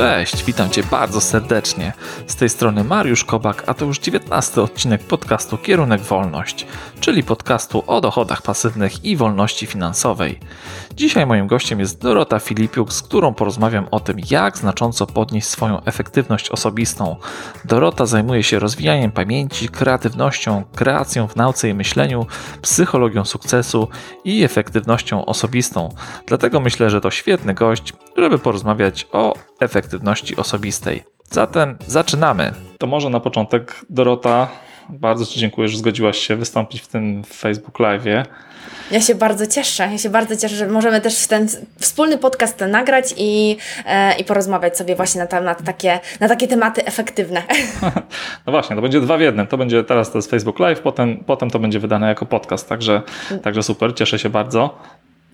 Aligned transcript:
Cześć, 0.00 0.44
witam 0.44 0.70
Cię 0.70 0.82
bardzo 0.82 1.20
serdecznie. 1.20 1.92
Z 2.26 2.36
tej 2.36 2.48
strony 2.48 2.84
Mariusz 2.84 3.24
Kobak, 3.24 3.62
a 3.66 3.74
to 3.74 3.84
już 3.84 3.98
19 3.98 4.62
odcinek 4.62 5.02
podcastu 5.02 5.58
Kierunek 5.58 6.00
Wolność, 6.00 6.66
czyli 7.00 7.22
podcastu 7.22 7.84
o 7.86 8.00
dochodach 8.00 8.42
pasywnych 8.42 9.04
i 9.04 9.16
wolności 9.16 9.66
finansowej. 9.66 10.40
Dzisiaj 10.94 11.26
moim 11.26 11.46
gościem 11.46 11.80
jest 11.80 12.02
Dorota 12.02 12.38
Filipiuk, 12.38 12.92
z 12.92 13.02
którą 13.02 13.34
porozmawiam 13.34 13.86
o 13.90 14.00
tym, 14.00 14.16
jak 14.30 14.58
znacząco 14.58 15.06
podnieść 15.06 15.46
swoją 15.46 15.84
efektywność 15.84 16.50
osobistą. 16.50 17.16
Dorota 17.64 18.06
zajmuje 18.06 18.42
się 18.42 18.58
rozwijaniem 18.58 19.12
pamięci, 19.12 19.68
kreatywnością, 19.68 20.64
kreacją 20.74 21.28
w 21.28 21.36
nauce 21.36 21.68
i 21.68 21.74
myśleniu, 21.74 22.26
psychologią 22.62 23.24
sukcesu 23.24 23.88
i 24.24 24.44
efektywnością 24.44 25.24
osobistą. 25.24 25.94
Dlatego 26.26 26.60
myślę, 26.60 26.90
że 26.90 27.00
to 27.00 27.10
świetny 27.10 27.54
gość, 27.54 27.92
żeby 28.16 28.38
porozmawiać 28.38 29.06
o 29.12 29.34
efektywności 29.60 29.89
osobistej. 30.36 31.02
Zatem 31.30 31.78
zaczynamy. 31.86 32.52
To 32.78 32.86
może 32.86 33.10
na 33.10 33.20
początek, 33.20 33.80
Dorota, 33.90 34.48
bardzo 34.88 35.26
Ci 35.26 35.40
dziękuję, 35.40 35.68
że 35.68 35.78
zgodziłaś 35.78 36.18
się 36.18 36.36
wystąpić 36.36 36.80
w 36.80 36.88
tym 36.88 37.24
Facebook 37.24 37.78
Live'ie. 37.78 38.24
Ja 38.90 39.00
się 39.00 39.14
bardzo 39.14 39.46
cieszę. 39.46 39.88
Ja 39.92 39.98
się 39.98 40.10
bardzo 40.10 40.36
cieszę, 40.36 40.56
że 40.56 40.66
możemy 40.66 41.00
też 41.00 41.26
ten 41.26 41.48
wspólny 41.78 42.18
podcast 42.18 42.60
nagrać 42.60 43.14
i, 43.16 43.56
e, 43.86 44.16
i 44.18 44.24
porozmawiać 44.24 44.76
sobie 44.76 44.96
właśnie 44.96 45.26
na, 45.32 45.40
na, 45.40 45.54
takie, 45.54 46.00
na 46.20 46.28
takie 46.28 46.48
tematy 46.48 46.84
efektywne. 46.84 47.42
No 48.46 48.52
właśnie, 48.52 48.76
to 48.76 48.82
będzie 48.82 49.00
dwa 49.00 49.16
w 49.16 49.20
jednym. 49.20 49.46
To 49.46 49.58
będzie 49.58 49.84
teraz 49.84 50.12
to 50.12 50.18
jest 50.18 50.30
Facebook 50.30 50.58
Live, 50.58 50.80
potem, 50.80 51.24
potem 51.26 51.50
to 51.50 51.58
będzie 51.58 51.78
wydane 51.78 52.08
jako 52.08 52.26
podcast, 52.26 52.68
także, 52.68 53.02
także 53.42 53.62
super, 53.62 53.94
cieszę 53.94 54.18
się 54.18 54.28
bardzo. 54.28 54.78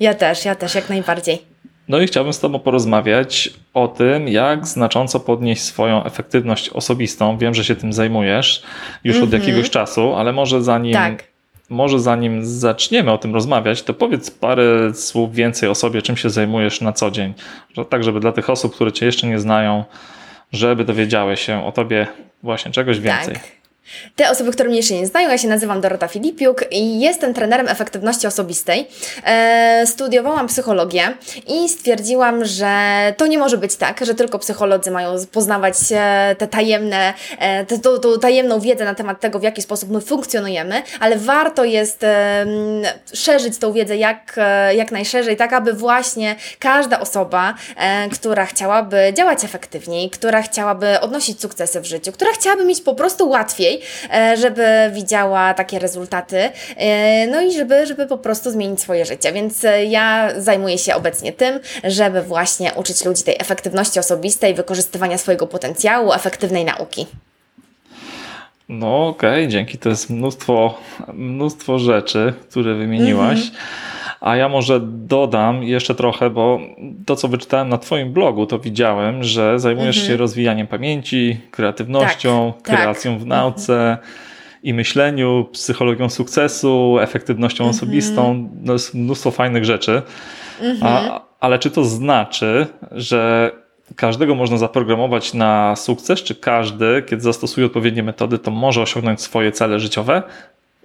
Ja 0.00 0.14
też, 0.14 0.44
ja 0.44 0.54
też, 0.54 0.74
jak 0.74 0.88
najbardziej. 0.88 1.55
No 1.88 2.00
i 2.00 2.06
chciałbym 2.06 2.32
z 2.32 2.40
Tobą 2.40 2.58
porozmawiać 2.58 3.50
o 3.74 3.88
tym, 3.88 4.28
jak 4.28 4.66
znacząco 4.66 5.20
podnieść 5.20 5.62
swoją 5.62 6.04
efektywność 6.04 6.68
osobistą. 6.68 7.38
Wiem, 7.38 7.54
że 7.54 7.64
się 7.64 7.76
tym 7.76 7.92
zajmujesz 7.92 8.62
już 9.04 9.16
mm 9.16 9.24
-hmm. 9.24 9.28
od 9.28 9.34
mhm. 9.34 9.42
jakiegoś 9.42 9.70
czasu, 9.70 10.14
ale 10.14 10.32
może 10.32 10.62
zanim, 10.62 10.92
tak. 10.92 11.24
może 11.70 12.00
zanim 12.00 12.46
zaczniemy 12.46 13.12
o 13.12 13.18
tym 13.18 13.34
rozmawiać, 13.34 13.82
to 13.82 13.94
powiedz 13.94 14.30
parę 14.30 14.94
słów 14.94 15.34
więcej 15.34 15.68
o 15.68 15.74
sobie, 15.74 16.02
czym 16.02 16.16
się 16.16 16.30
zajmujesz 16.30 16.80
na 16.80 16.92
co 16.92 17.10
dzień. 17.10 17.34
Tak, 17.88 18.04
żeby 18.04 18.20
dla 18.20 18.32
tych 18.32 18.50
osób, 18.50 18.74
które 18.74 18.92
Cię 18.92 19.06
jeszcze 19.06 19.26
nie 19.26 19.38
znają, 19.38 19.84
żeby 20.52 20.84
dowiedziały 20.84 21.36
się 21.36 21.66
o 21.66 21.72
Tobie 21.72 22.06
właśnie 22.42 22.72
czegoś 22.72 23.00
więcej. 23.00 23.34
Tak. 23.34 23.56
Te 24.16 24.30
osoby, 24.30 24.52
które 24.52 24.68
mnie 24.68 24.76
jeszcze 24.76 24.94
nie 24.94 25.06
znają, 25.06 25.30
ja 25.30 25.38
się 25.38 25.48
nazywam 25.48 25.80
Dorota 25.80 26.08
Filipiuk 26.08 26.64
i 26.70 27.00
jestem 27.00 27.34
trenerem 27.34 27.68
efektywności 27.68 28.26
osobistej. 28.26 28.88
E, 29.24 29.86
studiowałam 29.86 30.46
psychologię 30.46 31.14
i 31.46 31.68
stwierdziłam, 31.68 32.44
że 32.44 32.74
to 33.16 33.26
nie 33.26 33.38
może 33.38 33.58
być 33.58 33.76
tak, 33.76 34.06
że 34.06 34.14
tylko 34.14 34.38
psycholodzy 34.38 34.90
mają 34.90 35.26
poznawać 35.32 35.74
te 36.38 36.46
tajemne, 36.50 37.14
e, 37.38 37.66
tajemną 38.20 38.60
wiedzę 38.60 38.84
na 38.84 38.94
temat 38.94 39.20
tego, 39.20 39.38
w 39.38 39.42
jaki 39.42 39.62
sposób 39.62 39.90
my 39.90 40.00
funkcjonujemy, 40.00 40.82
ale 41.00 41.16
warto 41.16 41.64
jest 41.64 42.04
e, 42.04 42.46
szerzyć 43.14 43.58
tą 43.58 43.72
wiedzę 43.72 43.96
jak, 43.96 44.34
e, 44.36 44.74
jak 44.74 44.92
najszerzej, 44.92 45.36
tak 45.36 45.52
aby 45.52 45.72
właśnie 45.72 46.36
każda 46.58 47.00
osoba, 47.00 47.54
e, 47.76 48.08
która 48.08 48.46
chciałaby 48.46 49.12
działać 49.16 49.44
efektywniej, 49.44 50.10
która 50.10 50.42
chciałaby 50.42 51.00
odnosić 51.00 51.40
sukcesy 51.40 51.80
w 51.80 51.84
życiu, 51.84 52.12
która 52.12 52.32
chciałaby 52.32 52.64
mieć 52.64 52.80
po 52.80 52.94
prostu 52.94 53.28
łatwiej, 53.28 53.75
E, 54.14 54.36
żeby 54.36 54.90
widziała 54.92 55.54
takie 55.54 55.78
rezultaty, 55.78 56.50
e, 56.76 57.26
no 57.26 57.40
i 57.40 57.52
żeby, 57.52 57.86
żeby 57.86 58.06
po 58.06 58.18
prostu 58.18 58.50
zmienić 58.50 58.80
swoje 58.80 59.04
życie. 59.04 59.32
Więc 59.32 59.64
e, 59.64 59.84
ja 59.84 60.30
zajmuję 60.36 60.78
się 60.78 60.94
obecnie 60.94 61.32
tym, 61.32 61.60
żeby 61.84 62.22
właśnie 62.22 62.72
uczyć 62.74 63.04
ludzi 63.04 63.22
tej 63.22 63.36
efektywności 63.38 63.98
osobistej, 63.98 64.54
wykorzystywania 64.54 65.18
swojego 65.18 65.46
potencjału, 65.46 66.12
efektywnej 66.12 66.64
nauki. 66.64 67.06
No 68.68 69.08
okej, 69.08 69.30
okay. 69.30 69.48
dzięki. 69.48 69.78
To 69.78 69.88
jest 69.88 70.10
mnóstwo, 70.10 70.78
mnóstwo 71.12 71.78
rzeczy, 71.78 72.32
które 72.50 72.74
wymieniłaś. 72.74 73.38
Mm 73.38 73.50
-hmm. 73.50 73.95
A 74.20 74.36
ja 74.36 74.48
może 74.48 74.80
dodam 74.82 75.62
jeszcze 75.62 75.94
trochę, 75.94 76.30
bo 76.30 76.60
to, 77.06 77.16
co 77.16 77.28
wyczytałem 77.28 77.68
na 77.68 77.78
Twoim 77.78 78.12
blogu, 78.12 78.46
to 78.46 78.58
widziałem, 78.58 79.24
że 79.24 79.58
zajmujesz 79.58 79.96
mhm. 79.96 80.12
się 80.12 80.16
rozwijaniem 80.16 80.66
pamięci, 80.66 81.40
kreatywnością, 81.50 82.52
tak, 82.52 82.66
tak. 82.66 82.76
kreacją 82.76 83.12
tak. 83.12 83.22
w 83.22 83.26
nauce. 83.26 83.98
I 84.62 84.74
myśleniu, 84.74 85.48
psychologią 85.52 86.08
sukcesu, 86.08 86.98
efektywnością 87.00 87.64
mhm. 87.64 87.76
osobistą, 87.76 88.48
no 88.62 88.72
jest 88.72 88.94
mnóstwo 88.94 89.30
fajnych 89.30 89.64
rzeczy. 89.64 90.02
Mhm. 90.60 90.92
A, 90.92 91.20
ale 91.40 91.58
czy 91.58 91.70
to 91.70 91.84
znaczy, 91.84 92.66
że 92.92 93.50
każdego 93.96 94.34
można 94.34 94.56
zaprogramować 94.56 95.34
na 95.34 95.76
sukces, 95.76 96.22
czy 96.22 96.34
każdy, 96.34 97.02
kiedy 97.06 97.22
zastosuje 97.22 97.66
odpowiednie 97.66 98.02
metody, 98.02 98.38
to 98.38 98.50
może 98.50 98.82
osiągnąć 98.82 99.20
swoje 99.20 99.52
cele 99.52 99.80
życiowe? 99.80 100.22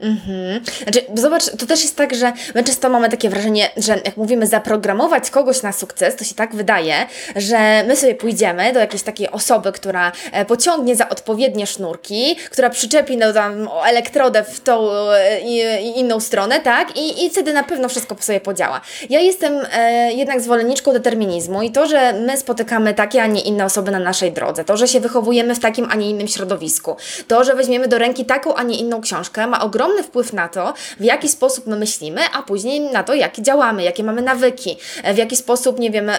Mhm. 0.01 0.61
Znaczy, 0.83 1.01
zobacz, 1.15 1.43
to 1.59 1.65
też 1.65 1.81
jest 1.81 1.95
tak, 1.95 2.15
że 2.15 2.33
my 2.55 2.63
często 2.63 2.89
mamy 2.89 3.09
takie 3.09 3.29
wrażenie, 3.29 3.69
że 3.77 4.01
jak 4.05 4.17
mówimy 4.17 4.47
zaprogramować 4.47 5.29
kogoś 5.29 5.61
na 5.61 5.71
sukces, 5.71 6.15
to 6.15 6.23
się 6.23 6.35
tak 6.35 6.55
wydaje, 6.55 6.95
że 7.35 7.83
my 7.87 7.95
sobie 7.95 8.15
pójdziemy 8.15 8.73
do 8.73 8.79
jakiejś 8.79 9.03
takiej 9.03 9.31
osoby, 9.31 9.71
która 9.71 10.11
e, 10.31 10.45
pociągnie 10.45 10.95
za 10.95 11.09
odpowiednie 11.09 11.67
sznurki, 11.67 12.35
która 12.51 12.69
przyczepi 12.69 13.17
no, 13.17 13.33
tam 13.33 13.69
elektrodę 13.85 14.43
w 14.43 14.59
tą 14.59 14.91
e, 14.91 15.41
i, 15.41 15.99
inną 15.99 16.19
stronę, 16.19 16.59
tak? 16.59 16.97
I, 16.97 17.25
I 17.25 17.29
wtedy 17.29 17.53
na 17.53 17.63
pewno 17.63 17.89
wszystko 17.89 18.15
sobie 18.19 18.39
podziała. 18.39 18.81
Ja 19.09 19.19
jestem 19.19 19.53
e, 19.73 20.13
jednak 20.13 20.41
zwolenniczką 20.41 20.93
determinizmu 20.93 21.61
i 21.61 21.71
to, 21.71 21.87
że 21.87 22.13
my 22.13 22.37
spotykamy 22.37 22.93
takie, 22.93 23.23
a 23.23 23.27
nie 23.27 23.41
inne 23.41 23.65
osoby 23.65 23.91
na 23.91 23.99
naszej 23.99 24.31
drodze, 24.31 24.63
to, 24.63 24.77
że 24.77 24.87
się 24.87 24.99
wychowujemy 24.99 25.55
w 25.55 25.59
takim, 25.59 25.87
a 25.91 25.95
nie 25.95 26.09
innym 26.09 26.27
środowisku, 26.27 26.95
to, 27.27 27.43
że 27.43 27.55
weźmiemy 27.55 27.87
do 27.87 27.97
ręki 27.97 28.25
taką, 28.25 28.55
a 28.55 28.63
nie 28.63 28.77
inną 28.77 29.01
książkę, 29.01 29.47
ma 29.47 29.61
ogromny 29.61 29.90
ogromny 29.91 30.03
wpływ 30.03 30.33
na 30.33 30.49
to, 30.49 30.73
w 30.99 31.03
jaki 31.03 31.29
sposób 31.29 31.67
my 31.67 31.75
myślimy, 31.75 32.21
a 32.33 32.43
później 32.43 32.79
na 32.81 33.03
to, 33.03 33.13
jak 33.13 33.39
działamy, 33.39 33.83
jakie 33.83 34.03
mamy 34.03 34.21
nawyki, 34.21 34.77
w 35.13 35.17
jaki 35.17 35.35
sposób, 35.35 35.79
nie 35.79 35.91
wiem, 35.91 36.11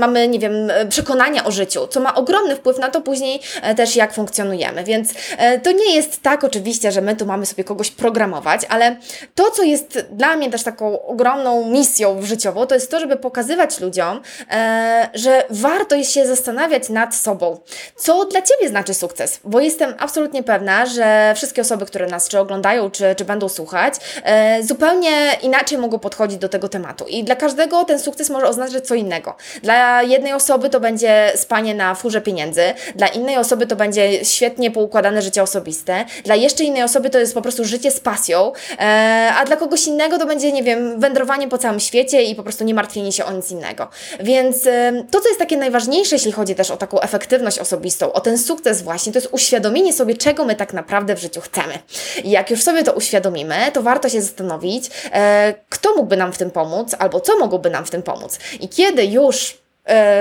mamy, 0.00 0.28
nie 0.28 0.38
wiem, 0.38 0.52
przekonania 0.88 1.44
o 1.44 1.50
życiu, 1.50 1.86
co 1.86 2.00
ma 2.00 2.14
ogromny 2.14 2.56
wpływ 2.56 2.78
na 2.78 2.88
to 2.88 3.00
później 3.00 3.40
e, 3.62 3.74
też, 3.74 3.96
jak 3.96 4.12
funkcjonujemy. 4.12 4.84
Więc 4.84 5.12
e, 5.38 5.60
to 5.60 5.72
nie 5.72 5.94
jest 5.94 6.22
tak 6.22 6.44
oczywiście, 6.44 6.92
że 6.92 7.00
my 7.00 7.16
tu 7.16 7.26
mamy 7.26 7.46
sobie 7.46 7.64
kogoś 7.64 7.90
programować, 7.90 8.60
ale 8.68 8.96
to, 9.34 9.50
co 9.50 9.62
jest 9.62 10.06
dla 10.10 10.36
mnie 10.36 10.50
też 10.50 10.62
taką 10.62 11.02
ogromną 11.06 11.70
misją 11.70 12.22
życiową, 12.22 12.66
to 12.66 12.74
jest 12.74 12.90
to, 12.90 13.00
żeby 13.00 13.16
pokazywać 13.16 13.80
ludziom, 13.80 14.20
e, 14.50 15.10
że 15.14 15.44
warto 15.50 15.96
jest 15.96 16.12
się 16.12 16.26
zastanawiać 16.26 16.88
nad 16.88 17.14
sobą. 17.14 17.60
Co 17.96 18.24
dla 18.24 18.42
Ciebie 18.42 18.68
znaczy 18.68 18.94
sukces? 18.94 19.40
Bo 19.44 19.60
jestem 19.60 19.94
absolutnie 19.98 20.42
pewna, 20.42 20.86
że 20.86 21.32
wszystkie 21.36 21.62
osoby, 21.62 21.86
które 21.86 22.06
nas 22.06 22.28
czy 22.28 22.38
oglądają, 22.38 22.61
oglądają, 22.62 22.90
czy, 22.90 23.14
czy 23.16 23.24
będą 23.24 23.48
słuchać, 23.48 23.94
e, 24.24 24.62
zupełnie 24.62 25.10
inaczej 25.42 25.78
mogą 25.78 25.98
podchodzić 25.98 26.38
do 26.38 26.48
tego 26.48 26.68
tematu. 26.68 27.04
I 27.08 27.24
dla 27.24 27.36
każdego 27.36 27.84
ten 27.84 28.00
sukces 28.00 28.30
może 28.30 28.48
oznaczać 28.48 28.86
co 28.86 28.94
innego. 28.94 29.34
Dla 29.62 30.02
jednej 30.02 30.32
osoby 30.32 30.70
to 30.70 30.80
będzie 30.80 31.32
spanie 31.36 31.74
na 31.74 31.94
furze 31.94 32.20
pieniędzy, 32.20 32.62
dla 32.94 33.06
innej 33.06 33.36
osoby 33.36 33.66
to 33.66 33.76
będzie 33.76 34.24
świetnie 34.24 34.70
poukładane 34.70 35.22
życie 35.22 35.42
osobiste, 35.42 36.04
dla 36.24 36.34
jeszcze 36.34 36.64
innej 36.64 36.82
osoby 36.82 37.10
to 37.10 37.18
jest 37.18 37.34
po 37.34 37.42
prostu 37.42 37.64
życie 37.64 37.90
z 37.90 38.00
pasją, 38.00 38.52
e, 38.78 39.32
a 39.36 39.44
dla 39.44 39.56
kogoś 39.56 39.86
innego 39.86 40.18
to 40.18 40.26
będzie, 40.26 40.52
nie 40.52 40.62
wiem, 40.62 41.00
wędrowanie 41.00 41.48
po 41.48 41.58
całym 41.58 41.80
świecie 41.80 42.22
i 42.22 42.34
po 42.34 42.42
prostu 42.42 42.64
nie 42.64 42.74
martwienie 42.74 43.12
się 43.12 43.24
o 43.24 43.32
nic 43.32 43.50
innego. 43.50 43.88
Więc 44.20 44.66
e, 44.66 44.92
to, 45.10 45.20
co 45.20 45.28
jest 45.28 45.38
takie 45.38 45.56
najważniejsze, 45.56 46.16
jeśli 46.16 46.32
chodzi 46.32 46.54
też 46.54 46.70
o 46.70 46.76
taką 46.76 47.00
efektywność 47.00 47.58
osobistą, 47.58 48.12
o 48.12 48.20
ten 48.20 48.38
sukces 48.38 48.82
właśnie, 48.82 49.12
to 49.12 49.18
jest 49.18 49.28
uświadomienie 49.32 49.92
sobie, 49.92 50.14
czego 50.14 50.44
my 50.44 50.54
tak 50.54 50.72
naprawdę 50.72 51.16
w 51.16 51.20
życiu 51.20 51.40
chcemy. 51.40 51.78
I 52.24 52.30
jak 52.30 52.51
już 52.52 52.62
sobie 52.62 52.84
to 52.84 52.92
uświadomimy, 52.92 53.56
to 53.72 53.82
warto 53.82 54.08
się 54.08 54.22
zastanowić, 54.22 54.90
e, 55.12 55.54
kto 55.68 55.94
mógłby 55.94 56.16
nam 56.16 56.32
w 56.32 56.38
tym 56.38 56.50
pomóc, 56.50 56.94
albo 56.98 57.20
co 57.20 57.38
mogłoby 57.38 57.70
nam 57.70 57.84
w 57.84 57.90
tym 57.90 58.02
pomóc. 58.02 58.38
I 58.60 58.68
kiedy 58.68 59.04
już 59.04 59.61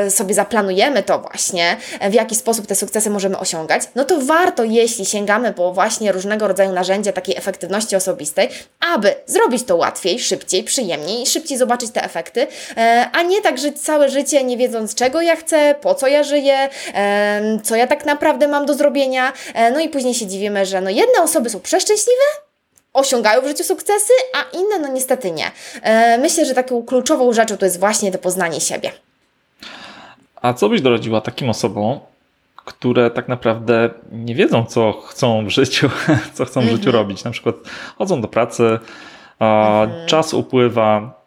sobie 0.10 0.34
zaplanujemy 0.34 1.04
to 1.04 1.20
właśnie, 1.20 1.78
w 2.10 2.14
jaki 2.14 2.36
sposób 2.36 2.68
te 2.68 2.76
sukcesy 2.76 3.10
możemy 3.10 3.40
osiągać, 3.40 3.84
no 3.96 4.06
to 4.06 4.22
warto, 4.22 4.64
jeśli 4.64 5.06
sięgamy 5.06 5.54
po 5.54 5.74
właśnie 5.74 6.12
różnego 6.12 6.48
rodzaju 6.48 6.72
narzędzia 6.72 7.14
takiej 7.14 7.38
efektywności 7.38 7.96
osobistej, 7.96 8.50
aby 8.94 9.16
zrobić 9.26 9.64
to 9.64 9.76
łatwiej, 9.76 10.20
szybciej, 10.20 10.64
przyjemniej 10.64 11.22
i 11.22 11.26
szybciej 11.26 11.58
zobaczyć 11.58 11.92
te 11.92 12.04
efekty, 12.04 12.48
e, 12.78 13.10
a 13.14 13.22
nie 13.22 13.42
tak 13.42 13.58
żyć 13.58 13.82
całe 13.82 14.10
życie 14.10 14.44
nie 14.44 14.58
wiedząc 14.58 14.96
czego 14.96 15.22
ja 15.22 15.36
chcę, 15.36 15.76
po 15.82 15.96
co 15.96 16.08
ja 16.08 16.24
żyję, 16.24 16.70
co 17.64 17.76
ja 17.76 17.88
tak 17.88 18.06
naprawdę 18.06 18.48
mam 18.48 18.66
do 18.66 18.74
zrobienia, 18.74 19.34
no 19.74 19.80
i 19.80 19.90
później 19.90 20.14
się 20.14 20.28
dziwimy, 20.28 20.66
że 20.66 20.82
no 20.82 20.90
jedne 20.90 21.22
osoby 21.22 21.50
są 21.50 21.60
przeszczęśliwe, 21.60 22.24
osiągają 22.94 23.42
w 23.42 23.48
życiu 23.48 23.64
sukcesy, 23.64 24.14
a 24.34 24.58
inne 24.58 24.80
no 24.80 24.88
niestety 24.88 25.32
nie. 25.32 25.52
E, 25.82 26.18
myślę, 26.18 26.46
że 26.46 26.54
taką 26.54 26.84
kluczową 26.84 27.34
rzeczą 27.34 27.58
to 27.58 27.66
jest 27.66 27.80
właśnie 27.80 28.12
to 28.12 28.18
poznanie 28.18 28.62
siebie. 28.62 28.92
A 30.42 30.54
co 30.54 30.70
byś 30.70 30.82
doradziła 30.82 31.22
takim 31.22 31.50
osobom, 31.50 32.00
które 32.56 33.10
tak 33.10 33.28
naprawdę 33.28 33.90
nie 34.12 34.36
wiedzą, 34.36 34.66
co 34.66 34.92
chcą 34.92 35.46
w 35.46 35.50
życiu, 35.50 35.90
co 36.34 36.46
chcą 36.46 36.62
w 36.62 36.64
życiu 36.64 36.90
mhm. 36.90 36.96
robić? 36.96 37.24
Na 37.24 37.32
przykład 37.32 37.56
chodzą 37.98 38.22
do 38.22 38.28
pracy, 38.28 38.80
mhm. 39.40 40.08
czas 40.08 40.34
upływa, 40.34 41.22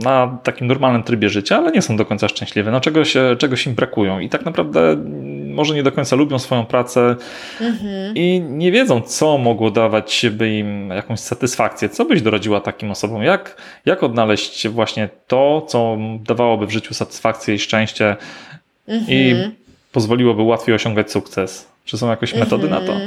na 0.00 0.38
takim 0.42 0.66
normalnym 0.66 1.02
trybie 1.02 1.28
życia, 1.28 1.56
ale 1.56 1.72
nie 1.72 1.82
są 1.82 1.96
do 1.96 2.04
końca 2.04 2.28
szczęśliwe, 2.28 2.70
no 2.70 2.80
czegoś, 2.80 3.14
czegoś 3.38 3.66
im 3.66 3.74
brakują 3.74 4.20
i 4.20 4.28
tak 4.28 4.44
naprawdę 4.44 4.96
może 5.46 5.74
nie 5.74 5.82
do 5.82 5.92
końca 5.92 6.16
lubią 6.16 6.38
swoją 6.38 6.66
pracę 6.66 7.16
mhm. 7.60 8.16
i 8.16 8.40
nie 8.48 8.72
wiedzą, 8.72 9.00
co 9.00 9.38
mogło 9.38 9.70
dawać 9.70 10.26
by 10.30 10.50
im 10.50 10.90
jakąś 10.90 11.20
satysfakcję. 11.20 11.88
Co 11.88 12.04
byś 12.04 12.22
doradziła 12.22 12.60
takim 12.60 12.90
osobom? 12.90 13.22
Jak, 13.22 13.56
jak 13.86 14.02
odnaleźć 14.02 14.68
właśnie 14.68 15.08
to, 15.26 15.66
co 15.68 15.96
dawałoby 16.20 16.66
w 16.66 16.70
życiu 16.70 16.94
satysfakcję 16.94 17.54
i 17.54 17.58
szczęście 17.58 18.16
mhm. 18.90 19.04
i 19.08 19.34
pozwoliłoby 19.92 20.42
łatwiej 20.42 20.74
osiągać 20.74 21.10
sukces? 21.10 21.66
Czy 21.84 21.98
są 21.98 22.10
jakieś 22.10 22.34
metody 22.34 22.66
mhm. 22.66 22.86
na 22.86 22.92
to? 22.92 23.00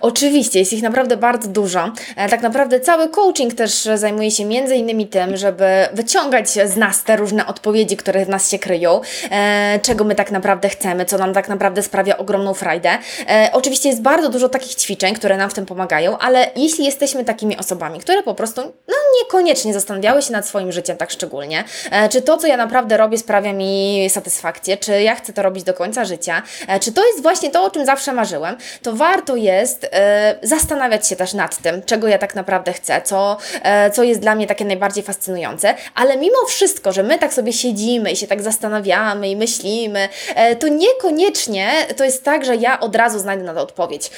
Oczywiście, 0.00 0.58
jest 0.58 0.72
ich 0.72 0.82
naprawdę 0.82 1.16
bardzo 1.16 1.48
dużo. 1.48 1.92
E, 2.16 2.28
tak 2.28 2.42
naprawdę 2.42 2.80
cały 2.80 3.08
coaching 3.08 3.54
też 3.54 3.88
zajmuje 3.94 4.30
się 4.30 4.44
między 4.44 4.76
innymi 4.76 5.06
tym, 5.06 5.36
żeby 5.36 5.64
wyciągać 5.92 6.50
z 6.50 6.76
nas 6.76 7.04
te 7.04 7.16
różne 7.16 7.46
odpowiedzi, 7.46 7.96
które 7.96 8.24
w 8.24 8.28
nas 8.28 8.50
się 8.50 8.58
kryją, 8.58 9.00
e, 9.30 9.80
czego 9.82 10.04
my 10.04 10.14
tak 10.14 10.30
naprawdę 10.30 10.68
chcemy, 10.68 11.04
co 11.04 11.18
nam 11.18 11.34
tak 11.34 11.48
naprawdę 11.48 11.82
sprawia 11.82 12.16
ogromną 12.16 12.54
frajdę. 12.54 12.90
E, 13.28 13.50
oczywiście 13.52 13.88
jest 13.88 14.02
bardzo 14.02 14.28
dużo 14.28 14.48
takich 14.48 14.74
ćwiczeń, 14.74 15.14
które 15.14 15.36
nam 15.36 15.50
w 15.50 15.54
tym 15.54 15.66
pomagają, 15.66 16.18
ale 16.18 16.50
jeśli 16.56 16.84
jesteśmy 16.84 17.24
takimi 17.24 17.56
osobami, 17.56 18.00
które 18.00 18.22
po 18.22 18.34
prostu 18.34 18.60
no, 18.62 18.94
niekoniecznie 19.22 19.74
zastanawiały 19.74 20.22
się 20.22 20.32
nad 20.32 20.46
swoim 20.46 20.72
życiem 20.72 20.96
tak 20.96 21.10
szczególnie, 21.10 21.64
e, 21.90 22.08
czy 22.08 22.22
to, 22.22 22.36
co 22.36 22.46
ja 22.46 22.56
naprawdę 22.56 22.96
robię, 22.96 23.18
sprawia 23.18 23.52
mi 23.52 24.06
satysfakcję, 24.10 24.76
czy 24.76 25.02
ja 25.02 25.14
chcę 25.14 25.32
to 25.32 25.42
robić 25.42 25.64
do 25.64 25.74
końca 25.74 26.04
życia, 26.04 26.42
e, 26.68 26.80
czy 26.80 26.92
to 26.92 27.06
jest 27.06 27.22
właśnie 27.22 27.50
to, 27.50 27.64
o 27.64 27.70
czym 27.70 27.86
zawsze 27.86 28.12
marzyłem, 28.12 28.56
to 28.82 28.92
warto 28.92 29.36
jest 29.36 29.63
jest 29.64 29.86
e, 29.92 30.34
zastanawiać 30.42 31.08
się 31.08 31.16
też 31.16 31.34
nad 31.34 31.56
tym, 31.56 31.82
czego 31.82 32.08
ja 32.08 32.18
tak 32.18 32.34
naprawdę 32.34 32.72
chcę, 32.72 33.02
co, 33.02 33.36
e, 33.62 33.90
co 33.90 34.02
jest 34.02 34.20
dla 34.20 34.34
mnie 34.34 34.46
takie 34.46 34.64
najbardziej 34.64 35.04
fascynujące, 35.04 35.74
ale 35.94 36.16
mimo 36.16 36.36
wszystko, 36.48 36.92
że 36.92 37.02
my 37.02 37.18
tak 37.18 37.34
sobie 37.34 37.52
siedzimy 37.52 38.10
i 38.10 38.16
się 38.16 38.26
tak 38.26 38.42
zastanawiamy 38.42 39.28
i 39.28 39.36
myślimy, 39.36 40.08
e, 40.34 40.56
to 40.56 40.68
niekoniecznie 40.68 41.68
to 41.96 42.04
jest 42.04 42.24
tak, 42.24 42.44
że 42.44 42.56
ja 42.56 42.80
od 42.80 42.96
razu 42.96 43.18
znajdę 43.18 43.44
na 43.44 43.54
to 43.54 43.60
odpowiedź. 43.60 44.10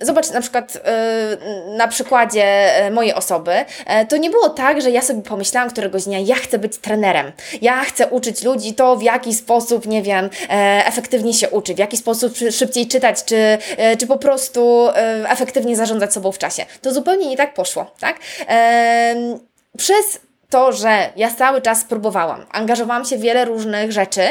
Zobacz 0.00 0.30
na 0.30 0.40
przykład 0.40 0.78
na 1.76 1.88
przykładzie 1.88 2.70
mojej 2.90 3.14
osoby, 3.14 3.52
to 4.08 4.16
nie 4.16 4.30
było 4.30 4.48
tak, 4.48 4.82
że 4.82 4.90
ja 4.90 5.02
sobie 5.02 5.22
pomyślałam 5.22 5.70
któregoś 5.70 6.04
dnia, 6.04 6.18
ja 6.18 6.34
chcę 6.34 6.58
być 6.58 6.78
trenerem, 6.78 7.32
ja 7.62 7.84
chcę 7.84 8.06
uczyć 8.06 8.42
ludzi 8.42 8.74
to, 8.74 8.96
w 8.96 9.02
jaki 9.02 9.34
sposób, 9.34 9.86
nie 9.86 10.02
wiem, 10.02 10.30
efektywnie 10.84 11.34
się 11.34 11.50
uczyć, 11.50 11.76
w 11.76 11.78
jaki 11.78 11.96
sposób 11.96 12.32
szybciej 12.50 12.86
czytać, 12.86 13.24
czy, 13.24 13.58
czy 13.98 14.06
po 14.06 14.18
prostu 14.18 14.31
prostu 14.32 14.88
e, 14.88 15.30
efektywnie 15.30 15.76
zarządzać 15.76 16.12
sobą 16.12 16.32
w 16.32 16.38
czasie. 16.38 16.66
To 16.82 16.92
zupełnie 16.92 17.28
nie 17.28 17.36
tak 17.36 17.54
poszło, 17.54 17.94
tak? 18.00 18.16
Przez 19.78 20.20
to, 20.50 20.72
że 20.72 21.12
ja 21.16 21.30
cały 21.30 21.60
czas 21.60 21.84
próbowałam, 21.84 22.46
angażowałam 22.50 23.04
się 23.04 23.16
w 23.16 23.20
wiele 23.20 23.44
różnych 23.44 23.92
rzeczy, 23.92 24.22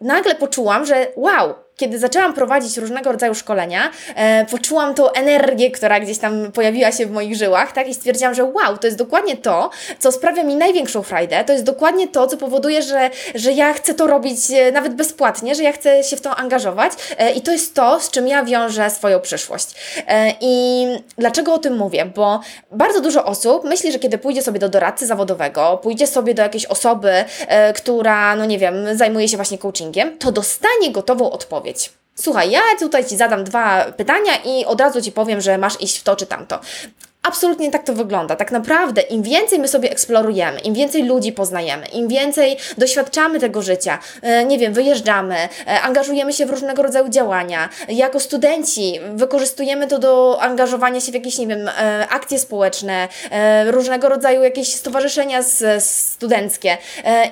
nagle 0.00 0.34
poczułam, 0.34 0.86
że 0.86 1.06
wow, 1.16 1.54
kiedy 1.76 1.98
zaczęłam 1.98 2.34
prowadzić 2.34 2.76
różnego 2.76 3.12
rodzaju 3.12 3.34
szkolenia, 3.34 3.90
e, 4.14 4.46
poczułam 4.46 4.94
tą 4.94 5.10
energię, 5.10 5.70
która 5.70 6.00
gdzieś 6.00 6.18
tam 6.18 6.52
pojawiła 6.52 6.92
się 6.92 7.06
w 7.06 7.10
moich 7.10 7.36
żyłach, 7.36 7.72
tak? 7.72 7.88
I 7.88 7.94
stwierdziłam, 7.94 8.34
że 8.34 8.44
wow, 8.44 8.78
to 8.80 8.86
jest 8.86 8.98
dokładnie 8.98 9.36
to, 9.36 9.70
co 9.98 10.12
sprawia 10.12 10.44
mi 10.44 10.56
największą 10.56 11.02
frajdę, 11.02 11.44
to 11.44 11.52
jest 11.52 11.64
dokładnie 11.64 12.08
to, 12.08 12.26
co 12.26 12.36
powoduje, 12.36 12.82
że, 12.82 13.10
że 13.34 13.52
ja 13.52 13.72
chcę 13.72 13.94
to 13.94 14.06
robić 14.06 14.38
e, 14.50 14.72
nawet 14.72 14.94
bezpłatnie, 14.94 15.54
że 15.54 15.62
ja 15.62 15.72
chcę 15.72 16.04
się 16.04 16.16
w 16.16 16.20
to 16.20 16.36
angażować 16.36 16.92
e, 17.18 17.32
i 17.32 17.40
to 17.40 17.52
jest 17.52 17.74
to, 17.74 18.00
z 18.00 18.10
czym 18.10 18.28
ja 18.28 18.44
wiążę 18.44 18.90
swoją 18.90 19.20
przyszłość. 19.20 19.66
E, 20.08 20.34
I 20.40 20.86
dlaczego 21.18 21.54
o 21.54 21.58
tym 21.58 21.76
mówię? 21.76 22.06
Bo 22.14 22.40
bardzo 22.70 23.00
dużo 23.00 23.24
osób 23.24 23.64
myśli, 23.64 23.92
że 23.92 23.98
kiedy 23.98 24.18
pójdzie 24.18 24.42
sobie 24.42 24.58
do 24.58 24.68
doradcy 24.68 25.06
zawodowego, 25.06 25.80
pójdzie 25.82 26.06
sobie 26.06 26.34
do 26.34 26.42
jakiejś 26.42 26.66
osoby, 26.66 27.12
e, 27.48 27.72
która, 27.72 28.36
no 28.36 28.44
nie 28.44 28.58
wiem, 28.58 28.74
zajmuje 28.94 29.28
się 29.28 29.36
właśnie 29.36 29.58
coachingiem, 29.58 30.18
to 30.18 30.32
dostanie 30.32 30.90
gotową 30.90 31.30
odpowiedź 31.30 31.61
odpowiedź. 31.62 31.92
Słuchaj, 32.14 32.50
ja 32.50 32.60
tutaj 32.78 33.04
Ci 33.04 33.16
zadam 33.16 33.44
dwa 33.44 33.84
pytania 33.84 34.36
i 34.44 34.64
od 34.64 34.80
razu 34.80 35.02
Ci 35.02 35.12
powiem, 35.12 35.40
że 35.40 35.58
masz 35.58 35.80
iść 35.80 35.98
w 35.98 36.02
to 36.02 36.16
czy 36.16 36.26
tamto. 36.26 36.60
Absolutnie 37.22 37.70
tak 37.70 37.82
to 37.82 37.92
wygląda. 37.92 38.36
Tak 38.36 38.52
naprawdę, 38.52 39.02
im 39.02 39.22
więcej 39.22 39.58
my 39.58 39.68
sobie 39.68 39.90
eksplorujemy, 39.90 40.60
im 40.60 40.74
więcej 40.74 41.02
ludzi 41.02 41.32
poznajemy, 41.32 41.86
im 41.86 42.08
więcej 42.08 42.56
doświadczamy 42.78 43.40
tego 43.40 43.62
życia, 43.62 43.98
e, 44.22 44.44
nie 44.44 44.58
wiem, 44.58 44.72
wyjeżdżamy, 44.72 45.36
e, 45.66 45.80
angażujemy 45.80 46.32
się 46.32 46.46
w 46.46 46.50
różnego 46.50 46.82
rodzaju 46.82 47.08
działania, 47.08 47.68
jako 47.88 48.20
studenci 48.20 49.00
wykorzystujemy 49.14 49.86
to 49.86 49.98
do 49.98 50.38
angażowania 50.40 51.00
się 51.00 51.12
w 51.12 51.14
jakieś, 51.14 51.38
nie 51.38 51.46
wiem, 51.46 51.68
e, 51.68 52.06
akcje 52.08 52.38
społeczne, 52.38 53.08
różnego 53.66 54.08
rodzaju 54.08 54.42
jakieś 54.42 54.74
stowarzyszenia 54.74 55.42
studenckie. 55.78 56.78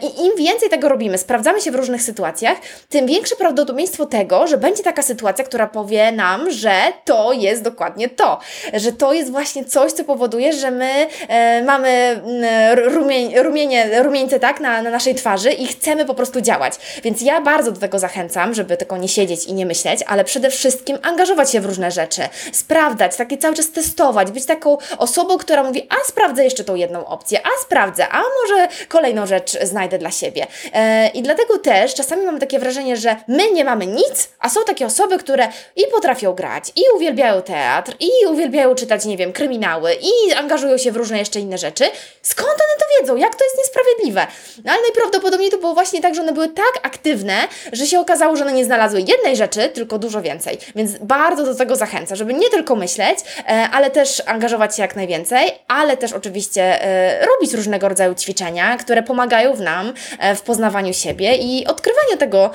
I 0.02 0.26
im 0.26 0.36
więcej 0.36 0.70
tego 0.70 0.88
robimy, 0.88 1.18
sprawdzamy 1.18 1.60
się 1.60 1.70
w 1.70 1.74
różnych 1.74 2.02
sytuacjach, 2.02 2.58
tym 2.88 3.06
większe 3.06 3.36
prawdopodobieństwo 3.36 4.06
tego, 4.06 4.46
że 4.46 4.58
będzie 4.58 4.82
taka 4.82 5.02
sytuacja, 5.02 5.44
która 5.44 5.66
powie 5.66 6.12
nam, 6.12 6.50
że 6.50 6.72
to 7.04 7.32
jest 7.32 7.62
dokładnie 7.62 8.08
to, 8.08 8.38
że 8.72 8.92
to 8.92 9.12
jest 9.12 9.30
właśnie 9.30 9.64
co 9.64 9.79
coś, 9.80 9.92
co 9.92 10.04
powoduje, 10.04 10.52
że 10.52 10.70
my 10.70 11.06
e, 11.28 11.62
mamy 11.62 11.88
mm, 11.88 12.78
rumień, 12.94 13.38
rumienie, 13.38 14.02
rumieńce 14.02 14.40
tak, 14.40 14.60
na, 14.60 14.82
na 14.82 14.90
naszej 14.90 15.14
twarzy 15.14 15.52
i 15.52 15.66
chcemy 15.66 16.04
po 16.04 16.14
prostu 16.14 16.40
działać. 16.40 16.74
Więc 17.02 17.22
ja 17.22 17.40
bardzo 17.40 17.72
do 17.72 17.80
tego 17.80 17.98
zachęcam, 17.98 18.54
żeby 18.54 18.76
tylko 18.76 18.96
nie 18.96 19.08
siedzieć 19.08 19.44
i 19.44 19.54
nie 19.54 19.66
myśleć, 19.66 20.00
ale 20.06 20.24
przede 20.24 20.50
wszystkim 20.50 20.98
angażować 21.02 21.52
się 21.52 21.60
w 21.60 21.66
różne 21.66 21.90
rzeczy, 21.90 22.22
sprawdzać, 22.52 23.16
takie 23.16 23.38
cały 23.38 23.54
czas 23.54 23.70
testować, 23.70 24.30
być 24.30 24.46
taką 24.46 24.78
osobą, 24.98 25.38
która 25.38 25.62
mówi, 25.62 25.88
a 25.90 26.08
sprawdzę 26.08 26.44
jeszcze 26.44 26.64
tą 26.64 26.74
jedną 26.74 27.06
opcję, 27.06 27.40
a 27.44 27.62
sprawdzę, 27.62 28.08
a 28.08 28.22
może 28.42 28.68
kolejną 28.88 29.26
rzecz 29.26 29.58
znajdę 29.62 29.98
dla 29.98 30.10
siebie. 30.10 30.46
E, 30.72 31.08
I 31.08 31.22
dlatego 31.22 31.58
też 31.58 31.94
czasami 31.94 32.26
mamy 32.26 32.40
takie 32.40 32.58
wrażenie, 32.58 32.96
że 32.96 33.16
my 33.28 33.50
nie 33.50 33.64
mamy 33.64 33.86
nic, 33.86 34.28
a 34.38 34.48
są 34.48 34.60
takie 34.66 34.86
osoby, 34.86 35.18
które 35.18 35.48
i 35.76 35.82
potrafią 35.92 36.34
grać, 36.34 36.72
i 36.76 36.82
uwielbiają 36.96 37.42
teatr, 37.42 37.92
i 38.00 38.26
uwielbiają 38.26 38.74
czytać, 38.74 39.04
nie 39.04 39.16
wiem, 39.16 39.32
kryminały, 39.70 39.94
i 39.94 40.32
angażują 40.32 40.78
się 40.78 40.92
w 40.92 40.96
różne 40.96 41.18
jeszcze 41.18 41.40
inne 41.40 41.58
rzeczy. 41.58 41.84
Skąd 42.22 42.48
one 42.48 42.78
to 42.78 42.84
wiedzą? 43.00 43.16
Jak 43.16 43.34
to 43.34 43.44
jest 43.44 43.58
niesprawiedliwe? 43.58 44.26
No 44.64 44.72
ale 44.72 44.82
najprawdopodobniej 44.82 45.50
to 45.50 45.58
było 45.58 45.74
właśnie 45.74 46.00
tak, 46.00 46.14
że 46.14 46.22
one 46.22 46.32
były 46.32 46.48
tak 46.48 46.80
aktywne, 46.82 47.34
że 47.72 47.86
się 47.86 48.00
okazało, 48.00 48.36
że 48.36 48.44
one 48.44 48.52
nie 48.52 48.64
znalazły 48.64 49.00
jednej 49.00 49.36
rzeczy, 49.36 49.68
tylko 49.68 49.98
dużo 49.98 50.22
więcej. 50.22 50.58
Więc 50.76 50.98
bardzo 50.98 51.44
do 51.44 51.54
tego 51.54 51.76
zachęcam, 51.76 52.16
żeby 52.16 52.34
nie 52.34 52.50
tylko 52.50 52.76
myśleć, 52.76 53.18
e, 53.38 53.68
ale 53.72 53.90
też 53.90 54.22
angażować 54.26 54.76
się 54.76 54.82
jak 54.82 54.96
najwięcej, 54.96 55.52
ale 55.68 55.96
też 55.96 56.12
oczywiście 56.12 56.82
e, 56.82 57.26
robić 57.26 57.54
różnego 57.54 57.88
rodzaju 57.88 58.14
ćwiczenia, 58.14 58.76
które 58.76 59.02
pomagają 59.02 59.54
w 59.54 59.60
nam 59.60 59.92
e, 60.18 60.34
w 60.34 60.42
poznawaniu 60.42 60.92
siebie 60.92 61.36
i 61.36 61.66
odkrywaniu 61.66 62.16
tego, 62.18 62.50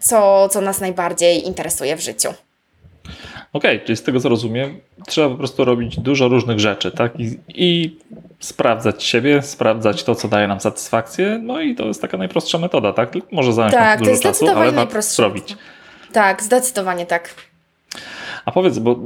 co, 0.00 0.48
co 0.48 0.60
nas 0.60 0.80
najbardziej 0.80 1.46
interesuje 1.46 1.96
w 1.96 2.00
życiu. 2.00 2.34
Okej, 3.52 3.76
okay, 3.76 3.86
czyli 3.86 3.96
z 3.96 4.02
tego 4.02 4.20
co 4.20 4.28
rozumiem, 4.28 4.80
trzeba 5.06 5.28
po 5.28 5.34
prostu 5.34 5.64
robić 5.64 6.00
dużo 6.00 6.28
różnych 6.28 6.60
rzeczy, 6.60 6.90
tak? 6.90 7.20
I, 7.20 7.38
I, 7.48 7.96
sprawdzać 8.40 9.04
siebie, 9.04 9.42
sprawdzać 9.42 10.04
to, 10.04 10.14
co 10.14 10.28
daje 10.28 10.48
nam 10.48 10.60
satysfakcję, 10.60 11.40
no 11.42 11.60
i 11.60 11.74
to 11.74 11.84
jest 11.84 12.02
taka 12.02 12.16
najprostsza 12.16 12.58
metoda, 12.58 12.92
tak? 12.92 13.12
Może 13.32 13.52
zająć 13.52 13.74
tak, 13.74 14.02
dużo 14.02 14.22
czasu, 14.22 14.48
ale 14.48 14.72
warto 14.72 15.02
zrobić. 15.02 15.56
Tak, 16.12 16.42
zdecydowanie 16.42 17.06
tak. 17.06 17.34
A 18.44 18.52
powiedz, 18.52 18.78
bo 18.78 18.96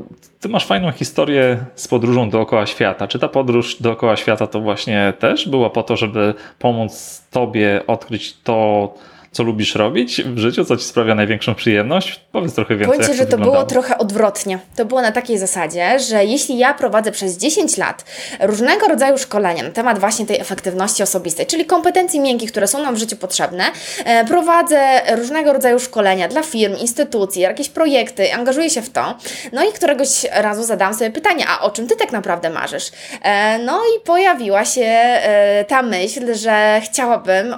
ty 0.41 0.49
masz 0.49 0.67
fajną 0.67 0.93
historię 0.93 1.65
z 1.75 1.88
podróżą 1.88 2.31
dookoła 2.31 2.67
świata. 2.67 3.09
Czy 3.09 3.19
ta 3.19 3.29
podróż 3.29 3.76
dookoła 3.81 4.17
świata 4.17 4.47
to 4.47 4.61
właśnie 4.61 5.12
też 5.19 5.49
była 5.49 5.71
po 5.71 5.83
to, 5.83 5.97
żeby 5.97 6.35
pomóc 6.59 7.23
tobie 7.31 7.83
odkryć 7.87 8.37
to, 8.45 8.95
co 9.37 9.43
lubisz 9.43 9.75
robić 9.75 10.23
w 10.23 10.38
życiu, 10.38 10.64
co 10.64 10.76
ci 10.76 10.85
sprawia 10.85 11.14
największą 11.14 11.55
przyjemność? 11.55 12.21
Powiedz 12.33 12.55
trochę 12.55 12.76
więcej. 12.76 12.99
Powiedzcie, 12.99 13.16
że 13.16 13.26
to 13.26 13.38
było 13.38 13.64
trochę 13.64 13.99
odwrotnie. 13.99 14.59
To 14.76 14.85
było 14.85 15.02
na 15.02 15.12
takiej 15.12 15.38
zasadzie, 15.38 16.00
że 16.00 16.25
jeśli 16.25 16.59
ja 16.59 16.75
prowadzę 16.75 17.12
przez 17.12 17.37
10 17.37 17.76
lat 17.76 18.05
różnego 18.40 18.88
rodzaju 18.88 19.19
szkolenia 19.19 19.62
na 19.62 19.71
temat 19.71 19.99
właśnie 19.99 20.26
tej 20.26 20.40
efektywności 20.40 21.02
osobistej, 21.02 21.47
czyli 21.47 21.64
kompetencji 21.64 22.21
miękkich, 22.21 22.50
które 22.50 22.66
są 22.66 22.83
nam 22.83 22.95
w 22.95 22.99
życiu 22.99 23.16
potrzebne, 23.16 23.64
e, 24.05 24.25
prowadzę 24.25 25.00
różnego 25.16 25.52
rodzaju 25.52 25.78
szkolenia 25.78 26.28
dla 26.28 26.43
firm, 26.43 26.76
instytucji, 26.76 27.43
jakieś 27.43 27.69
projekty, 27.69 28.35
angażuję 28.35 28.71
się 28.71 28.83
w 28.83 28.90
to. 28.90 29.14
No 29.52 29.69
i 29.69 29.73
któregoś 29.73 30.26
razu 30.33 30.64
zadałam 30.64 30.95
sobie 30.95 31.11
pytanie, 31.11 31.45
a 31.49 31.61
o 31.61 31.71
czym 31.71 31.87
ty 31.87 31.97
tak 31.97 32.12
naprawdę 32.12 32.50
marzysz? 32.50 32.90
E, 33.23 33.59
no 33.59 33.81
i 33.97 34.00
pojawiła 34.00 34.64
się 34.64 34.83
e, 34.83 35.64
ta 35.69 35.83
myśl, 35.83 36.35
że 36.35 36.81
chciałabym 36.85 37.55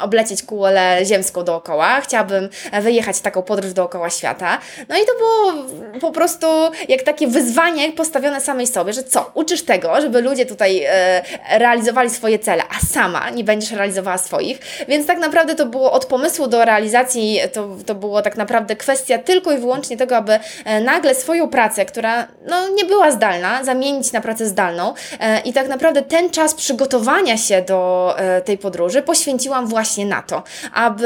oblecieć 0.00 0.42
kulę 0.42 0.98
ziemską 1.14 1.44
dookoła, 1.44 2.00
chciałabym 2.00 2.48
wyjechać 2.82 3.16
w 3.16 3.20
taką 3.20 3.42
podróż 3.42 3.72
dookoła 3.72 4.10
świata. 4.10 4.58
No 4.88 4.96
i 4.96 5.00
to 5.00 5.12
było 5.18 5.64
po 6.00 6.12
prostu 6.12 6.46
jak 6.88 7.02
takie 7.02 7.26
wyzwanie 7.26 7.92
postawione 7.92 8.40
samej 8.40 8.66
sobie, 8.66 8.92
że 8.92 9.02
co, 9.02 9.30
uczysz 9.34 9.62
tego, 9.62 10.00
żeby 10.00 10.20
ludzie 10.20 10.46
tutaj 10.46 10.84
e, 10.84 11.22
realizowali 11.58 12.10
swoje 12.10 12.38
cele, 12.38 12.62
a 12.70 12.86
sama 12.86 13.30
nie 13.30 13.44
będziesz 13.44 13.70
realizowała 13.72 14.18
swoich, 14.18 14.58
więc 14.88 15.06
tak 15.06 15.18
naprawdę 15.18 15.54
to 15.54 15.66
było 15.66 15.92
od 15.92 16.06
pomysłu 16.06 16.46
do 16.46 16.64
realizacji, 16.64 17.40
to, 17.52 17.68
to 17.86 17.94
było 17.94 18.22
tak 18.22 18.36
naprawdę 18.36 18.76
kwestia 18.76 19.18
tylko 19.18 19.52
i 19.52 19.58
wyłącznie 19.58 19.96
tego, 19.96 20.16
aby 20.16 20.38
e, 20.64 20.80
nagle 20.80 21.14
swoją 21.14 21.48
pracę, 21.48 21.84
która 21.84 22.26
no, 22.46 22.68
nie 22.68 22.84
była 22.84 23.10
zdalna, 23.10 23.64
zamienić 23.64 24.12
na 24.12 24.20
pracę 24.20 24.46
zdalną. 24.46 24.94
E, 25.20 25.40
i 25.40 25.52
tak 25.52 25.68
naprawdę 25.68 26.02
ten 26.02 26.30
czas 26.30 26.54
przygotowania 26.54 27.36
się 27.36 27.62
do 27.62 28.14
e, 28.18 28.40
tej 28.40 28.58
podróży 28.58 29.02
poświęciłam 29.02 29.66
właśnie 29.66 30.06
na 30.06 30.22
to, 30.22 30.42
aby, 30.74 31.03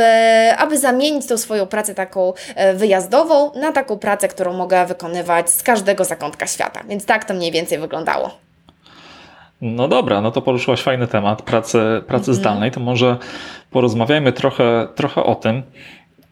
aby 0.58 0.78
zamienić 0.78 1.26
tą 1.26 1.38
swoją 1.38 1.66
pracę 1.66 1.94
taką 1.94 2.32
e, 2.54 2.74
wyjazdową 2.74 3.52
na 3.54 3.72
taką 3.72 3.98
pracę, 3.98 4.28
którą 4.28 4.52
mogę 4.52 4.86
wykonywać 4.86 5.50
z 5.50 5.62
każdego 5.62 6.04
zakątka 6.04 6.46
świata. 6.46 6.80
Więc 6.88 7.06
tak 7.06 7.24
to 7.24 7.34
mniej 7.34 7.52
więcej 7.52 7.78
wyglądało. 7.78 8.30
No 9.60 9.88
dobra, 9.88 10.20
no 10.20 10.30
to 10.30 10.42
poruszyłaś 10.42 10.82
fajny 10.82 11.06
temat 11.06 11.42
pracy, 11.42 11.78
pracy 12.06 12.30
mhm. 12.30 12.34
zdalnej, 12.34 12.70
to 12.70 12.80
może 12.80 13.16
porozmawiajmy 13.70 14.32
trochę, 14.32 14.88
trochę 14.94 15.22
o 15.22 15.34
tym. 15.34 15.62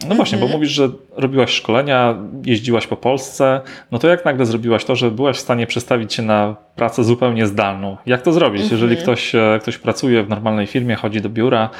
No 0.08 0.14
właśnie, 0.14 0.38
bo 0.38 0.44
mhm. 0.44 0.60
mówisz, 0.60 0.72
że 0.72 0.88
robiłaś 1.16 1.50
szkolenia, 1.50 2.14
jeździłaś 2.44 2.86
po 2.86 2.96
Polsce. 2.96 3.60
No 3.90 3.98
to 3.98 4.08
jak 4.08 4.24
nagle 4.24 4.46
zrobiłaś 4.46 4.84
to, 4.84 4.96
że 4.96 5.10
byłaś 5.10 5.36
w 5.36 5.40
stanie 5.40 5.66
przestawić 5.66 6.14
się 6.14 6.22
na 6.22 6.56
pracę 6.76 7.04
zupełnie 7.04 7.46
zdalną? 7.46 7.96
Jak 8.06 8.22
to 8.22 8.32
zrobić? 8.32 8.62
Jeżeli 8.62 8.96
mhm. 8.96 9.02
ktoś, 9.02 9.34
e, 9.34 9.58
ktoś 9.62 9.78
pracuje 9.78 10.22
w 10.22 10.28
normalnej 10.28 10.66
firmie, 10.66 10.94
chodzi 10.94 11.20
do 11.20 11.28
biura, 11.28 11.70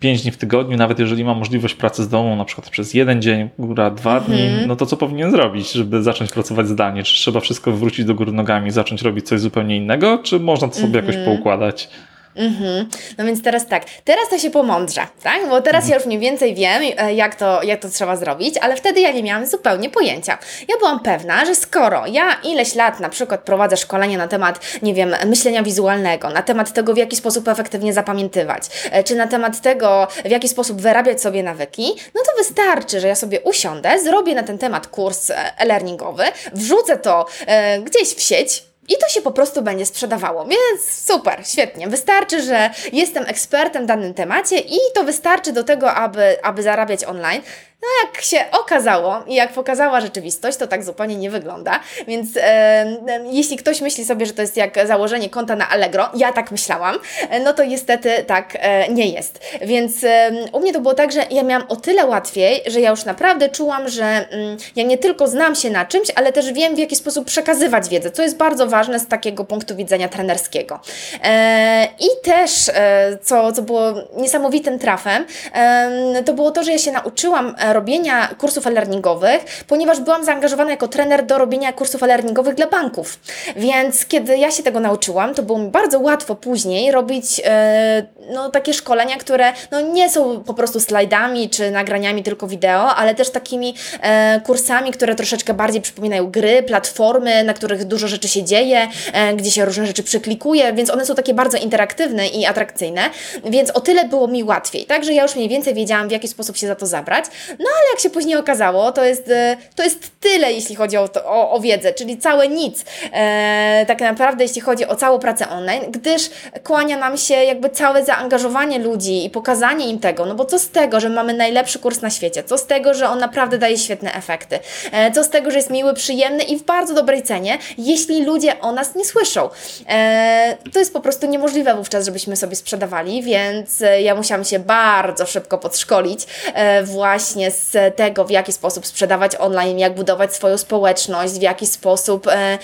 pięć 0.00 0.22
dni 0.22 0.30
w 0.30 0.36
tygodniu, 0.36 0.76
nawet 0.76 0.98
jeżeli 0.98 1.24
ma 1.24 1.34
możliwość 1.34 1.74
pracy 1.74 2.02
z 2.02 2.08
domu 2.08 2.36
na 2.36 2.44
przykład 2.44 2.70
przez 2.70 2.94
jeden 2.94 3.22
dzień, 3.22 3.48
góra 3.58 3.90
dwa 3.90 4.16
mhm. 4.18 4.32
dni, 4.32 4.66
no 4.66 4.76
to 4.76 4.86
co 4.86 4.96
powinien 4.96 5.30
zrobić, 5.30 5.72
żeby 5.72 6.02
zacząć 6.02 6.32
pracować 6.32 6.68
zdalnie? 6.68 7.02
Czy 7.02 7.14
trzeba 7.14 7.40
wszystko 7.40 7.72
wrócić 7.72 8.04
do 8.04 8.14
góry 8.14 8.32
nogami, 8.32 8.70
zacząć 8.70 9.02
robić 9.02 9.26
coś 9.26 9.40
zupełnie 9.40 9.76
innego, 9.76 10.18
czy 10.18 10.40
można 10.40 10.68
to 10.68 10.74
sobie 10.74 10.96
jakoś 10.96 11.16
poukładać? 11.24 11.88
Mhm. 12.36 12.88
No 13.18 13.24
więc 13.24 13.42
teraz 13.42 13.66
tak, 13.66 13.84
teraz 14.04 14.28
to 14.28 14.38
się 14.38 14.50
pomądrze, 14.50 15.06
tak? 15.22 15.48
Bo 15.48 15.60
teraz 15.60 15.88
ja 15.88 15.96
już 15.96 16.06
mniej 16.06 16.18
więcej 16.18 16.54
wiem, 16.54 16.82
e, 16.96 17.14
jak 17.14 17.34
to, 17.34 17.62
jak 17.62 17.80
to 17.80 17.88
trzeba 17.88 18.16
zrobić, 18.16 18.58
ale 18.58 18.76
wtedy 18.76 19.00
ja 19.00 19.12
nie 19.12 19.22
miałam 19.22 19.46
zupełnie 19.46 19.90
pojęcia. 19.90 20.38
Ja 20.68 20.78
byłam 20.78 21.00
pewna, 21.00 21.44
że 21.44 21.54
skoro 21.54 22.06
ja 22.06 22.36
ileś 22.44 22.74
lat 22.74 23.00
na 23.00 23.08
przykład 23.08 23.40
prowadzę 23.40 23.76
szkolenie 23.76 24.18
na 24.18 24.28
temat, 24.28 24.60
nie 24.82 24.94
wiem, 24.94 25.16
myślenia 25.26 25.62
wizualnego, 25.62 26.30
na 26.30 26.42
temat 26.42 26.72
tego, 26.72 26.94
w 26.94 26.96
jaki 26.96 27.16
sposób 27.16 27.48
efektywnie 27.48 27.92
zapamiętywać, 27.92 28.62
e, 28.90 29.04
czy 29.04 29.14
na 29.14 29.26
temat 29.26 29.60
tego, 29.60 30.08
w 30.24 30.30
jaki 30.30 30.48
sposób 30.48 30.80
wyrabiać 30.80 31.22
sobie 31.22 31.42
nawyki, 31.42 31.94
no 32.14 32.20
to 32.26 32.36
wystarczy, 32.38 33.00
że 33.00 33.08
ja 33.08 33.14
sobie 33.14 33.40
usiądę, 33.40 33.98
zrobię 33.98 34.34
na 34.34 34.42
ten 34.42 34.58
temat 34.58 34.86
kurs 34.86 35.30
e, 35.30 35.58
e-learningowy, 35.58 36.24
wrzucę 36.52 36.98
to 36.98 37.26
e, 37.46 37.80
gdzieś 37.80 38.14
w 38.14 38.20
sieć, 38.20 38.69
i 38.90 38.98
to 38.98 39.08
się 39.08 39.22
po 39.22 39.30
prostu 39.30 39.62
będzie 39.62 39.86
sprzedawało. 39.86 40.44
Więc 40.44 41.04
super, 41.06 41.40
świetnie. 41.46 41.88
Wystarczy, 41.88 42.42
że 42.42 42.70
jestem 42.92 43.24
ekspertem 43.26 43.82
w 43.84 43.86
danym 43.86 44.14
temacie 44.14 44.58
i 44.58 44.78
to 44.94 45.04
wystarczy 45.04 45.52
do 45.52 45.64
tego, 45.64 45.94
aby, 45.94 46.42
aby 46.42 46.62
zarabiać 46.62 47.04
online. 47.04 47.42
No 47.82 47.88
jak 48.04 48.22
się 48.22 48.44
okazało 48.52 49.22
i 49.26 49.34
jak 49.34 49.52
pokazała 49.52 50.00
rzeczywistość, 50.00 50.58
to 50.58 50.66
tak 50.66 50.84
zupełnie 50.84 51.16
nie 51.16 51.30
wygląda. 51.30 51.80
Więc 52.08 52.28
e, 52.36 53.00
jeśli 53.30 53.56
ktoś 53.56 53.80
myśli 53.80 54.04
sobie, 54.04 54.26
że 54.26 54.32
to 54.32 54.42
jest 54.42 54.56
jak 54.56 54.86
założenie 54.86 55.30
konta 55.30 55.56
na 55.56 55.68
Allegro, 55.68 56.08
ja 56.14 56.32
tak 56.32 56.50
myślałam, 56.50 56.98
no 57.44 57.52
to 57.52 57.64
niestety 57.64 58.24
tak 58.26 58.56
e, 58.60 58.88
nie 58.88 59.06
jest. 59.06 59.40
Więc 59.62 60.04
e, 60.04 60.30
u 60.52 60.60
mnie 60.60 60.72
to 60.72 60.80
było 60.80 60.94
tak, 60.94 61.12
że 61.12 61.24
ja 61.30 61.42
miałam 61.42 61.66
o 61.68 61.76
tyle 61.76 62.06
łatwiej, 62.06 62.62
że 62.66 62.80
ja 62.80 62.90
już 62.90 63.04
naprawdę 63.04 63.48
czułam, 63.48 63.88
że 63.88 64.04
mm, 64.04 64.56
ja 64.76 64.84
nie 64.84 64.98
tylko 64.98 65.28
znam 65.28 65.54
się 65.54 65.70
na 65.70 65.84
czymś, 65.84 66.08
ale 66.14 66.32
też 66.32 66.52
wiem 66.52 66.74
w 66.74 66.78
jaki 66.78 66.96
sposób 66.96 67.26
przekazywać 67.26 67.88
wiedzę, 67.88 68.10
co 68.10 68.22
jest 68.22 68.36
bardzo 68.36 68.66
ważne 68.66 69.00
z 69.00 69.06
takiego 69.06 69.44
punktu 69.44 69.76
widzenia 69.76 70.08
trenerskiego. 70.08 70.80
E, 71.24 71.88
I 72.00 72.24
też, 72.24 72.68
e, 72.68 73.18
co, 73.22 73.52
co 73.52 73.62
było 73.62 73.82
niesamowitym 74.16 74.78
trafem, 74.78 75.26
e, 75.52 76.22
to 76.24 76.32
było 76.32 76.50
to, 76.50 76.64
że 76.64 76.72
ja 76.72 76.78
się 76.78 76.92
nauczyłam 76.92 77.54
robienia 77.72 78.28
kursów 78.38 78.66
e-learningowych, 78.66 79.64
ponieważ 79.66 80.00
byłam 80.00 80.24
zaangażowana 80.24 80.70
jako 80.70 80.88
trener 80.88 81.26
do 81.26 81.38
robienia 81.38 81.72
kursów 81.72 82.02
e-learningowych 82.02 82.54
dla 82.54 82.66
banków. 82.66 83.18
Więc 83.56 84.06
kiedy 84.06 84.38
ja 84.38 84.50
się 84.50 84.62
tego 84.62 84.80
nauczyłam, 84.80 85.34
to 85.34 85.42
było 85.42 85.58
mi 85.58 85.68
bardzo 85.68 86.00
łatwo 86.00 86.34
później 86.34 86.92
robić 86.92 87.40
e, 87.44 88.06
no, 88.32 88.50
takie 88.50 88.74
szkolenia, 88.74 89.16
które 89.16 89.52
no, 89.70 89.80
nie 89.80 90.10
są 90.10 90.44
po 90.44 90.54
prostu 90.54 90.80
slajdami 90.80 91.50
czy 91.50 91.70
nagraniami 91.70 92.22
tylko 92.22 92.46
wideo, 92.46 92.94
ale 92.94 93.14
też 93.14 93.30
takimi 93.30 93.74
e, 94.02 94.40
kursami, 94.40 94.90
które 94.92 95.14
troszeczkę 95.14 95.54
bardziej 95.54 95.82
przypominają 95.82 96.30
gry, 96.30 96.62
platformy, 96.62 97.44
na 97.44 97.54
których 97.54 97.84
dużo 97.84 98.08
rzeczy 98.08 98.28
się 98.28 98.44
dzieje, 98.44 98.88
e, 99.12 99.34
gdzie 99.34 99.50
się 99.50 99.64
różne 99.64 99.86
rzeczy 99.86 100.02
przyklikuje, 100.02 100.72
więc 100.72 100.90
one 100.90 101.06
są 101.06 101.14
takie 101.14 101.34
bardzo 101.34 101.58
interaktywne 101.58 102.28
i 102.28 102.46
atrakcyjne, 102.46 103.00
więc 103.44 103.70
o 103.70 103.80
tyle 103.80 104.04
było 104.04 104.28
mi 104.28 104.44
łatwiej. 104.44 104.86
Także 104.86 105.12
ja 105.12 105.22
już 105.22 105.36
mniej 105.36 105.48
więcej 105.48 105.74
wiedziałam, 105.74 106.08
w 106.08 106.12
jaki 106.12 106.28
sposób 106.28 106.56
się 106.56 106.66
za 106.66 106.74
to 106.76 106.86
zabrać. 106.86 107.24
No 107.60 107.66
ale 107.76 107.90
jak 107.92 108.00
się 108.00 108.10
później 108.10 108.36
okazało, 108.36 108.92
to 108.92 109.04
jest, 109.04 109.28
e, 109.28 109.56
to 109.74 109.82
jest 109.82 110.10
tyle, 110.20 110.52
jeśli 110.52 110.76
chodzi 110.76 110.96
o, 110.96 111.08
to, 111.08 111.24
o, 111.24 111.52
o 111.52 111.60
wiedzę, 111.60 111.92
czyli 111.92 112.18
całe 112.18 112.48
nic. 112.48 112.84
E, 113.12 113.84
tak 113.88 114.00
naprawdę, 114.00 114.44
jeśli 114.44 114.60
chodzi 114.60 114.86
o 114.86 114.96
całą 114.96 115.18
pracę 115.18 115.48
online, 115.48 115.82
gdyż 115.90 116.30
kłania 116.64 116.98
nam 116.98 117.16
się 117.16 117.34
jakby 117.34 117.70
całe 117.70 118.04
zaangażowanie 118.04 118.78
ludzi 118.78 119.24
i 119.24 119.30
pokazanie 119.30 119.88
im 119.88 119.98
tego, 119.98 120.26
no 120.26 120.34
bo 120.34 120.44
co 120.44 120.58
z 120.58 120.68
tego, 120.68 121.00
że 121.00 121.08
mamy 121.08 121.34
najlepszy 121.34 121.78
kurs 121.78 122.00
na 122.00 122.10
świecie, 122.10 122.42
co 122.44 122.58
z 122.58 122.66
tego, 122.66 122.94
że 122.94 123.08
on 123.08 123.18
naprawdę 123.18 123.58
daje 123.58 123.78
świetne 123.78 124.14
efekty, 124.14 124.58
e, 124.92 125.12
co 125.12 125.24
z 125.24 125.30
tego, 125.30 125.50
że 125.50 125.56
jest 125.56 125.70
miły, 125.70 125.94
przyjemny 125.94 126.42
i 126.42 126.56
w 126.58 126.62
bardzo 126.62 126.94
dobrej 126.94 127.22
cenie, 127.22 127.58
jeśli 127.78 128.24
ludzie 128.24 128.60
o 128.60 128.72
nas 128.72 128.94
nie 128.94 129.04
słyszą. 129.04 129.48
E, 129.88 130.56
to 130.72 130.78
jest 130.78 130.92
po 130.92 131.00
prostu 131.00 131.26
niemożliwe 131.26 131.74
wówczas, 131.74 132.04
żebyśmy 132.04 132.36
sobie 132.36 132.56
sprzedawali, 132.56 133.22
więc 133.22 133.82
e, 133.82 134.02
ja 134.02 134.14
musiałam 134.14 134.44
się 134.44 134.58
bardzo 134.58 135.26
szybko 135.26 135.58
podszkolić 135.58 136.26
e, 136.54 136.82
właśnie 136.82 137.49
z 137.50 137.96
tego, 137.96 138.24
w 138.24 138.30
jaki 138.30 138.52
sposób 138.52 138.86
sprzedawać 138.86 139.36
online, 139.38 139.78
jak 139.78 139.94
budować 139.94 140.34
swoją 140.34 140.58
społeczność, 140.58 141.32
w 141.32 141.42
jaki 141.42 141.66
sposób 141.66 142.26
e, 142.26 142.58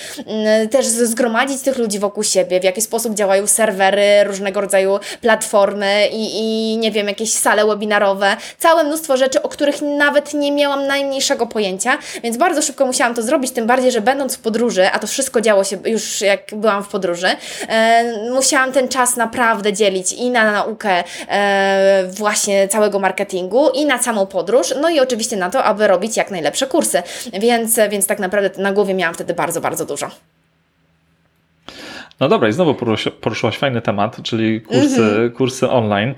też 0.71 0.87
zgromadzić 0.87 1.63
tych 1.63 1.79
ludzi 1.79 1.99
wokół 1.99 2.23
siebie, 2.23 2.61
w 2.61 2.65
jaki 2.65 2.83
sposób 2.83 3.15
działają 3.15 3.47
serwery, 3.47 4.25
różnego 4.25 4.61
rodzaju 4.61 4.99
platformy 5.21 6.09
i, 6.13 6.37
i 6.37 6.77
nie 6.77 6.91
wiem, 6.91 7.09
jakieś 7.09 7.33
sale 7.33 7.67
webinarowe, 7.67 8.37
całe 8.59 8.85
mnóstwo 8.85 9.17
rzeczy, 9.17 9.43
o 9.43 9.49
których 9.49 9.83
nawet 9.83 10.35
nie 10.35 10.53
miałam 10.53 10.87
najmniejszego 10.87 11.47
pojęcia, 11.47 11.99
więc 12.23 12.37
bardzo 12.37 12.63
szybko 12.63 12.87
musiałam 12.87 13.15
to 13.15 13.23
zrobić, 13.23 13.53
tym 13.53 13.67
bardziej, 13.67 13.93
że 13.93 14.01
będąc 14.01 14.37
w 14.37 14.41
podróży, 14.41 14.89
a 14.93 14.99
to 14.99 15.07
wszystko 15.07 15.41
działo 15.41 15.65
się 15.65 15.79
już 15.85 16.21
jak 16.21 16.41
byłam 16.53 16.85
w 16.85 16.89
podróży, 16.89 17.29
e, 17.69 18.31
musiałam 18.31 18.73
ten 18.73 18.89
czas 18.89 19.17
naprawdę 19.17 19.73
dzielić 19.73 20.13
i 20.13 20.31
na 20.31 20.53
naukę 20.53 21.05
e, 21.29 22.05
właśnie 22.11 22.69
całego 22.69 22.99
marketingu 22.99 23.71
i 23.71 23.87
na 23.87 24.03
samą 24.03 24.27
podróż, 24.27 24.75
no 24.81 24.91
i 24.91 25.01
oczywiście 25.01 25.37
na 25.37 25.51
to, 25.51 25.65
aby 25.65 25.87
robić 25.87 26.17
jak 26.17 26.31
najlepsze 26.31 26.67
kursy. 26.67 27.03
Więc, 27.41 27.81
więc 27.91 28.07
tak 28.07 28.19
naprawdę 28.19 28.63
na 28.63 28.73
głowie 28.73 28.95
miałam 28.95 29.15
wtedy 29.15 29.35
bardzo, 29.35 29.61
bardzo 29.61 29.87
dużo. 29.87 30.11
No 32.21 32.29
dobra, 32.29 32.49
i 32.49 32.53
znowu 32.53 32.75
poruszyłaś 33.21 33.59
fajny 33.59 33.83
temat, 33.83 34.23
czyli 34.23 34.61
kursy, 34.61 35.03
mm 35.03 35.31
-hmm. 35.31 35.33
kursy 35.33 35.71
online. 35.71 36.15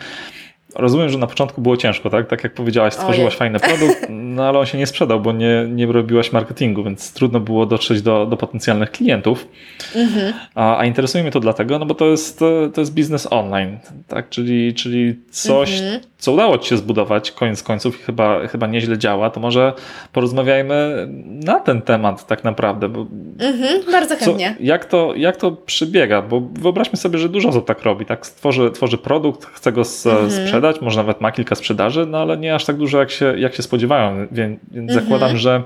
Rozumiem, 0.75 1.09
że 1.09 1.19
na 1.19 1.27
początku 1.27 1.61
było 1.61 1.77
ciężko, 1.77 2.11
tak? 2.11 2.29
Tak 2.29 2.45
jak 2.45 2.55
powiedziałaś, 2.55 2.93
stworzyłaś 2.93 3.19
Ojej. 3.19 3.39
fajny 3.39 3.61
produkt, 3.61 4.07
no 4.37 4.49
ale 4.49 4.59
on 4.59 4.67
się 4.67 4.79
nie 4.79 4.87
sprzedał, 4.87 5.21
bo 5.21 5.33
nie, 5.33 5.67
nie 5.69 5.87
robiłaś 5.87 6.33
marketingu, 6.33 6.85
więc 6.85 7.13
trudno 7.13 7.41
było 7.41 7.67
dotrzeć 7.67 8.03
do, 8.03 8.27
do 8.27 8.37
potencjalnych 8.37 8.91
klientów. 8.91 9.49
Mhm. 9.95 10.33
A, 10.55 10.79
a 10.79 10.85
interesuje 10.85 11.23
mnie 11.23 11.33
to 11.33 11.41
dlatego, 11.41 11.79
no 11.79 11.87
bo 11.87 11.95
to 11.95 12.07
jest, 12.07 12.39
to 12.75 12.81
jest 12.81 12.95
biznes 12.95 13.33
online, 13.33 13.79
tak? 14.09 14.29
Czyli, 14.29 14.75
czyli 14.75 15.17
coś, 15.31 15.81
mhm. 15.81 16.01
Co 16.19 16.33
udało 16.33 16.59
Ci 16.59 16.69
się 16.69 16.77
zbudować, 16.77 17.33
koniec 17.33 17.63
końców 17.63 18.05
chyba, 18.05 18.47
chyba 18.47 18.67
nieźle 18.67 18.99
działa, 18.99 19.31
to 19.31 19.41
może 19.41 19.73
porozmawiajmy 20.13 21.09
na 21.25 21.61
ten 21.61 21.83
temat 21.83 22.27
tak 22.27 22.45
naprawdę. 22.45 22.89
Bo 22.89 23.07
mhm, 23.39 23.83
bardzo 23.93 24.17
chętnie. 24.17 24.55
Co, 24.59 24.65
jak, 24.65 24.85
to, 24.85 25.13
jak 25.17 25.37
to 25.37 25.53
przebiega? 25.53 26.23
Bo 26.23 26.41
wyobraźmy 26.53 26.99
sobie, 26.99 27.19
że 27.19 27.29
dużo 27.29 27.49
osób 27.49 27.67
tak 27.67 27.83
robi, 27.83 28.07
tak? 28.07 28.27
Stworzy, 28.27 28.71
tworzy 28.71 28.99
produkt, 28.99 29.47
chce 29.47 29.73
go 29.73 29.83
mhm. 30.07 30.31
sprzedać, 30.31 30.81
może 30.81 30.97
nawet 30.97 31.21
ma 31.21 31.33
kilka 31.33 31.55
sprzedaży, 31.55 32.07
no 32.07 32.19
ale 32.19 32.37
nie 32.37 32.55
aż 32.55 32.65
tak 32.65 32.77
dużo, 32.77 32.99
jak 32.99 33.11
się, 33.11 33.35
jak 33.39 33.55
się 33.55 33.63
spodziewają. 33.63 34.27
Więc, 34.33 34.61
więc 34.71 34.91
mhm. 34.91 35.01
zakładam, 35.01 35.37
że 35.37 35.63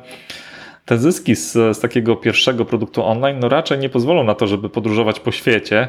te 0.84 0.98
zyski 0.98 1.36
z, 1.36 1.52
z 1.52 1.80
takiego 1.80 2.16
pierwszego 2.16 2.64
produktu 2.64 3.04
online 3.04 3.38
no 3.40 3.48
raczej 3.48 3.78
nie 3.78 3.88
pozwolą 3.88 4.24
na 4.24 4.34
to, 4.34 4.46
żeby 4.46 4.68
podróżować 4.68 5.20
po 5.20 5.32
świecie 5.32 5.88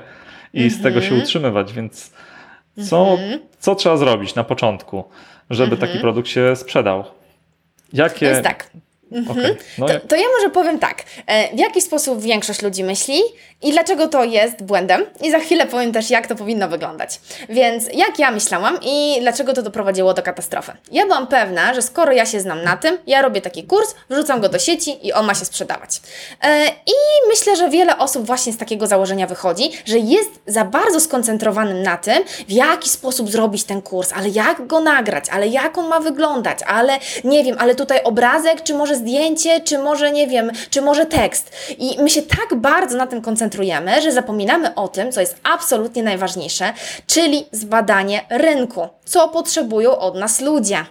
i 0.53 0.70
z 0.70 0.82
tego 0.82 1.01
się 1.01 1.08
mhm. 1.08 1.22
utrzymywać, 1.22 1.74
więc 1.74 2.13
co, 2.89 3.12
mhm. 3.12 3.39
co 3.60 3.75
trzeba 3.75 3.98
zrobić 3.98 4.36
na 4.36 4.44
początku, 4.44 5.03
żeby 5.50 5.77
taki 5.77 6.00
produkt 6.00 6.27
się 6.27 6.56
sprzedał? 6.56 7.03
Jakie... 7.94 8.25
To 8.25 8.32
jest 8.32 8.44
tak. 8.44 8.70
Mhm. 9.12 9.39
Okay. 9.39 9.58
No 9.77 9.88
to, 9.88 10.00
to, 10.00 10.15
ja 10.15 10.25
może 10.38 10.50
powiem 10.50 10.80
tak. 10.80 11.03
E, 11.27 11.56
w 11.56 11.60
jaki 11.60 11.82
sposób 11.82 12.22
większość 12.22 12.62
ludzi 12.62 12.84
myśli 12.84 13.20
i 13.63 13.72
dlaczego 13.72 14.08
to 14.08 14.24
jest 14.24 14.63
błędem? 14.63 15.05
I 15.22 15.32
za 15.32 15.39
chwilę 15.39 15.65
powiem 15.65 15.91
też, 15.91 16.10
jak 16.10 16.27
to 16.27 16.36
powinno 16.36 16.67
wyglądać. 16.67 17.20
Więc 17.50 17.88
jak 17.93 18.20
ja 18.20 18.32
myślałam 18.32 18.77
i 18.82 19.17
dlaczego 19.22 19.53
to 19.53 19.62
doprowadziło 19.62 20.13
do 20.13 20.22
katastrofy? 20.22 20.72
Ja 20.91 21.05
byłam 21.05 21.27
pewna, 21.27 21.74
że 21.74 21.82
skoro 21.82 22.12
ja 22.12 22.25
się 22.25 22.39
znam 22.39 22.63
na 22.63 22.77
tym, 22.77 22.98
ja 23.08 23.22
robię 23.22 23.41
taki 23.41 23.63
kurs, 23.63 23.96
wrzucam 24.10 24.41
go 24.41 24.50
do 24.50 24.60
sieci 24.60 25.08
i 25.08 25.13
on 25.13 25.25
ma 25.25 25.34
się 25.34 25.46
sprzedawać. 25.46 26.01
E, 26.43 26.67
I 26.67 26.93
myślę, 27.29 27.55
że 27.55 27.70
wiele 27.70 27.98
osób 27.98 28.25
właśnie 28.25 28.53
z 28.53 28.58
takiego 28.58 28.88
założenia 28.88 29.27
wychodzi, 29.27 29.72
że 29.86 29.98
jest 29.98 30.29
za 30.48 30.65
bardzo 30.65 31.00
skoncentrowanym 31.00 31.84
na 31.84 31.98
tym, 31.98 32.24
w 32.48 32.51
jaki 32.51 32.89
sposób 32.89 33.29
zrobić 33.29 33.63
ten 33.63 33.82
kurs, 33.82 34.13
ale 34.15 34.29
jak 34.29 34.67
go 34.67 34.79
nagrać, 34.79 35.25
ale 35.32 35.48
jak 35.48 35.77
on 35.77 35.88
ma 35.88 36.00
wyglądać, 36.00 36.60
ale 36.67 36.98
nie 37.24 37.43
wiem, 37.43 37.55
ale 37.60 37.75
tutaj 37.75 38.03
obrazek, 38.03 38.63
czy 38.63 38.74
może 38.74 38.96
zdjęcie, 38.96 39.62
czy 39.62 39.77
może 39.77 40.12
nie 40.12 40.27
wiem, 40.27 40.51
czy 40.70 40.82
może 40.82 41.05
tekst. 41.05 41.51
I 41.77 41.96
my 42.00 42.10
się 42.10 42.22
tak 42.22 42.55
bardzo 42.55 42.98
na 42.98 43.08
tym 43.08 43.22
koncentrujemy, 43.22 43.52
że 44.01 44.12
zapominamy 44.12 44.75
o 44.75 44.88
tym, 44.88 45.12
co 45.12 45.19
jest 45.19 45.36
absolutnie 45.43 46.03
najważniejsze, 46.03 46.74
czyli 47.07 47.45
zbadanie 47.51 48.25
rynku, 48.29 48.88
co 49.05 49.29
potrzebują 49.29 49.98
od 49.98 50.15
nas 50.15 50.41
ludzie. 50.41 50.86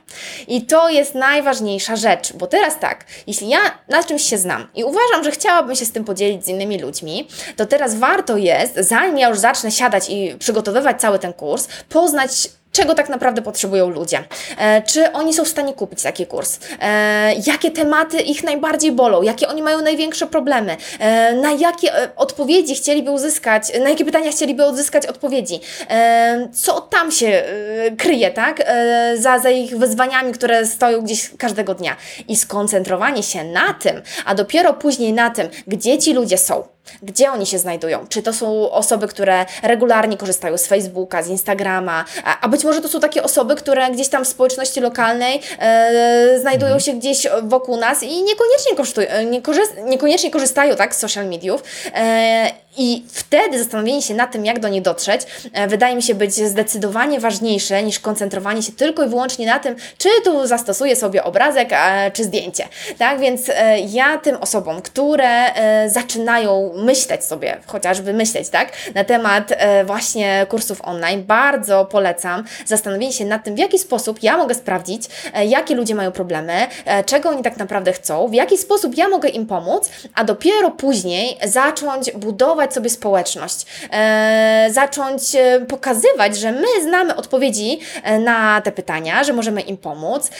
I 0.48 0.62
to 0.62 0.88
jest 0.88 1.14
najważniejsza 1.14 1.96
rzecz, 1.96 2.32
bo 2.32 2.46
teraz 2.46 2.78
tak, 2.78 3.04
jeśli 3.26 3.48
ja 3.48 3.58
na 3.88 4.04
czymś 4.04 4.22
się 4.22 4.38
znam 4.38 4.68
i 4.74 4.84
uważam, 4.84 5.24
że 5.24 5.30
chciałabym 5.30 5.76
się 5.76 5.84
z 5.84 5.92
tym 5.92 6.04
podzielić 6.04 6.44
z 6.44 6.48
innymi 6.48 6.78
ludźmi, 6.78 7.28
to 7.56 7.66
teraz 7.66 7.94
warto 7.94 8.36
jest, 8.36 8.74
zanim 8.76 9.18
ja 9.18 9.28
już 9.28 9.38
zacznę 9.38 9.70
siadać 9.70 10.10
i 10.10 10.36
przygotowywać 10.38 11.00
cały 11.00 11.18
ten 11.18 11.32
kurs, 11.32 11.68
poznać 11.88 12.30
czego 12.72 12.94
tak 12.94 13.08
naprawdę 13.08 13.42
potrzebują 13.42 13.90
ludzie. 13.90 14.24
E, 14.58 14.82
czy 14.82 15.12
oni 15.12 15.34
są 15.34 15.44
w 15.44 15.48
stanie 15.48 15.72
kupić 15.72 16.02
taki 16.02 16.26
kurs? 16.26 16.58
E, 16.80 17.34
jakie 17.46 17.70
tematy 17.70 18.20
ich 18.20 18.44
najbardziej 18.44 18.92
bolą? 18.92 19.22
Jakie 19.22 19.48
oni 19.48 19.62
mają 19.62 19.82
największe 19.82 20.26
problemy? 20.26 20.76
E, 20.98 21.34
na 21.34 21.52
jakie 21.52 21.92
odpowiedzi 22.16 22.74
chcieliby 22.74 23.10
uzyskać, 23.10 23.80
na 23.80 23.90
jakie 23.90 24.04
pytania 24.04 24.30
chcieliby 24.30 24.68
uzyskać 24.68 25.06
odpowiedzi? 25.06 25.60
Co 26.52 26.80
tam 26.80 27.10
się 27.10 27.42
kryje, 27.98 28.30
tak? 28.30 28.72
Za, 29.14 29.38
za 29.38 29.50
ich 29.50 29.78
wyzwaniami, 29.78 30.32
które 30.32 30.66
stoją 30.66 31.00
gdzieś 31.00 31.30
każdego 31.38 31.74
dnia. 31.74 31.96
I 32.28 32.36
skoncentrowanie 32.36 33.22
się 33.22 33.44
na 33.44 33.74
tym, 33.74 34.02
a 34.24 34.34
dopiero 34.34 34.74
później 34.74 35.12
na 35.12 35.30
tym, 35.30 35.48
gdzie 35.66 35.98
ci 35.98 36.12
ludzie 36.12 36.38
są, 36.38 36.64
gdzie 37.02 37.32
oni 37.32 37.46
się 37.46 37.58
znajdują? 37.58 38.06
Czy 38.08 38.22
to 38.22 38.32
są 38.32 38.70
osoby, 38.70 39.08
które 39.08 39.46
regularnie 39.62 40.16
korzystają 40.16 40.58
z 40.58 40.66
Facebooka, 40.66 41.22
z 41.22 41.28
Instagrama, 41.28 42.04
a, 42.24 42.40
a 42.40 42.48
być 42.48 42.64
może 42.64 42.80
to 42.80 42.88
są 42.88 43.00
takie 43.00 43.22
osoby, 43.22 43.54
które 43.54 43.90
gdzieś 43.90 44.08
tam 44.08 44.24
w 44.24 44.28
społeczności 44.28 44.80
lokalnej 44.80 45.40
e, 45.58 46.38
znajdują 46.40 46.78
się 46.78 46.92
gdzieś 46.92 47.26
wokół 47.42 47.76
nas 47.76 48.02
i 48.02 48.22
niekoniecznie, 48.22 48.76
kosztują, 48.76 49.06
korzyst- 49.42 49.84
niekoniecznie 49.84 50.30
korzystają 50.30 50.76
tak, 50.76 50.94
z 50.94 50.98
social 50.98 51.26
mediów. 51.26 51.62
E, 51.94 52.50
i 52.76 53.04
wtedy 53.08 53.58
zastanowienie 53.58 54.02
się 54.02 54.14
nad 54.14 54.32
tym, 54.32 54.44
jak 54.44 54.60
do 54.60 54.68
niej 54.68 54.82
dotrzeć, 54.82 55.20
e, 55.52 55.68
wydaje 55.68 55.96
mi 55.96 56.02
się 56.02 56.14
być 56.14 56.34
zdecydowanie 56.34 57.20
ważniejsze 57.20 57.82
niż 57.82 57.98
koncentrowanie 57.98 58.62
się 58.62 58.72
tylko 58.72 59.04
i 59.04 59.08
wyłącznie 59.08 59.46
na 59.46 59.58
tym, 59.58 59.76
czy 59.98 60.08
tu 60.24 60.46
zastosuję 60.46 60.96
sobie 60.96 61.24
obrazek, 61.24 61.70
czy 62.12 62.24
zdjęcie. 62.24 62.68
Tak 62.98 63.20
więc 63.20 63.48
e, 63.48 63.80
ja 63.80 64.18
tym 64.18 64.36
osobom, 64.36 64.82
które 64.82 65.54
e, 65.54 65.90
zaczynają 65.90 66.72
myśleć 66.76 67.24
sobie, 67.24 67.60
chociażby 67.66 68.12
myśleć, 68.12 68.48
tak, 68.48 68.72
na 68.94 69.04
temat 69.04 69.52
właśnie 69.84 70.46
kursów 70.48 70.80
online, 70.84 71.22
bardzo 71.24 71.84
polecam 71.84 72.44
zastanowienie 72.66 73.12
się 73.12 73.24
nad 73.24 73.44
tym, 73.44 73.54
w 73.54 73.58
jaki 73.58 73.78
sposób 73.78 74.22
ja 74.22 74.36
mogę 74.36 74.54
sprawdzić, 74.54 75.02
jakie 75.46 75.74
ludzie 75.74 75.94
mają 75.94 76.12
problemy, 76.12 76.52
czego 77.06 77.28
oni 77.28 77.42
tak 77.42 77.56
naprawdę 77.56 77.92
chcą, 77.92 78.28
w 78.28 78.34
jaki 78.34 78.58
sposób 78.58 78.96
ja 78.96 79.08
mogę 79.08 79.28
im 79.28 79.46
pomóc, 79.46 79.90
a 80.14 80.24
dopiero 80.24 80.70
później 80.70 81.38
zacząć 81.44 82.10
budować 82.10 82.61
budować 82.62 82.74
sobie 82.74 82.90
społeczność, 82.90 83.66
e, 83.92 84.68
zacząć 84.70 85.34
e, 85.34 85.60
pokazywać, 85.68 86.36
że 86.36 86.52
my 86.52 86.66
znamy 86.82 87.16
odpowiedzi 87.16 87.80
e, 88.02 88.18
na 88.18 88.60
te 88.60 88.72
pytania, 88.72 89.24
że 89.24 89.32
możemy 89.32 89.60
im 89.60 89.76
pomóc 89.76 90.30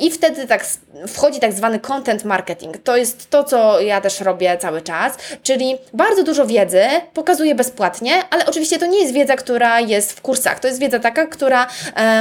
i 0.00 0.10
wtedy 0.10 0.46
tak 0.46 0.66
wchodzi 1.08 1.40
tak 1.40 1.52
zwany 1.52 1.78
content 1.78 2.24
marketing. 2.24 2.78
To 2.78 2.96
jest 2.96 3.30
to, 3.30 3.44
co 3.44 3.80
ja 3.80 4.00
też 4.00 4.20
robię 4.20 4.58
cały 4.58 4.82
czas, 4.82 5.14
czyli 5.42 5.78
bardzo 5.92 6.22
dużo 6.22 6.46
wiedzy 6.46 6.82
pokazuję 7.14 7.54
bezpłatnie, 7.54 8.12
ale 8.30 8.46
oczywiście 8.46 8.78
to 8.78 8.86
nie 8.86 9.00
jest 9.00 9.12
wiedza, 9.12 9.36
która 9.36 9.80
jest 9.80 10.12
w 10.12 10.20
kursach. 10.20 10.60
To 10.60 10.68
jest 10.68 10.80
wiedza 10.80 10.98
taka, 10.98 11.26
która 11.26 11.66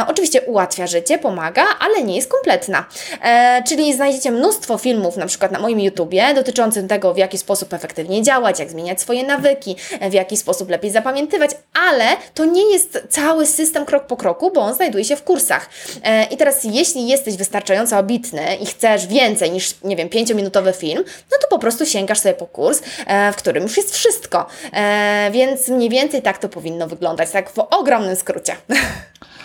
oczywiście 0.08 0.42
ułatwia 0.42 0.88
życie, 0.88 1.18
pomaga, 1.18 1.64
ale 1.80 2.04
nie 2.04 2.16
jest 2.16 2.32
kompletna. 2.32 2.86
Czyli 3.68 3.94
znajdziecie 3.94 4.32
mnóstwo 4.32 4.78
filmów, 4.78 5.18
na 5.18 5.26
przykład 5.26 5.52
na 5.52 5.60
moim 5.60 5.80
YouTubie, 5.80 6.34
dotyczącym 6.34 6.88
tego, 6.88 7.14
w 7.14 7.18
jaki 7.18 7.38
sposób 7.38 7.74
efektywnie 7.74 8.24
działać, 8.24 8.60
jak 8.60 8.70
zmieniać 8.70 9.02
swoje 9.02 9.19
nawyki, 9.24 9.76
w 10.10 10.14
jaki 10.14 10.38
sposób 10.38 10.70
lepiej 10.70 10.92
zapamiętywać, 10.92 11.52
ale 11.74 12.06
to 12.34 12.46
nie 12.46 12.72
jest 12.72 13.04
cały 13.10 13.46
system 13.46 13.86
krok 13.86 14.08
po 14.08 14.18
kroku, 14.18 14.52
bo 14.52 14.62
on 14.62 14.76
znajduje 14.76 15.06
się 15.06 15.16
w 15.16 15.24
kursach. 15.24 15.70
E, 16.04 16.24
I 16.24 16.38
teraz, 16.38 16.64
jeśli 16.64 17.08
jesteś 17.08 17.38
wystarczająco 17.38 17.98
obitny 17.98 18.56
i 18.56 18.66
chcesz 18.66 19.08
więcej 19.08 19.52
niż, 19.52 19.76
nie 19.84 19.96
wiem, 19.96 20.10
pięciominutowy 20.10 20.74
film, 20.74 21.04
no 21.32 21.38
to 21.42 21.48
po 21.50 21.60
prostu 21.60 21.86
sięgasz 21.86 22.20
sobie 22.20 22.36
po 22.36 22.46
kurs, 22.46 22.82
e, 23.08 23.32
w 23.32 23.36
którym 23.36 23.64
już 23.64 23.78
jest 23.78 23.94
wszystko. 23.94 24.48
E, 24.74 25.30
więc 25.32 25.68
mniej 25.68 25.90
więcej 25.90 26.22
tak 26.22 26.38
to 26.38 26.50
powinno 26.50 26.88
wyglądać, 26.88 27.32
tak 27.32 27.50
w 27.50 27.60
ogromnym 27.60 28.16
skrócie. 28.16 28.56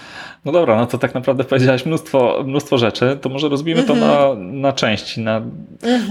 No 0.45 0.53
dobra, 0.53 0.77
no 0.77 0.87
to 0.87 0.99
tak 0.99 1.15
naprawdę 1.15 1.45
powiedziałaś 1.45 1.87
mnóstwo, 1.87 2.43
mnóstwo 2.47 2.79
rzeczy, 2.79 3.19
to 3.21 3.29
może 3.29 3.49
rozbijmy 3.49 3.83
to 3.83 3.95
na, 3.95 4.27
mhm. 4.27 4.61
na 4.61 4.73
części. 4.73 5.21
Na, 5.21 5.43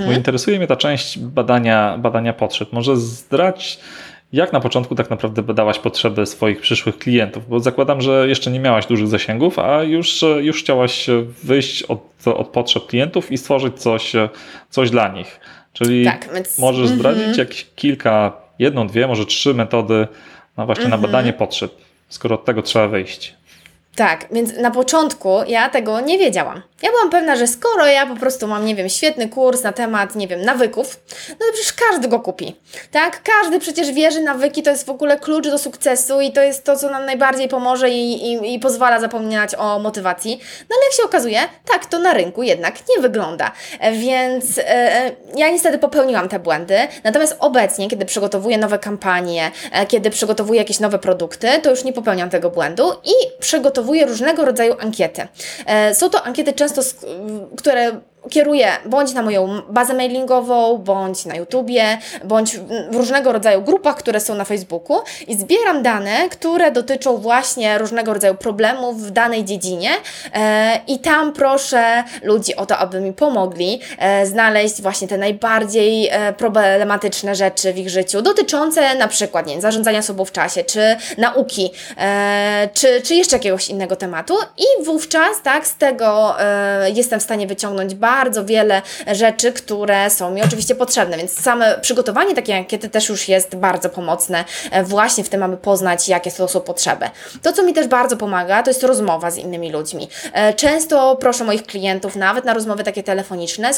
Bo 0.05 0.11
interesuje 0.11 0.57
mnie 0.57 0.67
ta 0.67 0.75
część 0.75 1.19
badania, 1.19 1.97
badania 1.97 2.33
potrzeb. 2.33 2.73
Może 2.73 2.97
zdrać, 2.97 3.79
jak 4.33 4.53
na 4.53 4.59
początku 4.59 4.95
tak 4.95 5.09
naprawdę 5.09 5.43
badałaś 5.43 5.79
potrzeby 5.79 6.25
swoich 6.25 6.61
przyszłych 6.61 6.97
klientów? 6.97 7.49
Bo 7.49 7.59
zakładam, 7.59 8.01
że 8.01 8.27
jeszcze 8.27 8.51
nie 8.51 8.59
miałaś 8.59 8.85
dużych 8.85 9.07
zasięgów, 9.07 9.59
a 9.59 9.83
już, 9.83 10.25
już 10.41 10.63
chciałaś 10.63 11.07
wyjść 11.43 11.83
od, 11.83 11.99
od 12.25 12.47
potrzeb 12.47 12.85
klientów 12.85 13.31
i 13.31 13.37
stworzyć 13.37 13.79
coś, 13.79 14.13
coś 14.69 14.89
dla 14.89 15.07
nich. 15.07 15.39
Czyli 15.73 16.05
tak, 16.05 16.29
więc... 16.33 16.59
możesz 16.59 16.87
zdradzić 16.87 17.23
mm 17.23 17.35
-hmm. 17.35 17.39
jakieś 17.39 17.67
kilka, 17.75 18.31
jedną, 18.59 18.87
dwie, 18.87 19.07
może 19.07 19.25
trzy 19.25 19.53
metody 19.53 20.07
na 20.57 20.65
właśnie 20.65 20.85
mm 20.85 20.99
-hmm. 20.99 21.01
na 21.01 21.07
mhm. 21.07 21.11
badanie 21.11 21.33
potrzeb, 21.33 21.71
skoro 22.09 22.35
od 22.35 22.45
tego 22.45 22.61
trzeba 22.61 22.87
wyjść. 22.87 23.35
Tak, 23.95 24.25
więc 24.31 24.57
na 24.57 24.71
początku 24.71 25.29
ja 25.47 25.69
tego 25.69 25.99
nie 25.99 26.17
wiedziałam. 26.17 26.61
Ja 26.81 26.89
byłam 26.91 27.09
pewna, 27.09 27.35
że 27.35 27.47
skoro 27.47 27.87
ja 27.87 28.05
po 28.05 28.15
prostu 28.15 28.47
mam, 28.47 28.65
nie 28.65 28.75
wiem, 28.75 28.89
świetny 28.89 29.29
kurs 29.29 29.63
na 29.63 29.71
temat, 29.71 30.15
nie 30.15 30.27
wiem, 30.27 30.41
nawyków, 30.41 30.99
no 31.29 31.35
to 31.35 31.53
przecież 31.53 31.73
każdy 31.73 32.07
go 32.07 32.19
kupi. 32.19 32.55
Tak? 32.91 33.21
Każdy 33.23 33.59
przecież 33.59 33.91
wie, 33.91 34.11
że 34.11 34.21
nawyki 34.21 34.63
to 34.63 34.69
jest 34.69 34.85
w 34.85 34.89
ogóle 34.89 35.19
klucz 35.19 35.47
do 35.47 35.57
sukcesu 35.57 36.21
i 36.21 36.31
to 36.31 36.41
jest 36.41 36.63
to, 36.63 36.77
co 36.77 36.89
nam 36.89 37.05
najbardziej 37.05 37.47
pomoże 37.47 37.89
i, 37.89 38.31
i, 38.31 38.53
i 38.53 38.59
pozwala 38.59 38.99
zapominać 38.99 39.55
o 39.55 39.79
motywacji. 39.79 40.39
No 40.69 40.75
ale 40.75 40.85
jak 40.85 40.93
się 40.93 41.03
okazuje, 41.03 41.39
tak 41.71 41.85
to 41.85 41.99
na 41.99 42.13
rynku 42.13 42.43
jednak 42.43 42.75
nie 42.95 43.01
wygląda. 43.01 43.51
E, 43.79 43.91
więc 43.91 44.57
e, 44.57 44.67
e, 44.67 45.11
ja 45.35 45.49
niestety 45.49 45.77
popełniłam 45.77 46.29
te 46.29 46.39
błędy. 46.39 46.77
Natomiast 47.03 47.35
obecnie, 47.39 47.89
kiedy 47.89 48.05
przygotowuję 48.05 48.57
nowe 48.57 48.79
kampanie, 48.79 49.51
e, 49.71 49.85
kiedy 49.85 50.09
przygotowuję 50.09 50.59
jakieś 50.59 50.79
nowe 50.79 50.99
produkty, 50.99 51.47
to 51.63 51.69
już 51.69 51.83
nie 51.83 51.93
popełniam 51.93 52.29
tego 52.29 52.49
błędu 52.49 52.91
i 53.03 53.39
przygotowuję 53.39 53.82
różnego 54.05 54.45
rodzaju 54.45 54.75
ankiety. 54.79 55.27
E, 55.65 55.95
są 55.95 56.09
to 56.09 56.23
ankiety 56.23 56.53
często, 56.53 56.81
które 57.57 57.91
kieruję 58.29 58.67
bądź 58.85 59.13
na 59.13 59.21
moją 59.21 59.61
bazę 59.69 59.93
mailingową, 59.93 60.77
bądź 60.77 61.25
na 61.25 61.35
YouTubie, 61.35 61.97
bądź 62.23 62.57
w 62.91 62.95
różnego 62.95 63.31
rodzaju 63.31 63.61
grupach, 63.61 63.95
które 63.95 64.19
są 64.19 64.35
na 64.35 64.45
Facebooku 64.45 64.97
i 65.27 65.35
zbieram 65.35 65.83
dane, 65.83 66.29
które 66.29 66.71
dotyczą 66.71 67.17
właśnie 67.17 67.77
różnego 67.77 68.13
rodzaju 68.13 68.35
problemów 68.35 69.01
w 69.01 69.11
danej 69.11 69.45
dziedzinie 69.45 69.89
e, 70.33 70.79
i 70.87 70.99
tam 70.99 71.33
proszę 71.33 72.03
ludzi 72.23 72.55
o 72.55 72.65
to, 72.65 72.77
aby 72.77 73.01
mi 73.01 73.13
pomogli 73.13 73.79
e, 73.97 74.25
znaleźć 74.25 74.81
właśnie 74.81 75.07
te 75.07 75.17
najbardziej 75.17 76.09
e, 76.11 76.33
problematyczne 76.33 77.35
rzeczy 77.35 77.73
w 77.73 77.77
ich 77.77 77.89
życiu, 77.89 78.21
dotyczące 78.21 78.95
na 78.95 79.07
przykład 79.07 79.47
nie 79.47 79.61
zarządzania 79.61 80.01
sobą 80.01 80.25
w 80.25 80.31
czasie, 80.31 80.63
czy 80.63 80.95
nauki, 81.17 81.71
czy, 82.73 83.01
czy 83.01 83.15
jeszcze 83.15 83.35
jakiegoś 83.35 83.69
innego 83.69 83.95
tematu. 83.95 84.33
I 84.57 84.83
wówczas 84.83 85.41
tak 85.43 85.67
z 85.67 85.75
tego 85.75 86.35
jestem 86.93 87.19
w 87.19 87.23
stanie 87.23 87.47
wyciągnąć 87.47 87.95
bardzo 87.95 88.12
bardzo 88.15 88.45
wiele 88.45 88.81
rzeczy, 89.11 89.51
które 89.51 90.09
są 90.09 90.31
mi 90.31 90.43
oczywiście 90.43 90.75
potrzebne, 90.75 91.17
więc 91.17 91.41
same 91.41 91.79
przygotowanie 91.81 92.35
takiej 92.35 92.55
ankiety 92.55 92.89
też 92.89 93.09
już 93.09 93.27
jest 93.27 93.55
bardzo 93.55 93.89
pomocne 93.89 94.45
e, 94.71 94.83
właśnie 94.83 95.23
w 95.23 95.29
tym, 95.29 95.43
aby 95.43 95.57
poznać, 95.57 96.09
jakie 96.09 96.31
to 96.31 96.47
są 96.47 96.61
potrzeby. 96.61 97.09
To, 97.41 97.53
co 97.53 97.63
mi 97.63 97.73
też 97.73 97.87
bardzo 97.87 98.17
pomaga, 98.17 98.63
to 98.63 98.69
jest 98.69 98.83
rozmowa 98.83 99.31
z 99.31 99.37
innymi 99.37 99.71
ludźmi. 99.71 100.07
E, 100.33 100.53
często 100.53 101.15
proszę 101.15 101.43
moich 101.43 101.63
klientów 101.63 102.15
nawet 102.15 102.45
na 102.45 102.53
rozmowy 102.53 102.83
takie 102.83 103.03
telefoniczne, 103.03 103.71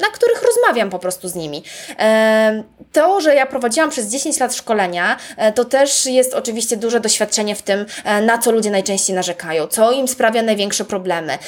na 0.00 0.06
których 0.12 0.42
rozmawiam 0.42 0.90
po 0.90 0.98
prostu 0.98 1.28
z 1.28 1.34
nimi. 1.34 1.62
E, 1.98 2.62
to, 2.92 3.20
że 3.20 3.34
ja 3.34 3.46
prowadziłam 3.46 3.90
przez 3.90 4.06
10 4.06 4.40
lat 4.40 4.54
szkolenia, 4.54 5.16
to 5.54 5.64
też 5.64 6.06
jest 6.06 6.34
oczywiście 6.34 6.76
duże 6.76 7.00
doświadczenie 7.00 7.54
w 7.54 7.62
tym, 7.62 7.86
na 8.22 8.38
co 8.38 8.50
ludzie 8.52 8.70
najczęściej 8.70 9.16
narzekają, 9.16 9.66
co 9.66 9.92
im 9.92 10.08
sprawia 10.08 10.42
największe 10.42 10.84
problemy, 10.84 11.38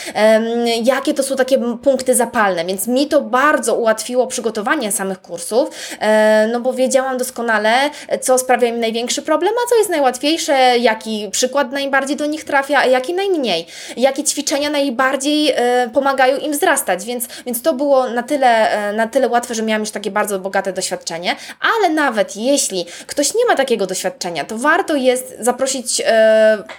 jakie 0.82 1.14
to 1.14 1.22
są 1.22 1.36
takie 1.36 1.58
punkty 1.82 2.14
zapalne, 2.14 2.33
zapalne, 2.34 2.64
więc 2.64 2.86
mi 2.86 3.06
to 3.06 3.20
bardzo 3.20 3.74
ułatwiło 3.74 4.26
przygotowanie 4.26 4.92
samych 4.92 5.22
kursów, 5.22 5.70
e, 6.00 6.48
no 6.52 6.60
bo 6.60 6.72
wiedziałam 6.72 7.18
doskonale, 7.18 7.90
co 8.20 8.38
sprawia 8.38 8.68
im 8.68 8.80
największy 8.80 9.22
problem, 9.22 9.52
a 9.64 9.70
co 9.70 9.76
jest 9.76 9.90
najłatwiejsze, 9.90 10.78
jaki 10.78 11.28
przykład 11.30 11.72
najbardziej 11.72 12.16
do 12.16 12.26
nich 12.26 12.44
trafia, 12.44 12.78
a 12.78 12.86
jaki 12.86 13.14
najmniej, 13.14 13.66
jakie 13.96 14.24
ćwiczenia 14.24 14.70
najbardziej 14.70 15.52
e, 15.56 15.90
pomagają 15.92 16.36
im 16.36 16.52
wzrastać, 16.52 17.04
więc, 17.04 17.28
więc 17.46 17.62
to 17.62 17.72
było 17.72 18.10
na 18.10 18.22
tyle, 18.22 18.70
e, 18.70 18.92
na 18.92 19.06
tyle 19.06 19.28
łatwe, 19.28 19.54
że 19.54 19.62
miałam 19.62 19.82
już 19.82 19.90
takie 19.90 20.10
bardzo 20.10 20.38
bogate 20.38 20.72
doświadczenie, 20.72 21.36
ale 21.78 21.94
nawet 21.94 22.36
jeśli 22.36 22.86
ktoś 23.06 23.34
nie 23.34 23.46
ma 23.46 23.54
takiego 23.56 23.86
doświadczenia, 23.86 24.44
to 24.44 24.58
warto 24.58 24.94
jest 24.94 25.36
zaprosić 25.40 26.02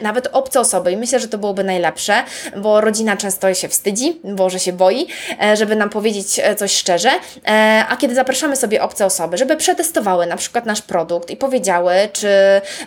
nawet 0.02 0.28
obce 0.32 0.60
osoby 0.60 0.92
i 0.92 0.98
myślę, 0.98 1.20
że 1.20 1.28
to 1.28 1.38
byłoby 1.38 1.64
najlepsze, 1.64 2.24
bo 2.58 2.82
rodzina 2.82 3.18
często 3.18 3.54
się 3.54 3.68
wstydzi, 3.68 4.20
bo 4.24 4.50
że 4.50 4.60
się 4.60 4.74
boi, 4.74 5.08
żeby 5.54 5.76
nam 5.76 5.90
powiedzieć 5.90 6.40
e, 6.44 6.56
coś 6.56 6.76
szczerze, 6.76 7.10
e, 7.48 7.86
a 7.90 7.98
kiedy 7.98 8.16
zapraszamy 8.16 8.56
sobie 8.56 8.84
obce 8.84 9.06
osoby, 9.06 9.38
żeby 9.38 9.58
przetestowały 9.58 10.26
na 10.26 10.38
przykład 10.38 10.66
nasz 10.66 10.82
produkt 10.82 11.32
i 11.32 11.38
powiedziały, 11.38 11.94
czy, 12.14 12.28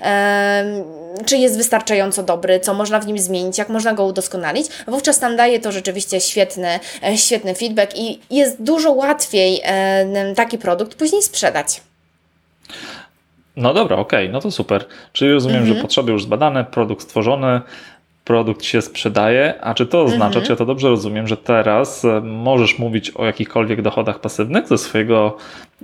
e, 0.03 0.83
czy 1.27 1.37
jest 1.37 1.57
wystarczająco 1.57 2.23
dobry, 2.23 2.61
co 2.61 2.75
można 2.75 3.01
w 3.01 3.07
nim 3.07 3.19
zmienić, 3.19 3.59
jak 3.59 3.69
można 3.69 3.95
go 3.95 4.05
udoskonalić, 4.05 4.67
wówczas 4.87 5.21
nam 5.21 5.37
daje 5.37 5.61
to 5.61 5.73
rzeczywiście 5.73 6.21
świetny, 6.21 6.81
e, 7.03 7.19
świetny 7.19 7.55
feedback 7.55 7.93
i 7.97 8.21
jest 8.31 8.63
dużo 8.63 8.93
łatwiej 8.93 9.61
e, 9.65 10.35
taki 10.35 10.59
produkt 10.59 10.95
później 10.95 11.23
sprzedać. 11.23 11.81
No 13.57 13.75
dobra, 13.75 13.97
okej, 13.97 14.25
okay, 14.25 14.33
no 14.33 14.41
to 14.41 14.51
super. 14.51 14.85
Czyli 15.13 15.33
rozumiem, 15.33 15.59
mhm. 15.59 15.77
że 15.77 15.83
potrzeby 15.83 16.13
już 16.13 16.23
zbadane, 16.23 16.65
produkt 16.65 17.03
stworzony, 17.03 17.61
produkt 18.29 18.65
się 18.65 18.83
sprzedaje, 18.83 19.55
a 19.61 19.75
czy 19.75 19.87
to 19.87 20.03
oznacza, 20.03 20.27
mhm. 20.27 20.45
czy 20.45 20.53
ja 20.53 20.57
to 20.57 20.67
dobrze 20.67 20.89
rozumiem, 20.89 21.29
że 21.29 21.37
teraz 21.37 22.05
e, 22.05 22.21
możesz 22.21 22.79
mówić 22.79 23.11
o 23.11 23.25
jakichkolwiek 23.25 23.83
dochodach 23.83 24.21
pasywnych 24.21 24.69
ze 24.69 24.79
swojego, 24.79 25.37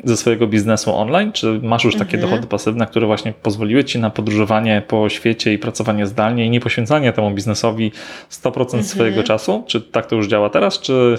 ze 0.04 0.16
swojego 0.16 0.46
biznesu 0.46 0.96
online, 0.96 1.32
czy 1.32 1.60
masz 1.62 1.84
już 1.84 1.96
takie 1.96 2.14
mhm. 2.14 2.30
dochody 2.30 2.46
pasywne, 2.46 2.86
które 2.86 3.06
właśnie 3.06 3.32
pozwoliły 3.32 3.84
Ci 3.84 3.98
na 3.98 4.10
podróżowanie 4.10 4.82
po 4.88 5.08
świecie 5.08 5.52
i 5.52 5.58
pracowanie 5.58 6.06
zdalnie 6.06 6.46
i 6.46 6.50
nie 6.50 6.60
poświęcanie 6.60 7.12
temu 7.12 7.30
biznesowi 7.30 7.92
100% 8.30 8.60
mhm. 8.60 8.84
swojego 8.84 9.22
czasu? 9.22 9.64
Czy 9.66 9.80
tak 9.80 10.06
to 10.06 10.16
już 10.16 10.26
działa 10.26 10.50
teraz, 10.50 10.80
czy, 10.80 11.18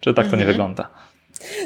czy 0.00 0.14
tak 0.14 0.28
to 0.28 0.36
nie 0.36 0.44
wygląda? 0.44 0.88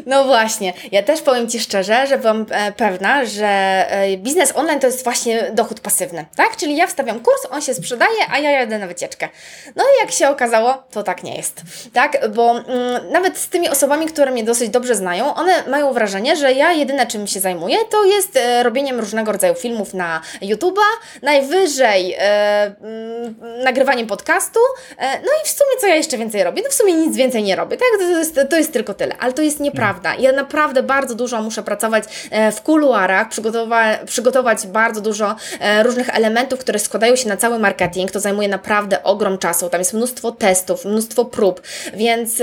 No 0.07 0.25
właśnie, 0.25 0.73
ja 0.93 1.03
też 1.03 1.21
powiem 1.21 1.49
Ci 1.49 1.61
szczerze, 1.61 2.07
że 2.07 2.19
byłam 2.19 2.47
e, 2.51 2.73
pewna, 2.73 3.25
że 3.25 3.47
e, 3.47 4.17
biznes 4.17 4.57
online 4.57 4.81
to 4.81 4.87
jest 4.87 5.05
właśnie 5.05 5.51
dochód 5.53 5.81
pasywny, 5.81 6.27
tak? 6.37 6.57
Czyli 6.57 6.77
ja 6.77 6.87
wstawiam 6.87 7.21
kurs, 7.21 7.47
on 7.51 7.63
się 7.63 7.75
sprzedaje, 7.75 8.19
a 8.31 8.39
ja 8.39 8.51
jadę 8.51 8.79
na 8.79 8.87
wycieczkę. 8.87 9.29
No 9.77 9.85
i 9.85 10.03
jak 10.03 10.13
się 10.13 10.29
okazało, 10.29 10.83
to 10.91 11.03
tak 11.03 11.23
nie 11.23 11.37
jest, 11.37 11.63
tak? 11.93 12.29
Bo 12.29 12.51
mm, 12.51 13.13
nawet 13.13 13.39
z 13.39 13.49
tymi 13.49 13.69
osobami, 13.69 14.07
które 14.07 14.31
mnie 14.31 14.45
dosyć 14.45 14.69
dobrze 14.69 14.95
znają, 14.95 15.35
one 15.35 15.53
mają 15.69 15.93
wrażenie, 15.93 16.37
że 16.37 16.53
ja 16.53 16.73
jedyne 16.73 17.07
czym 17.07 17.27
się 17.27 17.41
zajmuję, 17.41 17.77
to 17.91 18.05
jest 18.05 18.37
e, 18.37 18.63
robieniem 18.63 19.01
różnego 19.01 19.33
rodzaju 19.33 19.55
filmów 19.55 19.95
na 19.95 20.21
YouTube'a, 20.43 20.87
najwyżej 21.23 22.15
e, 22.19 22.75
mm, 22.81 23.35
nagrywaniem 23.65 24.07
podcastu, 24.07 24.61
e, 24.99 25.21
no 25.21 25.29
i 25.45 25.47
w 25.47 25.49
sumie 25.49 25.81
co 25.81 25.87
ja 25.87 25.95
jeszcze 25.95 26.19
więcej 26.19 26.45
robię? 26.45 26.63
No 26.65 26.71
w 26.71 26.75
sumie 26.75 26.95
nic 26.95 27.17
więcej 27.17 27.43
nie 27.43 27.57
robię, 27.57 27.77
tak? 27.77 27.89
To 27.99 28.05
jest, 28.05 28.41
to 28.51 28.57
jest 28.57 28.73
tylko 28.73 28.95
tyle, 28.95 29.17
ale 29.19 29.33
to 29.33 29.43
jest 29.43 29.60
nieprawda. 29.61 30.15
Ja 30.15 30.33
naprawdę 30.33 30.83
bardzo 30.83 31.15
dużo 31.15 31.43
muszę 31.43 31.63
pracować 31.63 32.05
e, 32.31 32.53
w 32.53 32.63
kuluarach, 32.63 33.29
przygotować, 33.29 33.99
przygotować 34.07 34.67
bardzo 34.67 35.01
dużo 35.01 35.37
e, 35.61 35.83
różnych 35.83 36.09
elementów, 36.17 36.61
które 36.61 36.79
składają 36.79 37.17
się 37.17 37.29
na 37.29 37.37
cały 37.37 37.59
marketing. 37.59 38.11
To 38.11 38.21
zajmuje 38.21 38.49
naprawdę 38.49 39.03
ogrom 39.03 39.39
czasu. 39.39 39.69
Tam 39.69 39.81
jest 39.81 39.95
mnóstwo 39.95 40.33
testów, 40.33 40.85
mnóstwo 40.85 41.25
prób, 41.25 41.63
więc 41.95 42.43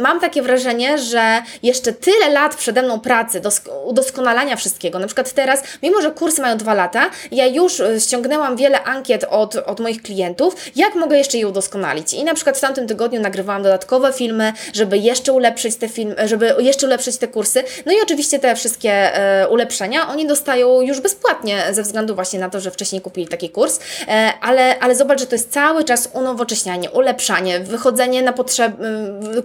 mam 0.00 0.20
takie 0.20 0.42
wrażenie, 0.42 0.98
że 0.98 1.42
jeszcze 1.62 1.92
tyle 1.92 2.28
lat 2.28 2.54
przede 2.54 2.82
mną 2.82 3.00
pracy, 3.00 3.40
udoskonalania 3.84 4.56
wszystkiego. 4.56 4.98
Na 4.98 5.06
przykład 5.06 5.32
teraz, 5.32 5.62
mimo 5.82 6.02
że 6.02 6.10
kursy 6.10 6.42
mają 6.42 6.56
dwa 6.56 6.74
lata, 6.74 7.10
ja 7.30 7.46
już 7.46 7.80
e, 7.80 8.00
ściągnęłam 8.00 8.56
wiele 8.56 8.84
ankiet 8.84 9.24
od, 9.30 9.56
od 9.56 9.80
moich 9.80 10.02
klientów, 10.02 10.56
jak 10.76 10.94
mogę 10.94 11.18
jeszcze 11.18 11.38
je 11.38 11.48
udoskonalić. 11.48 12.14
I 12.14 12.24
na 12.24 12.34
przykład 12.34 12.58
w 12.58 12.60
tamtym 12.60 12.86
tygodniu 12.86 13.20
nagrywałam 13.20 13.62
dodatkowe 13.62 14.12
filmy, 14.12 14.52
żeby 14.72 14.98
jeszcze 14.98 15.32
ulepszyć 15.32 15.76
te 15.76 15.88
filmy, 15.88 16.28
żeby 16.28 16.45
jeszcze 16.58 16.86
ulepszyć 16.86 17.16
te 17.16 17.28
kursy. 17.28 17.64
No 17.86 17.92
i 17.92 17.96
oczywiście 18.02 18.38
te 18.38 18.56
wszystkie 18.56 18.90
e, 18.90 19.48
ulepszenia 19.48 20.08
oni 20.08 20.26
dostają 20.26 20.80
już 20.80 21.00
bezpłatnie 21.00 21.62
ze 21.72 21.82
względu 21.82 22.14
właśnie 22.14 22.38
na 22.38 22.50
to, 22.50 22.60
że 22.60 22.70
wcześniej 22.70 23.00
kupili 23.00 23.28
taki 23.28 23.50
kurs, 23.50 23.80
e, 24.08 24.32
ale, 24.40 24.78
ale 24.78 24.94
zobacz, 24.94 25.20
że 25.20 25.26
to 25.26 25.34
jest 25.34 25.52
cały 25.52 25.84
czas 25.84 26.08
unowocześnianie, 26.12 26.90
ulepszanie, 26.90 27.60
wychodzenie 27.60 28.22
na 28.22 28.32
potrzeb, 28.32 28.72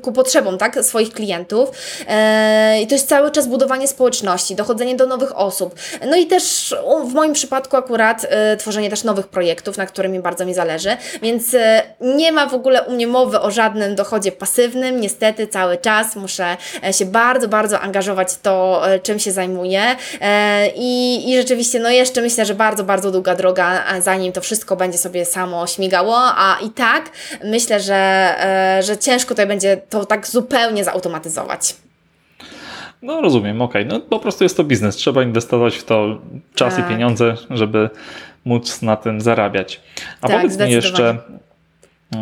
ku 0.01 0.11
potrzebom 0.11 0.57
tak, 0.57 0.85
swoich 0.85 1.13
klientów 1.13 1.71
e, 2.07 2.81
i 2.81 2.87
to 2.87 2.95
jest 2.95 3.09
cały 3.09 3.31
czas 3.31 3.47
budowanie 3.47 3.87
społeczności, 3.87 4.55
dochodzenie 4.55 4.95
do 4.95 5.07
nowych 5.07 5.37
osób. 5.37 5.75
No 6.07 6.17
i 6.17 6.25
też 6.25 6.75
w 7.05 7.13
moim 7.13 7.33
przypadku 7.33 7.77
akurat 7.77 8.25
e, 8.29 8.57
tworzenie 8.57 8.89
też 8.89 9.03
nowych 9.03 9.27
projektów, 9.27 9.77
na 9.77 9.85
którymi 9.85 10.19
bardzo 10.19 10.45
mi 10.45 10.53
zależy, 10.53 10.97
więc 11.21 11.53
e, 11.53 11.81
nie 12.01 12.31
ma 12.31 12.47
w 12.47 12.53
ogóle 12.53 12.83
u 12.83 12.91
mnie 12.91 13.07
mowy 13.07 13.39
o 13.39 13.51
żadnym 13.51 13.95
dochodzie 13.95 14.31
pasywnym, 14.31 15.01
niestety 15.01 15.47
cały 15.47 15.77
czas 15.77 16.15
muszę 16.15 16.57
e, 16.81 16.90
się 16.93 17.05
bardzo, 17.05 17.47
bardzo 17.47 17.79
angażować 17.79 18.31
w 18.31 18.41
to, 18.41 18.81
e, 18.91 18.99
czym 18.99 19.19
się 19.19 19.31
zajmuję 19.31 19.81
e, 20.21 20.67
i, 20.75 21.29
i 21.29 21.35
rzeczywiście, 21.35 21.79
no 21.79 21.89
jeszcze 21.89 22.21
myślę, 22.21 22.45
że 22.45 22.55
bardzo, 22.55 22.83
bardzo 22.83 23.11
długa 23.11 23.35
droga, 23.35 23.83
zanim 23.99 24.31
to 24.31 24.41
wszystko 24.41 24.75
będzie 24.75 24.97
sobie 24.97 25.25
samo 25.25 25.67
śmigało, 25.67 26.17
a 26.17 26.57
i 26.65 26.69
tak 26.69 27.09
myślę, 27.43 27.79
że, 27.79 27.95
e, 28.39 28.83
że 28.83 28.97
ciężko 28.97 29.29
tutaj 29.29 29.47
będzie 29.47 29.77
to 29.89 30.05
tak 30.05 30.27
zupełnie 30.27 30.83
zautomatyzować. 30.83 31.75
No 33.01 33.21
rozumiem, 33.21 33.61
okej. 33.61 33.87
Okay. 33.87 33.99
No 33.99 34.05
po 34.05 34.19
prostu 34.19 34.43
jest 34.43 34.57
to 34.57 34.63
biznes. 34.63 34.95
Trzeba 34.95 35.23
inwestować 35.23 35.75
w 35.75 35.83
to 35.83 36.17
czas 36.55 36.75
tak. 36.75 36.85
i 36.85 36.89
pieniądze, 36.89 37.35
żeby 37.49 37.89
móc 38.45 38.81
na 38.81 38.95
tym 38.95 39.21
zarabiać. 39.21 39.81
A 40.21 40.27
tak, 40.27 40.41
powiedz 40.41 40.59
mi 40.59 40.71
jeszcze, 40.71 41.17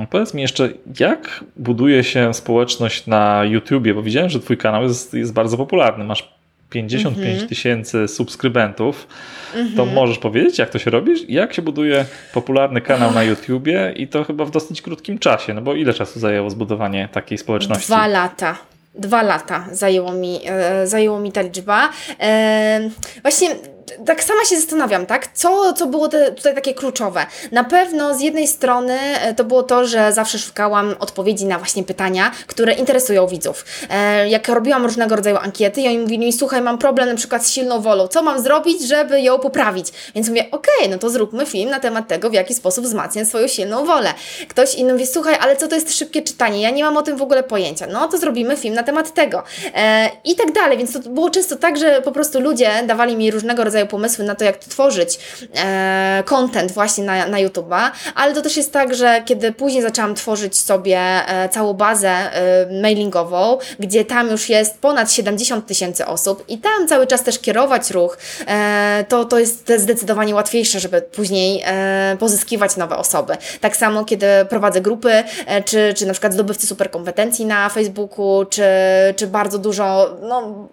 powiedz 0.10 0.34
mi 0.34 0.42
jeszcze, 0.42 0.70
jak 1.00 1.44
buduje 1.58 2.04
się 2.04 2.34
społeczność 2.34 3.08
na 3.08 3.44
YouTubie, 3.46 3.94
bo 3.94 4.02
widziałem, 4.02 4.30
że 4.30 4.40
Twój 4.40 4.58
kanał 4.58 4.84
jest, 4.84 5.14
jest 5.14 5.34
bardzo 5.34 5.58
popularny. 5.58 6.06
Masz 6.06 6.34
55 6.70 7.28
mm 7.28 7.40
-hmm. 7.40 7.50
tysięcy 7.50 8.08
subskrybentów. 8.08 9.08
Mm 9.56 9.68
-hmm. 9.68 9.76
To 9.76 9.86
możesz 9.86 10.18
powiedzieć, 10.18 10.60
jak 10.60 10.70
to 10.70 10.80
się 10.80 10.92
robi? 10.92 11.12
Jak 11.34 11.54
się 11.54 11.62
buduje 11.62 12.06
popularny 12.34 12.82
kanał 12.82 13.12
na 13.12 13.24
YouTubie 13.24 13.94
i 13.96 14.08
to 14.08 14.24
chyba 14.24 14.46
w 14.46 14.52
dosyć 14.52 14.82
krótkim 14.82 15.20
czasie? 15.20 15.54
No 15.54 15.62
bo 15.62 15.76
ile 15.76 15.94
czasu 15.94 16.20
zajęło 16.20 16.50
zbudowanie 16.50 17.10
takiej 17.12 17.38
społeczności? 17.38 17.88
Dwa 17.88 18.08
lata 18.08 18.58
dwa 18.96 19.24
lata 19.24 19.66
zajęło 19.72 20.12
mi, 20.12 20.40
e, 20.46 20.88
zajęło 20.88 21.20
mi 21.20 21.32
ta 21.32 21.42
liczba. 21.42 21.90
E, 22.20 22.90
właśnie 23.22 23.50
tak 24.06 24.24
sama 24.24 24.46
się 24.46 24.56
zastanawiam, 24.56 25.06
tak? 25.06 25.28
Co, 25.34 25.74
co 25.74 25.88
było 25.88 26.08
te, 26.08 26.32
tutaj 26.32 26.56
takie 26.56 26.74
kluczowe? 26.74 27.26
Na 27.52 27.64
pewno 27.64 28.16
z 28.16 28.22
jednej 28.22 28.48
strony 28.48 29.00
e, 29.00 29.34
to 29.34 29.44
było 29.44 29.64
to, 29.64 29.88
że 29.88 30.14
zawsze 30.14 30.40
szukałam 30.40 30.96
odpowiedzi 31.00 31.46
na 31.46 31.58
właśnie 31.58 31.84
pytania, 31.84 32.32
które 32.48 32.74
interesują 32.74 33.28
widzów. 33.28 33.66
E, 33.90 34.30
jak 34.30 34.48
robiłam 34.48 34.86
różnego 34.86 35.16
rodzaju 35.16 35.38
ankiety 35.38 35.82
i 35.82 35.88
oni 35.88 35.98
mówili 36.00 36.20
mi, 36.20 36.34
słuchaj, 36.34 36.62
mam 36.62 36.78
problem 36.78 37.10
na 37.10 37.16
przykład 37.16 37.46
z 37.46 37.52
silną 37.52 37.82
wolą, 37.82 38.08
co 38.08 38.24
mam 38.24 38.42
zrobić, 38.42 38.88
żeby 38.88 39.22
ją 39.22 39.40
poprawić? 39.40 39.88
Więc 40.16 40.30
mówię, 40.30 40.46
okej, 40.52 40.74
okay, 40.78 40.90
no 40.90 40.98
to 40.98 41.10
zróbmy 41.10 41.46
film 41.46 41.70
na 41.70 41.80
temat 41.80 42.08
tego, 42.08 42.30
w 42.30 42.34
jaki 42.34 42.54
sposób 42.54 42.86
wzmacniać 42.86 43.28
swoją 43.28 43.48
silną 43.48 43.86
wolę. 43.86 44.14
Ktoś 44.48 44.76
inny 44.76 44.94
mówi, 44.94 45.08
słuchaj, 45.08 45.36
ale 45.42 45.58
co 45.58 45.68
to 45.68 45.76
jest 45.76 45.98
szybkie 45.98 46.22
czytanie? 46.22 46.62
Ja 46.62 46.70
nie 46.70 46.84
mam 46.84 46.98
o 46.98 47.02
tym 47.02 47.18
w 47.18 47.22
ogóle 47.22 47.44
pojęcia. 47.44 47.88
No 47.88 48.08
to 48.08 48.18
zrobimy 48.18 48.58
film 48.58 48.76
na 48.76 48.84
temat 48.84 49.14
tego. 49.14 49.44
E, 49.76 50.10
I 50.24 50.36
tak 50.36 50.52
dalej, 50.52 50.78
więc 50.78 50.94
to 50.94 51.00
było 51.00 51.30
często 51.30 51.56
tak, 51.56 51.78
że 51.78 52.02
po 52.02 52.12
prostu 52.12 52.40
ludzie 52.40 52.84
dawali 52.88 53.16
mi 53.16 53.32
różnego 53.32 53.64
rodzaju 53.64 53.79
pomysły 53.86 54.26
na 54.26 54.36
to, 54.36 54.46
jak 54.46 54.58
tworzyć 54.58 55.20
e, 55.56 56.24
content 56.26 56.72
właśnie 56.72 57.04
na, 57.04 57.28
na 57.28 57.38
YouTube'a, 57.38 57.92
ale 58.16 58.34
to 58.34 58.42
też 58.42 58.58
jest 58.58 58.74
tak, 58.74 58.96
że 58.96 59.22
kiedy 59.26 59.52
później 59.52 59.84
zaczęłam 59.84 60.16
tworzyć 60.16 60.58
sobie 60.58 61.00
e, 61.00 61.50
całą 61.50 61.74
bazę 61.74 62.10
e, 62.10 62.82
mailingową, 62.82 63.58
gdzie 63.80 64.06
tam 64.06 64.28
już 64.28 64.50
jest 64.50 64.80
ponad 64.80 65.12
70 65.12 65.68
tysięcy 65.68 66.06
osób 66.06 66.44
i 66.48 66.58
tam 66.58 66.88
cały 66.88 67.08
czas 67.08 67.24
też 67.24 67.40
kierować 67.40 67.92
ruch, 67.92 68.18
to, 69.08 69.26
to 69.26 69.40
jest 69.40 69.72
zdecydowanie 69.78 70.36
łatwiejsze, 70.36 70.80
żeby 70.80 71.02
później 71.02 71.64
pozyskiwać 72.20 72.78
nowe 72.78 72.98
osoby. 72.98 73.38
Tak 73.62 73.78
samo, 73.78 74.06
kiedy 74.06 74.28
prowadzę 74.50 74.82
grupy, 74.82 75.24
czy, 75.66 75.94
czy 75.94 76.06
na 76.06 76.14
przykład 76.14 76.34
zdobywcy 76.34 76.68
superkompetencji 76.68 77.46
na 77.46 77.70
Facebooku, 77.70 78.46
czy, 78.50 78.64
czy 79.16 79.28
bardzo 79.28 79.58
dużo, 79.58 80.18
no 80.22 80.70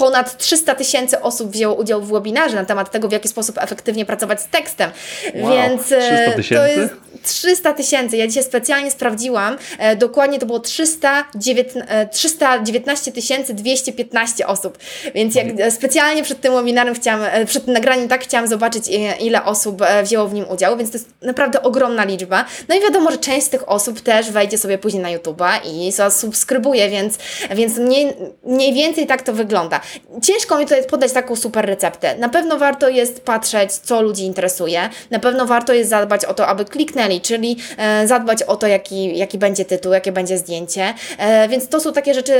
ponad 0.00 0.36
300 0.36 0.74
tysięcy 0.74 1.20
osób 1.20 1.50
wzięło 1.50 1.74
udział 1.74 2.02
w 2.02 2.12
webinarze 2.12 2.56
na 2.56 2.64
temat 2.64 2.90
tego, 2.90 3.08
w 3.08 3.12
jaki 3.12 3.28
sposób 3.28 3.58
efektywnie 3.58 4.04
pracować 4.04 4.40
z 4.40 4.46
tekstem. 4.46 4.90
Wow, 5.34 5.52
Więc 5.52 5.82
300 5.82 6.04
e, 6.06 6.30
to 6.30 6.36
tysięcy? 6.36 6.80
jest 6.80 6.94
300 7.22 7.72
tysięcy. 7.72 8.16
Ja 8.16 8.26
dzisiaj 8.26 8.44
specjalnie 8.44 8.90
sprawdziłam. 8.90 9.56
E, 9.78 9.96
dokładnie 9.96 10.38
to 10.38 10.46
było 10.46 10.60
319, 10.60 11.84
e, 11.88 12.08
319 12.08 13.12
215 13.54 14.46
osób. 14.46 14.78
Więc 15.14 15.34
jak 15.34 15.46
e, 15.60 15.70
specjalnie 15.70 16.22
przed 16.22 16.40
tym 16.40 16.54
webinarem 16.54 16.94
chciałam, 16.94 17.22
e, 17.22 17.46
przed 17.46 17.64
tym 17.64 17.74
nagraniem 17.74 18.08
tak 18.08 18.24
chciałam 18.24 18.48
zobaczyć, 18.48 18.84
ile 19.20 19.44
osób 19.44 19.82
wzięło 20.02 20.28
w 20.28 20.34
nim 20.34 20.44
udział, 20.48 20.76
więc 20.76 20.90
to 20.90 20.98
jest 20.98 21.08
naprawdę 21.22 21.62
ogromna 21.62 22.04
liczba. 22.04 22.44
No 22.68 22.74
i 22.76 22.80
wiadomo, 22.80 23.10
że 23.10 23.18
część 23.18 23.46
z 23.46 23.50
tych 23.50 23.68
osób 23.68 24.00
też 24.00 24.30
wejdzie 24.30 24.58
sobie 24.58 24.78
później 24.78 25.02
na 25.02 25.08
YouTube'a 25.08 25.50
i 25.72 25.92
zasubskrybuje, 25.92 26.88
więc, 26.88 27.18
więc 27.50 27.78
mniej, 27.78 28.16
mniej 28.44 28.74
więcej 28.74 29.06
tak 29.06 29.22
to 29.22 29.32
wygląda. 29.32 29.80
Ciężko 30.22 30.58
mi 30.58 30.64
tutaj 30.64 30.84
podać 30.84 31.12
taką 31.12 31.36
super 31.36 31.66
receptę. 31.66 32.16
Na 32.16 32.28
pewno 32.28 32.58
warto 32.58 32.88
jest 32.88 33.24
patrzeć, 33.24 33.72
co 33.72 34.02
ludzi 34.02 34.24
interesuje. 34.24 34.88
Na 35.10 35.18
pewno 35.18 35.46
warto 35.46 35.72
jest 35.72 35.90
zadbać 35.90 36.24
o 36.24 36.34
to, 36.34 36.46
aby 36.46 36.64
kliknęli, 36.64 37.20
czyli 37.20 37.56
e, 37.78 38.06
zadbać 38.08 38.42
o 38.42 38.56
to, 38.56 38.66
jaki, 38.66 39.18
jaki 39.18 39.38
będzie 39.38 39.64
tytuł, 39.64 39.92
jakie 39.92 40.12
będzie 40.12 40.38
zdjęcie. 40.38 40.94
E, 41.18 41.48
więc 41.48 41.68
to 41.68 41.80
są 41.80 41.92
takie 41.92 42.14
rzeczy 42.14 42.34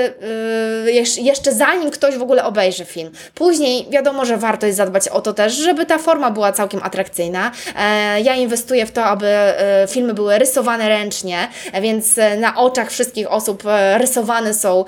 e, 0.86 0.90
jesz- 0.92 1.22
jeszcze 1.22 1.52
zanim 1.52 1.90
ktoś 1.90 2.16
w 2.16 2.22
ogóle 2.22 2.44
obejrzy 2.44 2.84
film. 2.84 3.10
Później 3.34 3.86
wiadomo, 3.90 4.24
że 4.24 4.36
warto 4.36 4.66
jest 4.66 4.76
zadbać 4.76 5.08
o 5.08 5.20
to 5.20 5.32
też, 5.32 5.52
żeby 5.52 5.86
ta 5.86 5.98
forma 5.98 6.30
była 6.30 6.52
całkiem 6.52 6.80
atrakcyjna. 6.82 7.52
E, 7.78 8.20
ja 8.20 8.34
inwestuję 8.34 8.86
w 8.86 8.92
to, 8.92 9.04
aby 9.04 9.26
e, 9.26 9.86
filmy 9.88 10.14
były 10.14 10.38
rysowane 10.38 10.88
ręcznie, 10.88 11.48
więc 11.82 12.18
e, 12.18 12.36
na 12.36 12.56
oczach 12.56 12.90
wszystkich 12.90 13.32
osób 13.32 13.62
rysowane 13.96 14.54
są 14.54 14.84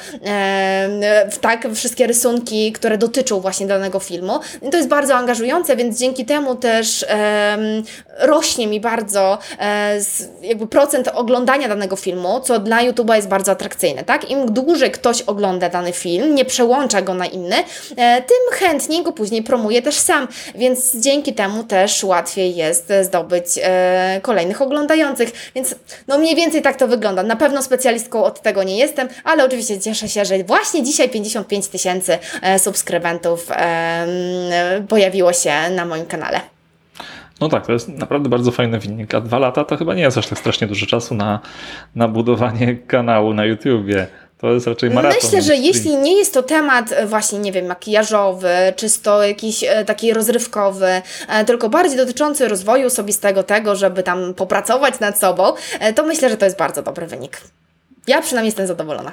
tak 1.40 1.68
wszystkie 1.74 2.06
rysunki, 2.06 2.41
które 2.74 2.98
dotyczą 2.98 3.40
właśnie 3.40 3.66
danego 3.66 4.00
filmu. 4.00 4.40
I 4.62 4.70
to 4.70 4.76
jest 4.76 4.88
bardzo 4.88 5.14
angażujące, 5.14 5.76
więc 5.76 5.98
dzięki 5.98 6.24
temu 6.24 6.54
też 6.54 7.04
em, 7.08 7.60
rośnie 8.18 8.66
mi 8.66 8.80
bardzo 8.80 9.38
e, 9.58 9.98
jakby 10.42 10.66
procent 10.66 11.08
oglądania 11.08 11.68
danego 11.68 11.96
filmu, 11.96 12.40
co 12.40 12.58
dla 12.58 12.78
YouTube'a 12.84 13.14
jest 13.14 13.28
bardzo 13.28 13.52
atrakcyjne, 13.52 14.04
tak? 14.04 14.30
Im 14.30 14.52
dłużej 14.52 14.90
ktoś 14.90 15.22
ogląda 15.22 15.68
dany 15.68 15.92
film, 15.92 16.34
nie 16.34 16.44
przełącza 16.44 17.02
go 17.02 17.14
na 17.14 17.26
inny, 17.26 17.56
e, 17.96 18.22
tym 18.22 18.58
chętniej 18.58 19.02
go 19.02 19.12
później 19.12 19.42
promuje 19.42 19.82
też 19.82 19.94
sam, 19.94 20.28
więc 20.54 20.96
dzięki 20.96 21.34
temu 21.34 21.64
też 21.64 22.04
łatwiej 22.04 22.56
jest 22.56 22.90
e, 22.90 23.04
zdobyć 23.04 23.46
e, 23.62 24.20
kolejnych 24.22 24.62
oglądających, 24.62 25.32
więc 25.54 25.74
no 26.08 26.18
mniej 26.18 26.36
więcej 26.36 26.62
tak 26.62 26.76
to 26.76 26.88
wygląda. 26.88 27.22
Na 27.22 27.36
pewno 27.36 27.62
specjalistką 27.62 28.24
od 28.24 28.42
tego 28.42 28.62
nie 28.62 28.78
jestem, 28.78 29.08
ale 29.24 29.44
oczywiście 29.44 29.80
cieszę 29.80 30.08
się, 30.08 30.24
że 30.24 30.44
właśnie 30.44 30.82
dzisiaj 30.82 31.08
55 31.08 31.68
tysięcy 31.68 32.12
e, 32.12 32.18
subskrybentów 32.58 33.50
e, 33.50 33.54
m, 33.54 34.86
pojawiło 34.86 35.32
się 35.32 35.52
na 35.70 35.84
moim 35.84 36.06
kanale. 36.06 36.40
No 37.40 37.48
tak, 37.48 37.66
to 37.66 37.72
jest 37.72 37.88
naprawdę 37.88 38.28
bardzo 38.28 38.50
fajny 38.50 38.78
wynik. 38.78 39.14
A 39.14 39.20
dwa 39.20 39.38
lata 39.38 39.64
to 39.64 39.76
chyba 39.76 39.94
nie 39.94 40.02
jest 40.02 40.18
aż 40.18 40.26
tak 40.26 40.38
strasznie 40.38 40.66
dużo 40.66 40.86
czasu 40.86 41.14
na, 41.14 41.40
na 41.94 42.08
budowanie 42.08 42.76
kanału 42.86 43.34
na 43.34 43.44
YouTubie. 43.44 44.06
To 44.38 44.52
jest 44.52 44.66
raczej 44.66 44.90
maraton. 44.90 45.18
Myślę, 45.22 45.42
że 45.42 45.56
jeśli 45.56 45.96
nie 45.96 46.18
jest 46.18 46.34
to 46.34 46.42
temat 46.42 46.92
e, 46.92 47.06
właśnie, 47.06 47.38
nie 47.38 47.52
wiem, 47.52 47.66
makijażowy, 47.66 48.48
czysto 48.76 49.22
jakiś 49.22 49.64
e, 49.64 49.84
taki 49.84 50.12
rozrywkowy, 50.12 51.02
tylko 51.46 51.68
bardziej 51.68 51.96
dotyczący 51.96 52.48
rozwoju 52.48 52.86
osobistego, 52.86 53.42
tego, 53.42 53.76
żeby 53.76 54.02
tam 54.02 54.34
popracować 54.34 55.00
nad 55.00 55.18
sobą, 55.18 55.52
to 55.94 56.02
myślę, 56.02 56.30
że 56.30 56.36
to 56.36 56.44
jest 56.44 56.58
bardzo 56.58 56.82
dobry 56.82 57.06
wynik. 57.06 57.40
Ja 58.06 58.22
przynajmniej 58.22 58.48
jestem 58.48 58.66
zadowolona. 58.66 59.12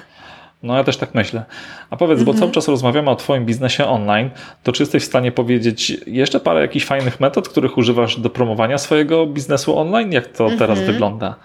No 0.63 0.77
ja 0.77 0.83
też 0.83 0.97
tak 0.97 1.15
myślę. 1.15 1.43
A 1.89 1.95
powiedz, 1.97 2.19
Mhm. 2.19 2.35
bo 2.35 2.41
cały 2.41 2.51
czas 2.51 2.67
rozmawiamy 2.67 3.09
o 3.09 3.15
Twoim 3.15 3.45
biznesie 3.45 3.85
online, 3.85 4.29
to 4.63 4.71
czy 4.71 4.83
jesteś 4.83 5.03
w 5.03 5.05
stanie 5.05 5.31
powiedzieć 5.31 5.97
jeszcze 6.07 6.39
parę 6.39 6.61
jakichś 6.61 6.85
fajnych 6.85 7.19
metod, 7.19 7.49
których 7.49 7.77
używasz 7.77 8.19
do 8.19 8.29
promowania 8.29 8.77
swojego 8.77 9.25
biznesu 9.25 9.77
online? 9.79 10.11
Jak 10.11 10.27
to 10.27 10.49
teraz 10.59 10.79
wygląda? 10.79 11.35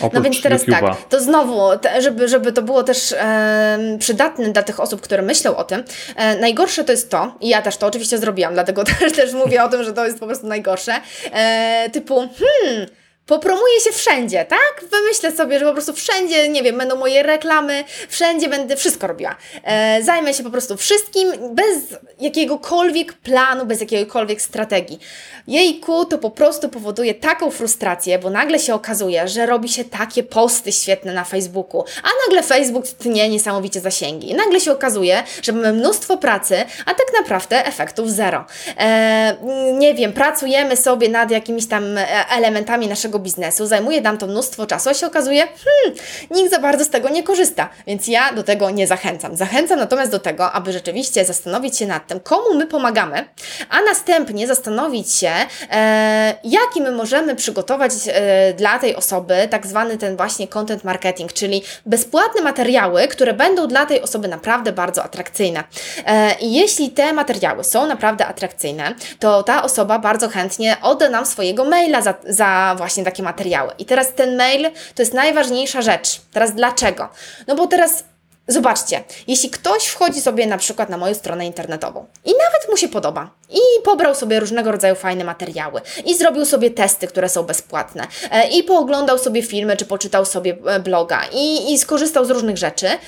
Oprócz 0.00 0.12
No 0.14 0.22
więc 0.22 0.42
teraz 0.42 0.66
YouTube'a. 0.66 0.80
tak, 0.80 1.08
to 1.08 1.20
znowu, 1.20 1.78
te, 1.78 2.02
żeby, 2.02 2.28
żeby 2.28 2.52
to 2.52 2.62
było 2.62 2.82
też 2.82 3.14
em, 3.18 3.98
przydatne 3.98 4.52
dla 4.52 4.62
tych 4.62 4.80
osób, 4.80 5.00
które 5.00 5.22
myślą 5.22 5.56
o 5.56 5.64
tym, 5.64 5.84
e, 6.16 6.38
najgorsze 6.40 6.84
to 6.84 6.92
jest 6.92 7.10
to, 7.10 7.34
i 7.40 7.48
ja 7.48 7.62
też 7.62 7.76
to 7.76 7.86
oczywiście 7.86 8.18
zrobiłam, 8.18 8.54
dlatego 8.54 8.84
też, 9.00 9.12
też 9.12 9.32
mówię 9.32 9.64
o 9.64 9.68
tym, 9.68 9.84
że 9.84 9.92
to 9.92 10.04
jest 10.06 10.20
po 10.20 10.26
prostu 10.26 10.46
najgorsze, 10.46 10.92
e, 11.32 11.90
typu, 11.92 12.14
hmm, 12.14 12.86
Popromuję 13.26 13.80
się 13.80 13.92
wszędzie, 13.92 14.44
tak? 14.44 14.84
Wymyślę 14.90 15.32
sobie, 15.32 15.58
że 15.58 15.64
po 15.64 15.72
prostu 15.72 15.92
wszędzie, 15.92 16.48
nie 16.48 16.62
wiem, 16.62 16.78
będą 16.78 16.96
moje 16.96 17.22
reklamy, 17.22 17.84
wszędzie 18.08 18.48
będę 18.48 18.76
wszystko 18.76 19.06
robiła. 19.06 19.36
E, 19.64 20.02
zajmę 20.02 20.34
się 20.34 20.42
po 20.42 20.50
prostu 20.50 20.76
wszystkim 20.76 21.32
bez 21.54 21.78
jakiegokolwiek 22.20 23.12
planu, 23.12 23.66
bez 23.66 23.80
jakiejkolwiek 23.80 24.42
strategii. 24.42 24.98
Jejku, 25.46 26.04
to 26.04 26.18
po 26.18 26.30
prostu 26.30 26.68
powoduje 26.68 27.14
taką 27.14 27.50
frustrację, 27.50 28.18
bo 28.18 28.30
nagle 28.30 28.58
się 28.58 28.74
okazuje, 28.74 29.28
że 29.28 29.46
robi 29.46 29.68
się 29.68 29.84
takie 29.84 30.22
posty 30.22 30.72
świetne 30.72 31.12
na 31.12 31.24
Facebooku, 31.24 31.84
a 32.02 32.08
nagle 32.26 32.42
Facebook 32.42 32.86
tnie 32.88 33.28
niesamowicie 33.28 33.80
zasięgi. 33.80 34.34
Nagle 34.34 34.60
się 34.60 34.72
okazuje, 34.72 35.22
że 35.42 35.52
mamy 35.52 35.72
mnóstwo 35.72 36.16
pracy, 36.16 36.56
a 36.86 36.94
tak 36.94 37.06
naprawdę 37.18 37.66
efektów 37.66 38.10
zero. 38.10 38.44
E, 38.78 39.36
nie 39.72 39.94
wiem, 39.94 40.12
pracujemy 40.12 40.76
sobie 40.76 41.08
nad 41.08 41.30
jakimiś 41.30 41.68
tam 41.68 41.98
e, 41.98 42.28
elementami 42.28 42.88
naszego 42.88 43.13
biznesu, 43.18 43.66
zajmuje 43.66 44.00
nam 44.00 44.18
to 44.18 44.26
mnóstwo 44.26 44.66
czasu, 44.66 44.90
a 44.90 44.94
się 44.94 45.06
okazuje, 45.06 45.46
hmm, 45.46 46.00
nikt 46.30 46.50
za 46.50 46.58
bardzo 46.58 46.84
z 46.84 46.90
tego 46.90 47.08
nie 47.08 47.22
korzysta, 47.22 47.68
więc 47.86 48.08
ja 48.08 48.32
do 48.32 48.42
tego 48.42 48.70
nie 48.70 48.86
zachęcam. 48.86 49.36
Zachęcam 49.36 49.78
natomiast 49.78 50.10
do 50.10 50.18
tego, 50.18 50.52
aby 50.52 50.72
rzeczywiście 50.72 51.24
zastanowić 51.24 51.78
się 51.78 51.86
nad 51.86 52.06
tym, 52.06 52.20
komu 52.20 52.54
my 52.54 52.66
pomagamy, 52.66 53.28
a 53.70 53.82
następnie 53.82 54.46
zastanowić 54.46 55.14
się, 55.14 55.32
e, 55.70 56.34
jaki 56.44 56.80
my 56.80 56.92
możemy 56.92 57.36
przygotować 57.36 57.92
e, 58.06 58.52
dla 58.52 58.78
tej 58.78 58.96
osoby 58.96 59.48
tak 59.50 59.66
zwany 59.66 59.98
ten 59.98 60.16
właśnie 60.16 60.48
content 60.48 60.84
marketing, 60.84 61.32
czyli 61.32 61.62
bezpłatne 61.86 62.42
materiały, 62.42 63.08
które 63.08 63.32
będą 63.32 63.66
dla 63.66 63.86
tej 63.86 64.02
osoby 64.02 64.28
naprawdę 64.28 64.72
bardzo 64.72 65.04
atrakcyjne. 65.04 65.64
E, 66.06 66.34
I 66.40 66.54
jeśli 66.54 66.90
te 66.90 67.12
materiały 67.12 67.64
są 67.64 67.86
naprawdę 67.86 68.26
atrakcyjne, 68.26 68.94
to 69.18 69.42
ta 69.42 69.62
osoba 69.62 69.98
bardzo 69.98 70.28
chętnie 70.28 70.76
odda 70.82 71.08
nam 71.08 71.26
swojego 71.26 71.64
maila 71.64 72.02
za, 72.02 72.14
za 72.28 72.74
właśnie 72.78 73.03
takie 73.04 73.22
materiały. 73.22 73.72
I 73.78 73.84
teraz 73.84 74.14
ten 74.14 74.36
mail 74.36 74.70
to 74.94 75.02
jest 75.02 75.14
najważniejsza 75.14 75.82
rzecz. 75.82 76.20
Teraz 76.32 76.54
dlaczego? 76.54 77.08
No 77.46 77.54
bo 77.54 77.66
teraz 77.66 78.04
Zobaczcie, 78.48 79.04
jeśli 79.26 79.50
ktoś 79.50 79.86
wchodzi 79.86 80.20
sobie 80.20 80.46
na 80.46 80.58
przykład 80.58 80.88
na 80.88 80.98
moją 80.98 81.14
stronę 81.14 81.46
internetową 81.46 82.06
i 82.24 82.28
nawet 82.28 82.70
mu 82.70 82.76
się 82.76 82.88
podoba 82.88 83.30
i 83.50 83.82
pobrał 83.84 84.14
sobie 84.14 84.40
różnego 84.40 84.72
rodzaju 84.72 84.94
fajne 84.94 85.24
materiały 85.24 85.80
i 86.04 86.14
zrobił 86.14 86.44
sobie 86.44 86.70
testy, 86.70 87.06
które 87.06 87.28
są 87.28 87.42
bezpłatne 87.42 88.06
e, 88.30 88.48
i 88.48 88.62
pooglądał 88.62 89.18
sobie 89.18 89.42
filmy 89.42 89.76
czy 89.76 89.84
poczytał 89.84 90.24
sobie 90.24 90.56
e, 90.66 90.80
bloga 90.80 91.20
i, 91.32 91.72
i 91.72 91.78
skorzystał 91.78 92.24
z 92.24 92.30
różnych 92.30 92.56
rzeczy, 92.56 92.86
e, 92.86 92.98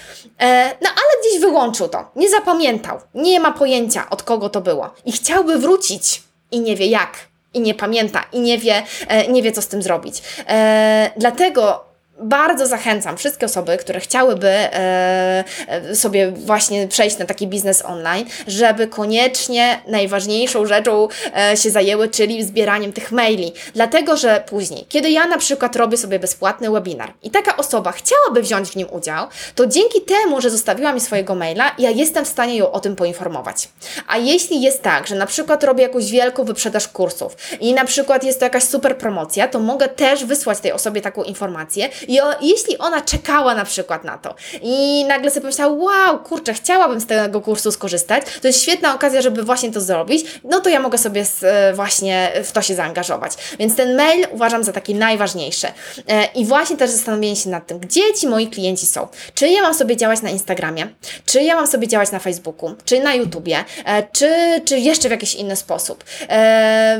no 0.83 0.89
ale 0.91 1.21
gdzieś 1.21 1.41
wyłączył 1.41 1.89
to, 1.89 2.11
nie 2.17 2.31
zapamiętał, 2.31 3.01
nie 3.15 3.41
ma 3.41 3.53
pojęcia 3.53 4.11
od 4.11 4.23
kogo 4.23 4.49
to 4.49 4.61
było 4.61 4.95
i 5.05 5.13
chciałby 5.13 5.59
wrócić 5.59 6.23
i 6.51 6.61
nie 6.61 6.77
wie 6.77 6.87
jak 6.87 7.17
i 7.57 7.61
nie 7.61 7.75
pamięta 7.75 8.25
i 8.33 8.41
nie 8.41 8.59
wie, 8.59 8.83
e, 9.09 9.29
nie 9.29 9.43
wie 9.43 9.53
co 9.53 9.63
z 9.63 9.69
tym 9.69 9.83
zrobić. 9.83 10.23
E, 10.49 11.11
dlatego 11.17 11.85
bardzo 12.19 12.67
zachęcam 12.67 13.17
wszystkie 13.17 13.47
osoby, 13.47 13.77
które 13.77 14.01
chciałyby 14.01 14.49
e, 14.49 15.45
e, 15.69 15.95
sobie 15.97 16.31
właśnie 16.31 16.89
przejść 16.89 17.19
na 17.19 17.27
taki 17.27 17.47
biznes 17.47 17.85
online, 17.85 18.27
żeby 18.47 18.87
koniecznie 18.87 19.81
najważniejszą 19.87 20.67
rzeczą 20.67 21.09
e, 21.37 21.57
się 21.57 21.71
zajęły, 21.71 22.09
czyli 22.09 22.45
zbieraniem 22.45 22.93
tych 22.93 23.13
maili. 23.13 23.53
Dlatego, 23.75 24.17
że 24.17 24.43
później, 24.49 24.87
kiedy 24.89 25.11
ja 25.11 25.27
na 25.27 25.39
przykład 25.39 25.77
robię 25.77 25.97
sobie 25.97 26.19
bezpłatny 26.19 26.71
webinar 26.71 27.13
i 27.23 27.31
taka 27.31 27.57
osoba 27.57 27.93
chciałaby 27.93 28.43
wziąć 28.43 28.69
w 28.69 28.77
nim 28.77 28.89
udział, 28.91 29.27
to 29.55 29.67
dzięki 29.67 30.01
temu, 30.01 30.41
że 30.41 30.51
zostawiła 30.51 30.93
mi 30.93 31.01
swojego 31.01 31.35
maila, 31.35 31.71
ja 31.79 31.91
jestem 31.91 32.25
w 32.25 32.29
stanie 32.29 32.57
ją 32.57 32.73
o 32.73 32.81
tym 32.81 32.97
poinformować. 32.97 33.69
A 34.09 34.19
jeśli 34.19 34.63
jest 34.63 34.83
tak, 34.83 35.07
że 35.07 35.15
na 35.15 35.27
przykład 35.27 35.65
robię 35.65 35.83
jakąś 35.83 36.11
wielką 36.11 36.45
wyprzedaż 36.45 36.89
kursów 36.89 37.37
i 37.61 37.75
na 37.75 37.85
przykład 37.85 38.25
jest 38.25 38.39
to 38.39 38.45
jakaś 38.45 38.65
super 38.65 38.99
promocja, 38.99 39.49
to 39.49 39.61
mogę 39.61 39.89
też 39.89 40.25
wysłać 40.25 40.61
tej 40.61 40.73
osobie 40.73 41.01
taką 41.01 41.23
informację 41.23 41.89
i 42.09 42.21
o, 42.21 42.35
jeśli 42.41 42.79
ona 42.79 43.01
czekała 43.01 43.55
na 43.55 43.65
przykład 43.65 44.05
na 44.05 44.19
to 44.19 44.35
i 44.63 45.05
nagle 45.05 45.31
sobie 45.31 45.41
pomyślała, 45.41 45.75
wow, 45.75 46.19
kurczę, 46.19 46.55
chciałabym 46.55 47.01
z 47.01 47.07
tego 47.07 47.41
kursu 47.41 47.73
skorzystać, 47.73 48.25
to 48.43 48.47
jest 48.47 48.63
świetna 48.63 48.95
okazja, 48.95 49.23
żeby 49.23 49.43
właśnie 49.43 49.73
to 49.73 49.81
zrobić, 49.81 50.41
no 50.45 50.61
to 50.61 50.69
ja 50.69 50.81
mogę 50.81 50.99
sobie 50.99 51.25
e, 51.43 51.75
właśnie 51.75 52.33
w 52.45 52.53
to 52.53 52.63
się 52.63 52.75
zaangażować. 52.75 53.33
Więc 53.59 53.77
ten 53.77 53.97
mail 53.97 54.27
uważam 54.31 54.65
za 54.65 54.73
taki 54.73 54.95
najważniejszy. 54.95 55.67
E, 56.09 56.25
I 56.35 56.47
właśnie 56.47 56.77
też 56.77 56.91
zastanowienie 56.91 57.37
się 57.37 57.51
nad 57.51 57.67
tym, 57.67 57.79
gdzie 57.79 58.15
ci 58.21 58.29
moi 58.29 58.47
klienci 58.47 58.87
są. 58.87 59.09
Czy 59.35 59.49
ja 59.49 59.63
mam 59.63 59.75
sobie 59.75 59.97
działać 59.97 60.23
na 60.23 60.31
Instagramie, 60.31 60.89
czy 61.27 61.43
ja 61.43 61.55
mam 61.55 61.67
sobie 61.67 61.89
działać 61.89 62.11
na 62.11 62.19
Facebooku, 62.19 62.75
czy 62.85 63.01
na 63.01 63.15
YouTubie, 63.15 63.65
e, 63.85 64.03
czy, 64.13 64.61
czy 64.65 64.79
jeszcze 64.79 65.09
w 65.09 65.11
jakiś 65.11 65.35
inny 65.35 65.57
sposób. 65.57 66.05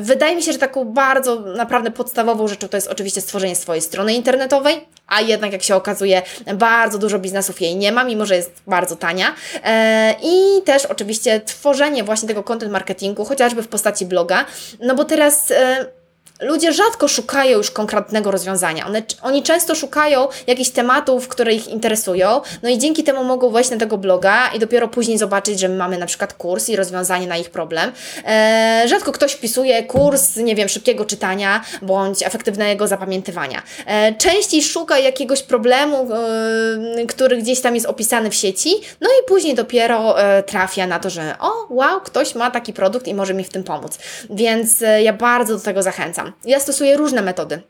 Wydaje 0.01 0.37
mi 0.37 0.43
się, 0.43 0.53
że 0.53 0.59
taką 0.59 0.85
bardzo 0.85 1.41
naprawdę 1.41 1.91
podstawową 1.91 2.49
rzeczą 2.49 2.69
to 2.69 2.77
jest 2.77 2.89
oczywiście 2.89 3.21
stworzenie 3.21 3.57
swojej 3.57 3.83
strony 3.83 4.15
internetowej, 4.15 4.81
a 5.07 5.21
jednak 5.21 5.53
jak 5.53 5.63
się 5.63 5.77
okazuje, 5.77 6.23
bardzo 6.55 6.99
dużo 6.99 7.19
biznesów 7.19 7.61
jej 7.61 7.77
nie 7.77 7.93
ma, 7.93 8.05
mimo 8.05 8.27
że 8.27 8.37
jest 8.37 8.53
bardzo 8.67 8.97
tania. 8.97 9.35
E, 9.65 10.15
I 10.23 10.63
też 10.63 10.87
oczywiście 10.87 11.41
tworzenie 11.41 12.05
właśnie 12.05 12.29
tego 12.29 12.43
content 12.43 12.73
marketingu, 12.73 13.25
chociażby 13.25 13.63
w 13.63 13.69
postaci 13.69 14.07
bloga, 14.07 14.45
no 14.81 14.95
bo 14.95 15.05
teraz 15.05 15.51
e, 15.51 15.87
ludzie 16.41 16.73
rzadko 16.73 17.09
szukają 17.09 17.59
już 17.59 17.71
konkretnego 17.71 18.31
rozwiązania. 18.31 18.87
One, 18.87 19.03
oni 19.23 19.43
często 19.43 19.75
szukają 19.75 20.29
jakichś 20.47 20.71
tematów, 20.71 21.29
które 21.29 21.55
ich 21.55 21.69
interesują, 21.69 22.41
no 22.63 22.69
i 22.69 22.79
dzięki 22.79 23.05
temu 23.05 23.25
mogą 23.25 23.51
wejść 23.51 23.71
na 23.71 23.77
tego 23.77 23.99
bloga 23.99 24.49
i 24.49 24.59
dopiero 24.59 24.89
później 24.89 25.19
zobaczyć, 25.19 25.61
że 25.61 25.69
my 25.69 25.77
mamy 25.77 25.99
na 25.99 26.07
przykład 26.07 26.35
kurs 26.35 26.69
i 26.69 26.77
rozwiązanie 26.77 27.27
na 27.27 27.37
ich 27.37 27.51
problem. 27.51 27.93
E, 28.25 28.83
rzadko 28.87 29.13
ktoś 29.13 29.33
wpisuje 29.33 29.83
kurs, 29.83 30.37
nie 30.37 30.55
wiem, 30.55 30.69
szybkiego 30.69 31.05
czytania 31.05 31.65
bądź 31.83 32.23
efektywnego 32.23 32.89
zapamiętywania. 32.89 33.63
E, 33.87 34.15
częściej 34.15 34.63
szuka 34.63 34.99
jakiegoś 34.99 35.43
problemu, 35.43 36.09
e, 36.13 37.07
który 37.07 37.37
gdzieś 37.37 37.61
tam 37.61 37.75
jest 37.75 37.87
opisany 37.87 38.31
w 38.31 38.35
sieci, 38.35 38.71
no 39.01 39.09
i 39.09 39.29
później 39.29 39.55
dopiero 39.55 40.23
e, 40.23 40.43
trafia 40.43 40.87
na 40.87 40.99
to, 40.99 41.11
że 41.11 41.35
o, 41.41 41.67
wow, 41.71 42.01
ktoś 42.01 42.35
ma 42.35 42.51
taki 42.51 42.73
produkt 42.73 43.09
i 43.09 43.15
może 43.15 43.35
mi 43.35 43.45
w 43.45 43.51
tym 43.51 43.65
pomóc. 43.65 43.99
Więc 44.31 44.85
ja 45.03 45.13
bardzo 45.13 45.55
do 45.55 45.61
tego 45.61 45.83
zachęcam. 45.83 46.26
Ja 46.45 46.61
stosuję 46.61 46.97
różne 46.97 47.23
metody. 47.23 47.63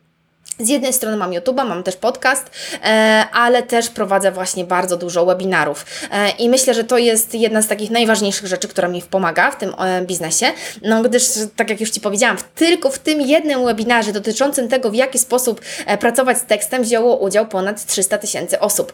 Z 0.59 0.69
jednej 0.69 0.93
strony 0.93 1.17
mam 1.17 1.31
YouTube'a, 1.31 1.67
mam 1.67 1.83
też 1.83 1.97
podcast, 1.97 2.51
e, 2.85 3.25
ale 3.33 3.63
też 3.63 3.89
prowadzę 3.89 4.33
właśnie 4.33 4.65
bardzo 4.65 4.97
dużo 4.97 5.27
webinarów. 5.27 5.87
E, 6.13 6.31
I 6.31 6.49
myślę, 6.49 6.75
że 6.75 6.85
to 6.85 6.99
jest 6.99 7.35
jedna 7.35 7.63
z 7.63 7.69
takich 7.69 7.91
najważniejszych 7.91 8.47
rzeczy, 8.47 8.69
która 8.69 8.89
mi 8.89 9.03
pomaga 9.03 9.51
w 9.51 9.59
tym 9.59 9.75
e, 9.79 10.03
biznesie. 10.03 10.47
No, 10.83 11.03
gdyż, 11.03 11.25
tak 11.57 11.71
jak 11.71 11.81
już 11.81 11.91
Ci 11.91 12.01
powiedziałam, 12.01 12.37
tylko 12.55 12.91
w 12.91 12.99
tym 12.99 13.21
jednym 13.21 13.65
webinarze 13.65 14.13
dotyczącym 14.13 14.69
tego, 14.69 14.91
w 14.91 14.95
jaki 14.95 15.19
sposób 15.19 15.61
pracować 16.01 16.39
z 16.39 16.45
tekstem, 16.45 16.83
wzięło 16.83 17.17
udział 17.17 17.47
ponad 17.47 17.87
300 17.87 18.19
tysięcy 18.19 18.61
osób. 18.61 18.93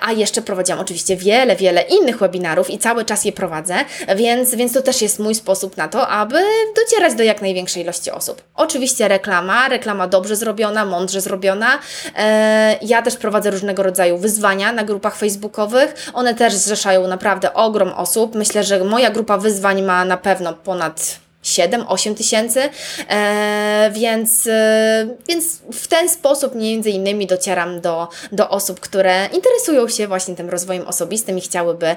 A 0.00 0.12
jeszcze 0.12 0.42
prowadziłam 0.42 0.80
oczywiście 0.80 1.16
wiele, 1.16 1.56
wiele 1.56 1.82
innych 1.82 2.18
webinarów 2.18 2.70
i 2.70 2.78
cały 2.78 3.04
czas 3.04 3.24
je 3.24 3.32
prowadzę, 3.32 3.74
więc, 4.16 4.54
więc 4.54 4.72
to 4.72 4.82
też 4.82 5.02
jest 5.02 5.18
mój 5.18 5.34
sposób 5.34 5.76
na 5.76 5.88
to, 5.88 6.08
aby 6.08 6.38
docierać 6.76 7.14
do 7.14 7.22
jak 7.22 7.42
największej 7.42 7.82
ilości 7.82 8.10
osób. 8.10 8.42
Oczywiście 8.54 9.08
reklama, 9.08 9.68
reklama 9.68 10.06
dobrze 10.06 10.36
zrobiona, 10.36 10.67
zrobiona, 10.68 10.84
mądrze 10.84 11.20
zrobiona. 11.20 11.78
E, 12.16 12.78
ja 12.82 13.02
też 13.02 13.16
prowadzę 13.16 13.50
różnego 13.50 13.82
rodzaju 13.82 14.18
wyzwania 14.18 14.72
na 14.72 14.84
grupach 14.84 15.16
facebookowych. 15.16 16.10
One 16.14 16.34
też 16.34 16.54
zrzeszają 16.54 17.06
naprawdę 17.06 17.54
ogrom 17.54 17.92
osób. 17.92 18.34
Myślę, 18.34 18.64
że 18.64 18.84
moja 18.84 19.10
grupa 19.10 19.38
wyzwań 19.38 19.82
ma 19.82 20.04
na 20.04 20.16
pewno 20.16 20.52
ponad 20.52 21.18
7-8 21.44 22.14
tysięcy, 22.14 22.60
e, 23.08 23.90
więc, 23.94 24.46
e, 24.46 25.08
więc 25.28 25.58
w 25.72 25.86
ten 25.88 26.08
sposób 26.08 26.54
między 26.54 26.90
innymi 26.90 27.26
docieram 27.26 27.80
do, 27.80 28.08
do 28.32 28.48
osób, 28.50 28.80
które 28.80 29.28
interesują 29.32 29.88
się 29.88 30.08
właśnie 30.08 30.34
tym 30.34 30.50
rozwojem 30.50 30.86
osobistym 30.86 31.38
i 31.38 31.40
chciałyby 31.40 31.96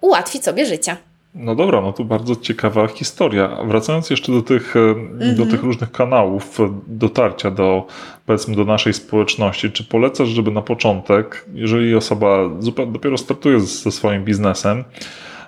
ułatwić 0.00 0.44
sobie 0.44 0.66
życie. 0.66 0.96
No 1.34 1.54
dobra, 1.54 1.80
no 1.80 1.92
to 1.92 2.04
bardzo 2.04 2.36
ciekawa 2.36 2.86
historia. 2.86 3.58
Wracając 3.66 4.10
jeszcze 4.10 4.32
do 4.32 4.42
tych, 4.42 4.74
mm-hmm. 4.74 5.34
do 5.34 5.46
tych 5.46 5.62
różnych 5.62 5.92
kanałów 5.92 6.58
dotarcia 6.86 7.50
do, 7.50 7.86
powiedzmy, 8.26 8.56
do 8.56 8.64
naszej 8.64 8.94
społeczności, 8.94 9.70
czy 9.70 9.84
polecasz, 9.84 10.28
żeby 10.28 10.50
na 10.50 10.62
początek, 10.62 11.46
jeżeli 11.54 11.94
osoba 11.94 12.50
dopiero 12.92 13.18
startuje 13.18 13.60
ze 13.60 13.92
swoim 13.92 14.24
biznesem, 14.24 14.84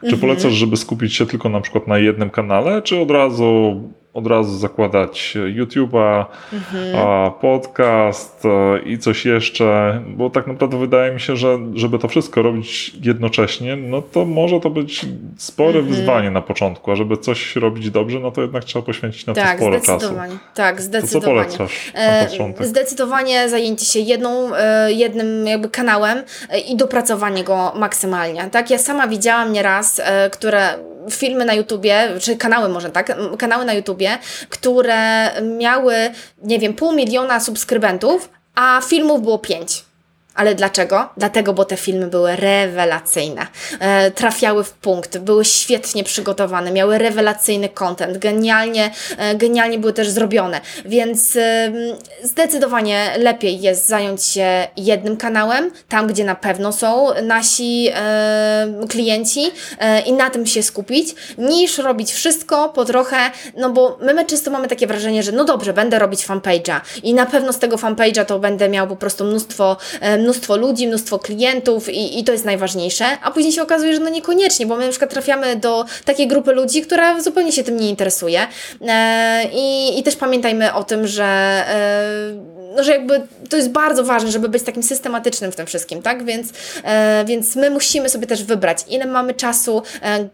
czy 0.01 0.17
mm-hmm. 0.17 0.21
polecasz, 0.21 0.53
żeby 0.53 0.77
skupić 0.77 1.15
się 1.15 1.27
tylko 1.27 1.49
na 1.49 1.61
przykład 1.61 1.87
na 1.87 1.99
jednym 1.99 2.31
kanale, 2.31 2.83
czy 2.83 3.01
od 3.01 3.11
razu 3.11 3.81
od 4.15 4.27
razu 4.27 4.59
zakładać 4.59 5.37
YouTube'a, 5.57 6.25
mhm. 6.53 7.33
podcast 7.41 8.45
e, 8.45 8.79
i 8.79 8.99
coś 8.99 9.25
jeszcze, 9.27 10.01
bo 10.07 10.31
tak 10.31 10.47
naprawdę 10.47 10.79
wydaje 10.79 11.13
mi 11.13 11.21
się, 11.21 11.37
że 11.37 11.59
żeby 11.75 11.99
to 11.99 12.09
wszystko 12.09 12.43
robić 12.43 12.93
jednocześnie, 13.03 13.77
no 13.77 14.03
to 14.03 14.25
może 14.25 14.61
to 14.61 14.71
być 14.71 15.07
spore 15.37 15.79
mhm. 15.79 15.87
wyzwanie 15.87 16.31
na 16.31 16.43
początku, 16.43 16.91
a 16.91 16.97
żeby 16.97 17.17
coś 17.17 17.57
robić 17.57 17.91
dobrze, 17.91 18.21
no 18.21 18.31
to 18.31 18.43
jednak 18.43 18.65
trzeba 18.65 18.87
poświęcić 18.87 19.27
na 19.27 19.35
tak, 19.35 19.59
to 19.59 19.65
sporo 19.65 19.79
zdecydowanie. 19.79 20.33
czasu. 20.33 20.45
Tak, 20.55 20.81
zdecydowanie. 20.81 21.45
To 21.45 21.51
co 21.51 21.57
polecasz 21.59 21.93
na 21.95 22.29
początek? 22.29 22.67
Zdecydowanie 22.67 23.49
zajęcie 23.49 23.85
się 23.85 23.99
jedną, 23.99 24.55
e, 24.55 24.93
jednym 24.93 25.47
jakby 25.47 25.69
kanałem 25.69 26.19
e, 26.51 26.59
i 26.59 26.77
dopracowanie 26.77 27.45
go 27.45 27.73
maksymalnie. 27.77 28.49
Tak, 28.51 28.71
ja 28.71 28.79
sama 28.79 29.09
widziałam 29.09 29.53
nieraz, 29.53 30.01
które 30.33 30.94
filmy 31.11 31.45
na 31.45 31.55
YouTubie, 31.55 32.09
czy 32.21 32.37
kanały 32.37 32.69
może 32.69 32.91
tak, 32.91 33.17
kanały 33.39 33.65
na 33.65 33.73
YouTubie, 33.73 34.19
które 34.49 35.31
miały, 35.43 35.95
nie 36.43 36.59
wiem, 36.59 36.75
pół 36.75 36.93
miliona 36.93 37.41
subskrybentów, 37.41 38.29
a 38.55 38.81
filmów 38.89 39.23
było 39.23 39.39
pięć. 39.39 39.85
Ale 40.35 40.55
dlaczego? 40.55 41.09
Dlatego, 41.17 41.53
bo 41.53 41.65
te 41.65 41.77
filmy 41.77 42.07
były 42.07 42.37
rewelacyjne. 42.37 43.47
E, 43.81 44.11
trafiały 44.11 44.65
w 44.65 44.71
punkt, 44.71 45.19
były 45.19 45.45
świetnie 45.45 46.05
przygotowane, 46.05 46.71
miały 46.71 46.99
rewelacyjny 46.99 47.69
content, 47.69 48.19
genialnie, 48.19 48.91
e, 49.19 49.35
genialnie 49.35 49.79
były 49.79 49.93
też 49.93 50.09
zrobione. 50.09 50.61
Więc 50.85 51.37
e, 51.37 51.73
zdecydowanie 52.23 53.11
lepiej 53.19 53.61
jest 53.61 53.87
zająć 53.87 54.25
się 54.25 54.69
jednym 54.77 55.17
kanałem, 55.17 55.71
tam 55.89 56.07
gdzie 56.07 56.25
na 56.25 56.35
pewno 56.35 56.73
są 56.73 57.07
nasi 57.23 57.91
klienci 58.89 59.51
e, 59.79 60.01
i 60.01 60.13
na 60.13 60.31
tym 60.31 60.47
się 60.47 60.63
skupić, 60.63 61.15
niż 61.39 61.79
robić 61.79 62.13
wszystko 62.13 62.69
po 62.69 62.85
trochę, 62.85 63.17
no 63.57 63.71
bo 63.71 63.99
my, 64.01 64.15
my 64.15 64.25
często 64.25 64.51
mamy 64.51 64.69
takie 64.69 64.87
wrażenie, 64.87 65.23
że 65.23 65.33
no 65.33 65.45
dobrze, 65.45 65.73
będę 65.73 65.99
robić 65.99 66.27
fanpage'a 66.27 66.81
i 67.03 67.15
na 67.15 67.27
pewno 67.27 67.53
z 67.53 67.59
tego 67.59 67.77
fanpage'a 67.77 68.25
to 68.25 68.39
będę 68.39 68.69
miał 68.69 68.89
po 68.89 68.97
prostu 68.97 69.25
mnóstwo 69.25 69.77
mnóstwo 70.25 70.57
ludzi, 70.57 70.89
mnóstwo 70.89 71.19
klientów 71.19 71.89
i, 71.89 72.19
i 72.21 72.25
to 72.25 72.33
jest 72.33 72.45
najważniejsze, 72.45 73.05
a 73.23 73.31
później 73.31 73.53
się 73.53 73.63
okazuje, 73.63 73.95
że 73.95 74.01
no 74.01 74.09
niekoniecznie, 74.09 74.67
bo 74.67 74.77
my 74.77 74.85
na 74.85 74.91
przykład 74.91 75.11
trafiamy 75.11 75.57
do 75.57 75.85
takiej 76.05 76.29
grupy 76.29 76.53
ludzi, 76.53 76.83
która 76.83 77.21
zupełnie 77.21 77.53
się 77.53 77.65
tym 77.65 77.77
nie 77.77 77.91
interesuje 77.91 78.47
e, 78.81 79.45
i, 79.53 79.99
i 79.99 80.03
też 80.03 80.17
pamiętajmy 80.17 80.75
o 80.75 80.85
tym, 80.85 81.07
że 81.07 81.25
e, 81.25 82.55
no, 82.77 82.85
że 82.85 82.93
jakby 82.93 83.27
to 83.51 83.57
jest 83.57 83.71
bardzo 83.71 84.05
ważne, 84.05 84.31
żeby 84.31 84.49
być 84.49 84.63
takim 84.63 84.83
systematycznym 84.83 85.53
w 85.53 85.57
tym 85.57 85.67
wszystkim, 85.67 86.03
tak? 86.03 86.25
Więc, 86.25 86.53
e, 86.85 87.25
więc 87.25 87.57
my 87.57 87.71
musimy 87.71 88.09
sobie 88.09 88.27
też 88.27 88.45
wybrać, 88.45 88.79
ile 88.89 89.07
mamy 89.07 89.35
czasu, 89.35 89.83
e, 90.03 90.29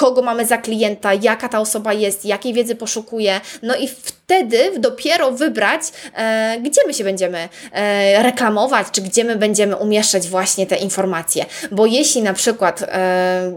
kogo 0.00 0.22
mamy 0.22 0.46
za 0.46 0.58
klienta, 0.58 1.14
jaka 1.14 1.48
ta 1.48 1.60
osoba 1.60 1.92
jest, 1.92 2.24
jakiej 2.24 2.54
wiedzy 2.54 2.74
poszukuje, 2.74 3.40
no 3.62 3.76
i 3.76 3.88
wtedy 3.88 4.78
dopiero 4.78 5.32
wybrać, 5.32 5.82
e, 6.14 6.56
gdzie 6.60 6.80
my 6.86 6.94
się 6.94 7.04
będziemy 7.04 7.48
e, 7.72 8.22
reklamować, 8.22 8.86
czy 8.92 9.02
gdzie 9.02 9.24
my 9.24 9.36
będziemy 9.36 9.76
umieszczać 9.76 10.28
właśnie 10.28 10.66
te 10.66 10.76
informacje. 10.76 11.46
Bo 11.70 11.86
jeśli 11.86 12.22
na 12.22 12.32
przykład 12.32 12.82
e, 12.82 13.52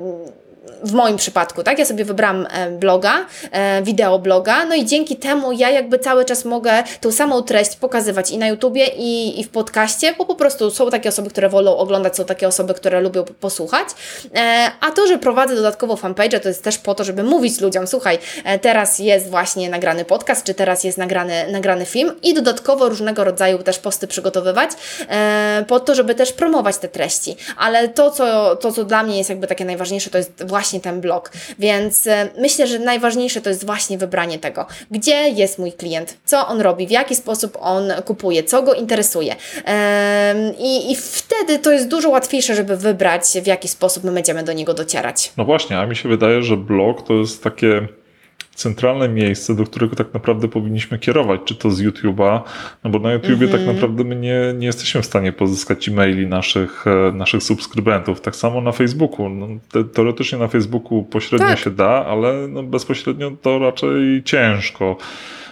w 0.84 0.94
moim 0.94 1.18
przypadku, 1.18 1.64
tak? 1.64 1.80
Ja 1.80 1.86
sobie 1.86 2.06
wybrałam 2.06 2.48
e, 2.52 2.72
bloga, 2.72 3.26
e, 3.52 3.84
wideo 3.84 4.20
bloga, 4.20 4.66
no 4.66 4.76
i 4.76 4.86
dzięki 4.86 5.16
temu 5.16 5.52
ja 5.52 5.70
jakby 5.70 6.00
cały 6.00 6.26
czas 6.26 6.46
mogę 6.46 6.84
tą 7.02 7.12
samą 7.12 7.42
treść 7.42 7.76
pokazywać 7.76 8.32
i 8.32 8.38
na 8.38 8.48
YouTubie, 8.48 8.88
i, 8.88 9.40
i 9.40 9.44
w 9.44 9.50
podcaście, 9.50 10.14
bo 10.18 10.26
po 10.26 10.36
prostu 10.36 10.72
są 10.72 10.90
takie 10.90 11.10
osoby, 11.10 11.30
które 11.30 11.50
wolą 11.50 11.78
oglądać, 11.78 12.16
są 12.16 12.26
takie 12.26 12.48
osoby, 12.48 12.74
które 12.74 13.02
lubią 13.02 13.24
posłuchać. 13.24 13.88
E, 14.36 14.72
a 14.82 14.92
to, 14.92 15.08
że 15.08 15.18
prowadzę 15.18 15.56
dodatkowo 15.56 15.96
fanpage, 15.96 16.40
to 16.40 16.48
jest 16.48 16.64
też 16.64 16.78
po 16.78 16.96
to, 16.96 17.04
żeby 17.04 17.24
mówić 17.24 17.62
ludziom, 17.62 17.88
słuchaj, 17.88 18.18
teraz 18.62 19.00
jest 19.00 19.30
właśnie 19.30 19.70
nagrany 19.70 20.06
podcast, 20.06 20.46
czy 20.46 20.54
teraz 20.54 20.84
jest 20.84 20.98
nagrany, 20.98 21.52
nagrany 21.52 21.86
film 21.86 22.12
i 22.24 22.34
dodatkowo 22.34 22.90
różnego 22.90 23.24
rodzaju 23.24 23.58
też 23.58 23.80
posty 23.80 24.08
przygotowywać, 24.08 24.72
po 25.68 25.80
to, 25.80 25.96
żeby 25.96 26.16
też 26.16 26.34
promować 26.34 26.78
te 26.78 26.88
treści. 26.88 27.36
Ale 27.58 27.90
to, 27.90 28.12
co, 28.12 28.56
to, 28.56 28.72
co 28.72 28.84
dla 28.84 29.04
mnie 29.04 29.18
jest 29.18 29.30
jakby 29.30 29.48
takie 29.48 29.66
najważniejsze, 29.66 30.10
to 30.10 30.18
jest 30.18 30.48
właśnie 30.48 30.73
właśnie 30.74 30.92
ten 30.92 31.02
blog. 31.02 31.32
Więc 31.60 32.08
e, 32.08 32.30
myślę, 32.38 32.68
że 32.68 32.80
najważniejsze 32.80 33.42
to 33.42 33.50
jest 33.50 33.66
właśnie 33.66 33.98
wybranie 33.98 34.40
tego, 34.40 34.66
gdzie 34.92 35.30
jest 35.30 35.60
mój 35.60 35.74
klient, 35.74 36.18
co 36.26 36.48
on 36.48 36.62
robi, 36.62 36.88
w 36.88 36.92
jaki 36.92 37.16
sposób 37.16 37.58
on 37.62 37.94
kupuje, 38.06 38.44
co 38.44 38.64
go 38.64 38.74
interesuje. 38.74 39.36
I, 40.60 40.92
i 40.92 40.96
wtedy 40.96 41.60
to 41.60 41.72
jest 41.72 41.88
dużo 41.88 42.10
łatwiejsze, 42.10 42.56
żeby 42.56 42.78
wybrać, 42.78 43.24
w 43.44 43.48
jaki 43.48 43.68
sposób 43.68 44.04
my 44.04 44.12
będziemy 44.12 44.44
do 44.44 44.54
niego 44.54 44.74
docierać. 44.74 45.32
No 45.38 45.46
właśnie, 45.46 45.80
a 45.80 45.86
mi 45.86 45.96
się 45.96 46.10
wydaje, 46.10 46.42
że 46.42 46.58
blog 46.58 47.08
to 47.08 47.14
jest 47.14 47.44
takie 47.44 47.88
centralne 48.56 49.10
miejsce, 49.10 49.56
do 49.56 49.64
którego 49.64 49.96
tak 49.96 50.14
naprawdę 50.14 50.48
powinniśmy 50.48 51.00
kierować, 51.00 51.42
czy 51.46 51.56
to 51.56 51.72
z 51.72 51.82
YouTube'a, 51.82 52.42
no 52.84 52.90
bo 52.90 53.00
na 53.00 53.14
YouTubie 53.14 53.48
tak 53.48 53.60
mhm. 53.60 53.76
naprawdę 53.76 54.04
my 54.04 54.16
nie, 54.16 54.54
nie 54.58 54.66
jesteśmy 54.66 55.02
w 55.02 55.06
stanie 55.06 55.32
pozyskać 55.32 55.90
e-maili 55.90 56.28
naszych, 56.28 56.86
e, 56.88 57.12
naszych 57.12 57.44
subskrybentów. 57.44 58.22
Tak 58.22 58.36
samo 58.36 58.62
na 58.62 58.72
Facebooku. 58.72 59.30
No, 59.30 59.48
te, 59.72 59.84
teoretycznie 59.84 60.38
na 60.38 60.48
Facebooku 60.48 61.04
pośrednio 61.04 61.48
tak. 61.48 61.60
się 61.60 61.72
da, 61.72 62.06
ale 62.06 62.48
no 62.48 62.64
bezpośrednio 62.64 63.32
to 63.42 63.60
raczej 63.60 64.24
ciężko. 64.24 64.98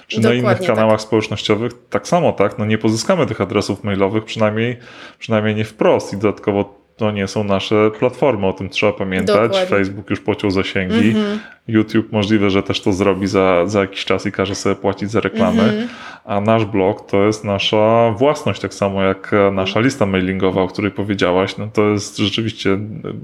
Czy 0.08 0.22
Dokładnie 0.22 0.42
na 0.44 0.52
innych 0.54 0.68
kanałach 0.68 1.00
tak. 1.00 1.02
społecznościowych 1.02 1.72
tak 1.90 2.08
samo, 2.08 2.32
tak? 2.32 2.58
No 2.60 2.66
nie 2.66 2.78
pozyskamy 2.78 3.26
tych 3.26 3.42
adresów 3.42 3.84
mailowych, 3.84 4.26
przynajmniej, 4.26 4.78
przynajmniej 5.20 5.56
nie 5.56 5.66
wprost 5.66 6.14
i 6.14 6.18
dodatkowo 6.18 6.81
to 7.02 7.12
nie 7.12 7.28
są 7.28 7.44
nasze 7.44 7.92
platformy, 8.00 8.48
o 8.48 8.54
tym 8.54 8.70
trzeba 8.70 8.94
pamiętać. 8.94 9.52
Dokładnie. 9.52 9.78
Facebook 9.78 10.10
już 10.10 10.20
pociął 10.20 10.52
zasięgi. 10.52 11.14
-hmm. 11.14 11.38
YouTube 11.68 12.12
możliwe, 12.12 12.50
że 12.50 12.64
też 12.64 12.82
to 12.82 12.94
zrobi 12.94 13.28
za, 13.28 13.66
za 13.66 13.82
jakiś 13.82 14.06
czas 14.06 14.26
i 14.26 14.32
każe 14.32 14.56
sobie 14.56 14.76
płacić 14.76 15.12
za 15.12 15.20
reklamy. 15.20 15.62
-hmm. 15.62 15.88
a 16.26 16.42
nasz 16.42 16.66
blog 16.66 17.12
to 17.12 17.24
jest 17.24 17.44
nasza 17.44 18.14
własność, 18.18 18.62
tak 18.62 18.74
samo 18.74 19.04
jak 19.04 19.32
nasza 19.52 19.80
lista 19.80 20.06
mailingowa, 20.06 20.62
o 20.62 20.68
której 20.68 20.92
powiedziałaś. 20.92 21.58
No 21.58 21.68
to 21.74 21.90
jest 21.90 22.18
rzeczywiście 22.18 22.78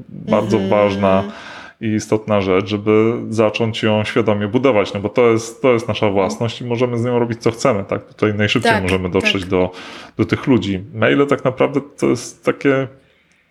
bardzo 0.09 0.57
mm 0.57 0.69
-hmm. 0.69 0.71
ważna 0.71 1.23
i 1.81 1.87
istotna 1.87 2.41
rzecz, 2.41 2.67
żeby 2.67 3.13
zacząć 3.29 3.83
ją 3.83 4.03
świadomie 4.03 4.47
budować, 4.47 4.93
no 4.93 4.99
bo 4.99 5.09
to 5.09 5.27
jest, 5.27 5.61
to 5.61 5.73
jest 5.73 5.87
nasza 5.87 6.09
własność 6.09 6.61
i 6.61 6.65
możemy 6.65 6.97
z 6.97 7.05
nią 7.05 7.19
robić 7.19 7.41
co 7.41 7.51
chcemy, 7.51 7.83
tak? 7.83 8.05
Tutaj 8.05 8.33
najszybciej 8.33 8.71
tak, 8.71 8.83
możemy 8.83 9.09
dotrzeć 9.09 9.41
tak. 9.41 9.49
do, 9.49 9.71
do 10.17 10.25
tych 10.25 10.47
ludzi. 10.47 10.83
Maile 10.93 11.27
tak 11.27 11.45
naprawdę 11.45 11.81
to 11.99 12.05
jest 12.07 12.45
takie 12.45 12.87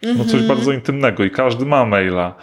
no 0.02 0.24
coś 0.24 0.34
mhm. 0.34 0.48
bardzo 0.48 0.72
intymnego 0.72 1.24
i 1.24 1.30
każdy 1.30 1.66
ma 1.66 1.84
maila. 1.84 2.34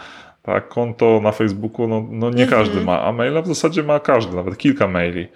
Tak, 0.42 0.68
konto 0.68 1.20
na 1.24 1.32
Facebooku, 1.32 1.88
no, 1.88 2.08
no 2.10 2.30
nie 2.30 2.48
każdy 2.48 2.78
mhm. 2.80 2.86
ma, 2.86 3.04
a 3.04 3.12
maila 3.12 3.42
w 3.42 3.48
zasadzie 3.48 3.84
ma 3.84 4.00
każdy, 4.00 4.36
nawet 4.36 4.58
kilka 4.58 4.88
maili. 4.88 5.28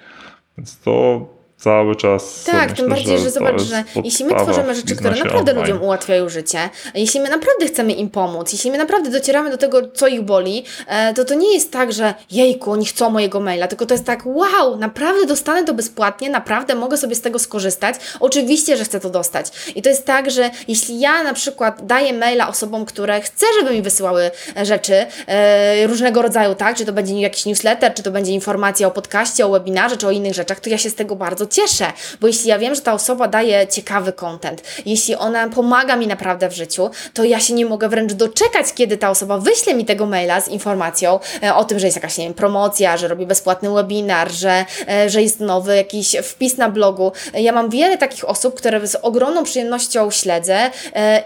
Więc 0.58 0.80
to 0.80 1.20
cały 1.58 1.96
czas. 1.96 2.44
Tak, 2.44 2.62
myślę, 2.62 2.76
tym 2.76 2.90
bardziej, 2.90 3.18
że, 3.18 3.24
że 3.24 3.32
zobacz, 3.32 3.62
że 3.62 3.84
jeśli 4.04 4.26
my 4.26 4.36
tworzymy 4.36 4.76
rzeczy, 4.76 4.96
które 4.96 5.16
naprawdę 5.16 5.52
online. 5.52 5.58
ludziom 5.58 5.84
ułatwiają 5.84 6.30
życie, 6.30 6.70
jeśli 6.94 7.20
my 7.20 7.30
naprawdę 7.30 7.66
chcemy 7.68 7.94
im 7.94 8.10
pomóc, 8.10 8.54
jeśli 8.54 8.72
my 8.72 8.78
naprawdę 8.78 9.10
docieramy 9.10 9.50
do 9.50 9.58
tego, 9.58 9.82
co 9.94 10.08
ich 10.08 10.22
boli, 10.22 10.66
e, 10.88 11.14
to 11.14 11.26
to 11.26 11.34
nie 11.34 11.54
jest 11.54 11.72
tak, 11.72 11.94
że 11.94 12.14
jejku, 12.32 12.72
oni 12.72 12.86
chcą 12.86 13.10
mojego 13.10 13.40
maila, 13.40 13.68
tylko 13.68 13.86
to 13.86 13.94
jest 13.94 14.06
tak, 14.06 14.26
wow, 14.26 14.78
naprawdę 14.78 15.26
dostanę 15.26 15.64
to 15.64 15.74
bezpłatnie, 15.74 16.30
naprawdę 16.30 16.76
mogę 16.76 16.98
sobie 16.98 17.16
z 17.16 17.22
tego 17.22 17.40
skorzystać. 17.40 17.96
Oczywiście, 18.20 18.78
że 18.78 18.84
chcę 18.84 19.00
to 19.00 19.10
dostać. 19.10 19.52
I 19.76 19.82
to 19.82 19.90
jest 19.90 20.06
tak, 20.06 20.32
że 20.32 20.50
jeśli 20.68 21.00
ja 21.00 21.24
na 21.24 21.34
przykład 21.34 21.86
daję 21.86 22.14
maila 22.14 22.48
osobom, 22.48 22.86
które 22.86 23.22
chcę, 23.22 23.46
żeby 23.60 23.74
mi 23.76 23.82
wysyłały 23.82 24.32
e, 24.58 24.66
rzeczy 24.66 25.06
e, 25.28 25.88
różnego 25.88 26.22
rodzaju, 26.22 26.56
tak, 26.56 26.76
czy 26.76 26.86
to 26.86 26.94
będzie 26.94 27.22
jakiś 27.22 27.46
newsletter, 27.46 27.94
czy 27.94 28.04
to 28.04 28.12
będzie 28.12 28.32
informacja 28.32 28.88
o 28.88 28.92
podcaście, 28.92 29.46
o 29.46 29.50
webinarze, 29.50 29.98
czy 29.98 30.08
o 30.08 30.12
innych 30.12 30.34
rzeczach, 30.34 30.60
to 30.60 30.70
ja 30.70 30.78
się 30.78 30.90
z 30.90 30.96
tego 30.96 31.16
bardzo 31.16 31.47
cieszę, 31.48 31.86
bo 32.22 32.28
jeśli 32.28 32.50
ja 32.50 32.60
wiem, 32.60 32.76
że 32.76 32.82
ta 32.82 32.94
osoba 32.94 33.28
daje 33.28 33.68
ciekawy 33.68 34.14
content, 34.14 34.64
jeśli 34.86 35.16
ona 35.16 35.50
pomaga 35.50 35.96
mi 35.96 36.08
naprawdę 36.08 36.50
w 36.50 36.54
życiu, 36.54 36.90
to 37.14 37.24
ja 37.24 37.40
się 37.40 37.54
nie 37.54 37.66
mogę 37.66 37.90
wręcz 37.90 38.14
doczekać, 38.14 38.74
kiedy 38.76 38.98
ta 38.98 39.10
osoba 39.10 39.38
wyśle 39.38 39.74
mi 39.74 39.86
tego 39.86 40.06
maila 40.06 40.42
z 40.42 40.48
informacją 40.48 41.20
e, 41.44 41.56
o 41.56 41.64
tym, 41.64 41.80
że 41.80 41.88
jest 41.88 41.98
jakaś, 41.98 42.18
nie 42.18 42.24
wiem, 42.24 42.34
promocja, 42.34 42.98
że 42.98 43.08
robi 43.08 43.26
bezpłatny 43.26 43.70
webinar, 43.70 44.32
że, 44.32 44.66
e, 44.90 45.10
że 45.10 45.22
jest 45.22 45.40
nowy 45.40 45.76
jakiś 45.76 46.16
wpis 46.24 46.58
na 46.58 46.70
blogu. 46.70 47.12
E, 47.34 47.42
ja 47.42 47.52
mam 47.52 47.70
wiele 47.70 47.98
takich 47.98 48.30
osób, 48.30 48.56
które 48.56 48.88
z 48.88 48.96
ogromną 48.96 49.44
przyjemnością 49.44 50.12
śledzę 50.12 50.72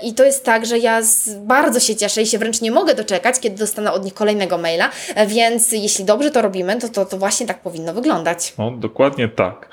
i 0.04 0.14
to 0.14 0.24
jest 0.24 0.46
tak, 0.46 0.66
że 0.66 0.78
ja 0.80 1.02
bardzo 1.38 1.80
się 1.80 1.96
cieszę 1.96 2.22
i 2.22 2.28
się 2.28 2.38
wręcz 2.38 2.62
nie 2.62 2.72
mogę 2.72 2.96
doczekać, 2.96 3.40
kiedy 3.40 3.56
dostanę 3.56 3.92
od 3.92 4.06
nich 4.06 4.14
kolejnego 4.14 4.58
maila, 4.58 4.90
więc 5.28 5.72
jeśli 5.72 6.06
dobrze 6.06 6.32
to 6.32 6.42
robimy, 6.42 6.78
to, 6.78 6.90
to, 6.90 7.06
to 7.06 7.18
właśnie 7.18 7.48
tak 7.48 7.60
powinno 7.60 7.94
wyglądać. 7.94 8.54
No, 8.58 8.72
dokładnie 8.72 9.30
tak. 9.30 9.70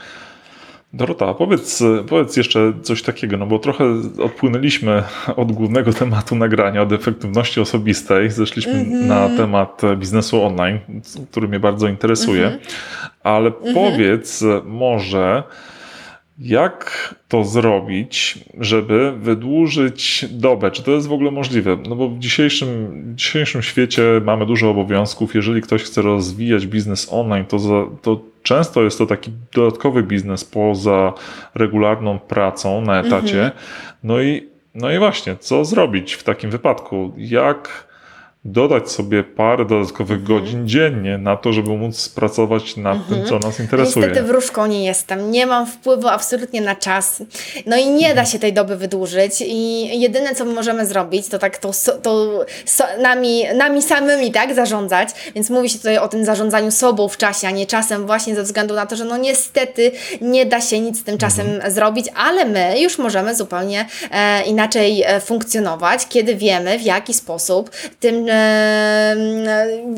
Dorota, 0.93 1.35
powiedz, 1.35 1.83
powiedz 2.09 2.37
jeszcze 2.37 2.73
coś 2.83 3.03
takiego, 3.03 3.37
no 3.37 3.47
bo 3.47 3.59
trochę 3.59 3.85
odpłynęliśmy 4.23 5.03
od 5.37 5.53
głównego 5.53 5.93
tematu 5.93 6.37
nagrania, 6.37 6.83
od 6.83 6.93
efektywności 6.93 7.61
osobistej. 7.61 8.31
Zeszliśmy 8.31 8.73
mm 8.73 8.87
-hmm. 8.87 9.07
na 9.07 9.29
temat 9.37 9.83
biznesu 9.97 10.43
online, 10.43 10.79
który 11.31 11.49
mnie 11.49 11.61
bardzo 11.61 11.89
interesuje, 11.89 12.47
mm 12.47 12.59
-hmm. 12.59 13.09
ale 13.23 13.49
mm 13.49 13.61
-hmm. 13.63 13.75
powiedz 13.75 14.45
może, 14.65 15.43
jak 16.39 17.15
to 17.29 17.45
zrobić, 17.45 18.39
żeby 18.61 19.13
wydłużyć 19.13 20.25
dobę? 20.31 20.71
Czy 20.71 20.83
to 20.83 20.91
jest 20.91 21.09
w 21.09 21.13
ogóle 21.13 21.31
możliwe? 21.31 21.79
No 21.89 21.97
bo 21.97 22.09
w 22.09 22.19
dzisiejszym, 22.19 23.03
w 23.13 23.15
dzisiejszym 23.15 23.63
świecie 23.63 24.03
mamy 24.25 24.47
dużo 24.47 24.71
obowiązków. 24.71 25.35
Jeżeli 25.35 25.63
ktoś 25.63 25.83
chce 25.83 26.03
rozwijać 26.03 26.67
biznes 26.67 27.09
online, 27.13 27.45
to, 27.45 27.59
za, 27.59 27.85
to 28.03 28.21
często 28.43 28.83
jest 28.83 28.99
to 28.99 29.07
taki 29.07 29.31
dodatkowy 29.55 30.03
biznes 30.03 30.45
poza 30.45 31.13
regularną 31.55 32.19
pracą 32.19 32.81
na 32.81 33.01
etacie. 33.01 33.45
Mhm. 33.45 33.53
No, 34.05 34.21
i, 34.21 34.49
no 34.75 34.93
i 34.93 34.99
właśnie, 34.99 35.37
co 35.37 35.65
zrobić 35.65 36.13
w 36.13 36.23
takim 36.23 36.51
wypadku? 36.51 37.13
Jak 37.17 37.88
dodać 38.53 38.91
sobie 38.91 39.25
parę 39.25 39.65
dodatkowych 39.65 40.19
mhm. 40.19 40.41
godzin 40.41 40.69
dziennie 40.69 41.19
na 41.19 41.37
to, 41.37 41.53
żeby 41.53 41.71
móc 41.71 42.09
pracować 42.09 42.77
nad 42.77 42.97
mhm. 42.97 43.15
tym, 43.21 43.29
co 43.29 43.39
nas 43.39 43.61
interesuje. 43.61 44.07
Niestety 44.07 44.27
wróżką 44.27 44.67
nie 44.67 44.85
jestem. 44.85 45.31
Nie 45.31 45.47
mam 45.47 45.67
wpływu 45.67 46.09
absolutnie 46.09 46.61
na 46.61 46.77
czas. 46.77 47.23
No 47.67 47.77
i 47.77 47.91
nie 47.91 48.15
da 48.15 48.25
się 48.25 48.39
tej 48.39 48.53
doby 48.53 48.77
wydłużyć 48.77 49.41
i 49.41 50.01
jedyne, 50.01 50.35
co 50.35 50.45
możemy 50.45 50.87
zrobić, 50.87 51.29
to 51.29 51.39
tak 51.39 51.59
to, 51.59 51.71
to 52.03 52.45
so, 52.65 52.85
nami, 53.03 53.45
nami 53.55 53.83
samymi 53.83 54.33
tak 54.33 54.55
zarządzać, 54.55 55.09
więc 55.35 55.51
mówi 55.51 55.69
się 55.69 55.79
tutaj 55.79 55.99
o 55.99 56.09
tym 56.09 56.25
zarządzaniu 56.25 56.71
sobą 56.71 57.09
w 57.09 57.17
czasie, 57.17 57.49
a 57.49 57.51
nie 57.51 57.67
czasem 57.67 58.07
właśnie 58.07 58.35
ze 58.35 58.43
względu 58.43 58.75
na 58.75 58.87
to, 58.87 58.97
że 58.97 59.05
no 59.05 59.17
niestety 59.17 59.93
nie 60.21 60.47
da 60.47 60.61
się 60.61 60.81
nic 60.81 61.01
z 61.01 61.05
tym 61.05 61.19
czasem 61.19 61.47
mhm. 61.47 61.73
zrobić, 61.73 62.07
ale 62.15 62.45
my 62.45 62.81
już 62.81 62.99
możemy 62.99 63.35
zupełnie 63.35 63.87
e, 64.11 64.43
inaczej 64.43 65.03
e, 65.03 65.21
funkcjonować, 65.21 66.07
kiedy 66.09 66.37
wiemy, 66.37 66.79
w 66.79 66.83
jaki 66.83 67.15
sposób 67.15 67.71
tym 68.01 68.27
e, 68.29 68.38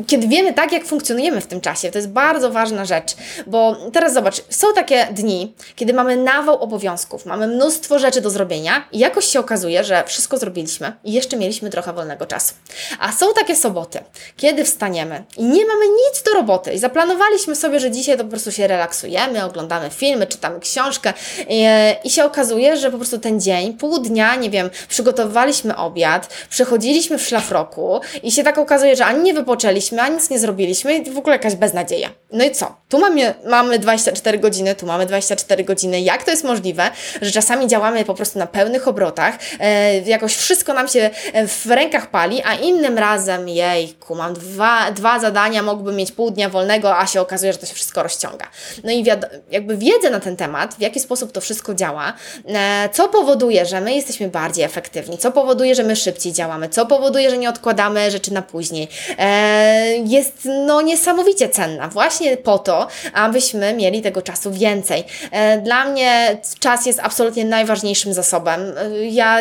kiedy 0.07 0.27
wiemy 0.27 0.53
tak, 0.53 0.71
jak 0.71 0.85
funkcjonujemy 0.85 1.41
w 1.41 1.47
tym 1.47 1.61
czasie. 1.61 1.91
To 1.91 1.97
jest 1.97 2.09
bardzo 2.09 2.51
ważna 2.51 2.85
rzecz, 2.85 3.15
bo 3.47 3.77
teraz 3.93 4.13
zobacz, 4.13 4.41
są 4.49 4.67
takie 4.75 5.07
dni, 5.11 5.53
kiedy 5.75 5.93
mamy 5.93 6.15
nawał 6.15 6.61
obowiązków, 6.61 7.25
mamy 7.25 7.47
mnóstwo 7.47 7.99
rzeczy 7.99 8.21
do 8.21 8.29
zrobienia 8.29 8.87
i 8.91 8.99
jakoś 8.99 9.25
się 9.25 9.39
okazuje, 9.39 9.83
że 9.83 10.03
wszystko 10.07 10.37
zrobiliśmy 10.37 10.93
i 11.03 11.13
jeszcze 11.13 11.37
mieliśmy 11.37 11.69
trochę 11.69 11.93
wolnego 11.93 12.25
czasu. 12.25 12.53
A 12.99 13.11
są 13.11 13.25
takie 13.33 13.55
soboty, 13.55 13.99
kiedy 14.37 14.63
wstaniemy 14.63 15.23
i 15.37 15.43
nie 15.43 15.65
mamy 15.65 15.85
nic 15.85 16.23
do 16.25 16.33
roboty 16.33 16.73
i 16.73 16.79
zaplanowaliśmy 16.79 17.55
sobie, 17.55 17.79
że 17.79 17.91
dzisiaj 17.91 18.17
to 18.17 18.23
po 18.23 18.29
prostu 18.29 18.51
się 18.51 18.67
relaksujemy, 18.67 19.45
oglądamy 19.45 19.89
filmy, 19.89 20.27
czytamy 20.27 20.59
książkę 20.59 21.13
i, 21.49 21.65
i 22.03 22.09
się 22.09 22.25
okazuje, 22.25 22.77
że 22.77 22.91
po 22.91 22.97
prostu 22.97 23.17
ten 23.17 23.41
dzień, 23.41 23.73
pół 23.73 23.99
dnia, 23.99 24.35
nie 24.35 24.49
wiem, 24.49 24.69
przygotowywaliśmy 24.87 25.75
obiad, 25.75 26.29
przechodziliśmy 26.49 27.17
w 27.17 27.21
szlafroku 27.21 28.01
i 28.23 28.31
się 28.31 28.43
tak 28.43 28.57
okazuje, 28.57 28.95
że 28.95 29.05
ani 29.05 29.23
nie 29.23 29.33
wypoczęliśmy, 29.33 30.01
ani 30.01 30.15
nic 30.15 30.29
nie 30.29 30.39
zrobiliśmy 30.39 30.97
i 30.97 31.11
w 31.11 31.17
ogóle 31.17 31.35
jakaś 31.35 31.55
beznadzieja. 31.55 32.09
No 32.31 32.43
i 32.43 32.51
co? 32.51 32.81
Tu 32.89 32.99
mamy, 32.99 33.33
mamy 33.45 33.79
24 33.79 34.39
godziny, 34.39 34.75
tu 34.75 34.85
mamy 34.85 35.05
24 35.05 35.63
godziny. 35.63 36.01
Jak 36.01 36.23
to 36.23 36.31
jest 36.31 36.43
możliwe, 36.43 36.91
że 37.21 37.31
czasami 37.31 37.67
działamy 37.67 38.05
po 38.05 38.13
prostu 38.13 38.39
na 38.39 38.47
pełnych 38.47 38.87
obrotach, 38.87 39.35
e, 39.59 39.99
jakoś 39.99 40.35
wszystko 40.35 40.73
nam 40.73 40.87
się 40.87 41.09
e, 41.33 41.47
w 41.47 41.65
rękach 41.65 42.09
pali, 42.09 42.41
a 42.45 42.55
innym 42.55 42.97
razem, 42.97 43.49
jejku, 43.49 44.15
mam 44.15 44.33
dwa, 44.33 44.91
dwa 44.91 45.19
zadania, 45.19 45.63
mógłbym 45.63 45.95
mieć 45.95 46.11
pół 46.11 46.31
dnia 46.31 46.49
wolnego, 46.49 46.97
a 46.97 47.07
się 47.07 47.21
okazuje, 47.21 47.53
że 47.53 47.59
to 47.59 47.65
się 47.65 47.73
wszystko 47.73 48.03
rozciąga. 48.03 48.47
No 48.83 48.91
i 48.91 49.05
jakby 49.51 49.77
wiedzę 49.77 50.09
na 50.09 50.19
ten 50.19 50.35
temat, 50.35 50.73
w 50.73 50.81
jaki 50.81 50.99
sposób 50.99 51.31
to 51.31 51.41
wszystko 51.41 51.73
działa, 51.73 52.13
e, 52.47 52.89
co 52.91 53.07
powoduje, 53.07 53.65
że 53.65 53.81
my 53.81 53.95
jesteśmy 53.95 54.27
bardziej 54.27 54.65
efektywni, 54.65 55.17
co 55.17 55.31
powoduje, 55.31 55.75
że 55.75 55.83
my 55.83 55.95
szybciej 55.95 56.33
działamy, 56.33 56.69
co 56.69 56.85
powoduje, 56.85 57.29
że 57.29 57.37
nie 57.37 57.49
odkładamy 57.49 58.11
rzeczy 58.11 58.33
na 58.33 58.41
później, 58.41 58.87
e, 59.17 59.97
jest 59.97 60.33
no 60.65 60.81
niesamowicie 60.81 61.49
cenna 61.49 61.87
właśnie 61.87 62.20
po 62.43 62.59
to, 62.59 62.87
abyśmy 63.13 63.73
mieli 63.73 64.01
tego 64.01 64.21
czasu 64.21 64.51
więcej. 64.51 65.03
E, 65.31 65.57
dla 65.57 65.85
mnie 65.85 66.37
czas 66.59 66.85
jest 66.85 66.99
absolutnie 66.99 67.45
najważniejszym 67.45 68.13
zasobem. 68.13 68.73
E, 68.77 69.05
ja 69.05 69.39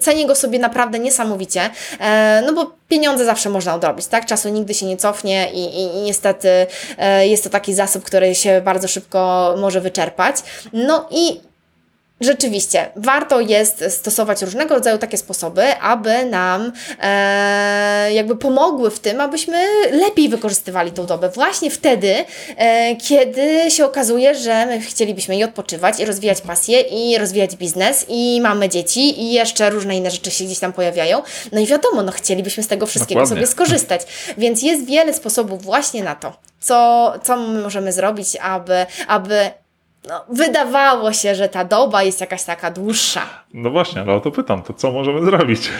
cenię, 0.00 0.26
go 0.26 0.34
sobie 0.34 0.58
naprawdę 0.58 0.98
niesamowicie, 0.98 1.70
no 2.46 2.52
bo 2.52 2.72
pieniądze 2.88 3.24
zawsze 3.24 3.50
można 3.50 3.74
odrobić, 3.74 4.06
tak? 4.06 4.26
Czasu 4.26 4.48
nigdy 4.48 4.74
się 4.74 4.86
nie 4.86 4.96
cofnie 4.96 5.50
i, 5.52 5.64
i, 5.64 5.96
i 5.96 6.02
niestety 6.02 6.48
jest 7.20 7.44
to 7.44 7.50
taki 7.50 7.74
zasób, 7.74 8.04
który 8.04 8.34
się 8.34 8.60
bardzo 8.64 8.88
szybko 8.88 9.54
może 9.58 9.80
wyczerpać. 9.80 10.36
No 10.72 11.08
i 11.10 11.40
Rzeczywiście, 12.20 12.90
warto 12.96 13.40
jest 13.40 13.84
stosować 13.88 14.42
różnego 14.42 14.74
rodzaju 14.74 14.98
takie 14.98 15.18
sposoby, 15.18 15.74
aby 15.76 16.24
nam 16.24 16.72
e, 17.00 18.12
jakby 18.12 18.36
pomogły 18.36 18.90
w 18.90 18.98
tym, 18.98 19.20
abyśmy 19.20 19.64
lepiej 19.90 20.28
wykorzystywali 20.28 20.92
tą 20.92 21.06
dobę. 21.06 21.28
Właśnie 21.28 21.70
wtedy, 21.70 22.14
e, 22.56 22.96
kiedy 22.96 23.70
się 23.70 23.84
okazuje, 23.84 24.34
że 24.34 24.66
my 24.66 24.80
chcielibyśmy 24.80 25.36
i 25.36 25.44
odpoczywać, 25.44 26.00
i 26.00 26.04
rozwijać 26.04 26.40
pasję, 26.40 26.80
i 26.80 27.18
rozwijać 27.18 27.56
biznes, 27.56 28.06
i 28.08 28.40
mamy 28.40 28.68
dzieci, 28.68 29.22
i 29.22 29.32
jeszcze 29.32 29.70
różne 29.70 29.96
inne 29.96 30.10
rzeczy 30.10 30.30
się 30.30 30.44
gdzieś 30.44 30.58
tam 30.58 30.72
pojawiają. 30.72 31.22
No 31.52 31.60
i 31.60 31.66
wiadomo, 31.66 32.02
no 32.02 32.12
chcielibyśmy 32.12 32.62
z 32.62 32.68
tego 32.68 32.86
wszystkiego 32.86 33.20
Dokładnie. 33.20 33.46
sobie 33.46 33.52
skorzystać. 33.52 34.00
Więc 34.38 34.62
jest 34.62 34.86
wiele 34.86 35.14
sposobów 35.14 35.62
właśnie 35.62 36.04
na 36.04 36.14
to, 36.14 36.36
co, 36.60 37.12
co 37.22 37.36
my 37.36 37.60
możemy 37.60 37.92
zrobić, 37.92 38.36
aby, 38.36 38.86
aby 39.08 39.50
no, 40.08 40.24
wydawało 40.28 41.12
się, 41.12 41.34
że 41.34 41.48
ta 41.48 41.64
doba 41.64 42.02
jest 42.02 42.20
jakaś 42.20 42.44
taka 42.44 42.70
dłuższa. 42.70 43.22
No 43.54 43.70
właśnie, 43.70 44.00
ale 44.00 44.12
o 44.12 44.20
to 44.20 44.30
pytam, 44.30 44.62
to 44.62 44.72
co 44.72 44.92
możemy 44.92 45.24
zrobić? 45.24 45.70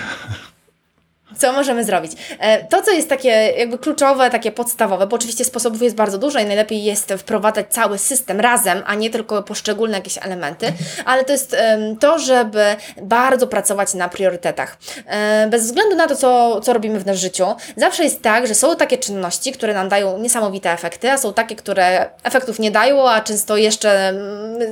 Co 1.38 1.52
możemy 1.52 1.84
zrobić? 1.84 2.12
E, 2.38 2.64
to, 2.64 2.82
co 2.82 2.90
jest 2.90 3.08
takie 3.08 3.28
jakby 3.58 3.78
kluczowe, 3.78 4.30
takie 4.30 4.52
podstawowe, 4.52 5.06
bo 5.06 5.16
oczywiście 5.16 5.44
sposobów 5.44 5.82
jest 5.82 5.96
bardzo 5.96 6.18
dużo 6.18 6.38
i 6.38 6.44
najlepiej 6.44 6.84
jest 6.84 7.14
wprowadzać 7.18 7.66
cały 7.70 7.98
system 7.98 8.40
razem, 8.40 8.82
a 8.86 8.94
nie 8.94 9.10
tylko 9.10 9.42
poszczególne 9.42 9.96
jakieś 9.96 10.18
elementy, 10.18 10.72
ale 11.04 11.24
to 11.24 11.32
jest 11.32 11.56
to, 12.00 12.18
żeby 12.18 12.64
bardzo 13.02 13.46
pracować 13.46 13.94
na 13.94 14.08
priorytetach. 14.08 14.78
E, 15.06 15.46
bez 15.50 15.64
względu 15.64 15.96
na 15.96 16.06
to, 16.06 16.16
co, 16.16 16.60
co 16.60 16.72
robimy 16.72 16.98
w 17.00 17.06
naszym 17.06 17.18
życiu, 17.18 17.46
zawsze 17.76 18.04
jest 18.04 18.22
tak, 18.22 18.46
że 18.46 18.54
są 18.54 18.76
takie 18.76 18.98
czynności, 18.98 19.52
które 19.52 19.74
nam 19.74 19.88
dają 19.88 20.18
niesamowite 20.18 20.72
efekty, 20.72 21.10
a 21.10 21.18
są 21.18 21.32
takie, 21.32 21.56
które 21.56 22.10
efektów 22.22 22.58
nie 22.58 22.70
dają, 22.70 23.08
a 23.10 23.20
często 23.20 23.56
jeszcze 23.56 24.14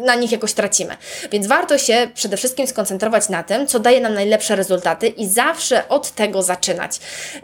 na 0.05 0.15
nich 0.15 0.33
jakoś 0.33 0.53
tracimy. 0.53 0.97
Więc 1.33 1.47
warto 1.47 1.79
się 1.79 2.09
przede 2.15 2.37
wszystkim 2.37 2.67
skoncentrować 2.67 3.29
na 3.29 3.43
tym, 3.43 3.67
co 3.67 3.79
daje 3.79 4.01
nam 4.01 4.15
najlepsze 4.15 4.57
rezultaty 4.57 5.09
i 5.09 5.29
zawsze 5.29 5.89
od 5.89 6.11
tego 6.11 6.43
zaczynać. 6.43 6.56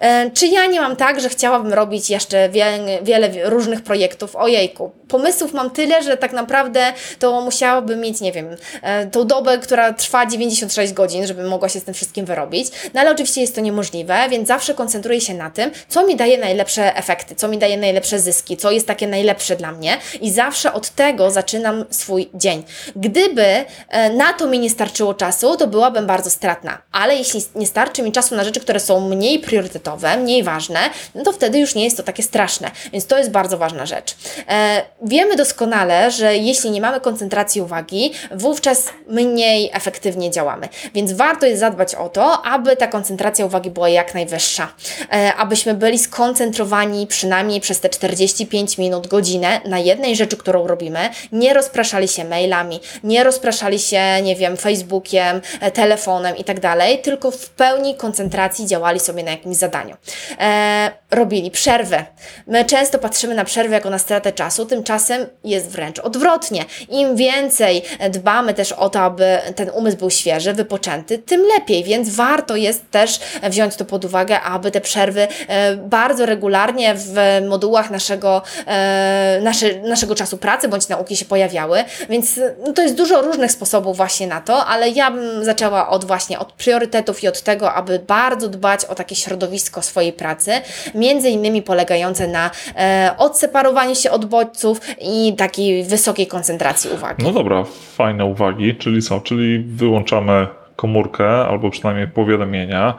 E, 0.01 0.31
czy 0.31 0.47
ja 0.47 0.67
nie 0.67 0.81
mam 0.81 0.97
tak, 0.97 1.21
że 1.21 1.29
chciałabym 1.29 1.73
robić 1.73 2.11
jeszcze 2.11 2.49
wiele, 2.49 3.03
wiele 3.03 3.51
różnych 3.51 3.83
projektów? 3.83 4.37
Ojejku, 4.37 4.91
pomysłów 5.09 5.53
mam 5.53 5.71
tyle, 5.71 6.03
że 6.03 6.17
tak 6.17 6.33
naprawdę 6.33 6.93
to 7.19 7.41
musiałabym 7.41 8.01
mieć, 8.01 8.21
nie 8.21 8.33
wiem, 8.33 8.57
e, 8.83 9.07
tą 9.07 9.27
dobę, 9.27 9.59
która 9.59 9.93
trwa 9.93 10.27
96 10.27 10.93
godzin, 10.93 11.27
żeby 11.27 11.43
mogła 11.45 11.69
się 11.69 11.81
z 11.81 11.85
tym 11.85 11.95
wszystkim 11.95 12.27
wyrobić. 12.27 12.69
No 12.95 13.01
ale 13.01 13.11
oczywiście 13.11 13.41
jest 13.41 13.55
to 13.55 13.61
niemożliwe, 13.61 14.29
więc 14.31 14.49
zawsze 14.49 14.75
koncentruję 14.75 15.21
się 15.21 15.35
na 15.35 15.51
tym, 15.51 15.71
co 15.89 16.07
mi 16.07 16.17
daje 16.17 16.39
najlepsze 16.39 16.97
efekty, 16.97 17.35
co 17.35 17.49
mi 17.49 17.59
daje 17.59 17.77
najlepsze 17.77 18.19
zyski, 18.19 18.57
co 18.57 18.71
jest 18.71 18.87
takie 18.87 19.07
najlepsze 19.07 19.57
dla 19.57 19.73
mnie 19.73 19.99
i 20.21 20.31
zawsze 20.31 20.73
od 20.73 20.91
tego 20.91 21.31
zaczynam 21.31 21.85
swój 21.91 22.31
dzień. 22.35 22.63
Gdyby 22.97 23.65
e, 23.89 24.11
na 24.11 24.33
to 24.33 24.47
mi 24.47 24.59
nie 24.59 24.71
starczyło 24.71 25.15
czasu, 25.15 25.57
to 25.57 25.67
byłabym 25.67 26.07
bardzo 26.07 26.31
stratna, 26.31 26.79
ale 26.93 27.17
jeśli 27.17 27.41
nie 27.55 27.67
starczy 27.67 28.03
mi 28.03 28.13
czasu 28.13 28.37
na 28.37 28.45
rzeczy, 28.45 28.61
które 28.61 28.81
są 28.81 28.92
mniej 29.01 29.39
priorytetowe, 29.39 30.17
mniej 30.17 30.43
ważne, 30.43 30.79
no 31.15 31.25
to 31.25 31.33
wtedy 31.33 31.59
już 31.59 31.75
nie 31.75 31.85
jest 31.85 31.97
to 31.97 32.03
takie 32.03 32.23
straszne, 32.23 32.71
więc 32.93 33.07
to 33.07 33.19
jest 33.19 33.31
bardzo 33.31 33.59
ważna 33.59 33.87
rzecz. 33.87 34.17
E, 34.49 34.83
wiemy 35.03 35.37
doskonale, 35.37 36.11
że 36.11 36.37
jeśli 36.37 36.71
nie 36.71 36.81
mamy 36.81 37.01
koncentracji 37.01 37.61
uwagi, 37.61 38.13
wówczas 38.31 38.85
mniej 39.09 39.71
efektywnie 39.73 40.31
działamy, 40.31 40.69
więc 40.95 41.13
warto 41.13 41.47
jest 41.47 41.61
zadbać 41.61 41.95
o 41.95 42.09
to, 42.09 42.43
aby 42.43 42.77
ta 42.77 42.87
koncentracja 42.87 43.47
uwagi 43.47 43.71
była 43.71 43.89
jak 43.89 44.15
najwyższa, 44.15 44.69
e, 45.13 45.35
abyśmy 45.35 45.75
byli 45.75 45.99
skoncentrowani 45.99 47.07
przynajmniej 47.07 47.61
przez 47.61 47.81
te 47.81 47.89
45 47.89 48.79
minut, 48.79 49.07
godzinę 49.07 49.61
na 49.65 49.79
jednej 49.79 50.17
rzeczy, 50.17 50.37
którą 50.37 50.67
robimy, 50.67 50.99
nie 51.33 51.55
rozpraszali 51.55 52.09
się 52.09 52.25
mailami, 52.25 52.81
nie 53.05 53.25
rozpraszali 53.25 53.79
się, 53.79 54.23
nie 54.23 54.37
wiem, 54.37 54.57
Facebookiem, 54.57 55.41
e, 55.61 55.71
telefonem 55.71 56.37
i 56.37 56.45
tak 56.45 56.61
dalej, 56.61 56.99
tylko 56.99 57.31
w 57.31 57.49
pełni 57.49 57.95
koncentracji 57.95 58.67
działali 58.83 59.01
sobie 59.01 59.23
na 59.23 59.31
jakimś 59.31 59.57
zadaniu. 59.57 59.97
E, 60.41 60.91
robili 61.11 61.51
przerwy. 61.51 62.05
My 62.47 62.65
często 62.65 62.99
patrzymy 62.99 63.35
na 63.35 63.45
przerwy 63.45 63.75
jako 63.75 63.91
na 63.91 63.99
stratę 63.99 64.33
czasu, 64.33 64.67
tymczasem 64.67 65.27
jest 65.45 65.71
wręcz 65.71 65.99
odwrotnie. 65.99 66.65
Im 66.89 67.17
więcej 67.17 67.83
dbamy 68.11 68.55
też 68.55 68.73
o 68.73 68.89
to, 68.89 69.01
aby 69.01 69.39
ten 69.57 69.71
umysł 69.71 69.97
był 69.97 70.11
świeży, 70.11 70.53
wypoczęty, 70.53 71.19
tym 71.19 71.41
lepiej, 71.41 71.85
więc 71.85 72.09
warto 72.09 72.57
jest 72.57 72.91
też 72.91 73.21
wziąć 73.43 73.77
to 73.77 73.85
pod 73.85 74.05
uwagę, 74.05 74.41
aby 74.41 74.71
te 74.71 74.81
przerwy 74.81 75.29
e, 75.49 75.77
bardzo 75.77 76.27
regularnie 76.27 76.95
w 76.95 77.15
modułach 77.49 77.91
naszego, 77.91 78.43
e, 78.67 79.41
nasze, 79.43 79.75
naszego 79.75 80.15
czasu 80.15 80.39
pracy 80.39 80.69
bądź 80.69 80.89
nauki 80.89 81.17
się 81.17 81.25
pojawiały, 81.25 81.85
więc 82.09 82.41
no, 82.67 82.73
to 82.73 82.83
jest 82.83 82.95
dużo 82.95 83.23
różnych 83.23 83.53
sposobów 83.53 83.97
właśnie 83.97 84.27
na 84.27 84.41
to, 84.41 84.67
ale 84.67 84.89
ja 84.89 85.11
bym 85.11 85.45
zaczęła 85.45 85.89
od 85.89 86.05
właśnie 86.05 86.39
od 86.39 86.53
priorytetów 86.53 87.23
i 87.23 87.29
od 87.29 87.41
tego, 87.41 87.73
aby 87.73 87.99
bardzo 87.99 88.49
dbać 88.49 88.72
o 88.89 88.95
takie 88.95 89.15
środowisko 89.17 89.83
swojej 89.83 90.13
pracy, 90.13 90.51
między 90.95 91.29
innymi 91.31 91.63
polegające 91.63 92.29
na 92.29 92.51
e, 92.77 93.15
odseparowaniu 93.19 93.95
się 93.95 94.11
od 94.11 94.25
bodźców 94.25 94.81
i 95.01 95.35
takiej 95.37 95.85
wysokiej 95.85 96.27
koncentracji 96.27 96.91
uwagi. 96.91 97.25
No 97.25 97.33
dobra, 97.33 97.65
fajne 97.97 98.25
uwagi, 98.25 98.75
czyli 98.77 99.03
co? 99.03 99.21
Czyli 99.21 99.59
wyłączamy 99.59 100.47
komórkę 100.77 101.29
albo 101.29 101.71
przynajmniej 101.71 102.09
powiadomienia, 102.09 102.95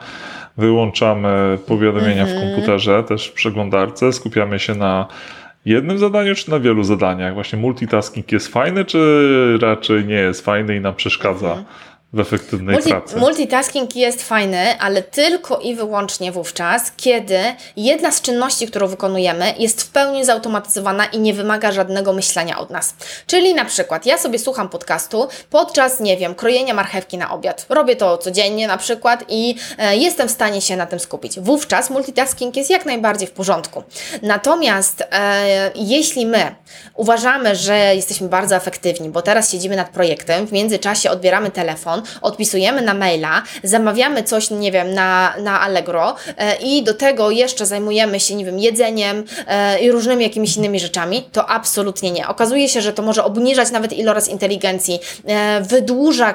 wyłączamy 0.56 1.58
powiadomienia 1.66 2.24
w 2.26 2.28
Mhm. 2.28 2.46
komputerze, 2.52 3.04
też 3.04 3.26
w 3.28 3.32
przeglądarce, 3.32 4.12
skupiamy 4.12 4.58
się 4.58 4.74
na 4.74 5.06
jednym 5.64 5.98
zadaniu, 5.98 6.34
czy 6.34 6.50
na 6.50 6.60
wielu 6.60 6.84
zadaniach? 6.84 7.34
Właśnie 7.34 7.58
multitasking 7.58 8.32
jest 8.32 8.48
fajny, 8.48 8.84
czy 8.84 9.58
raczej 9.62 10.04
nie 10.04 10.14
jest 10.14 10.44
fajny 10.44 10.76
i 10.76 10.80
nam 10.80 10.94
przeszkadza 10.94 11.46
Mhm. 11.48 11.64
W 12.14 12.20
efektywnej 12.20 12.74
Multi, 12.74 12.90
pracy? 12.90 13.16
multitasking 13.16 13.96
jest 13.96 14.22
fajny, 14.22 14.78
ale 14.78 15.02
tylko 15.02 15.58
i 15.58 15.74
wyłącznie 15.74 16.32
wówczas, 16.32 16.92
kiedy 16.96 17.38
jedna 17.76 18.12
z 18.12 18.20
czynności, 18.20 18.66
którą 18.66 18.86
wykonujemy, 18.86 19.54
jest 19.58 19.82
w 19.82 19.90
pełni 19.90 20.24
zautomatyzowana 20.24 21.04
i 21.04 21.18
nie 21.18 21.34
wymaga 21.34 21.72
żadnego 21.72 22.12
myślenia 22.12 22.58
od 22.58 22.70
nas. 22.70 22.94
Czyli 23.26 23.54
na 23.54 23.64
przykład 23.64 24.06
ja 24.06 24.18
sobie 24.18 24.38
słucham 24.38 24.68
podcastu 24.68 25.28
podczas, 25.50 26.00
nie 26.00 26.16
wiem, 26.16 26.34
krojenia 26.34 26.74
marchewki 26.74 27.18
na 27.18 27.30
obiad. 27.30 27.66
Robię 27.68 27.96
to 27.96 28.18
codziennie 28.18 28.66
na 28.68 28.76
przykład 28.76 29.24
i 29.28 29.54
e, 29.78 29.96
jestem 29.96 30.28
w 30.28 30.30
stanie 30.30 30.60
się 30.60 30.76
na 30.76 30.86
tym 30.86 31.00
skupić. 31.00 31.40
Wówczas 31.40 31.90
multitasking 31.90 32.56
jest 32.56 32.70
jak 32.70 32.86
najbardziej 32.86 33.28
w 33.28 33.32
porządku. 33.32 33.82
Natomiast 34.22 35.04
e, 35.10 35.70
jeśli 35.74 36.26
my 36.26 36.54
uważamy, 36.94 37.56
że 37.56 37.96
jesteśmy 37.96 38.28
bardzo 38.28 38.56
efektywni, 38.56 39.08
bo 39.08 39.22
teraz 39.22 39.50
siedzimy 39.50 39.76
nad 39.76 39.88
projektem, 39.88 40.46
w 40.46 40.52
międzyczasie 40.52 41.10
odbieramy 41.10 41.50
telefon, 41.50 42.03
odpisujemy 42.22 42.82
na 42.82 42.94
maila, 42.94 43.42
zamawiamy 43.62 44.22
coś, 44.22 44.50
nie 44.50 44.72
wiem, 44.72 44.94
na, 44.94 45.34
na 45.42 45.60
Allegro 45.60 46.16
e, 46.38 46.56
i 46.56 46.82
do 46.82 46.94
tego 46.94 47.30
jeszcze 47.30 47.66
zajmujemy 47.66 48.20
się, 48.20 48.34
nie 48.34 48.44
wiem, 48.44 48.58
jedzeniem 48.58 49.24
e, 49.46 49.78
i 49.80 49.90
różnymi 49.90 50.22
jakimiś 50.24 50.56
innymi 50.56 50.80
rzeczami, 50.80 51.28
to 51.32 51.50
absolutnie 51.50 52.10
nie. 52.10 52.28
Okazuje 52.28 52.68
się, 52.68 52.80
że 52.80 52.92
to 52.92 53.02
może 53.02 53.24
obniżać 53.24 53.70
nawet 53.70 53.92
iloraz 53.92 54.28
inteligencji, 54.28 55.00
e, 55.26 55.60
wydłuża 55.60 56.34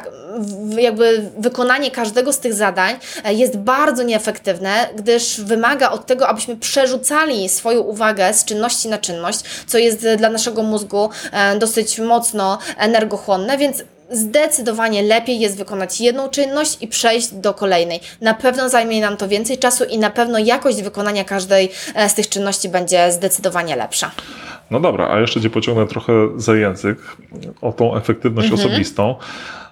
jakby 0.77 1.29
wykonanie 1.37 1.91
każdego 1.91 2.33
z 2.33 2.39
tych 2.39 2.53
zadań 2.53 2.95
jest 3.25 3.57
bardzo 3.57 4.03
nieefektywne, 4.03 4.89
gdyż 4.95 5.41
wymaga 5.41 5.91
od 5.91 6.05
tego, 6.05 6.27
abyśmy 6.27 6.57
przerzucali 6.57 7.49
swoją 7.49 7.81
uwagę 7.81 8.33
z 8.33 8.45
czynności 8.45 8.87
na 8.87 8.97
czynność, 8.97 9.39
co 9.67 9.77
jest 9.77 10.07
dla 10.17 10.29
naszego 10.29 10.63
mózgu 10.63 11.09
dosyć 11.59 11.99
mocno 11.99 12.57
energochłonne, 12.77 13.57
więc 13.57 13.83
zdecydowanie 14.11 15.01
lepiej 15.01 15.39
jest 15.39 15.57
wykonać 15.57 16.01
jedną 16.01 16.29
czynność 16.29 16.77
i 16.81 16.87
przejść 16.87 17.33
do 17.33 17.53
kolejnej. 17.53 17.99
Na 18.21 18.33
pewno 18.33 18.69
zajmie 18.69 19.01
nam 19.01 19.17
to 19.17 19.27
więcej 19.27 19.57
czasu 19.57 19.83
i 19.83 19.97
na 19.99 20.09
pewno 20.09 20.39
jakość 20.39 20.81
wykonania 20.83 21.23
każdej 21.23 21.71
e, 21.95 22.09
z 22.09 22.13
tych 22.13 22.29
czynności 22.29 22.69
będzie 22.69 23.11
zdecydowanie 23.11 23.75
lepsza. 23.75 24.11
No 24.71 24.79
dobra, 24.79 25.09
a 25.11 25.19
jeszcze 25.19 25.41
Cię 25.41 25.49
pociągnę 25.49 25.87
trochę 25.87 26.13
za 26.37 26.55
język 26.55 26.97
o 27.61 27.71
tą 27.71 27.95
efektywność 27.95 28.49
Mhm. 28.51 28.67
osobistą. 28.69 29.15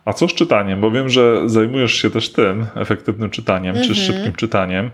A 0.06 0.14
co 0.14 0.28
z 0.28 0.34
czytaniem? 0.34 0.82
Bo 0.82 0.92
wiem, 0.92 1.10
że 1.10 1.50
zajmujesz 1.50 1.94
się 1.94 2.10
też 2.10 2.32
tym, 2.34 2.66
efektywnym 2.76 3.30
czytaniem, 3.30 3.76
czy 3.76 3.90
Mhm. 3.90 3.96
szybkim 3.98 4.34
czytaniem. 4.34 4.92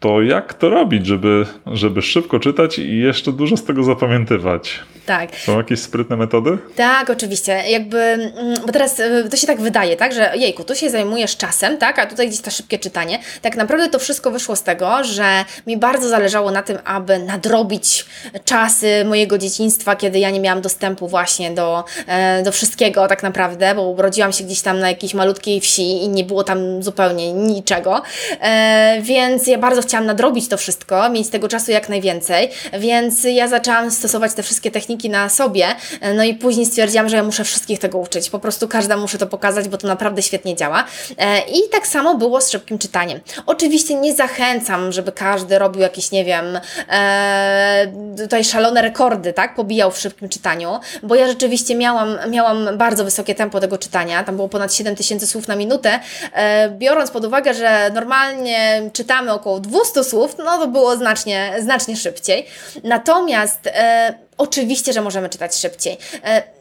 To 0.00 0.22
jak 0.22 0.54
to 0.54 0.70
robić, 0.70 1.06
żeby, 1.06 1.46
żeby 1.66 2.02
szybko 2.02 2.38
czytać 2.40 2.78
i 2.78 2.98
jeszcze 2.98 3.32
dużo 3.32 3.56
z 3.56 3.64
tego 3.64 3.82
zapamiętywać? 3.82 4.80
Tak. 5.06 5.36
Są 5.36 5.56
jakieś 5.56 5.80
sprytne 5.80 6.16
metody? 6.16 6.58
Tak, 6.76 7.10
oczywiście. 7.10 7.52
Jakby, 7.52 7.98
mm, 7.98 8.30
bo 8.66 8.72
teraz 8.72 9.00
y, 9.00 9.28
to 9.30 9.36
się 9.36 9.46
tak 9.46 9.60
wydaje, 9.60 9.96
tak, 9.96 10.12
że 10.14 10.32
jejku, 10.36 10.64
tu 10.64 10.74
się 10.74 10.90
zajmujesz 10.90 11.36
czasem, 11.36 11.78
tak, 11.78 11.98
a 11.98 12.06
tutaj 12.06 12.28
gdzieś 12.28 12.40
to 12.40 12.50
szybkie 12.50 12.78
czytanie. 12.78 13.18
Tak 13.42 13.56
naprawdę 13.56 13.88
to 13.88 13.98
wszystko 13.98 14.30
wyszło 14.30 14.56
z 14.56 14.62
tego, 14.62 15.04
że 15.04 15.44
mi 15.66 15.76
bardzo 15.76 16.08
zależało 16.08 16.50
na 16.50 16.62
tym, 16.62 16.78
aby 16.84 17.18
nadrobić 17.18 18.06
czasy 18.44 19.04
mojego 19.04 19.38
dzieciństwa, 19.38 19.96
kiedy 19.96 20.18
ja 20.18 20.30
nie 20.30 20.40
miałam 20.40 20.60
dostępu 20.60 21.08
właśnie 21.08 21.50
do, 21.50 21.84
e, 22.06 22.42
do 22.42 22.52
wszystkiego 22.52 23.08
tak 23.08 23.22
naprawdę, 23.22 23.74
bo 23.74 23.82
urodziłam 23.82 24.32
się 24.32 24.44
gdzieś 24.44 24.60
tam 24.60 24.78
na 24.78 24.88
jakiejś 24.88 25.14
malutkiej 25.14 25.60
wsi 25.60 26.02
i 26.02 26.08
nie 26.08 26.24
było 26.24 26.44
tam 26.44 26.82
zupełnie 26.82 27.32
niczego. 27.32 28.02
E, 28.40 28.98
więc 29.02 29.46
ja 29.46 29.58
bardzo 29.58 29.82
chciałam 29.86 30.06
nadrobić 30.06 30.48
to 30.48 30.56
wszystko, 30.56 31.10
mieć 31.10 31.28
tego 31.28 31.48
czasu 31.48 31.70
jak 31.70 31.88
najwięcej, 31.88 32.50
więc 32.78 33.24
ja 33.24 33.48
zaczęłam 33.48 33.90
stosować 33.90 34.34
te 34.34 34.42
wszystkie 34.42 34.70
techniki 34.70 35.10
na 35.10 35.28
sobie, 35.28 35.66
no 36.14 36.24
i 36.24 36.34
później 36.34 36.66
stwierdziłam, 36.66 37.08
że 37.08 37.16
ja 37.16 37.22
muszę 37.22 37.44
wszystkich 37.44 37.78
tego 37.78 37.98
uczyć, 37.98 38.30
po 38.30 38.38
prostu 38.38 38.68
każda 38.68 38.96
muszę 38.96 39.18
to 39.18 39.26
pokazać, 39.26 39.68
bo 39.68 39.78
to 39.78 39.86
naprawdę 39.88 40.22
świetnie 40.22 40.56
działa. 40.56 40.84
E, 41.18 41.38
I 41.38 41.68
tak 41.72 41.86
samo 41.86 42.14
było 42.14 42.40
z 42.40 42.50
szybkim 42.50 42.78
czytaniem. 42.78 43.20
Oczywiście 43.46 43.94
nie 43.94 44.14
zachęcam, 44.14 44.92
żeby 44.92 45.12
każdy 45.12 45.58
robił 45.58 45.82
jakieś, 45.82 46.10
nie 46.10 46.24
wiem, 46.24 46.60
e, 46.90 47.92
tutaj 48.18 48.44
szalone 48.44 48.82
rekordy, 48.82 49.32
tak, 49.32 49.54
pobijał 49.54 49.90
w 49.90 49.98
szybkim 49.98 50.28
czytaniu, 50.28 50.80
bo 51.02 51.14
ja 51.14 51.26
rzeczywiście 51.26 51.74
miałam, 51.74 52.18
miałam 52.30 52.78
bardzo 52.78 53.04
wysokie 53.04 53.34
tempo 53.34 53.60
tego 53.60 53.78
czytania, 53.78 54.24
tam 54.24 54.36
było 54.36 54.48
ponad 54.48 54.74
7000 54.74 55.26
słów 55.26 55.48
na 55.48 55.56
minutę, 55.56 56.00
e, 56.32 56.70
biorąc 56.70 57.10
pod 57.10 57.24
uwagę, 57.24 57.54
że 57.54 57.90
normalnie 57.94 58.90
czytamy 58.92 59.32
około 59.32 59.60
200 59.76 60.04
słów, 60.04 60.36
no 60.38 60.58
to 60.58 60.68
było 60.68 60.96
znacznie, 60.96 61.54
znacznie 61.60 61.96
szybciej. 61.96 62.46
Natomiast 62.84 63.66
e, 63.66 64.14
oczywiście, 64.38 64.92
że 64.92 65.00
możemy 65.02 65.28
czytać 65.28 65.56
szybciej. 65.56 65.98
E, 66.24 66.55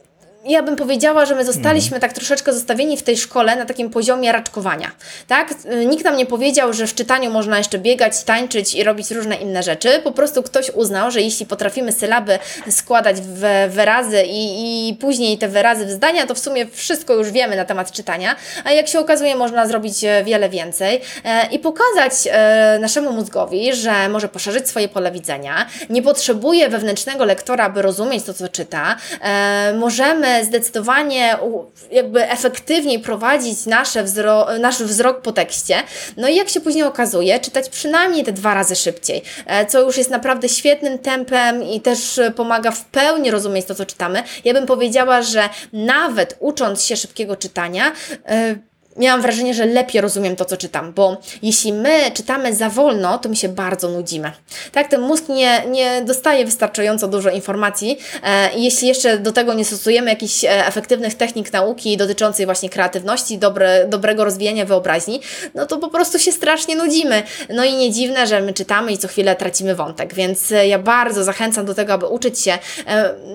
ja 0.45 0.63
bym 0.63 0.75
powiedziała, 0.75 1.25
że 1.25 1.35
my 1.35 1.45
zostaliśmy 1.45 1.99
tak 1.99 2.13
troszeczkę 2.13 2.53
zostawieni 2.53 2.97
w 2.97 3.03
tej 3.03 3.17
szkole 3.17 3.55
na 3.55 3.65
takim 3.65 3.89
poziomie 3.89 4.31
raczkowania. 4.31 4.91
Tak? 5.27 5.53
Nikt 5.87 6.05
nam 6.05 6.17
nie 6.17 6.25
powiedział, 6.25 6.73
że 6.73 6.87
w 6.87 6.95
czytaniu 6.95 7.31
można 7.31 7.57
jeszcze 7.57 7.79
biegać, 7.79 8.23
tańczyć 8.23 8.73
i 8.73 8.83
robić 8.83 9.11
różne 9.11 9.35
inne 9.35 9.63
rzeczy. 9.63 10.01
Po 10.03 10.11
prostu 10.11 10.43
ktoś 10.43 10.69
uznał, 10.69 11.11
że 11.11 11.21
jeśli 11.21 11.45
potrafimy 11.45 11.91
sylaby 11.91 12.39
składać 12.69 13.21
w 13.21 13.69
wyrazy 13.69 14.23
i, 14.23 14.89
i 14.89 14.95
później 14.95 15.37
te 15.37 15.47
wyrazy 15.47 15.85
w 15.85 15.91
zdania, 15.91 16.27
to 16.27 16.35
w 16.35 16.39
sumie 16.39 16.65
wszystko 16.65 17.13
już 17.13 17.31
wiemy 17.31 17.55
na 17.55 17.65
temat 17.65 17.91
czytania, 17.91 18.35
a 18.63 18.71
jak 18.71 18.87
się 18.87 18.99
okazuje, 18.99 19.35
można 19.35 19.67
zrobić 19.67 20.03
e, 20.03 20.23
wiele 20.23 20.49
więcej 20.49 21.01
e, 21.23 21.47
i 21.51 21.59
pokazać 21.59 22.13
e, 22.31 22.77
naszemu 22.81 23.11
mózgowi, 23.11 23.73
że 23.73 24.09
może 24.09 24.27
poszerzyć 24.27 24.69
swoje 24.69 24.87
pole 24.87 25.11
widzenia, 25.11 25.65
nie 25.89 26.01
potrzebuje 26.01 26.69
wewnętrznego 26.69 27.25
lektora, 27.25 27.65
aby 27.65 27.81
rozumieć 27.81 28.23
to, 28.23 28.33
co 28.33 28.49
czyta. 28.49 28.95
Możemy 29.79 30.34
zdecydowanie 30.43 31.37
jakby 31.91 32.29
efektywniej 32.29 32.99
prowadzić 32.99 33.65
nasze 33.65 34.03
wzro 34.03 34.47
nasz 34.59 34.83
wzrok 34.83 35.21
po 35.21 35.31
tekście. 35.31 35.83
No 36.17 36.27
i 36.27 36.35
jak 36.35 36.49
się 36.49 36.61
później 36.61 36.83
okazuje, 36.83 37.39
czytać 37.39 37.69
przynajmniej 37.69 38.23
te 38.23 38.31
dwa 38.31 38.53
razy 38.53 38.75
szybciej, 38.75 39.21
e, 39.45 39.65
co 39.65 39.81
już 39.81 39.97
jest 39.97 40.09
naprawdę 40.09 40.49
świetnym 40.49 40.99
tempem 40.99 41.63
i 41.63 41.81
też 41.81 42.19
pomaga 42.35 42.71
w 42.71 42.85
pełni 42.85 43.31
rozumieć 43.31 43.65
to, 43.65 43.75
co 43.75 43.85
czytamy. 43.85 44.23
Ja 44.45 44.53
bym 44.53 44.65
powiedziała, 44.65 45.21
że 45.21 45.49
nawet 45.73 46.37
ucząc 46.39 46.83
się 46.83 46.95
szybkiego 46.97 47.35
czytania, 47.35 47.91
yy, 48.29 48.59
miałam 48.97 49.21
wrażenie, 49.21 49.53
że 49.53 49.65
lepiej 49.65 50.01
rozumiem 50.01 50.35
to, 50.35 50.45
co 50.45 50.57
czytam, 50.57 50.93
bo 50.93 51.17
jeśli 51.41 51.73
my 51.73 52.11
czytamy 52.13 52.55
za 52.55 52.69
wolno, 52.69 53.17
to 53.17 53.29
my 53.29 53.35
się 53.35 53.49
bardzo 53.49 53.89
nudzimy. 53.89 54.31
Tak, 54.71 54.87
ten 54.87 55.01
mózg 55.01 55.29
nie, 55.29 55.63
nie 55.67 56.01
dostaje 56.01 56.45
wystarczająco 56.45 57.07
dużo 57.07 57.29
informacji 57.29 57.97
e, 58.23 58.49
jeśli 58.55 58.87
jeszcze 58.87 59.19
do 59.19 59.31
tego 59.31 59.53
nie 59.53 59.65
stosujemy 59.65 60.09
jakichś 60.09 60.43
e, 60.43 60.65
efektywnych 60.65 61.15
technik 61.15 61.53
nauki 61.53 61.97
dotyczących 61.97 62.45
właśnie 62.45 62.69
kreatywności, 62.69 63.37
dobre, 63.37 63.87
dobrego 63.87 64.25
rozwijania 64.25 64.65
wyobraźni, 64.65 65.21
no 65.55 65.65
to 65.65 65.77
po 65.77 65.89
prostu 65.89 66.19
się 66.19 66.31
strasznie 66.31 66.75
nudzimy. 66.75 67.23
No 67.49 67.65
i 67.65 67.73
nie 67.73 67.91
dziwne, 67.91 68.27
że 68.27 68.41
my 68.41 68.53
czytamy 68.53 68.91
i 68.91 68.97
co 68.97 69.07
chwilę 69.07 69.35
tracimy 69.35 69.75
wątek, 69.75 70.13
więc 70.13 70.51
e, 70.51 70.67
ja 70.67 70.79
bardzo 70.79 71.23
zachęcam 71.23 71.65
do 71.65 71.73
tego, 71.73 71.93
aby 71.93 72.05
uczyć 72.05 72.39
się 72.39 72.57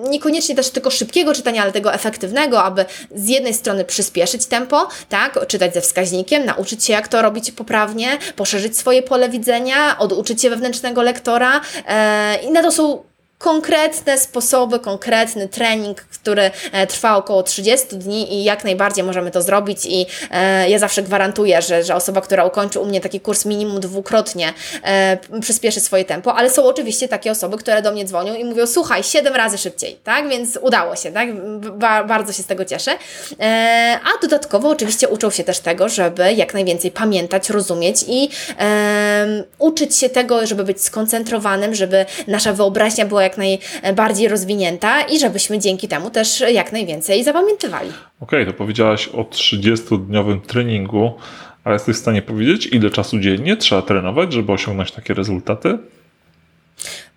niekoniecznie 0.09 0.55
też 0.55 0.69
tylko 0.69 0.91
szybkiego 0.91 1.33
czytania, 1.33 1.63
ale 1.63 1.71
tego 1.71 1.93
efektywnego, 1.93 2.63
aby 2.63 2.85
z 3.15 3.27
jednej 3.27 3.53
strony 3.53 3.85
przyspieszyć 3.85 4.45
tempo, 4.45 4.87
tak, 5.09 5.37
czytać 5.51 5.73
ze 5.73 5.81
wskaźnikiem, 5.81 6.45
nauczyć 6.45 6.85
się 6.85 6.93
jak 6.93 7.07
to 7.07 7.21
robić 7.21 7.51
poprawnie, 7.51 8.17
poszerzyć 8.35 8.77
swoje 8.77 9.03
pole 9.03 9.29
widzenia, 9.29 9.97
oduczyć 9.99 10.41
się 10.41 10.49
wewnętrznego 10.49 11.01
lektora 11.01 11.61
e, 11.87 12.35
i 12.43 12.51
na 12.51 12.61
to 12.63 12.71
są 12.71 13.03
konkretne 13.41 14.17
sposoby, 14.17 14.79
konkretny 14.79 15.47
trening, 15.47 16.01
który 16.01 16.51
e, 16.71 16.87
trwa 16.87 17.15
około 17.15 17.43
30 17.43 17.87
dni 17.97 18.33
i 18.33 18.43
jak 18.43 18.63
najbardziej 18.63 19.03
możemy 19.03 19.31
to 19.31 19.41
zrobić 19.41 19.85
i 19.85 20.05
e, 20.31 20.69
ja 20.69 20.79
zawsze 20.79 21.03
gwarantuję, 21.03 21.61
że, 21.61 21.83
że 21.83 21.95
osoba, 21.95 22.21
która 22.21 22.45
ukończy 22.45 22.79
u 22.79 22.85
mnie 22.85 23.01
taki 23.01 23.19
kurs 23.19 23.45
minimum 23.45 23.79
dwukrotnie 23.79 24.53
e, 24.83 25.17
przyspieszy 25.41 25.79
swoje 25.79 26.05
tempo, 26.05 26.35
ale 26.35 26.49
są 26.49 26.65
oczywiście 26.65 27.07
takie 27.07 27.31
osoby, 27.31 27.57
które 27.57 27.81
do 27.81 27.91
mnie 27.91 28.05
dzwonią 28.05 28.33
i 28.33 28.45
mówią, 28.45 28.67
słuchaj, 28.67 29.03
7 29.03 29.35
razy 29.35 29.57
szybciej, 29.57 29.95
tak, 30.03 30.29
więc 30.29 30.59
udało 30.61 30.95
się, 30.95 31.11
tak, 31.11 31.29
ba 31.77 32.03
bardzo 32.03 32.33
się 32.33 32.43
z 32.43 32.45
tego 32.45 32.65
cieszę, 32.65 32.91
a 34.03 34.21
dodatkowo 34.21 34.69
oczywiście 34.69 35.07
uczą 35.07 35.29
się 35.29 35.43
też 35.43 35.59
tego, 35.59 35.89
żeby 35.89 36.33
jak 36.33 36.53
najwięcej 36.53 36.91
pamiętać, 36.91 37.49
rozumieć 37.49 38.05
i 38.07 38.29
uczyć 39.59 39.95
się 39.95 40.09
tego, 40.09 40.47
żeby 40.47 40.63
być 40.63 40.81
skoncentrowanym, 40.81 41.75
żeby 41.75 42.05
nasza 42.27 42.53
wyobraźnia 42.53 43.05
była 43.05 43.23
jak 43.23 43.30
jak 43.37 43.61
najbardziej 43.83 44.27
rozwinięta 44.27 45.01
i 45.01 45.19
żebyśmy 45.19 45.59
dzięki 45.59 45.87
temu 45.87 46.09
też 46.09 46.43
jak 46.51 46.71
najwięcej 46.71 47.23
zapamiętywali. 47.23 47.89
Okej, 47.89 48.41
okay, 48.41 48.45
to 48.45 48.57
powiedziałaś 48.57 49.07
o 49.07 49.23
30-dniowym 49.23 50.41
treningu, 50.41 51.13
a 51.63 51.73
jesteś 51.73 51.95
w 51.95 51.99
stanie 51.99 52.21
powiedzieć, 52.21 52.65
ile 52.71 52.89
czasu 52.89 53.19
dziennie 53.19 53.57
trzeba 53.57 53.81
trenować, 53.81 54.33
żeby 54.33 54.51
osiągnąć 54.51 54.91
takie 54.91 55.13
rezultaty? 55.13 55.77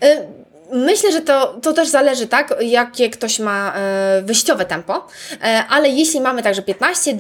Y 0.05 0.45
Myślę, 0.73 1.13
że 1.13 1.21
to, 1.21 1.61
to 1.63 1.73
też 1.73 1.89
zależy, 1.89 2.27
tak, 2.27 2.55
jakie 2.61 3.11
ktoś 3.11 3.39
ma 3.39 3.75
y, 4.19 4.23
wyjściowe 4.23 4.65
tempo, 4.65 5.07
y, 5.33 5.37
ale 5.69 5.89
jeśli 5.89 6.21
mamy 6.21 6.43
także 6.43 6.63
15, 6.63 7.17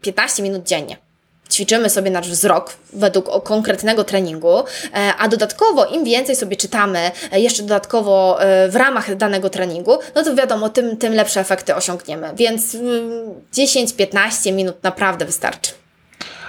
15 0.00 0.42
minut 0.42 0.66
dziennie, 0.66 0.96
ćwiczymy 1.50 1.90
sobie 1.90 2.10
nasz 2.10 2.28
wzrok 2.28 2.76
według 2.92 3.42
konkretnego 3.42 4.04
treningu, 4.04 4.58
e, 4.58 5.14
a 5.18 5.28
dodatkowo 5.28 5.86
im 5.86 6.04
więcej 6.04 6.36
sobie 6.36 6.56
czytamy, 6.56 7.10
e, 7.32 7.40
jeszcze 7.40 7.62
dodatkowo 7.62 8.42
e, 8.42 8.68
w 8.68 8.76
ramach 8.76 9.16
danego 9.16 9.50
treningu, 9.50 9.98
no 10.14 10.22
to 10.22 10.34
wiadomo, 10.34 10.68
tym, 10.68 10.96
tym 10.96 11.14
lepsze 11.14 11.40
efekty 11.40 11.74
osiągniemy. 11.74 12.30
Więc 12.36 12.76
10-15 13.54 14.48
mm, 14.48 14.56
minut 14.56 14.82
naprawdę 14.82 15.24
wystarczy. 15.24 15.72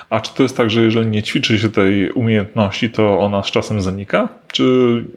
A 0.10 0.20
czy 0.20 0.34
to 0.34 0.43
jest 0.43 0.58
tak, 0.58 0.70
że 0.70 0.82
jeżeli 0.82 1.08
nie 1.08 1.24
ćwiczy 1.24 1.60
się 1.60 1.70
tej 1.70 2.12
umiejętności, 2.12 2.89
to 2.89 3.20
ona 3.20 3.43
z 3.43 3.52
czasem 3.52 3.82
zanika? 3.82 4.30
Czy 4.52 4.64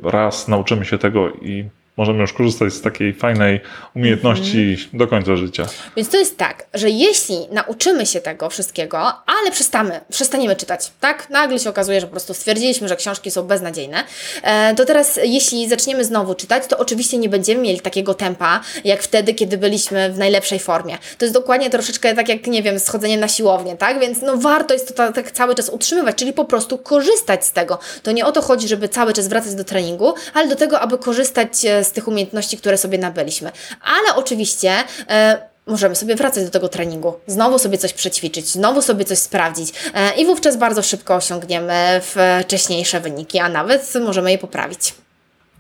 raz 0.03 0.49
nauczymy 0.49 0.85
się 0.85 0.99
tego 0.99 1.29
i 1.29 1.65
możemy 1.97 2.21
już 2.21 2.33
korzystać 2.33 2.73
z 2.73 2.81
takiej 2.81 3.15
fajnej 3.15 3.61
umiejętności 3.97 4.71
mhm. 4.71 4.99
do 4.99 5.07
końca 5.07 5.37
życia. 5.37 5.67
Więc 5.97 6.09
to 6.09 6.17
jest 6.17 6.39
tak, 6.39 6.67
że 6.75 6.91
jeśli 6.91 7.37
nauczymy 7.53 8.07
się 8.07 8.21
tego 8.21 8.51
wszystkiego, 8.51 8.99
ale 9.27 9.51
przestamy, 9.51 10.01
przestaniemy 10.11 10.57
czytać, 10.57 10.93
tak? 11.01 11.31
Nagle 11.31 11.59
się 11.59 11.71
okazuje, 11.71 12.01
że 12.01 12.07
po 12.07 12.11
prostu 12.11 12.35
stwierdziliśmy, 12.35 12.89
że 12.89 12.97
książki 12.97 13.31
są 13.31 13.43
beznadziejne, 13.43 14.05
e, 14.43 14.75
to 14.75 14.85
teraz 14.85 15.21
jeśli 15.25 15.69
zaczniemy 15.69 16.05
znowu 16.05 16.35
czytać, 16.35 16.67
to 16.67 16.79
oczywiście 16.79 17.19
nie 17.19 17.29
będziemy 17.29 17.63
mieli 17.63 17.81
takiego 17.81 18.15
tempa, 18.15 18.61
jak 18.85 19.03
wtedy, 19.03 19.35
kiedy 19.35 19.59
byliśmy 19.59 20.13
w 20.13 20.19
najlepszej 20.19 20.59
formie. 20.59 20.99
To 21.19 21.25
jest 21.25 21.35
dokładnie 21.35 21.71
troszeczkę 21.71 22.15
tak 22.15 22.29
jak, 22.29 22.47
nie 22.47 22.63
wiem, 22.63 22.81
schodzeniem 22.81 23.21
na 23.21 23.29
siłownię, 23.29 23.77
tak? 23.77 24.01
Więc 24.01 24.23
no 24.23 24.37
warto 24.37 24.75
jest 24.75 24.89
to 24.89 24.95
tak, 24.95 25.15
tak 25.15 25.31
cały 25.31 25.55
czas 25.55 25.69
utrzymywać, 25.69 26.17
czyli 26.17 26.33
po 26.33 26.45
prostu 26.45 26.79
korzystać 26.79 27.47
z 27.47 27.53
tego. 27.53 27.79
To 28.03 28.13
nie 28.13 28.27
o 28.27 28.33
to 28.33 28.43
chodzi, 28.43 28.69
żeby 28.69 28.89
cały 28.89 29.13
czas 29.13 29.29
wracać 29.29 29.55
do 29.55 29.65
treningu, 29.65 30.15
ale 30.35 30.49
do 30.49 30.57
tego, 30.57 30.81
aby 30.81 30.99
korzystać 30.99 31.65
e, 31.65 31.84
z 31.85 31.93
tych 31.93 32.09
umiejętności, 32.09 32.57
które 32.57 32.79
sobie 32.79 32.99
nabyliśmy. 32.99 33.51
Ale 33.83 34.17
oczywiście 34.17 34.73
e, 35.09 35.39
możemy 35.67 35.95
sobie 35.95 36.17
wracać 36.17 36.45
do 36.45 36.51
tego 36.51 36.69
treningu, 36.69 37.15
znowu 37.27 37.59
sobie 37.59 37.79
coś 37.79 37.93
przećwiczyć, 37.93 38.47
znowu 38.47 38.83
sobie 38.83 39.05
coś 39.05 39.19
sprawdzić 39.19 39.73
e, 39.95 40.15
i 40.15 40.27
wówczas 40.27 40.57
bardzo 40.57 40.83
szybko 40.83 41.15
osiągniemy 41.15 42.01
wcześniejsze 42.43 43.01
wyniki, 43.01 43.39
a 43.39 43.49
nawet 43.49 43.93
możemy 44.05 44.31
je 44.31 44.39
poprawić. 44.39 44.95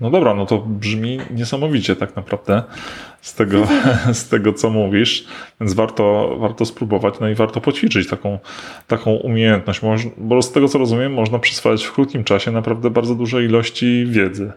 No 0.00 0.10
dobra, 0.10 0.34
no 0.34 0.46
to 0.46 0.58
brzmi 0.58 1.20
niesamowicie 1.30 1.96
tak 1.96 2.16
naprawdę 2.16 2.62
z 3.20 3.34
tego, 3.34 3.66
z 4.12 4.28
tego 4.28 4.52
co 4.52 4.70
mówisz, 4.70 5.24
więc 5.60 5.74
warto, 5.74 6.36
warto 6.40 6.64
spróbować, 6.64 7.14
no 7.20 7.28
i 7.28 7.34
warto 7.34 7.60
poćwiczyć 7.60 8.08
taką, 8.08 8.38
taką 8.86 9.10
umiejętność, 9.10 9.80
bo 10.16 10.42
z 10.42 10.52
tego 10.52 10.68
co 10.68 10.78
rozumiem, 10.78 11.14
można 11.14 11.38
przyswajać 11.38 11.84
w 11.84 11.92
krótkim 11.92 12.24
czasie 12.24 12.50
naprawdę 12.50 12.90
bardzo 12.90 13.14
duże 13.14 13.44
ilości 13.44 14.06
wiedzy. 14.08 14.52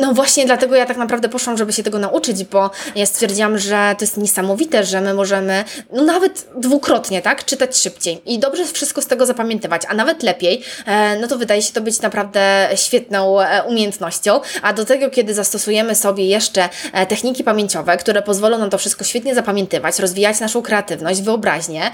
No 0.00 0.14
właśnie 0.14 0.46
dlatego 0.46 0.76
ja 0.76 0.86
tak 0.86 0.96
naprawdę 0.96 1.28
poszłam, 1.28 1.58
żeby 1.58 1.72
się 1.72 1.82
tego 1.82 1.98
nauczyć, 1.98 2.44
bo 2.44 2.70
ja 2.94 3.06
stwierdziłam, 3.06 3.58
że 3.58 3.94
to 3.98 4.04
jest 4.04 4.16
niesamowite, 4.16 4.84
że 4.84 5.00
my 5.00 5.14
możemy, 5.14 5.64
no 5.92 6.02
nawet 6.02 6.46
dwukrotnie, 6.56 7.22
tak, 7.22 7.44
czytać 7.44 7.76
szybciej 7.76 8.22
i 8.26 8.38
dobrze 8.38 8.64
wszystko 8.64 9.02
z 9.02 9.06
tego 9.06 9.26
zapamiętywać, 9.26 9.82
a 9.88 9.94
nawet 9.94 10.22
lepiej, 10.22 10.62
e, 10.86 11.18
no 11.18 11.28
to 11.28 11.38
wydaje 11.38 11.62
się 11.62 11.72
to 11.72 11.80
być 11.80 12.00
naprawdę 12.00 12.68
świetną 12.74 13.40
e, 13.40 13.62
umiejętnością, 13.62 14.40
a 14.62 14.72
do 14.72 14.84
tego, 14.84 15.10
kiedy 15.10 15.34
zastosujemy 15.34 15.94
sobie 15.94 16.26
jeszcze 16.26 16.68
e, 16.92 17.06
techniki 17.06 17.44
pamięciowe, 17.44 17.96
które 17.96 18.22
pozwolą 18.22 18.58
nam 18.58 18.70
to 18.70 18.78
wszystko 18.78 19.04
świetnie 19.04 19.34
zapamiętywać, 19.34 19.98
rozwijać 19.98 20.40
naszą 20.40 20.62
kreatywność, 20.62 21.22
wyobraźnię, 21.22 21.90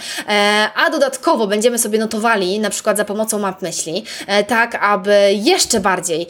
a 0.74 0.90
dodatkowo 0.90 1.46
będziemy 1.46 1.78
sobie 1.78 1.98
notowali, 1.98 2.60
na 2.60 2.70
przykład 2.70 2.96
za 2.96 3.04
pomocą 3.04 3.38
map 3.38 3.62
myśli, 3.62 4.04
tak, 4.46 4.78
aby 4.80 5.32
jeszcze 5.32 5.80
bardziej 5.80 6.26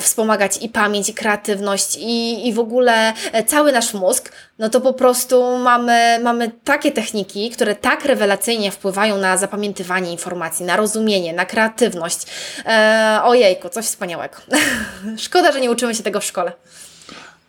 wspomagać 0.00 0.58
i 0.60 0.68
pamięć, 0.68 1.11
i 1.12 1.14
kreatywność 1.14 1.96
i, 1.96 2.48
i 2.48 2.52
w 2.52 2.58
ogóle 2.58 3.12
e, 3.32 3.44
cały 3.44 3.72
nasz 3.72 3.94
mózg, 3.94 4.32
no 4.58 4.68
to 4.68 4.80
po 4.80 4.92
prostu 4.92 5.58
mamy, 5.58 6.18
mamy 6.22 6.50
takie 6.64 6.92
techniki, 6.92 7.50
które 7.50 7.74
tak 7.74 8.04
rewelacyjnie 8.04 8.70
wpływają 8.70 9.18
na 9.18 9.36
zapamiętywanie 9.36 10.12
informacji, 10.12 10.66
na 10.66 10.76
rozumienie, 10.76 11.32
na 11.32 11.44
kreatywność. 11.44 12.18
E, 12.66 13.20
ojejku, 13.24 13.68
coś 13.68 13.84
wspaniałego. 13.84 14.36
Szkoda, 15.26 15.52
że 15.52 15.60
nie 15.60 15.70
uczymy 15.70 15.94
się 15.94 16.02
tego 16.02 16.20
w 16.20 16.24
szkole. 16.24 16.52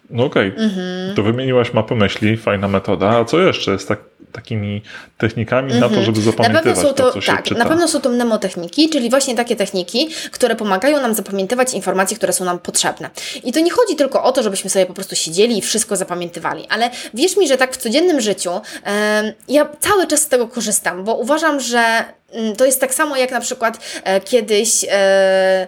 No 0.09 0.25
okej, 0.25 0.51
okay. 0.51 0.63
mhm. 0.63 1.15
to 1.15 1.23
wymieniłaś 1.23 1.73
mapę 1.73 1.95
myśli, 1.95 2.37
fajna 2.37 2.67
metoda. 2.67 3.09
A 3.09 3.25
co 3.25 3.39
jeszcze 3.39 3.71
jest 3.71 3.87
tak, 3.87 3.99
takimi 4.31 4.81
technikami 5.17 5.73
na 5.73 5.79
to, 5.79 5.85
mhm. 5.85 6.05
żeby 6.05 6.21
zapamiętywać 6.21 6.79
to, 6.79 6.93
to, 6.93 7.11
co 7.11 7.21
się 7.21 7.31
tak, 7.31 7.43
czyta? 7.43 7.59
Na 7.59 7.65
pewno 7.65 7.87
są 7.87 8.01
to 8.01 8.09
mnemotechniki, 8.09 8.89
czyli 8.89 9.09
właśnie 9.09 9.35
takie 9.35 9.55
techniki, 9.55 10.09
które 10.31 10.55
pomagają 10.55 11.01
nam 11.01 11.13
zapamiętywać 11.13 11.73
informacje, 11.73 12.17
które 12.17 12.33
są 12.33 12.45
nam 12.45 12.59
potrzebne. 12.59 13.09
I 13.43 13.51
to 13.51 13.59
nie 13.59 13.71
chodzi 13.71 13.95
tylko 13.95 14.23
o 14.23 14.31
to, 14.31 14.43
żebyśmy 14.43 14.69
sobie 14.69 14.85
po 14.85 14.93
prostu 14.93 15.15
siedzieli 15.15 15.57
i 15.57 15.61
wszystko 15.61 15.95
zapamiętywali, 15.95 16.67
ale 16.69 16.89
wierz 17.13 17.37
mi, 17.37 17.47
że 17.47 17.57
tak 17.57 17.73
w 17.73 17.77
codziennym 17.77 18.21
życiu 18.21 18.51
e, 18.85 19.33
ja 19.47 19.69
cały 19.79 20.07
czas 20.07 20.21
z 20.21 20.27
tego 20.27 20.47
korzystam, 20.47 21.03
bo 21.03 21.15
uważam, 21.15 21.59
że 21.59 22.03
mm, 22.31 22.55
to 22.55 22.65
jest 22.65 22.81
tak 22.81 22.93
samo 22.93 23.17
jak 23.17 23.31
na 23.31 23.41
przykład 23.41 24.01
e, 24.03 24.21
kiedyś 24.21 24.85
e, 24.89 25.67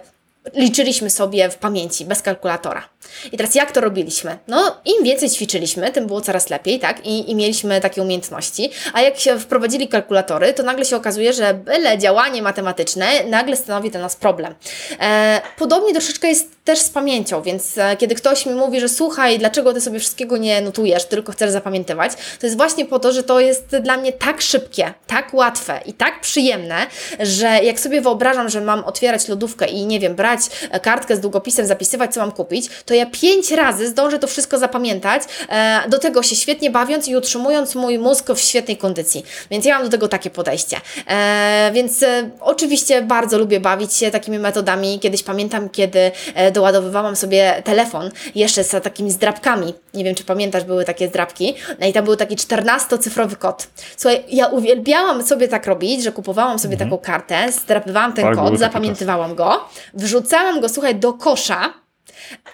liczyliśmy 0.54 1.10
sobie 1.10 1.50
w 1.50 1.56
pamięci, 1.56 2.04
bez 2.04 2.22
kalkulatora. 2.22 2.88
I 3.32 3.36
teraz 3.36 3.54
jak 3.54 3.72
to 3.72 3.80
robiliśmy? 3.80 4.38
No, 4.48 4.76
im 4.84 5.04
więcej 5.04 5.30
ćwiczyliśmy, 5.30 5.92
tym 5.92 6.06
było 6.06 6.20
coraz 6.20 6.50
lepiej, 6.50 6.78
tak? 6.78 7.06
I, 7.06 7.30
I 7.30 7.34
mieliśmy 7.34 7.80
takie 7.80 8.02
umiejętności. 8.02 8.70
A 8.92 9.00
jak 9.00 9.18
się 9.18 9.38
wprowadzili 9.38 9.88
kalkulatory, 9.88 10.52
to 10.52 10.62
nagle 10.62 10.84
się 10.84 10.96
okazuje, 10.96 11.32
że 11.32 11.54
byle 11.54 11.98
działanie 11.98 12.42
matematyczne 12.42 13.06
nagle 13.24 13.56
stanowi 13.56 13.90
dla 13.90 14.00
nas 14.00 14.16
problem. 14.16 14.54
E, 15.00 15.40
podobnie 15.58 15.92
troszeczkę 15.92 16.28
jest 16.28 16.56
też 16.64 16.78
z 16.78 16.88
pamięcią, 16.88 17.42
więc 17.42 17.78
e, 17.78 17.96
kiedy 17.96 18.14
ktoś 18.14 18.46
mi 18.46 18.54
mówi, 18.54 18.80
że 18.80 18.88
słuchaj, 18.88 19.38
dlaczego 19.38 19.72
ty 19.72 19.80
sobie 19.80 19.98
wszystkiego 20.00 20.36
nie 20.36 20.60
notujesz, 20.60 21.04
tylko 21.04 21.32
chcesz 21.32 21.50
zapamiętywać, 21.50 22.12
to 22.40 22.46
jest 22.46 22.56
właśnie 22.56 22.84
po 22.84 22.98
to, 22.98 23.12
że 23.12 23.22
to 23.22 23.40
jest 23.40 23.76
dla 23.76 23.96
mnie 23.96 24.12
tak 24.12 24.42
szybkie, 24.42 24.94
tak 25.06 25.34
łatwe 25.34 25.80
i 25.86 25.92
tak 25.92 26.20
przyjemne, 26.20 26.86
że 27.20 27.46
jak 27.46 27.80
sobie 27.80 28.00
wyobrażam, 28.00 28.48
że 28.48 28.60
mam 28.60 28.84
otwierać 28.84 29.28
lodówkę 29.28 29.66
i 29.66 29.86
nie 29.86 30.00
wiem, 30.00 30.14
brać 30.14 30.35
e, 30.70 30.80
kartkę 30.80 31.16
z 31.16 31.20
długopisem, 31.20 31.66
zapisywać, 31.66 32.14
co 32.14 32.20
mam 32.20 32.32
kupić, 32.32 32.70
to 32.84 32.94
ja 32.94 33.06
pięć 33.06 33.50
razy 33.50 33.88
zdążę 33.88 34.18
to 34.18 34.26
wszystko 34.26 34.58
zapamiętać, 34.58 35.22
e, 35.48 35.88
do 35.88 35.98
tego 35.98 36.22
się 36.22 36.36
świetnie 36.36 36.70
bawiąc 36.70 37.08
i 37.08 37.16
utrzymując 37.16 37.74
mój 37.74 37.98
mózg 37.98 38.30
w 38.30 38.40
świetnej 38.40 38.76
kondycji. 38.76 39.24
Więc 39.50 39.64
ja 39.64 39.74
mam 39.74 39.84
do 39.84 39.90
tego 39.90 40.08
takie 40.08 40.30
podejście. 40.30 40.80
E, 41.08 41.70
więc 41.74 42.04
oczywiście 42.40 43.02
bardzo 43.02 43.38
lubię 43.38 43.60
bawić 43.60 43.94
się 43.94 44.10
takimi 44.10 44.38
metodami. 44.38 44.98
Kiedyś 45.00 45.22
pamiętam, 45.22 45.68
kiedy 45.68 46.10
doładowywałam 46.52 47.16
sobie 47.16 47.62
telefon 47.64 48.10
jeszcze 48.34 48.64
z 48.64 48.82
takimi 48.82 49.10
zdrabkami. 49.10 49.74
Nie 49.94 50.04
wiem, 50.04 50.14
czy 50.14 50.24
pamiętasz, 50.24 50.64
były 50.64 50.84
takie 50.84 51.08
zdrabki. 51.08 51.54
No 51.80 51.86
i 51.86 51.92
tam 51.92 52.04
był 52.04 52.16
taki 52.16 52.36
14-cyfrowy 52.36 53.36
kod. 53.36 53.66
Słuchaj, 53.96 54.24
ja 54.28 54.46
uwielbiałam 54.46 55.22
sobie 55.22 55.48
tak 55.48 55.66
robić, 55.66 56.02
że 56.02 56.12
kupowałam 56.12 56.58
sobie 56.58 56.74
mhm. 56.74 56.90
taką 56.90 57.02
kartę, 57.02 57.52
zdrapywałam 57.52 58.12
ten 58.12 58.24
tak, 58.24 58.36
kod, 58.36 58.58
zapamiętywałam 58.58 59.34
go, 59.34 59.64
wrzucałam 59.94 60.25
go, 60.60 60.68
słuchaj, 60.68 60.94
do 60.94 61.12
kosza 61.12 61.74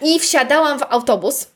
i 0.01 0.21
wsiadałam 0.21 0.79
w 0.79 0.83
autobus, 0.83 1.47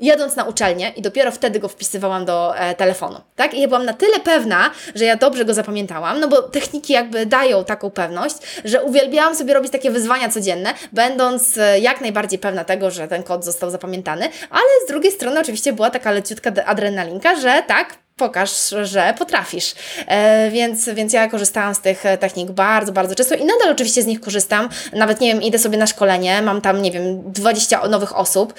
jadąc 0.00 0.36
na 0.36 0.44
uczelnię 0.44 0.92
i 0.96 1.02
dopiero 1.02 1.30
wtedy 1.30 1.60
go 1.60 1.68
wpisywałam 1.68 2.24
do 2.24 2.56
e, 2.56 2.74
telefonu, 2.74 3.20
tak? 3.36 3.54
I 3.54 3.60
ja 3.60 3.68
byłam 3.68 3.84
na 3.84 3.92
tyle 3.92 4.20
pewna, 4.20 4.70
że 4.94 5.04
ja 5.04 5.16
dobrze 5.16 5.44
go 5.44 5.54
zapamiętałam, 5.54 6.20
no 6.20 6.28
bo 6.28 6.42
techniki 6.42 6.92
jakby 6.92 7.26
dają 7.26 7.64
taką 7.64 7.90
pewność, 7.90 8.36
że 8.64 8.82
uwielbiałam 8.82 9.36
sobie 9.36 9.54
robić 9.54 9.72
takie 9.72 9.90
wyzwania 9.90 10.28
codzienne, 10.28 10.74
będąc 10.92 11.58
e, 11.58 11.80
jak 11.80 12.00
najbardziej 12.00 12.38
pewna 12.38 12.64
tego, 12.64 12.90
że 12.90 13.08
ten 13.08 13.22
kod 13.22 13.44
został 13.44 13.70
zapamiętany, 13.70 14.28
ale 14.50 14.66
z 14.84 14.88
drugiej 14.88 15.12
strony 15.12 15.40
oczywiście 15.40 15.72
była 15.72 15.90
taka 15.90 16.10
leciutka 16.10 16.50
adrenalinka, 16.66 17.36
że 17.36 17.62
tak, 17.66 18.03
pokaż, 18.16 18.74
że 18.82 19.14
potrafisz. 19.18 19.74
E, 20.06 20.50
więc, 20.50 20.88
więc 20.88 21.12
ja 21.12 21.28
korzystałam 21.28 21.74
z 21.74 21.80
tych 21.80 22.06
e, 22.06 22.18
technik 22.18 22.50
bardzo, 22.50 22.92
bardzo 22.92 23.14
często 23.14 23.34
i 23.34 23.44
nadal 23.44 23.72
oczywiście 23.72 24.02
z 24.02 24.06
nich 24.06 24.20
korzystam. 24.20 24.68
Nawet, 24.92 25.20
nie 25.20 25.32
wiem, 25.32 25.42
idę 25.42 25.58
sobie 25.58 25.78
na 25.78 25.86
szkolenie, 25.86 26.42
mam 26.42 26.60
tam, 26.60 26.82
nie 26.82 26.90
wiem, 26.90 27.32
20 27.32 27.88
nowych 27.88 28.18
osób, 28.18 28.54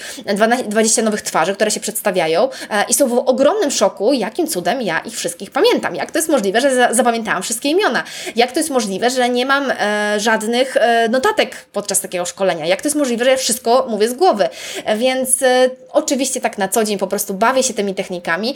20 0.67 1.01
nowych 1.01 1.21
twarzy, 1.21 1.53
które 1.53 1.71
się 1.71 1.79
przedstawiają 1.79 2.49
e, 2.69 2.85
i 2.89 2.93
są 2.93 3.07
w 3.07 3.13
ogromnym 3.13 3.71
szoku, 3.71 4.13
jakim 4.13 4.47
cudem 4.47 4.81
ja 4.81 4.99
ich 4.99 5.15
wszystkich 5.15 5.51
pamiętam. 5.51 5.95
Jak 5.95 6.11
to 6.11 6.17
jest 6.19 6.29
możliwe, 6.29 6.61
że 6.61 6.75
za 6.75 6.93
zapamiętałam 6.93 7.43
wszystkie 7.43 7.69
imiona? 7.69 8.03
Jak 8.35 8.51
to 8.51 8.59
jest 8.59 8.69
możliwe, 8.69 9.09
że 9.09 9.29
nie 9.29 9.45
mam 9.45 9.73
żadnych 10.17 10.77
notatek 11.09 11.65
podczas 11.73 12.01
takiego 12.01 12.25
szkolenia? 12.25 12.65
Jak 12.65 12.81
to 12.81 12.87
jest 12.87 12.95
możliwe, 12.95 13.25
że 13.25 13.31
ja 13.31 13.37
wszystko 13.37 13.85
mówię 13.89 14.09
z 14.09 14.13
głowy? 14.13 14.49
Więc 14.97 15.43
oczywiście 15.91 16.41
tak 16.41 16.57
na 16.57 16.67
co 16.67 16.83
dzień 16.83 16.97
po 16.97 17.07
prostu 17.07 17.33
bawię 17.33 17.63
się 17.63 17.73
tymi 17.73 17.95
technikami, 17.95 18.55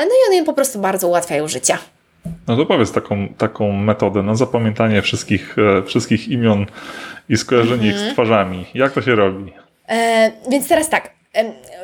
no 0.00 0.06
i 0.06 0.28
one 0.28 0.35
im 0.36 0.44
po 0.44 0.52
prostu 0.52 0.78
bardzo 0.78 1.08
ułatwiają 1.08 1.48
życie. 1.48 1.78
No 2.48 2.56
to 2.56 2.66
powiedz 2.66 2.92
taką, 2.92 3.28
taką 3.38 3.72
metodę 3.72 4.22
na 4.22 4.34
zapamiętanie 4.34 5.02
wszystkich, 5.02 5.56
e, 5.58 5.82
wszystkich 5.82 6.28
imion 6.28 6.66
i 7.28 7.36
skojarzenie 7.36 7.86
ich 7.86 7.92
z 7.92 7.96
mhm. 7.96 8.12
twarzami. 8.12 8.66
Jak 8.74 8.92
to 8.92 9.02
się 9.02 9.14
robi? 9.14 9.52
E, 9.88 10.32
więc 10.50 10.68
teraz 10.68 10.88
tak, 10.88 11.10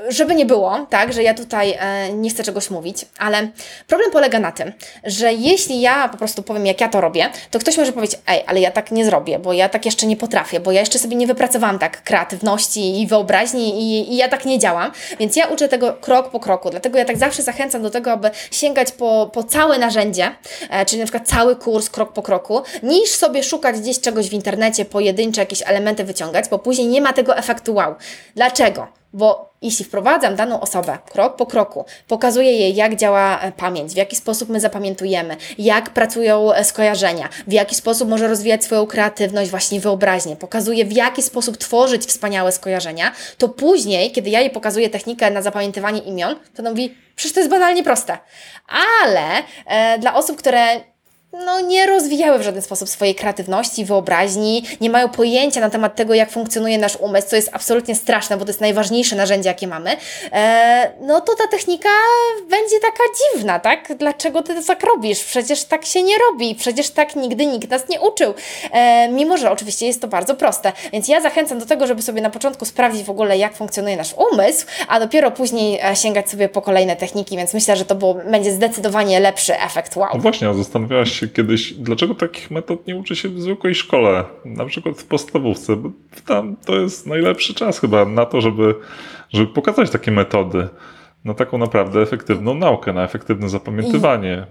żeby 0.09 0.35
nie 0.35 0.47
było, 0.47 0.87
tak, 0.91 1.13
że 1.13 1.23
ja 1.23 1.35
tutaj 1.35 1.77
e, 1.79 2.13
nie 2.13 2.31
chcę 2.31 2.43
czegoś 2.43 2.71
mówić, 2.71 3.07
ale 3.19 3.49
problem 3.87 4.11
polega 4.11 4.39
na 4.39 4.53
tym, 4.53 4.73
że 5.05 5.33
jeśli 5.33 5.81
ja 5.81 6.09
po 6.09 6.19
prostu 6.19 6.43
powiem, 6.43 6.67
jak 6.67 6.81
ja 6.81 6.89
to 6.89 7.01
robię, 7.01 7.31
to 7.51 7.59
ktoś 7.59 7.77
może 7.77 7.93
powiedzieć, 7.93 8.21
ej, 8.27 8.45
ale 8.47 8.61
ja 8.61 8.71
tak 8.71 8.91
nie 8.91 9.05
zrobię, 9.05 9.39
bo 9.39 9.53
ja 9.53 9.69
tak 9.69 9.87
jeszcze 9.87 10.07
nie 10.07 10.17
potrafię, 10.17 10.61
bo 10.61 10.73
ja 10.73 10.81
jeszcze 10.81 10.99
sobie 10.99 11.17
nie 11.17 11.27
wypracowałam 11.27 11.79
tak 11.79 12.03
kreatywności 12.03 13.01
i 13.01 13.07
wyobraźni 13.07 13.83
i, 13.83 14.13
i 14.13 14.17
ja 14.17 14.29
tak 14.29 14.45
nie 14.45 14.59
działam, 14.59 14.93
więc 15.19 15.37
ja 15.37 15.47
uczę 15.47 15.69
tego 15.69 15.93
krok 15.93 16.31
po 16.31 16.41
kroku, 16.41 16.71
dlatego 16.71 16.99
ja 16.99 17.05
tak 17.05 17.17
zawsze 17.17 17.43
zachęcam 17.43 17.83
do 17.83 17.91
tego, 17.91 18.13
aby 18.13 18.31
sięgać 18.51 18.93
po, 18.93 19.31
po 19.33 19.45
całe 19.45 19.79
narzędzie, 19.79 20.31
e, 20.71 20.87
czyli 20.87 21.01
na 21.01 21.07
przykład 21.07 21.29
cały 21.29 21.57
kurs 21.57 21.91
krok 21.91 22.13
po 22.13 22.23
kroku, 22.23 22.63
niż 22.83 23.11
sobie 23.11 23.43
szukać 23.43 23.81
gdzieś 23.81 24.01
czegoś 24.01 24.29
w 24.29 24.33
internecie, 24.33 24.85
pojedyncze 24.85 25.41
jakieś 25.41 25.63
elementy 25.67 26.05
wyciągać, 26.05 26.49
bo 26.49 26.59
później 26.59 26.87
nie 26.87 27.01
ma 27.01 27.13
tego 27.13 27.37
efektu 27.37 27.75
wow. 27.75 27.95
Dlaczego? 28.35 29.02
Bo 29.13 29.53
jeśli 29.63 29.85
wprowadzam 29.85 30.37
daną 30.37 30.61
osobę 30.61 30.99
krok 31.13 31.37
po 31.37 31.47
kroku, 31.47 31.85
pokazuję 32.09 32.53
jej, 32.53 32.75
jak 32.75 32.97
działa 32.97 33.41
e, 33.41 33.53
pamięć, 33.53 33.93
w 33.93 33.97
jaki 33.97 34.17
sposób 34.17 34.49
my 34.49 34.61
zapamiętujemy, 34.61 35.37
jak 35.59 35.91
pracują 35.91 36.53
e, 36.53 36.65
skojarzenia, 36.65 37.29
w 37.47 37.53
jaki 37.53 37.75
sposób 37.75 38.09
może 38.09 38.29
rozwijać 38.29 38.65
swoją 38.65 38.87
kreatywność, 38.87 39.51
właśnie 39.51 39.81
wyobraźnię, 39.81 40.37
pokazuję, 40.37 40.85
w 40.85 40.93
jaki 40.93 41.23
sposób 41.23 41.57
tworzyć 41.57 42.05
wspaniałe 42.05 42.53
skojarzenia, 42.53 43.13
to 43.39 43.49
później, 43.49 44.13
kiedy 44.13 44.31
ja 44.31 44.41
jej 44.41 44.51
pokazuję 44.51 44.91
technikę 44.91 45.31
na 45.31 45.43
zapamiętywanie 45.43 46.01
imion, 46.01 46.35
to 46.35 46.63
ona 46.63 46.71
mówi, 46.71 46.95
przecież 47.17 47.35
to 47.35 47.41
jest 47.41 47.51
banalnie 47.51 47.83
proste. 47.83 48.19
Ale 49.05 49.43
e, 49.67 49.99
dla 49.99 50.15
osób, 50.15 50.39
które 50.39 50.92
no, 51.33 51.61
nie 51.61 51.87
rozwijały 51.87 52.39
w 52.39 52.43
żaden 52.43 52.63
sposób 52.63 52.89
swojej 52.89 53.15
kreatywności, 53.15 53.85
wyobraźni, 53.85 54.65
nie 54.81 54.91
mają 54.91 55.09
pojęcia 55.09 55.61
na 55.61 55.71
temat 55.71 55.97
tego, 55.97 56.15
jak 56.15 56.31
funkcjonuje 56.31 56.79
nasz 56.79 56.97
umysł, 56.97 57.29
co 57.29 57.37
jest 57.37 57.51
absolutnie 57.53 57.95
straszne, 57.95 58.37
bo 58.37 58.45
to 58.45 58.51
jest 58.51 58.61
najważniejsze 58.61 59.17
narzędzie, 59.17 59.49
jakie 59.49 59.67
mamy, 59.67 59.97
e, 60.33 60.93
no 61.01 61.21
to 61.21 61.35
ta 61.35 61.47
technika 61.47 61.89
będzie 62.51 62.81
taka 62.81 63.03
dziwna, 63.19 63.61
tak? 63.61 63.93
Dlaczego 63.99 64.43
ty 64.43 64.55
to 64.55 64.63
tak 64.63 64.83
robisz? 64.83 65.25
Przecież 65.25 65.65
tak 65.65 65.85
się 65.85 66.03
nie 66.03 66.19
robi, 66.19 66.55
przecież 66.55 66.91
tak 66.91 67.17
nigdy 67.17 67.47
nikt 67.47 67.71
nas 67.71 67.89
nie 67.89 68.01
uczył. 68.01 68.35
E, 68.73 69.09
mimo, 69.09 69.39
że 69.39 69.51
oczywiście 69.51 69.87
jest 69.87 70.01
to 70.01 70.09
bardzo 70.09 70.35
proste. 70.35 70.73
Więc 70.93 71.09
ja 71.09 71.21
zachęcam 71.21 71.59
do 71.59 71.67
tego, 71.67 71.87
żeby 71.87 72.03
sobie 72.03 72.21
na 72.21 72.31
początku 72.31 72.65
sprawdzić 72.65 73.05
w 73.05 73.11
ogóle, 73.11 73.39
jak 73.39 73.55
funkcjonuje 73.55 73.97
nasz 73.97 74.15
umysł, 74.33 74.67
a 74.89 75.01
dopiero 75.01 75.31
później 75.31 75.81
e, 75.83 75.97
sięgać 75.97 76.31
sobie 76.31 76.49
po 76.49 76.63
kolejne 76.63 76.97
techniki, 76.97 77.37
więc 77.37 77.55
myślę, 77.55 77.77
że 77.77 77.85
to 77.85 77.95
było, 77.95 78.15
będzie 78.15 78.53
zdecydowanie 78.53 79.21
lepszy 79.21 79.61
efekt 79.61 79.97
wow. 79.97 80.11
No 80.15 80.21
właśnie, 80.21 80.49
a 80.49 80.55
zastanawiałaś 80.55 81.21
się 81.21 81.22
kiedyś, 81.29 81.73
dlaczego 81.73 82.15
takich 82.15 82.51
metod 82.51 82.87
nie 82.87 82.97
uczy 82.97 83.17
się 83.17 83.29
w 83.29 83.41
zwykłej 83.41 83.75
szkole, 83.75 84.25
na 84.45 84.65
przykład 84.65 84.99
w 84.99 85.05
podstawówce, 85.05 85.77
bo 85.77 85.91
tam 86.27 86.57
to 86.57 86.77
jest 86.77 87.07
najlepszy 87.07 87.55
czas 87.55 87.81
chyba 87.81 88.05
na 88.05 88.27
to, 88.27 88.41
żeby, 88.41 88.75
żeby 89.31 89.47
pokazać 89.47 89.91
takie 89.91 90.11
metody 90.11 90.69
na 91.25 91.35
taką 91.35 91.59
naprawdę 91.59 92.01
efektywną 92.01 92.55
naukę, 92.55 92.93
na 92.93 93.05
efektywne 93.05 93.49
zapamiętywanie. 93.49 94.47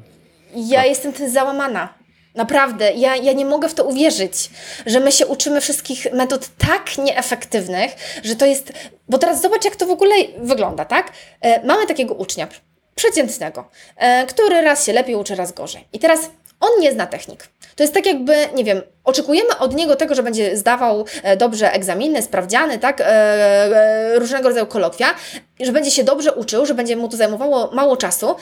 Ja 0.56 0.80
tak. 0.80 0.90
jestem 0.90 1.14
tym 1.14 1.30
załamana. 1.30 2.02
Naprawdę, 2.36 2.94
ja, 2.94 3.16
ja 3.16 3.34
nie 3.34 3.46
mogę 3.46 3.70
w 3.70 3.74
to 3.74 3.84
uwierzyć, 3.84 4.50
że 4.86 5.00
my 5.00 5.12
się 5.12 5.28
uczymy 5.28 5.62
wszystkich 5.62 6.14
metod 6.14 6.50
tak 6.58 6.98
nieefektywnych, 6.98 7.92
że 8.24 8.36
to 8.36 8.46
jest. 8.46 8.74
Bo 9.10 9.18
teraz 9.18 9.42
zobacz, 9.42 9.66
jak 9.66 9.76
to 9.76 9.86
w 9.86 9.92
ogóle 9.92 10.16
wygląda, 10.38 10.86
tak? 10.86 11.12
E, 11.42 11.66
mamy 11.66 11.88
takiego 11.88 12.14
ucznia, 12.14 12.48
przeciętnego, 12.96 13.70
e, 13.98 14.26
który 14.26 14.62
raz 14.62 14.86
się 14.86 14.94
lepiej 14.94 15.16
uczy, 15.16 15.36
raz 15.36 15.54
gorzej. 15.54 15.88
I 15.94 16.00
teraz 16.00 16.32
on 16.62 16.70
nie 16.80 16.92
zna 16.92 17.08
technik. 17.08 17.48
To 17.76 17.84
jest 17.84 17.94
tak 17.94 18.06
jakby, 18.06 18.36
nie 18.56 18.64
wiem, 18.64 18.82
oczekujemy 19.04 19.58
od 19.58 19.76
niego 19.76 19.96
tego, 19.96 20.16
że 20.16 20.24
będzie 20.24 20.58
zdawał 20.58 21.06
e, 21.24 21.38
dobrze 21.38 21.74
egzaminy, 21.74 22.22
sprawdziany, 22.22 22.80
tak, 22.80 23.02
e, 23.06 24.20
różnego 24.20 24.48
rodzaju 24.48 24.66
kolokwia, 24.66 25.16
że 25.60 25.72
będzie 25.72 25.92
się 25.92 26.04
dobrze 26.04 26.34
uczył, 26.34 26.66
że 26.66 26.74
będzie 26.74 26.96
mu 26.96 27.10
to 27.10 27.18
zajmowało 27.18 27.72
mało 27.74 27.98
czasu, 27.98 28.36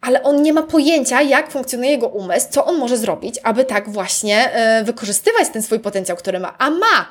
ale 0.00 0.22
on 0.22 0.42
nie 0.42 0.52
ma 0.52 0.62
pojęcia, 0.62 1.22
jak 1.22 1.50
funkcjonuje 1.50 1.90
jego 1.90 2.08
umysł, 2.08 2.46
co 2.50 2.64
on 2.64 2.76
może 2.76 2.96
zrobić, 2.96 3.40
aby 3.42 3.64
tak 3.64 3.90
właśnie 3.90 4.50
wykorzystywać 4.84 5.48
ten 5.48 5.62
swój 5.62 5.80
potencjał, 5.80 6.16
który 6.16 6.40
ma. 6.40 6.54
A 6.58 6.70
ma! 6.70 7.08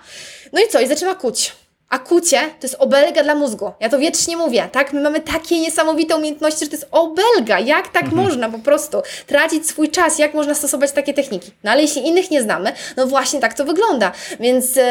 No 0.54 0.62
i 0.62 0.68
co? 0.68 0.80
I 0.80 0.88
zaczyna 0.88 1.16
kuć 1.16 1.54
a 1.94 2.00
kucie 2.00 2.40
to 2.40 2.68
jest 2.68 2.76
obelga 2.80 3.24
dla 3.24 3.36
mózgu. 3.36 3.72
Ja 3.80 3.90
to 3.90 4.00
wiecznie 4.00 4.38
mówię, 4.38 4.70
tak? 4.72 4.94
My 4.94 5.02
mamy 5.02 5.20
takie 5.20 5.60
niesamowite 5.60 6.16
umiejętności, 6.16 6.66
że 6.66 6.72
to 6.72 6.76
jest 6.76 6.88
obelga. 6.92 7.60
Jak 7.60 7.88
tak 7.88 8.04
mhm. 8.04 8.24
można 8.24 8.50
po 8.50 8.60
prostu 8.60 9.02
tracić 9.28 9.68
swój 9.68 9.90
czas? 9.90 10.20
Jak 10.20 10.34
można 10.34 10.56
stosować 10.56 10.92
takie 10.92 11.14
techniki? 11.14 11.52
No 11.64 11.72
ale 11.72 11.82
jeśli 11.82 12.08
innych 12.08 12.32
nie 12.32 12.42
znamy, 12.42 12.74
no 12.98 13.08
właśnie 13.08 13.40
tak 13.40 13.54
to 13.54 13.66
wygląda. 13.66 14.12
Więc 14.40 14.76
yy, 14.76 14.84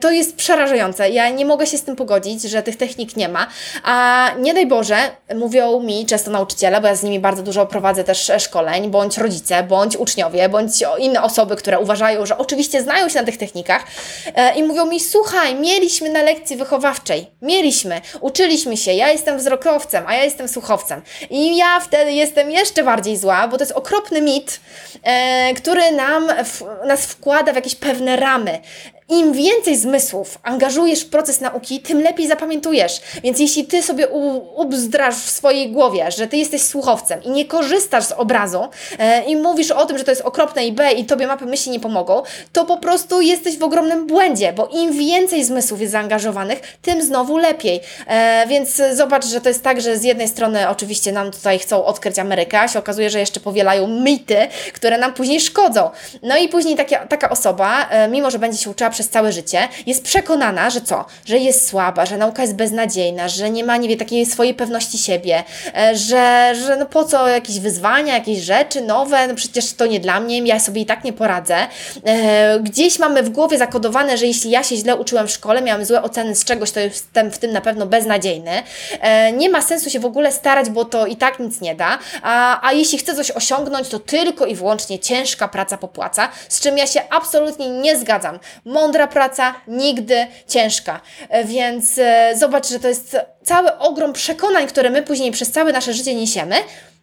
to 0.00 0.10
jest 0.10 0.36
przerażające. 0.36 1.10
Ja 1.10 1.30
nie 1.30 1.44
mogę 1.44 1.66
się 1.66 1.78
z 1.78 1.82
tym 1.82 1.96
pogodzić, 1.96 2.42
że 2.42 2.62
tych 2.62 2.76
technik 2.76 3.16
nie 3.16 3.28
ma. 3.28 3.46
A 3.84 4.30
nie 4.38 4.54
daj 4.54 4.66
Boże, 4.66 4.96
mówią 5.34 5.80
mi 5.80 6.06
często 6.06 6.30
nauczyciele, 6.30 6.80
bo 6.80 6.86
ja 6.86 6.94
z 6.96 7.02
nimi 7.02 7.20
bardzo 7.20 7.42
dużo 7.42 7.66
prowadzę 7.66 8.04
też 8.04 8.32
szkoleń, 8.38 8.90
bądź 8.90 9.18
rodzice, 9.18 9.62
bądź 9.62 9.96
uczniowie, 9.96 10.48
bądź 10.48 10.72
inne 10.98 11.22
osoby, 11.22 11.56
które 11.56 11.78
uważają, 11.78 12.26
że 12.26 12.38
oczywiście 12.38 12.82
znają 12.82 13.08
się 13.08 13.18
na 13.18 13.26
tych 13.26 13.36
technikach 13.36 13.82
yy, 14.26 14.32
i 14.56 14.62
mówią 14.62 14.86
mi, 14.86 15.00
słuchaj, 15.00 15.54
mieliśmy 15.54 16.05
na 16.10 16.22
lekcji 16.22 16.56
wychowawczej. 16.56 17.26
Mieliśmy, 17.42 18.00
uczyliśmy 18.20 18.76
się. 18.76 18.92
Ja 18.92 19.12
jestem 19.12 19.38
wzrokowcem, 19.38 20.04
a 20.06 20.14
ja 20.14 20.24
jestem 20.24 20.48
słuchowcem. 20.48 21.02
I 21.30 21.56
ja 21.56 21.80
wtedy 21.80 22.12
jestem 22.12 22.50
jeszcze 22.50 22.82
bardziej 22.82 23.16
zła, 23.16 23.48
bo 23.48 23.58
to 23.58 23.62
jest 23.62 23.72
okropny 23.72 24.22
mit, 24.22 24.60
e, 25.02 25.54
który 25.54 25.92
nam 25.92 26.28
w, 26.44 26.62
nas 26.86 27.06
wkłada 27.06 27.52
w 27.52 27.56
jakieś 27.56 27.74
pewne 27.74 28.16
ramy. 28.16 28.60
Im 29.08 29.32
więcej 29.32 29.76
zmysłów 29.76 30.38
angażujesz 30.42 31.00
w 31.00 31.08
proces 31.08 31.40
nauki, 31.40 31.80
tym 31.80 32.02
lepiej 32.02 32.28
zapamiętujesz. 32.28 33.00
Więc 33.22 33.38
jeśli 33.38 33.64
ty 33.64 33.82
sobie 33.82 34.08
ubzdrasz 34.56 35.14
w 35.14 35.30
swojej 35.30 35.72
głowie, 35.72 36.10
że 36.10 36.26
ty 36.26 36.36
jesteś 36.36 36.62
słuchowcem 36.62 37.22
i 37.22 37.30
nie 37.30 37.44
korzystasz 37.44 38.04
z 38.04 38.12
obrazu 38.12 38.68
e, 38.98 39.24
i 39.24 39.36
mówisz 39.36 39.70
o 39.70 39.86
tym, 39.86 39.98
że 39.98 40.04
to 40.04 40.10
jest 40.10 40.22
okropne 40.22 40.66
i 40.66 40.72
B 40.72 40.92
i 40.92 41.04
tobie 41.04 41.26
mapy 41.26 41.46
myśli 41.46 41.72
nie 41.72 41.80
pomogą, 41.80 42.22
to 42.52 42.64
po 42.64 42.76
prostu 42.76 43.20
jesteś 43.20 43.58
w 43.58 43.62
ogromnym 43.62 44.06
błędzie, 44.06 44.52
bo 44.52 44.66
im 44.66 44.92
więcej 44.92 45.44
zmysłów 45.44 45.80
jest 45.80 45.92
zaangażowanych, 45.92 46.60
tym 46.82 47.02
znowu 47.02 47.36
lepiej. 47.36 47.80
E, 48.06 48.46
więc 48.48 48.82
zobacz, 48.94 49.26
że 49.26 49.40
to 49.40 49.48
jest 49.48 49.62
tak, 49.62 49.80
że 49.80 49.98
z 49.98 50.04
jednej 50.04 50.28
strony 50.28 50.68
oczywiście 50.68 51.12
nam 51.12 51.30
tutaj 51.32 51.58
chcą 51.58 51.84
odkryć 51.84 52.18
Amerykę, 52.18 52.60
a 52.60 52.68
się 52.68 52.78
okazuje, 52.78 53.10
że 53.10 53.20
jeszcze 53.20 53.40
powielają 53.40 53.86
mity, 53.86 54.36
które 54.72 54.98
nam 54.98 55.14
później 55.14 55.40
szkodzą. 55.40 55.90
No 56.22 56.36
i 56.36 56.48
później 56.48 56.76
taka, 56.76 57.06
taka 57.06 57.30
osoba, 57.30 57.88
e, 57.90 58.08
mimo 58.08 58.30
że 58.30 58.38
będzie 58.38 58.58
się 58.58 58.70
uczyła 58.70 58.90
przez 58.96 59.08
całe 59.08 59.32
życie, 59.32 59.68
jest 59.86 60.04
przekonana, 60.04 60.70
że 60.70 60.80
co? 60.80 61.04
Że 61.24 61.38
jest 61.38 61.68
słaba, 61.68 62.06
że 62.06 62.16
nauka 62.18 62.42
jest 62.42 62.54
beznadziejna, 62.54 63.28
że 63.28 63.50
nie 63.50 63.64
ma, 63.64 63.76
nie 63.76 63.88
wie, 63.88 63.96
takiej 63.96 64.26
swojej 64.26 64.54
pewności 64.54 64.98
siebie, 64.98 65.44
e, 65.74 65.96
że, 65.96 66.54
że 66.66 66.76
no 66.76 66.86
po 66.86 67.04
co 67.04 67.28
jakieś 67.28 67.60
wyzwania, 67.60 68.14
jakieś 68.14 68.38
rzeczy 68.38 68.80
nowe, 68.80 69.28
no 69.28 69.34
przecież 69.34 69.72
to 69.72 69.86
nie 69.86 70.00
dla 70.00 70.20
mnie, 70.20 70.38
ja 70.38 70.60
sobie 70.60 70.80
i 70.80 70.86
tak 70.86 71.04
nie 71.04 71.12
poradzę. 71.12 71.56
E, 72.04 72.60
gdzieś 72.60 72.98
mamy 72.98 73.22
w 73.22 73.28
głowie 73.28 73.58
zakodowane, 73.58 74.18
że 74.18 74.26
jeśli 74.26 74.50
ja 74.50 74.62
się 74.62 74.76
źle 74.76 74.96
uczyłem 74.96 75.26
w 75.26 75.30
szkole, 75.30 75.62
miałam 75.62 75.84
złe 75.84 76.02
oceny 76.02 76.34
z 76.34 76.44
czegoś, 76.44 76.70
to 76.70 76.80
jestem 76.80 77.30
w 77.30 77.38
tym 77.38 77.52
na 77.52 77.60
pewno 77.60 77.86
beznadziejny. 77.86 78.62
E, 79.00 79.32
nie 79.32 79.48
ma 79.48 79.62
sensu 79.62 79.90
się 79.90 80.00
w 80.00 80.04
ogóle 80.04 80.32
starać, 80.32 80.70
bo 80.70 80.84
to 80.84 81.06
i 81.06 81.16
tak 81.16 81.38
nic 81.38 81.60
nie 81.60 81.74
da, 81.74 81.98
a, 82.22 82.66
a 82.68 82.72
jeśli 82.72 82.98
chcę 82.98 83.14
coś 83.14 83.30
osiągnąć, 83.30 83.88
to 83.88 83.98
tylko 83.98 84.46
i 84.46 84.54
wyłącznie 84.54 84.98
ciężka 84.98 85.48
praca 85.48 85.78
popłaca, 85.78 86.28
z 86.48 86.60
czym 86.60 86.78
ja 86.78 86.86
się 86.86 87.02
absolutnie 87.10 87.68
nie 87.70 87.98
zgadzam. 87.98 88.38
Mądra 88.86 89.06
praca 89.06 89.54
nigdy 89.68 90.26
ciężka. 90.48 91.00
E, 91.28 91.44
więc 91.44 91.98
e, 91.98 92.32
zobacz, 92.36 92.68
że 92.68 92.80
to 92.80 92.88
jest 92.88 93.16
cały 93.44 93.78
ogrom 93.78 94.12
przekonań, 94.12 94.66
które 94.66 94.90
my 94.90 95.02
później 95.02 95.32
przez 95.32 95.50
całe 95.50 95.72
nasze 95.72 95.92
życie 95.92 96.14
niesiemy, 96.14 96.56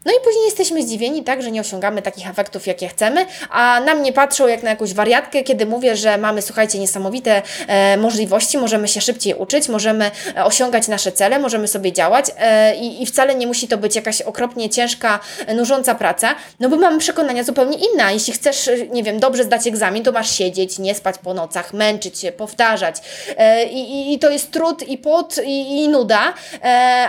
no 0.05 0.11
i 0.11 0.15
później 0.23 0.45
jesteśmy 0.45 0.83
zdziwieni, 0.83 1.23
tak, 1.23 1.41
że 1.41 1.51
nie 1.51 1.61
osiągamy 1.61 2.01
takich 2.01 2.29
efektów, 2.29 2.67
jakie 2.67 2.87
chcemy, 2.87 3.25
a 3.49 3.79
na 3.85 3.95
mnie 3.95 4.13
patrzą 4.13 4.47
jak 4.47 4.63
na 4.63 4.69
jakąś 4.69 4.93
wariatkę, 4.93 5.43
kiedy 5.43 5.65
mówię, 5.65 5.95
że 5.95 6.17
mamy, 6.17 6.41
słuchajcie, 6.41 6.79
niesamowite 6.79 7.41
e, 7.67 7.97
możliwości, 7.97 8.57
możemy 8.57 8.87
się 8.87 9.01
szybciej 9.01 9.33
uczyć, 9.33 9.69
możemy 9.69 10.11
e, 10.37 10.45
osiągać 10.45 10.87
nasze 10.87 11.11
cele, 11.11 11.39
możemy 11.39 11.67
sobie 11.67 11.93
działać 11.93 12.25
e, 12.37 12.75
i, 12.75 13.03
i 13.03 13.05
wcale 13.05 13.35
nie 13.35 13.47
musi 13.47 13.67
to 13.67 13.77
być 13.77 13.95
jakaś 13.95 14.21
okropnie 14.21 14.69
ciężka, 14.69 15.19
e, 15.47 15.53
nużąca 15.53 15.95
praca, 15.95 16.35
no 16.59 16.69
bo 16.69 16.77
mamy 16.77 16.99
przekonania 16.99 17.43
zupełnie 17.43 17.77
inne. 17.77 18.13
Jeśli 18.13 18.33
chcesz, 18.33 18.67
e, 18.67 18.87
nie 18.87 19.03
wiem, 19.03 19.19
dobrze 19.19 19.43
zdać 19.43 19.67
egzamin, 19.67 20.03
to 20.03 20.11
masz 20.11 20.31
siedzieć, 20.31 20.79
nie 20.79 20.95
spać 20.95 21.15
po 21.17 21.33
nocach, 21.33 21.73
męczyć 21.73 22.19
się, 22.19 22.31
powtarzać 22.31 22.95
e, 23.37 23.65
i, 23.65 24.13
i 24.13 24.19
to 24.19 24.29
jest 24.29 24.51
trud 24.51 24.87
i 24.87 24.97
pot 24.97 25.37
i, 25.45 25.83
i 25.83 25.87
nuda, 25.87 26.33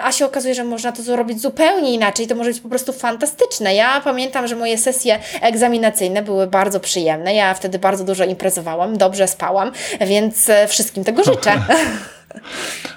a 0.05 0.13
się 0.13 0.25
okazuje, 0.25 0.55
że 0.55 0.65
można 0.65 0.93
to 0.93 1.03
zrobić 1.03 1.41
zupełnie 1.41 1.93
inaczej, 1.93 2.27
to 2.27 2.35
może 2.35 2.51
być 2.51 2.61
po 2.61 2.69
prostu 2.69 2.84
prostu 2.85 3.01
fantastyczne. 3.01 3.75
Ja 3.75 4.01
pamiętam, 4.01 4.47
że 4.47 4.57
moje 4.57 4.79
sesje 4.79 5.19
egzaminacyjne 5.41 6.23
były 6.23 6.47
bardzo 6.47 6.81
przyjemne. 6.81 7.35
Ja 7.35 7.55
wtedy 7.55 7.79
bardzo 7.79 8.05
dużo 8.05 8.25
imprezowałam, 8.25 8.99
dobrze 8.99 9.29
spałam, 9.29 9.73
więc 10.01 10.49
e, 10.49 10.67
wszystkim 10.69 11.05
tego 11.05 11.25
życzę. 11.25 11.53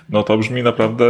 No 0.10 0.24
to 0.24 0.38
brzmi 0.38 0.64
naprawdę 0.64 1.06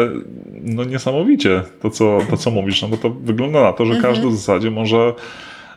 no, 0.49 0.83
niesamowicie 0.83 1.63
to 1.81 1.89
co, 1.89 2.19
to, 2.29 2.37
co 2.37 2.51
mówisz, 2.51 2.81
no 2.81 2.87
bo 2.87 2.97
to 2.97 3.09
wygląda 3.09 3.61
na 3.61 3.73
to, 3.73 3.85
że 3.85 3.93
mhm. 3.93 4.13
każdy 4.13 4.29
w 4.29 4.35
zasadzie 4.35 4.71
może, 4.71 5.13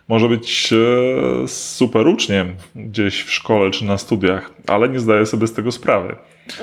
może 0.08 0.28
być 0.28 0.72
e, 0.72 1.48
super 1.48 2.06
uczniem 2.06 2.56
gdzieś 2.74 3.22
w 3.22 3.30
szkole 3.30 3.70
czy 3.70 3.84
na 3.84 3.98
studiach, 3.98 4.50
ale 4.66 4.88
nie 4.88 5.00
zdaje 5.00 5.26
sobie 5.26 5.46
z 5.46 5.52
tego 5.52 5.72
sprawy 5.72 6.16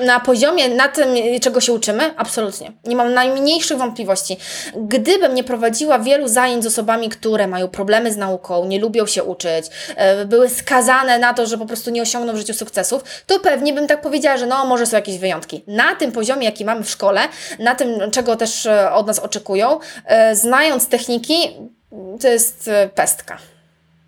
na 0.06 0.20
poziomie, 0.20 0.70
na 0.70 0.88
tym, 0.88 1.08
czego 1.42 1.62
się 1.62 1.74
uczymy? 1.74 2.14
Absolutnie. 2.18 2.72
Nie 2.84 2.96
mam 2.96 3.14
najmniejszych 3.14 3.78
wątpliwości. 3.78 4.38
Gdybym 4.76 5.36
nie 5.36 5.44
prowadziła 5.44 6.00
wielu 6.00 6.28
zajęć 6.28 6.64
z 6.64 6.68
osobami, 6.68 7.10
które 7.10 7.48
mają 7.48 7.68
problemy 7.68 8.12
z 8.12 8.18
nauką, 8.18 8.66
nie 8.66 8.80
lubią 8.80 9.06
się 9.06 9.24
uczyć, 9.24 9.66
e, 9.96 10.26
były 10.26 10.50
skazane 10.50 11.20
na 11.20 11.34
to, 11.34 11.46
że 11.46 11.58
po 11.58 11.66
prostu 11.66 11.92
nie 11.92 12.02
osiągną 12.02 12.34
w 12.34 12.38
życiu 12.38 12.54
sukcesów, 12.54 13.04
to 13.26 13.40
pewnie 13.40 13.74
bym 13.74 13.88
tak 13.88 14.02
powiedziała, 14.02 14.38
że 14.38 14.46
no, 14.46 14.66
może 14.66 14.86
są 14.86 14.98
jakieś 14.98 15.18
wyjątki. 15.18 15.64
Na 15.68 15.96
tym 15.96 16.12
poziomie, 16.12 16.46
jaki 16.46 16.66
mamy 16.66 16.84
w 16.84 16.90
szkole, 16.90 17.22
na 17.60 17.76
tym, 17.76 18.12
czego 18.12 18.36
też 18.36 18.66
e, 18.66 18.92
od 18.92 19.08
nas 19.08 19.20
oczekują, 19.20 19.80
e, 20.06 20.36
znając 20.36 20.88
techniki, 20.88 21.36
to 22.22 22.28
jest 22.28 22.70
pestka. 22.96 23.38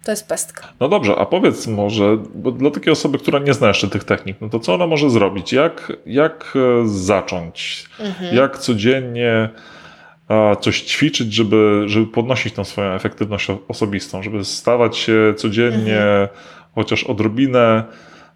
To 0.03 0.11
jest 0.11 0.27
pestka. 0.27 0.67
No 0.79 0.89
dobrze, 0.89 1.15
a 1.15 1.25
powiedz 1.25 1.67
może, 1.67 2.17
bo 2.35 2.51
dla 2.51 2.71
takiej 2.71 2.93
osoby, 2.93 3.19
która 3.19 3.39
nie 3.39 3.53
zna 3.53 3.67
jeszcze 3.67 3.87
tych 3.87 4.03
technik, 4.03 4.37
no 4.41 4.49
to 4.49 4.59
co 4.59 4.73
ona 4.73 4.87
może 4.87 5.09
zrobić? 5.09 5.53
Jak, 5.53 5.93
jak 6.05 6.53
e, 6.55 6.87
zacząć? 6.87 7.85
Mhm. 7.99 8.35
Jak 8.35 8.57
codziennie 8.57 9.49
coś 10.61 10.81
ćwiczyć, 10.81 11.33
żeby, 11.33 11.83
żeby 11.85 12.07
podnosić 12.07 12.53
tą 12.53 12.63
swoją 12.63 12.91
efektywność 12.93 13.47
osobistą, 13.67 14.23
żeby 14.23 14.45
stawać 14.45 14.97
się 14.97 15.33
codziennie 15.37 16.01
mhm. 16.01 16.27
chociaż 16.75 17.03
odrobinę 17.03 17.83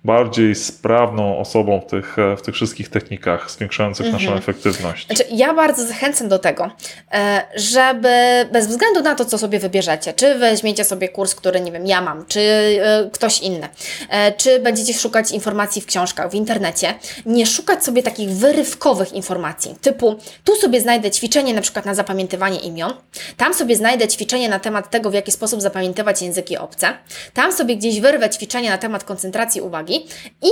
bardziej 0.03 0.55
sprawną 0.55 1.37
osobą 1.37 1.81
w 1.81 1.85
tych, 1.85 2.15
w 2.37 2.41
tych 2.41 2.55
wszystkich 2.55 2.89
technikach 2.89 3.51
zwiększających 3.51 4.05
mhm. 4.05 4.23
naszą 4.23 4.37
efektywność. 4.37 5.07
Znaczy, 5.07 5.23
ja 5.31 5.53
bardzo 5.53 5.87
zachęcam 5.87 6.27
do 6.27 6.39
tego, 6.39 6.71
e, 7.11 7.41
żeby 7.55 8.09
bez 8.51 8.67
względu 8.67 9.01
na 9.01 9.15
to, 9.15 9.25
co 9.25 9.37
sobie 9.37 9.59
wybierzecie, 9.59 10.13
czy 10.13 10.35
weźmiecie 10.35 10.83
sobie 10.83 11.09
kurs, 11.09 11.35
który 11.35 11.61
nie 11.61 11.71
wiem, 11.71 11.87
ja 11.87 12.01
mam, 12.01 12.25
czy 12.25 12.39
e, 12.39 13.09
ktoś 13.13 13.39
inny, 13.39 13.69
e, 14.09 14.31
czy 14.31 14.59
będziecie 14.59 14.93
szukać 14.93 15.31
informacji 15.31 15.81
w 15.81 15.85
książkach, 15.85 16.31
w 16.31 16.33
internecie, 16.33 16.93
nie 17.25 17.45
szukać 17.45 17.83
sobie 17.83 18.03
takich 18.03 18.29
wyrywkowych 18.29 19.13
informacji, 19.13 19.75
typu 19.81 20.15
tu 20.43 20.55
sobie 20.55 20.81
znajdę 20.81 21.11
ćwiczenie 21.11 21.53
na 21.53 21.61
przykład 21.61 21.85
na 21.85 21.95
zapamiętywanie 21.95 22.59
imion, 22.59 22.93
tam 23.37 23.53
sobie 23.53 23.75
znajdę 23.75 24.07
ćwiczenie 24.07 24.49
na 24.49 24.59
temat 24.59 24.89
tego, 24.89 25.09
w 25.09 25.13
jaki 25.13 25.31
sposób 25.31 25.61
zapamiętywać 25.61 26.21
języki 26.21 26.57
obce, 26.57 26.87
tam 27.33 27.51
sobie 27.51 27.77
gdzieś 27.77 27.99
wyrwę 27.99 28.29
ćwiczenie 28.29 28.69
na 28.69 28.77
temat 28.77 29.03
koncentracji 29.03 29.61
uwagi, 29.61 29.92
i 30.41 30.51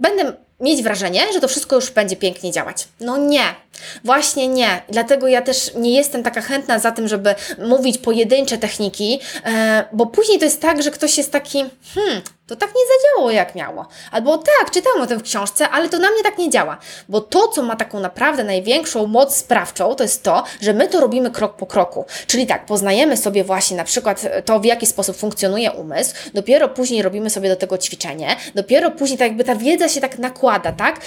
będę 0.00 0.32
mieć 0.60 0.82
wrażenie, 0.82 1.32
że 1.32 1.40
to 1.40 1.48
wszystko 1.48 1.76
już 1.76 1.90
będzie 1.90 2.16
pięknie 2.16 2.52
działać. 2.52 2.88
No 3.00 3.16
nie, 3.16 3.44
właśnie 4.04 4.48
nie. 4.48 4.82
Dlatego 4.88 5.28
ja 5.28 5.42
też 5.42 5.70
nie 5.74 5.94
jestem 5.96 6.22
taka 6.22 6.40
chętna 6.40 6.78
za 6.78 6.92
tym, 6.92 7.08
żeby 7.08 7.34
mówić 7.58 7.98
pojedyncze 7.98 8.58
techniki, 8.58 9.20
e, 9.44 9.84
bo 9.92 10.06
później 10.06 10.38
to 10.38 10.44
jest 10.44 10.60
tak, 10.60 10.82
że 10.82 10.90
ktoś 10.90 11.18
jest 11.18 11.32
taki, 11.32 11.64
hmm, 11.94 12.22
to 12.52 12.66
tak 12.66 12.74
nie 12.74 12.82
zadziałało 12.96 13.30
jak 13.30 13.54
miało. 13.54 13.86
Albo 14.10 14.38
tak, 14.38 14.70
czytałam 14.70 15.00
o 15.02 15.06
tym 15.06 15.18
w 15.18 15.22
książce, 15.22 15.68
ale 15.68 15.88
to 15.88 15.98
na 15.98 16.10
mnie 16.10 16.22
tak 16.22 16.38
nie 16.38 16.50
działa. 16.50 16.78
Bo 17.08 17.20
to, 17.20 17.48
co 17.48 17.62
ma 17.62 17.76
taką 17.76 18.00
naprawdę 18.00 18.44
największą 18.44 19.06
moc 19.06 19.36
sprawczą, 19.36 19.94
to 19.94 20.02
jest 20.02 20.22
to, 20.22 20.44
że 20.60 20.72
my 20.72 20.88
to 20.88 21.00
robimy 21.00 21.30
krok 21.30 21.56
po 21.56 21.66
kroku. 21.66 22.04
Czyli 22.26 22.46
tak, 22.46 22.66
poznajemy 22.66 23.16
sobie 23.16 23.44
właśnie 23.44 23.76
na 23.76 23.84
przykład 23.84 24.26
to, 24.44 24.60
w 24.60 24.64
jaki 24.64 24.86
sposób 24.86 25.16
funkcjonuje 25.16 25.72
umysł, 25.72 26.14
dopiero 26.34 26.68
później 26.68 27.02
robimy 27.02 27.30
sobie 27.30 27.48
do 27.48 27.56
tego 27.56 27.78
ćwiczenie, 27.78 28.36
dopiero 28.54 28.90
później 28.90 29.18
tak 29.18 29.28
jakby 29.28 29.44
ta 29.44 29.56
wiedza 29.56 29.88
się 29.88 30.00
tak 30.00 30.18
nakłada, 30.18 30.72
tak? 30.72 31.00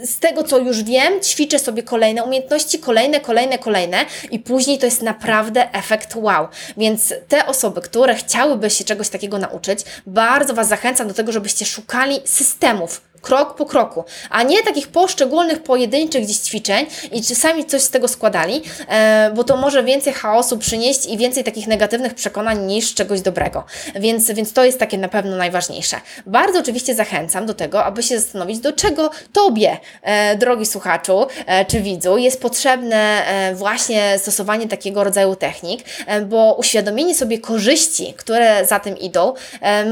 Z 0.00 0.18
tego, 0.18 0.44
co 0.44 0.58
już 0.58 0.82
wiem, 0.82 1.20
ćwiczę 1.20 1.58
sobie 1.58 1.82
kolejne 1.82 2.24
umiejętności, 2.24 2.78
kolejne, 2.78 3.20
kolejne, 3.20 3.58
kolejne 3.58 4.06
i 4.30 4.38
później 4.38 4.78
to 4.78 4.86
jest 4.86 5.02
naprawdę 5.02 5.74
efekt 5.74 6.16
wow. 6.16 6.48
Więc 6.76 7.14
te 7.28 7.46
osoby, 7.46 7.80
które 7.80 8.14
chciałyby 8.14 8.70
się 8.70 8.84
czegoś 8.84 9.08
takiego 9.08 9.38
nauczyć, 9.38 9.78
bardzo 10.06 10.54
Was 10.54 10.68
zachęcam 10.68 11.08
do 11.08 11.14
tego, 11.14 11.32
żebyście 11.32 11.64
szukali 11.64 12.20
systemów, 12.24 13.00
krok 13.22 13.54
po 13.54 13.66
kroku, 13.66 14.04
a 14.30 14.42
nie 14.42 14.62
takich 14.62 14.88
poszczególnych, 14.88 15.62
pojedynczych 15.62 16.24
gdzieś 16.24 16.36
ćwiczeń 16.36 16.86
i 17.12 17.22
czasami 17.22 17.64
coś 17.64 17.82
z 17.82 17.90
tego 17.90 18.08
składali, 18.08 18.62
e, 18.88 19.30
bo 19.34 19.44
to 19.44 19.56
może 19.56 19.84
więcej 19.84 20.12
chaosu 20.12 20.58
przynieść 20.58 21.06
i 21.06 21.18
więcej 21.18 21.44
takich 21.44 21.66
negatywnych 21.66 22.14
przekonań 22.14 22.66
niż 22.66 22.94
czegoś 22.94 23.20
dobrego. 23.20 23.64
Więc, 23.94 24.30
więc 24.30 24.52
to 24.52 24.64
jest 24.64 24.78
takie 24.78 24.98
na 24.98 25.08
pewno 25.08 25.36
najważniejsze. 25.36 25.96
Bardzo 26.26 26.58
oczywiście 26.58 26.94
zachęcam 26.94 27.46
do 27.46 27.54
tego, 27.54 27.84
aby 27.84 28.02
się 28.02 28.20
zastanowić, 28.20 28.58
do 28.58 28.72
czego 28.72 29.10
Tobie, 29.32 29.76
e, 30.02 30.36
drogi 30.36 30.66
słuchaczu 30.66 31.26
e, 31.46 31.64
czy 31.64 31.80
widzu, 31.80 32.18
jest 32.18 32.42
potrzebne 32.42 33.22
właśnie 33.54 34.18
stosowanie 34.18 34.68
takiego 34.68 35.04
rodzaju 35.04 35.36
technik, 35.36 35.84
bo 36.26 36.54
uświadomienie 36.54 37.14
sobie 37.14 37.38
korzyści, 37.38 38.14
które 38.16 38.66
za 38.66 38.80
tym 38.80 38.98
idą, 38.98 39.34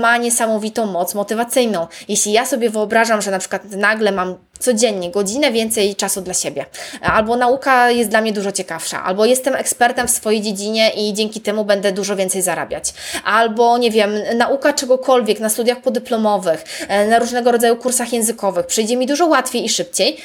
ma 0.01 0.17
niesamowitą 0.17 0.87
moc 0.87 1.15
motywacyjną. 1.15 1.87
Jeśli 2.09 2.33
ja 2.33 2.47
sobie 2.47 2.71
wyobrażam, 2.71 3.20
że 3.21 3.31
na 3.31 3.39
przykład 3.39 3.71
nagle 3.71 4.13
mam 4.13 4.37
codziennie 4.59 5.11
godzinę 5.11 5.53
więcej 5.53 5.97
czasu 5.97 6.21
dla 6.21 6.35
siebie, 6.35 6.67
albo 7.03 7.37
nauka 7.37 7.91
jest 7.91 8.11
dla 8.11 8.21
mnie 8.21 8.33
dużo 8.33 8.53
ciekawsza, 8.53 9.05
albo 9.05 9.25
jestem 9.25 9.55
ekspertem 9.55 10.09
w 10.09 10.11
swojej 10.11 10.43
dziedzinie 10.43 10.91
i 10.91 11.15
dzięki 11.15 11.41
temu 11.41 11.65
będę 11.65 11.93
dużo 11.93 12.17
więcej 12.17 12.43
zarabiać, 12.43 12.95
albo 13.25 13.79
nie 13.79 13.91
wiem, 13.91 14.13
nauka 14.37 14.73
czegokolwiek 14.73 15.41
na 15.41 15.49
studiach 15.49 15.81
podyplomowych, 15.81 16.65
e, 16.89 17.07
na 17.07 17.19
różnego 17.19 17.53
rodzaju 17.53 17.77
kursach 17.77 18.13
językowych. 18.13 18.67
Przyjdzie 18.67 18.97
mi 18.97 19.07
dużo 19.07 19.27
łatwiej 19.27 19.65
i 19.65 19.69
szybciej 19.69 20.17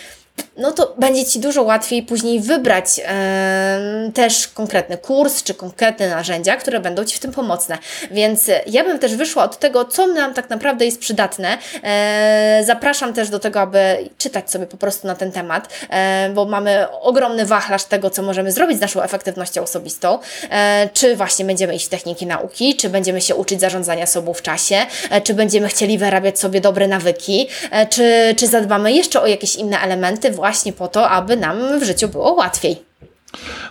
no 0.57 0.71
to 0.71 0.95
będzie 0.97 1.25
Ci 1.25 1.39
dużo 1.39 1.63
łatwiej 1.63 2.03
później 2.03 2.39
wybrać 2.39 2.85
e, 3.05 4.11
też 4.13 4.47
konkretny 4.47 4.97
kurs 4.97 5.43
czy 5.43 5.53
konkretne 5.53 6.09
narzędzia, 6.09 6.57
które 6.57 6.79
będą 6.79 7.03
Ci 7.03 7.15
w 7.15 7.19
tym 7.19 7.31
pomocne. 7.31 7.77
Więc 8.11 8.51
ja 8.67 8.83
bym 8.83 8.99
też 8.99 9.15
wyszła 9.15 9.43
od 9.43 9.59
tego, 9.59 9.85
co 9.85 10.07
nam 10.07 10.33
tak 10.33 10.49
naprawdę 10.49 10.85
jest 10.85 10.99
przydatne. 10.99 11.57
E, 11.83 12.63
zapraszam 12.65 13.13
też 13.13 13.29
do 13.29 13.39
tego, 13.39 13.61
aby 13.61 14.09
czytać 14.17 14.51
sobie 14.51 14.67
po 14.67 14.77
prostu 14.77 15.07
na 15.07 15.15
ten 15.15 15.31
temat, 15.31 15.69
e, 15.89 16.29
bo 16.33 16.45
mamy 16.45 16.85
ogromny 17.01 17.45
wachlarz 17.45 17.83
tego, 17.83 18.09
co 18.09 18.21
możemy 18.21 18.51
zrobić 18.51 18.77
z 18.77 18.81
naszą 18.81 19.01
efektywnością 19.01 19.61
osobistą. 19.63 20.19
E, 20.49 20.89
czy 20.93 21.15
właśnie 21.15 21.45
będziemy 21.45 21.75
iść 21.75 21.85
w 21.85 21.89
techniki 21.89 22.25
nauki, 22.25 22.75
czy 22.75 22.89
będziemy 22.89 23.21
się 23.21 23.35
uczyć 23.35 23.59
zarządzania 23.59 24.05
sobą 24.05 24.33
w 24.33 24.41
czasie, 24.41 24.85
e, 25.09 25.21
czy 25.21 25.33
będziemy 25.33 25.67
chcieli 25.67 25.97
wyrabiać 25.97 26.39
sobie 26.39 26.61
dobre 26.61 26.87
nawyki, 26.87 27.47
e, 27.71 27.87
czy, 27.87 28.35
czy 28.37 28.47
zadbamy 28.47 28.93
jeszcze 28.93 29.21
o 29.21 29.27
jakieś 29.27 29.55
inne 29.55 29.79
elementy, 29.79 30.24
właśnie 30.31 30.73
po 30.73 30.87
to, 30.87 31.09
aby 31.09 31.37
nam 31.37 31.79
w 31.79 31.83
życiu 31.83 32.07
było 32.07 32.33
łatwiej. 32.33 32.77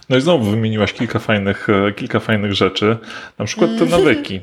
No 0.09 0.17
i 0.17 0.21
znowu 0.21 0.51
wymieniłaś 0.51 0.93
kilka 0.93 1.19
fajnych, 1.19 1.69
e, 1.69 1.93
kilka 1.93 2.21
fajnych 2.21 2.53
rzeczy, 2.53 2.97
na 3.39 3.45
przykład 3.45 3.71
te 3.79 3.85
nawyki. 3.85 4.41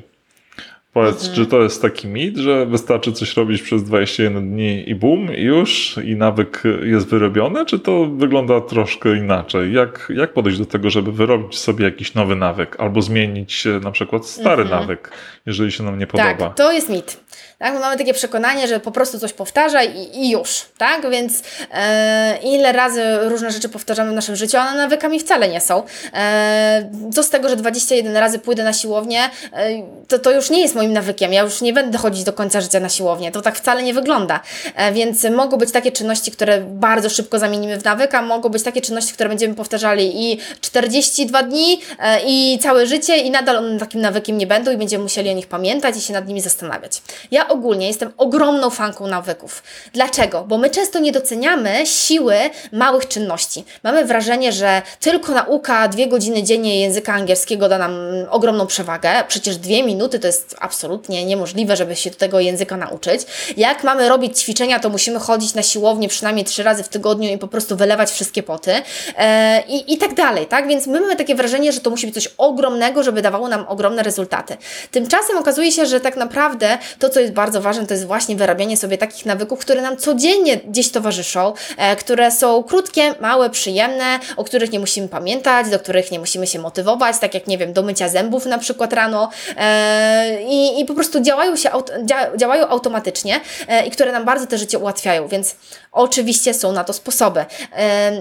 Powiedz, 0.93 1.31
czy 1.31 1.45
to 1.45 1.63
jest 1.63 1.81
taki 1.81 2.07
mit, 2.07 2.37
że 2.37 2.65
wystarczy 2.65 3.11
coś 3.11 3.37
robić 3.37 3.61
przez 3.61 3.83
21 3.83 4.51
dni 4.51 4.89
i 4.89 4.95
bum, 4.95 5.35
i 5.35 5.41
już, 5.41 5.95
i 6.05 6.15
nawyk 6.15 6.63
jest 6.83 7.07
wyrobiony, 7.07 7.65
czy 7.65 7.79
to 7.79 8.05
wygląda 8.05 8.61
troszkę 8.61 9.17
inaczej? 9.17 9.73
Jak, 9.73 10.11
jak 10.15 10.33
podejść 10.33 10.59
do 10.59 10.65
tego, 10.65 10.89
żeby 10.89 11.11
wyrobić 11.11 11.59
sobie 11.59 11.85
jakiś 11.85 12.13
nowy 12.13 12.35
nawyk, 12.35 12.75
albo 12.79 13.01
zmienić 13.01 13.67
e, 13.67 13.79
na 13.79 13.91
przykład 13.91 14.25
stary 14.25 14.65
nawyk, 14.65 15.11
jeżeli 15.45 15.71
się 15.71 15.83
nam 15.83 15.99
nie 15.99 16.07
podoba? 16.07 16.33
Tak, 16.37 16.55
to 16.55 16.71
jest 16.71 16.89
mit. 16.89 17.19
Tak? 17.61 17.73
My 17.73 17.79
mamy 17.79 17.97
takie 17.97 18.13
przekonanie, 18.13 18.67
że 18.67 18.79
po 18.79 18.91
prostu 18.91 19.19
coś 19.19 19.33
powtarza 19.33 19.83
i, 19.83 20.17
i 20.17 20.29
już, 20.29 20.65
tak? 20.77 21.09
Więc 21.09 21.43
e, 21.73 22.37
ile 22.43 22.71
razy 22.71 23.03
różne 23.21 23.51
rzeczy 23.51 23.69
powtarzamy 23.69 24.11
w 24.11 24.15
naszym 24.15 24.35
życiu, 24.35 24.57
one 24.57 24.77
nawykami 24.77 25.19
wcale 25.19 25.49
nie 25.49 25.61
są. 25.61 25.83
E, 26.13 26.89
co 27.13 27.23
z 27.23 27.29
tego, 27.29 27.49
że 27.49 27.55
21 27.55 28.17
razy 28.17 28.39
pójdę 28.39 28.63
na 28.63 28.73
siłownię, 28.73 29.21
e, 29.53 29.69
to, 30.07 30.19
to 30.19 30.31
już 30.31 30.49
nie 30.49 30.61
jest 30.61 30.75
moim 30.75 30.93
nawykiem. 30.93 31.33
Ja 31.33 31.41
już 31.41 31.61
nie 31.61 31.73
będę 31.73 31.97
chodzić 31.97 32.23
do 32.23 32.33
końca 32.33 32.61
życia 32.61 32.79
na 32.79 32.89
siłownię. 32.89 33.31
To 33.31 33.41
tak 33.41 33.57
wcale 33.57 33.83
nie 33.83 33.93
wygląda. 33.93 34.39
E, 34.75 34.91
więc 34.91 35.23
mogą 35.23 35.57
być 35.57 35.71
takie 35.71 35.91
czynności, 35.91 36.31
które 36.31 36.61
bardzo 36.61 37.09
szybko 37.09 37.39
zamienimy 37.39 37.77
w 37.77 37.83
nawyk, 37.83 38.15
a 38.15 38.21
mogą 38.21 38.49
być 38.49 38.63
takie 38.63 38.81
czynności, 38.81 39.13
które 39.13 39.29
będziemy 39.29 39.55
powtarzali 39.55 40.31
i 40.31 40.39
42 40.61 41.43
dni, 41.43 41.81
e, 41.99 42.19
i 42.25 42.59
całe 42.59 42.87
życie, 42.87 43.17
i 43.17 43.31
nadal 43.31 43.57
one 43.57 43.79
takim 43.79 44.01
nawykiem 44.01 44.37
nie 44.37 44.47
będą 44.47 44.71
i 44.71 44.77
będziemy 44.77 45.03
musieli 45.03 45.29
o 45.29 45.33
nich 45.33 45.47
pamiętać 45.47 45.97
i 45.97 46.01
się 46.01 46.13
nad 46.13 46.27
nimi 46.27 46.41
zastanawiać. 46.41 47.01
Ja 47.31 47.50
ogólnie 47.51 47.87
jestem 47.87 48.11
ogromną 48.17 48.69
fanką 48.69 49.07
nawyków. 49.07 49.63
Dlaczego? 49.93 50.43
Bo 50.47 50.57
my 50.57 50.69
często 50.69 50.99
nie 50.99 51.11
doceniamy 51.11 51.85
siły 51.85 52.35
małych 52.71 53.07
czynności. 53.07 53.65
Mamy 53.83 54.05
wrażenie, 54.05 54.51
że 54.51 54.81
tylko 54.99 55.31
nauka 55.33 55.87
dwie 55.87 56.07
godziny 56.07 56.43
dziennie 56.43 56.79
języka 56.79 57.13
angielskiego 57.13 57.69
da 57.69 57.77
nam 57.77 57.91
ogromną 58.29 58.67
przewagę. 58.67 59.09
Przecież 59.27 59.57
dwie 59.57 59.83
minuty 59.83 60.19
to 60.19 60.27
jest 60.27 60.55
absolutnie 60.59 61.25
niemożliwe, 61.25 61.75
żeby 61.75 61.95
się 61.95 62.11
tego 62.11 62.39
języka 62.39 62.77
nauczyć. 62.77 63.21
Jak 63.57 63.83
mamy 63.83 64.09
robić 64.09 64.39
ćwiczenia, 64.39 64.79
to 64.79 64.89
musimy 64.89 65.19
chodzić 65.19 65.53
na 65.53 65.63
siłownię 65.63 66.07
przynajmniej 66.07 66.45
trzy 66.45 66.63
razy 66.63 66.83
w 66.83 66.87
tygodniu 66.89 67.29
i 67.29 67.37
po 67.37 67.47
prostu 67.47 67.75
wylewać 67.75 68.11
wszystkie 68.11 68.43
poty 68.43 68.73
e, 69.17 69.63
i, 69.67 69.93
i 69.93 69.97
tak 69.97 70.13
dalej, 70.13 70.45
tak? 70.45 70.67
Więc 70.67 70.87
my 70.87 71.01
mamy 71.01 71.15
takie 71.15 71.35
wrażenie, 71.35 71.71
że 71.71 71.79
to 71.79 71.89
musi 71.89 72.07
być 72.07 72.15
coś 72.15 72.29
ogromnego, 72.37 73.03
żeby 73.03 73.21
dawało 73.21 73.47
nam 73.47 73.65
ogromne 73.67 74.03
rezultaty. 74.03 74.57
Tymczasem 74.91 75.37
okazuje 75.37 75.71
się, 75.71 75.85
że 75.85 75.99
tak 75.99 76.15
naprawdę 76.15 76.77
to, 76.99 77.09
co 77.09 77.19
jest 77.19 77.33
bardzo 77.41 77.61
ważne, 77.61 77.87
to 77.87 77.93
jest 77.93 78.05
właśnie 78.05 78.35
wyrabianie 78.35 78.77
sobie 78.77 78.97
takich 78.97 79.25
nawyków, 79.25 79.59
które 79.59 79.81
nam 79.81 79.97
codziennie 79.97 80.57
gdzieś 80.57 80.91
towarzyszą, 80.91 81.53
e, 81.77 81.95
które 81.95 82.31
są 82.31 82.63
krótkie, 82.63 83.15
małe, 83.19 83.49
przyjemne, 83.49 84.19
o 84.37 84.43
których 84.43 84.71
nie 84.71 84.79
musimy 84.79 85.07
pamiętać, 85.07 85.69
do 85.69 85.79
których 85.79 86.11
nie 86.11 86.19
musimy 86.19 86.47
się 86.47 86.59
motywować, 86.59 87.19
tak 87.19 87.33
jak, 87.33 87.47
nie 87.47 87.57
wiem, 87.57 87.73
do 87.73 87.83
mycia 87.83 88.09
zębów 88.09 88.45
na 88.45 88.57
przykład 88.57 88.93
rano 88.93 89.29
e, 89.57 90.43
i, 90.43 90.79
i 90.79 90.85
po 90.85 90.93
prostu 90.93 91.21
działają, 91.21 91.55
się, 91.55 91.69
dzia, 92.03 92.37
działają 92.37 92.67
automatycznie 92.67 93.39
e, 93.67 93.85
i 93.85 93.91
które 93.91 94.11
nam 94.11 94.25
bardzo 94.25 94.47
te 94.47 94.57
życie 94.57 94.79
ułatwiają, 94.79 95.27
więc 95.27 95.55
oczywiście 95.91 96.53
są 96.53 96.71
na 96.71 96.83
to 96.83 96.93
sposoby. 96.93 97.45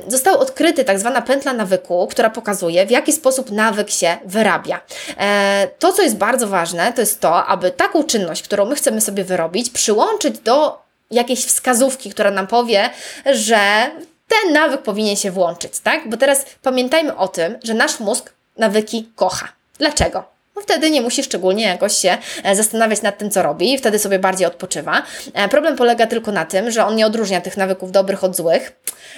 Została 0.09 0.39
odkryty 0.39 0.85
tak 0.85 0.99
zwana 0.99 1.23
pętla 1.23 1.53
nawyku, 1.53 2.07
która 2.11 2.31
pokazuje, 2.31 2.87
w 2.87 2.91
jaki 2.91 3.13
sposób 3.13 3.51
nawyk 3.51 3.91
się 3.91 4.17
wyrabia. 4.25 4.81
E, 5.17 5.69
to, 5.79 5.93
co 5.93 6.03
jest 6.03 6.17
bardzo 6.17 6.49
ważne, 6.49 6.93
to 6.93 7.01
jest 7.01 7.21
to, 7.21 7.47
aby 7.47 7.71
taką 7.71 8.05
czynność, 8.05 8.43
którą 8.43 8.67
my 8.67 8.75
chcemy 8.75 9.01
sobie 9.01 9.25
wyrobić, 9.25 9.71
przyłączyć 9.71 10.39
do 10.39 10.83
jakiejś 11.11 11.45
wskazówki, 11.45 12.11
która 12.11 12.31
nam 12.31 12.47
powie, 12.47 12.91
że 13.27 13.91
ten 14.29 14.53
nawyk 14.53 14.83
powinien 14.83 15.17
się 15.17 15.31
włączyć, 15.31 15.81
tak? 15.81 16.09
Bo 16.09 16.17
teraz 16.17 16.47
pamiętajmy 16.63 17.17
o 17.17 17.29
tym, 17.29 17.59
że 17.65 17.75
nasz 17.75 18.01
mózg 18.01 18.33
nawyki 18.57 19.09
kocha. 19.17 19.49
Dlaczego? 19.79 20.40
Bo 20.61 20.65
wtedy 20.65 20.91
nie 20.91 21.01
musi 21.01 21.23
szczególnie 21.23 21.65
jakoś 21.65 21.97
się 21.97 22.19
e, 22.45 22.57
zastanawiać 22.57 23.03
nad 23.03 23.19
tym, 23.19 23.31
co 23.31 23.43
robi, 23.43 23.79
wtedy 23.79 23.99
sobie 23.99 24.19
bardziej 24.19 24.47
odpoczywa. 24.47 25.03
E, 25.35 25.49
problem 25.49 25.77
polega 25.77 26.07
tylko 26.07 26.33
na 26.33 26.45
tym, 26.45 26.71
że 26.71 26.87
on 26.87 26.97
nie 26.97 27.07
odróżnia 27.07 27.41
tych 27.41 27.57
nawyków 27.57 27.93
dobrych 27.93 28.25
od 28.25 28.37
złych, 28.37 28.73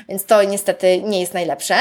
więc 0.08 0.24
to 0.24 0.42
niestety 0.42 1.02
nie 1.02 1.20
jest 1.20 1.34
najlepsze, 1.34 1.74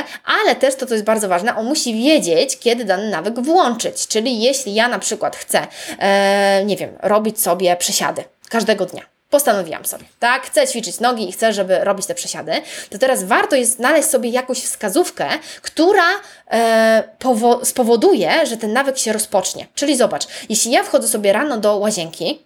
ale 0.44 0.56
też 0.56 0.76
to, 0.76 0.86
co 0.86 0.94
jest 0.94 1.06
bardzo 1.06 1.28
ważne, 1.28 1.56
on 1.56 1.66
musi 1.66 1.94
wiedzieć, 1.94 2.60
kiedy 2.60 2.86
dany 2.86 3.10
nawyk 3.10 3.40
włączyć. 3.40 4.08
Czyli 4.08 4.42
jeśli 4.42 4.74
ja 4.74 4.88
na 4.88 5.00
przykład 5.00 5.36
chcę, 5.36 5.68
e, 6.00 6.66
nie 6.66 6.78
wiem, 6.78 6.98
robić 7.02 7.42
sobie 7.42 7.76
przesiady 7.76 8.24
każdego 8.50 8.86
dnia, 8.86 9.11
postanowiłam 9.32 9.86
sobie, 9.86 10.06
tak, 10.20 10.44
chcę 10.46 10.68
ćwiczyć 10.68 11.00
nogi 11.00 11.30
i 11.30 11.32
chcę, 11.32 11.54
żeby 11.54 11.84
robić 11.84 12.06
te 12.06 12.16
przesiady, 12.16 12.62
to 12.90 12.98
teraz 12.98 13.24
warto 13.24 13.56
jest 13.56 13.76
znaleźć 13.76 14.10
sobie 14.10 14.30
jakąś 14.30 14.64
wskazówkę, 14.64 15.30
która 15.62 16.10
e, 16.52 17.04
spowoduje, 17.64 18.46
że 18.46 18.58
ten 18.58 18.74
nawyk 18.74 18.98
się 18.98 19.14
rozpocznie. 19.14 19.68
Czyli 19.76 19.98
zobacz, 19.98 20.28
jeśli 20.50 20.72
ja 20.72 20.84
wchodzę 20.84 21.08
sobie 21.08 21.34
rano 21.34 21.58
do 21.58 21.78
łazienki 21.78 22.40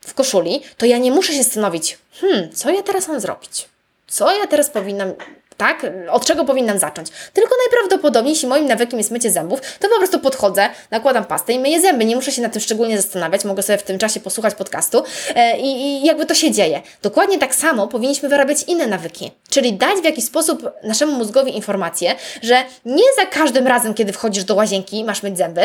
w 0.00 0.14
koszuli, 0.14 0.62
to 0.76 0.86
ja 0.86 0.98
nie 0.98 1.10
muszę 1.10 1.32
się 1.32 1.44
stanowić, 1.44 1.98
hmm, 2.20 2.52
co 2.52 2.70
ja 2.70 2.82
teraz 2.82 3.08
mam 3.08 3.20
zrobić? 3.20 3.68
Co 4.08 4.38
ja 4.38 4.46
teraz 4.46 4.70
powinnam 4.70 5.12
tak? 5.62 5.86
Od 6.10 6.26
czego 6.26 6.44
powinnam 6.44 6.78
zacząć? 6.78 7.08
Tylko 7.32 7.50
najprawdopodobniej, 7.64 8.34
jeśli 8.34 8.48
moim 8.48 8.66
nawykiem 8.66 8.98
jest 8.98 9.10
mycie 9.10 9.30
zębów, 9.30 9.60
to 9.78 9.88
po 9.88 9.98
prostu 9.98 10.18
podchodzę, 10.18 10.68
nakładam 10.90 11.24
pastę 11.24 11.52
i 11.52 11.58
myję 11.58 11.80
zęby. 11.80 12.04
Nie 12.04 12.16
muszę 12.16 12.32
się 12.32 12.42
na 12.42 12.48
tym 12.48 12.60
szczególnie 12.60 12.96
zastanawiać, 12.96 13.44
mogę 13.44 13.62
sobie 13.62 13.78
w 13.78 13.82
tym 13.82 13.98
czasie 13.98 14.20
posłuchać 14.20 14.54
podcastu 14.54 15.02
e, 15.34 15.58
i, 15.58 15.82
i 15.82 16.06
jakby 16.06 16.26
to 16.26 16.34
się 16.34 16.50
dzieje. 16.50 16.82
Dokładnie 17.02 17.38
tak 17.38 17.54
samo 17.54 17.88
powinniśmy 17.88 18.28
wyrabiać 18.28 18.62
inne 18.62 18.86
nawyki, 18.86 19.32
czyli 19.50 19.72
dać 19.72 19.98
w 19.98 20.04
jakiś 20.04 20.24
sposób 20.24 20.70
naszemu 20.82 21.12
mózgowi 21.12 21.56
informację, 21.56 22.14
że 22.42 22.64
nie 22.84 23.04
za 23.16 23.26
każdym 23.26 23.66
razem, 23.66 23.94
kiedy 23.94 24.12
wchodzisz 24.12 24.44
do 24.44 24.54
łazienki, 24.54 25.04
masz 25.04 25.22
myć 25.22 25.38
zęby, 25.38 25.62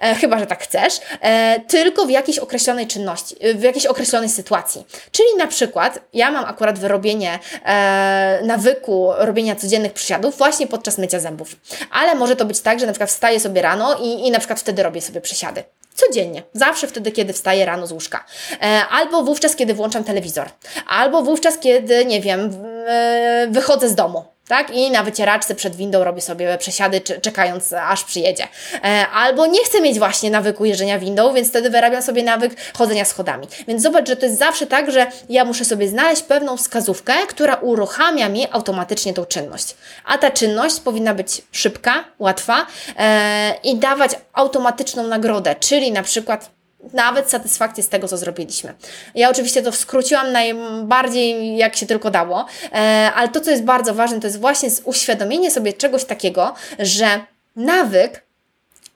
e, 0.00 0.14
chyba 0.14 0.38
że 0.38 0.46
tak 0.46 0.62
chcesz, 0.62 1.00
e, 1.20 1.60
tylko 1.60 2.06
w 2.06 2.10
jakiejś 2.10 2.38
określonej 2.38 2.86
czynności, 2.86 3.36
w 3.54 3.62
jakiejś 3.62 3.86
określonej 3.86 4.28
sytuacji. 4.28 4.86
Czyli 5.12 5.28
na 5.38 5.46
przykład, 5.46 5.98
ja 6.12 6.30
mam 6.30 6.44
akurat 6.44 6.78
wyrobienie 6.78 7.38
e, 7.64 8.40
nawyku 8.44 9.12
robienia 9.26 9.56
codziennych 9.56 9.92
przysiadów 9.92 10.38
właśnie 10.38 10.66
podczas 10.66 10.98
mycia 10.98 11.20
zębów. 11.20 11.56
Ale 11.90 12.14
może 12.14 12.36
to 12.36 12.44
być 12.44 12.60
tak, 12.60 12.80
że 12.80 12.86
na 12.86 12.92
przykład 12.92 13.10
wstaję 13.10 13.40
sobie 13.40 13.62
rano 13.62 13.98
i, 14.02 14.26
i 14.26 14.30
na 14.30 14.38
przykład 14.38 14.60
wtedy 14.60 14.82
robię 14.82 15.00
sobie 15.00 15.20
przysiady. 15.20 15.64
Codziennie, 15.94 16.42
zawsze 16.54 16.86
wtedy, 16.86 17.12
kiedy 17.12 17.32
wstaję 17.32 17.66
rano 17.66 17.86
z 17.86 17.92
łóżka. 17.92 18.24
E, 18.62 18.64
albo 18.90 19.22
wówczas, 19.22 19.56
kiedy 19.56 19.74
włączam 19.74 20.04
telewizor. 20.04 20.48
Albo 20.86 21.22
wówczas, 21.22 21.58
kiedy, 21.58 22.04
nie 22.04 22.20
wiem, 22.20 22.64
e, 22.88 23.46
wychodzę 23.50 23.88
z 23.88 23.94
domu 23.94 24.24
tak? 24.48 24.70
I 24.70 24.90
na 24.90 25.02
wycieraczce 25.02 25.54
przed 25.54 25.76
windą 25.76 26.04
robię 26.04 26.20
sobie 26.20 26.58
przesiady, 26.58 27.00
czekając 27.00 27.72
aż 27.72 28.04
przyjedzie. 28.04 28.48
E, 28.84 29.06
albo 29.08 29.46
nie 29.46 29.64
chcę 29.64 29.80
mieć 29.80 29.98
właśnie 29.98 30.30
nawyku 30.30 30.64
jeżdżenia 30.64 30.98
windą, 30.98 31.34
więc 31.34 31.48
wtedy 31.48 31.70
wyrabiam 31.70 32.02
sobie 32.02 32.22
nawyk 32.22 32.56
chodzenia 32.74 33.04
schodami. 33.04 33.46
Więc 33.68 33.82
zobacz, 33.82 34.08
że 34.08 34.16
to 34.16 34.26
jest 34.26 34.38
zawsze 34.38 34.66
tak, 34.66 34.90
że 34.90 35.06
ja 35.28 35.44
muszę 35.44 35.64
sobie 35.64 35.88
znaleźć 35.88 36.22
pewną 36.22 36.56
wskazówkę, 36.56 37.12
która 37.28 37.54
uruchamia 37.54 38.28
mi 38.28 38.46
automatycznie 38.50 39.14
tą 39.14 39.24
czynność. 39.24 39.74
A 40.04 40.18
ta 40.18 40.30
czynność 40.30 40.80
powinna 40.80 41.14
być 41.14 41.42
szybka, 41.52 42.04
łatwa 42.18 42.66
e, 42.98 43.54
i 43.64 43.76
dawać 43.76 44.10
automatyczną 44.32 45.06
nagrodę, 45.06 45.54
czyli 45.60 45.92
na 45.92 46.02
przykład 46.02 46.61
nawet 46.92 47.30
satysfakcję 47.30 47.82
z 47.82 47.88
tego, 47.88 48.08
co 48.08 48.16
zrobiliśmy. 48.16 48.74
Ja 49.14 49.30
oczywiście 49.30 49.62
to 49.62 49.72
skróciłam 49.72 50.32
najbardziej, 50.32 51.56
jak 51.56 51.76
się 51.76 51.86
tylko 51.86 52.10
dało, 52.10 52.46
e, 52.72 52.76
ale 53.14 53.28
to, 53.28 53.40
co 53.40 53.50
jest 53.50 53.64
bardzo 53.64 53.94
ważne, 53.94 54.20
to 54.20 54.26
jest 54.26 54.40
właśnie 54.40 54.68
uświadomienie 54.84 55.50
sobie 55.50 55.72
czegoś 55.72 56.04
takiego, 56.04 56.54
że 56.78 57.20
nawyk 57.56 58.22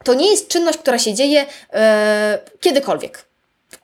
to 0.05 0.15
nie 0.15 0.31
jest 0.31 0.49
czynność, 0.49 0.79
która 0.79 0.99
się 0.99 1.15
dzieje 1.15 1.47
e, 1.73 2.39
kiedykolwiek. 2.61 3.25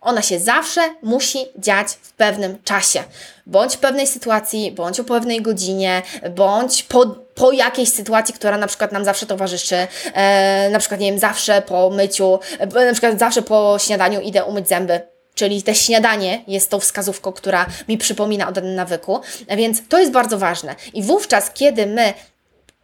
Ona 0.01 0.23
się 0.23 0.39
zawsze 0.39 0.81
musi 1.03 1.39
dziać 1.59 1.89
w 2.03 2.13
pewnym 2.13 2.63
czasie. 2.65 3.05
Bądź 3.47 3.77
w 3.77 3.79
pewnej 3.79 4.07
sytuacji, 4.07 4.73
bądź 4.73 5.01
o 5.01 5.05
pewnej 5.05 5.43
godzinie, 5.43 6.03
bądź 6.31 6.83
po, 6.83 7.17
po 7.35 7.53
jakiejś 7.53 7.89
sytuacji, 7.89 8.35
która 8.35 8.59
na 8.59 8.67
przykład 8.67 8.93
nam 8.93 9.05
zawsze 9.05 9.27
towarzyszy. 9.27 9.77
E, 10.15 10.69
na 10.71 10.79
przykład, 10.79 11.01
nie 11.01 11.11
wiem, 11.11 11.21
zawsze 11.21 11.63
po 11.63 11.91
myciu, 11.91 12.39
e, 12.59 12.67
na 12.87 12.93
przykład 12.93 13.19
zawsze 13.19 13.43
po 13.43 13.77
śniadaniu 13.79 14.21
idę 14.21 14.45
umyć 14.45 14.69
zęby 14.69 15.13
czyli 15.35 15.63
te 15.63 15.75
śniadanie 15.75 16.45
jest 16.47 16.71
tą 16.71 16.81
wskazówką, 16.81 17.33
która 17.33 17.67
mi 17.89 17.99
przypomina 17.99 18.49
o 18.49 18.53
danym 18.53 18.75
nawyku, 18.75 19.21
więc 19.57 19.89
to 19.89 19.99
jest 19.99 20.13
bardzo 20.13 20.39
ważne. 20.39 20.75
I 20.95 21.03
wówczas, 21.03 21.51
kiedy 21.55 21.87
my 21.87 22.15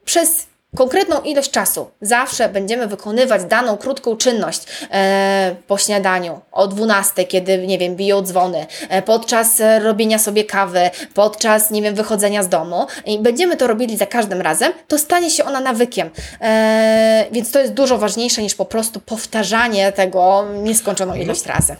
przez 0.04 0.46
konkretną 0.76 1.20
ilość 1.20 1.50
czasu 1.50 1.90
zawsze 2.00 2.48
będziemy 2.48 2.86
wykonywać 2.86 3.44
daną 3.44 3.76
krótką 3.76 4.16
czynność 4.16 4.62
e, 4.90 5.56
po 5.66 5.78
śniadaniu, 5.78 6.40
o 6.52 6.66
12, 6.66 7.24
kiedy, 7.24 7.66
nie 7.66 7.78
wiem, 7.78 7.96
biją 7.96 8.22
dzwony, 8.22 8.66
e, 8.88 9.02
podczas 9.02 9.60
e, 9.60 9.78
robienia 9.78 10.18
sobie 10.18 10.44
kawy, 10.44 10.90
podczas, 11.14 11.70
nie 11.70 11.82
wiem, 11.82 11.94
wychodzenia 11.94 12.42
z 12.42 12.48
domu 12.48 12.86
i 13.06 13.18
będziemy 13.18 13.56
to 13.56 13.66
robili 13.66 13.96
za 13.96 14.06
każdym 14.06 14.40
razem, 14.40 14.72
to 14.88 14.98
stanie 14.98 15.30
się 15.30 15.44
ona 15.44 15.60
nawykiem. 15.60 16.10
E, 16.40 17.26
więc 17.32 17.50
to 17.50 17.60
jest 17.60 17.72
dużo 17.72 17.98
ważniejsze 17.98 18.42
niż 18.42 18.54
po 18.54 18.64
prostu 18.64 19.00
powtarzanie 19.00 19.92
tego 19.92 20.44
nieskończoną 20.62 21.14
ilość 21.14 21.46
razy. 21.46 21.76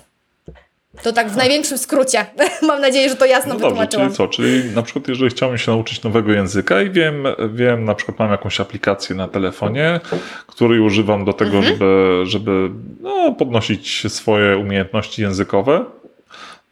To 1.03 1.13
tak 1.13 1.31
w 1.31 1.37
największym 1.37 1.79
skrócie. 1.79 2.27
Mam 2.69 2.81
nadzieję, 2.81 3.09
że 3.09 3.17
to 3.17 3.25
jasno 3.27 3.55
No 3.55 3.61
dobrze, 3.61 3.87
czyli 3.87 4.11
co? 4.11 4.29
Czyli 4.29 4.71
na 4.75 4.83
przykład 4.83 5.09
jeżeli 5.09 5.31
chciałbym 5.31 5.59
się 5.59 5.71
nauczyć 5.73 6.03
nowego 6.03 6.33
języka 6.33 6.83
i 6.83 6.91
wiem, 6.91 7.25
wiem 7.53 7.85
na 7.85 7.95
przykład 7.95 8.19
mam 8.19 8.31
jakąś 8.31 8.61
aplikację 8.61 9.17
na 9.17 9.29
telefonie, 9.29 10.01
której 10.47 10.81
używam 10.81 11.25
do 11.25 11.33
tego, 11.33 11.57
Mhm. 11.57 11.75
żeby, 11.75 12.21
żeby 12.25 12.71
no, 13.01 13.33
podnosić 13.33 14.13
swoje 14.13 14.57
umiejętności 14.59 15.23
językowe, 15.23 15.85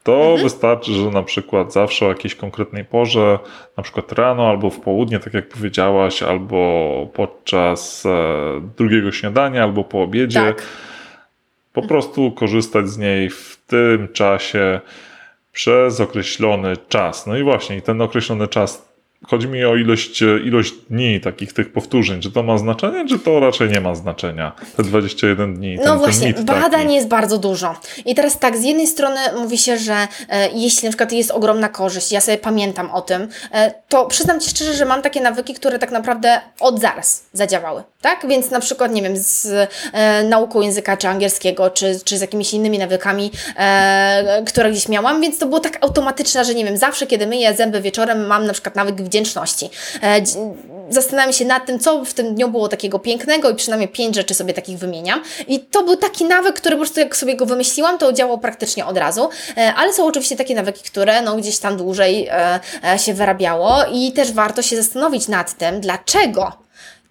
to 0.03 0.13
Mhm. 0.23 0.43
wystarczy, 0.43 0.93
że 0.93 1.11
na 1.11 1.23
przykład 1.23 1.73
zawsze 1.73 2.07
o 2.07 2.09
jakiejś 2.09 2.35
konkretnej 2.35 2.85
porze, 2.85 3.39
na 3.77 3.83
przykład 3.83 4.13
rano 4.13 4.49
albo 4.49 4.71
w 4.71 4.81
południe, 4.81 5.19
tak 5.19 5.35
jak 5.35 5.49
powiedziałaś, 5.49 6.23
albo 6.23 7.07
podczas 7.15 8.07
e, 8.07 8.11
drugiego 8.77 9.13
śniadania, 9.13 9.63
albo 9.63 9.85
po 9.85 10.03
obiedzie, 10.03 10.41
Tak. 10.41 10.63
po 11.73 11.83
prostu 11.83 12.31
korzystać 12.33 12.89
z 12.89 12.99
niej 12.99 13.31
w 13.31 13.56
tym 13.67 14.09
czasie 14.13 14.81
przez 15.53 16.01
określony 16.01 16.77
czas. 16.89 17.27
No 17.27 17.37
i 17.37 17.43
właśnie, 17.43 17.83
ten 17.83 18.01
określony 18.01 18.49
czas, 18.49 18.86
chodzi 19.27 19.49
mi 19.49 19.65
o 19.65 19.77
ilość, 19.77 20.23
ilość 20.23 20.73
dni 20.91 21.21
takich 21.21 21.53
tych 21.53 21.73
powtórzeń. 21.73 22.21
Czy 22.21 22.33
to 22.33 22.43
ma 22.43 22.59
znaczenie, 22.59 23.09
czy 23.09 23.19
to 23.19 23.41
raczej 23.41 23.71
nie 23.71 23.81
ma 23.81 23.95
znaczenia? 23.95 24.53
Te 24.77 24.83
21 24.83 25.55
dni. 25.55 25.77
Ten, 25.77 25.87
No 25.87 25.97
właśnie, 25.97 26.35
ten 26.35 26.45
badań 26.45 26.83
taki. 26.83 26.95
jest 26.95 27.09
bardzo 27.09 27.39
dużo. 27.39 27.75
I 28.05 28.15
teraz 28.15 28.39
tak, 28.39 28.57
z 28.57 28.65
jednej 28.65 28.87
strony 28.87 29.21
mówi 29.37 29.59
się, 29.59 29.79
że 29.79 30.09
e, 30.29 30.49
jeśli 30.55 30.85
na 30.85 30.91
przykład 30.91 31.13
jest 31.13 31.31
ogromna 31.31 31.69
korzyść, 31.69 32.13
ja 32.13 32.21
sobie 32.21 32.39
pamiętam 32.39 32.91
o 32.91 33.03
tym, 33.03 33.29
e, 33.53 33.75
to 33.89 34.07
przyznam 34.07 34.41
Ci 34.41 34.51
szczerze, 34.51 34.75
że 34.75 34.85
mam 34.85 35.03
takie 35.03 35.21
nawyki, 35.21 35.55
które 35.55 35.79
tak 35.79 35.91
naprawdę 35.91 36.41
od 36.61 36.81
zaraz 36.81 37.25
zadziałały. 37.33 37.83
Tak? 38.01 38.27
Więc 38.29 38.51
na 38.51 38.61
przykład, 38.61 38.93
nie 38.93 39.03
wiem, 39.03 39.17
z 39.17 39.47
e, 39.93 40.25
nauką 40.25 40.61
języka 40.61 40.97
czy 40.97 41.09
angielskiego, 41.09 41.71
czy, 41.71 42.01
czy 42.05 42.19
z 42.19 42.21
jakimiś 42.21 42.55
innymi 42.55 42.79
nawykami, 42.79 43.31
e, 43.57 44.43
które 44.47 44.71
gdzieś 44.71 44.89
miałam, 44.89 45.21
więc 45.21 45.39
to 45.39 45.47
było 45.47 45.61
tak 45.61 45.79
automatyczne, 45.81 46.45
że 46.45 46.55
nie 46.55 46.65
wiem, 46.65 46.77
zawsze 46.77 47.07
kiedy 47.07 47.27
myję 47.27 47.55
zęby 47.55 47.81
wieczorem, 47.81 48.27
mam 48.27 48.47
na 48.47 48.53
przykład 48.53 48.77
nawyk 48.77 48.95
wdzięczności. 49.17 49.71
E, 50.03 50.23
zastanawiam 50.91 51.33
się 51.33 51.45
nad 51.45 51.67
tym, 51.67 51.79
co 51.79 52.05
w 52.05 52.15
tym 52.15 52.35
dniu 52.35 52.49
było 52.49 52.69
takiego 52.69 52.99
pięknego 52.99 53.51
i 53.51 53.55
przynajmniej 53.55 53.89
pięć 53.89 54.15
rzeczy 54.15 54.35
sobie 54.35 54.55
takich 54.55 54.79
wymieniam. 54.79 55.23
I 55.49 55.61
to 55.61 55.83
był 55.83 55.97
taki 55.97 56.25
nawyk, 56.25 56.57
który 56.57 56.77
po 56.77 56.81
prostu 56.81 57.01
jak 57.01 57.17
sobie 57.17 57.37
go 57.37 57.47
wymyśliłam, 57.47 57.99
to 57.99 58.13
działał 58.13 58.39
praktycznie 58.39 58.87
od 58.87 58.99
razu. 58.99 59.29
E, 59.57 59.75
ale 59.75 59.93
są 59.93 60.07
oczywiście 60.07 60.37
takie 60.37 60.55
nawyki, 60.55 60.83
które 60.85 61.23
no, 61.23 61.37
gdzieś 61.37 61.59
tam 61.59 61.77
dłużej 61.77 62.29
e, 62.29 62.61
się 62.99 63.15
wyrabiało 63.15 63.77
i 63.93 64.13
też 64.13 64.33
warto 64.33 64.63
się 64.63 64.77
zastanowić 64.77 65.29
nad 65.29 65.57
tym, 65.57 65.81
dlaczego 65.81 66.53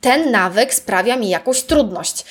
ten 0.02 0.32
nawyk 0.32 0.74
sprawia 0.74 1.18
mi 1.18 1.30
jakąś 1.30 1.64
trudność. 1.64 2.26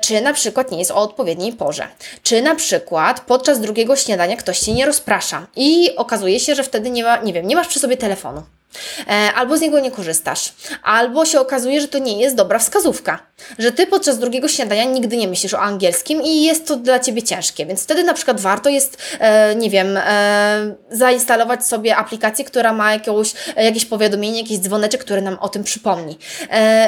Czy 0.00 0.20
na 0.20 0.32
przykład 0.32 0.70
nie 0.70 0.78
jest 0.78 0.90
o 0.90 0.96
odpowiedniej 0.96 1.52
porze. 1.52 1.88
Czy 2.22 2.42
na 2.42 2.54
przykład 2.54 3.20
podczas 3.20 3.60
drugiego 3.60 3.96
śniadania 3.96 4.36
ktoś 4.36 4.58
się 4.58 4.72
nie 4.72 4.86
rozprasza 4.86 5.46
i 5.56 5.96
okazuje 5.96 6.40
się, 6.40 6.54
że 6.54 6.62
wtedy 6.62 6.90
nie 6.90 7.04
ma, 7.04 7.16
nie 7.16 7.32
wiem, 7.32 7.46
nie 7.46 7.56
masz 7.56 7.68
przy 7.68 7.80
sobie 7.80 7.96
telefonu. 7.96 8.42
E, 9.08 9.32
Albo 9.34 9.56
z 9.56 9.60
niego 9.60 9.80
nie 9.80 9.90
korzystasz, 9.90 10.52
albo 10.82 11.24
się 11.24 11.40
okazuje, 11.40 11.80
że 11.80 11.88
to 11.88 11.98
nie 11.98 12.20
jest 12.20 12.36
dobra 12.36 12.58
wskazówka, 12.58 13.18
że 13.58 13.72
ty 13.72 13.86
podczas 13.86 14.18
drugiego 14.18 14.48
śniadania 14.48 14.84
nigdy 14.84 15.16
nie 15.16 15.28
myślisz 15.28 15.54
o 15.54 15.60
angielskim 15.60 16.22
i 16.22 16.42
jest 16.42 16.66
to 16.66 16.76
dla 16.76 17.00
ciebie 17.00 17.22
ciężkie, 17.22 17.66
więc 17.66 17.82
wtedy 17.82 18.04
na 18.04 18.14
przykład 18.14 18.40
warto 18.40 18.68
jest, 18.68 18.98
e, 19.18 19.54
nie 19.54 19.70
wiem, 19.70 19.96
e, 19.96 20.74
zainstalować 20.90 21.66
sobie 21.66 21.96
aplikację, 21.96 22.44
która 22.44 22.72
ma 22.72 22.92
jakąś, 22.92 23.32
jakieś 23.56 23.84
powiadomienie, 23.84 24.40
jakiś 24.40 24.58
dzwoneczek, 24.58 25.00
który 25.00 25.22
nam 25.22 25.38
o 25.40 25.48
tym 25.48 25.64
przypomni. 25.64 26.18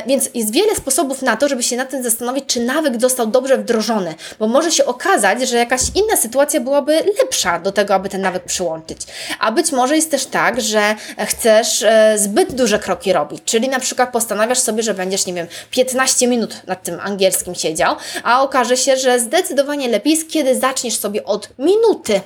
Więc 0.06 0.30
jest 0.34 0.52
wiele 0.52 0.76
sposobów 0.76 1.22
na 1.22 1.36
to, 1.36 1.48
żeby 1.48 1.62
się 1.62 1.76
nad 1.76 1.90
tym 1.90 2.02
zastanowić, 2.02 2.44
czy 2.46 2.60
nawyk 2.60 3.00
został 3.00 3.26
dobrze 3.26 3.58
wdrożony, 3.58 4.14
bo 4.38 4.48
może 4.48 4.70
się 4.70 4.84
okazać, 4.84 5.48
że 5.48 5.56
jakaś 5.56 5.80
inna 5.94 6.16
sytuacja 6.16 6.60
byłaby 6.60 7.04
lepsza 7.22 7.58
do 7.58 7.72
tego, 7.72 7.94
aby 7.94 8.08
ten 8.08 8.20
nawyk 8.20 8.44
przyłączyć. 8.44 8.98
A 9.38 9.52
być 9.52 9.72
może 9.72 9.96
jest 9.96 10.10
też 10.10 10.26
tak, 10.26 10.60
że 10.60 10.94
chcesz 11.26 11.73
e, 11.82 12.18
zbyt 12.18 12.54
duże 12.54 12.78
kroki 12.78 13.12
robić, 13.12 13.42
czyli 13.44 13.68
na 13.68 13.80
przykład 13.80 14.12
postanawiasz 14.12 14.58
sobie, 14.58 14.82
że 14.82 14.94
będziesz, 14.94 15.26
nie 15.26 15.34
wiem, 15.34 15.46
15 15.70 16.26
minut 16.26 16.66
nad 16.66 16.82
tym 16.82 17.00
angielskim 17.00 17.54
siedział, 17.54 17.96
a 18.22 18.42
okaże 18.42 18.76
się, 18.76 18.96
że 18.96 19.20
zdecydowanie 19.20 19.88
lepiej 19.88 20.12
jest, 20.12 20.30
kiedy 20.30 20.58
zaczniesz 20.60 20.98
sobie 20.98 21.24
od 21.24 21.48
minuty. 21.58 22.20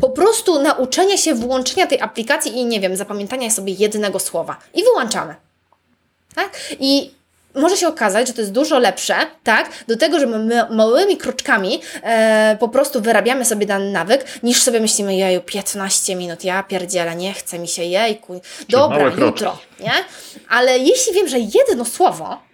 Po 0.00 0.10
prostu 0.10 0.62
nauczenia 0.62 1.16
się 1.16 1.34
włączenia 1.34 1.86
tej 1.86 2.00
aplikacji 2.00 2.58
i 2.58 2.64
nie 2.64 2.80
wiem, 2.80 2.96
zapamiętania 2.96 3.50
sobie 3.50 3.72
jednego 3.72 4.18
słowa. 4.18 4.56
I 4.74 4.82
wyłączamy. 4.82 5.34
Tak? 6.34 6.60
I 6.80 7.19
może 7.54 7.76
się 7.76 7.88
okazać, 7.88 8.26
że 8.28 8.32
to 8.32 8.40
jest 8.40 8.52
dużo 8.52 8.78
lepsze, 8.78 9.14
tak, 9.44 9.70
do 9.88 9.96
tego, 9.96 10.20
że 10.20 10.26
my 10.26 10.66
małymi 10.70 11.16
kroczkami 11.16 11.80
e, 12.02 12.56
po 12.60 12.68
prostu 12.68 13.00
wyrabiamy 13.00 13.44
sobie 13.44 13.66
dany 13.66 13.90
nawyk, 13.90 14.24
niż 14.42 14.62
sobie 14.62 14.80
myślimy, 14.80 15.16
jeju, 15.16 15.40
15 15.40 16.16
minut, 16.16 16.44
ja 16.44 16.62
pierdzielę, 16.62 17.16
nie 17.16 17.32
chce 17.34 17.58
mi 17.58 17.68
się, 17.68 17.84
jejku, 17.84 18.40
dobra, 18.68 19.12
jutro, 19.26 19.58
nie? 19.80 19.92
Ale 20.48 20.78
jeśli 20.78 21.12
wiem, 21.12 21.28
że 21.28 21.38
jedno 21.38 21.84
słowo, 21.84 22.49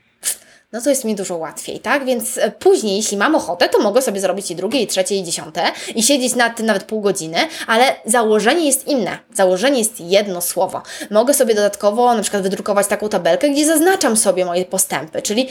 no 0.72 0.80
to 0.80 0.90
jest 0.90 1.04
mi 1.04 1.14
dużo 1.14 1.36
łatwiej, 1.36 1.80
tak? 1.80 2.04
Więc 2.04 2.38
e, 2.38 2.50
później, 2.50 2.96
jeśli 2.96 3.16
mam 3.16 3.34
ochotę, 3.34 3.68
to 3.68 3.78
mogę 3.78 4.02
sobie 4.02 4.20
zrobić 4.20 4.50
i 4.50 4.56
drugie, 4.56 4.82
i 4.82 4.86
trzecie, 4.86 5.14
i 5.14 5.22
dziesiąte 5.22 5.62
i 5.94 6.02
siedzieć 6.02 6.34
nad 6.34 6.56
tym 6.56 6.66
nawet 6.66 6.84
pół 6.84 7.00
godziny, 7.00 7.38
ale 7.66 7.84
założenie 8.04 8.66
jest 8.66 8.88
inne. 8.88 9.18
Założenie 9.34 9.78
jest 9.78 10.00
jedno 10.00 10.40
słowo. 10.40 10.82
Mogę 11.10 11.34
sobie 11.34 11.54
dodatkowo 11.54 12.14
na 12.14 12.22
przykład 12.22 12.42
wydrukować 12.42 12.86
taką 12.86 13.08
tabelkę, 13.08 13.50
gdzie 13.50 13.66
zaznaczam 13.66 14.16
sobie 14.16 14.44
moje 14.44 14.64
postępy, 14.64 15.22
czyli 15.22 15.48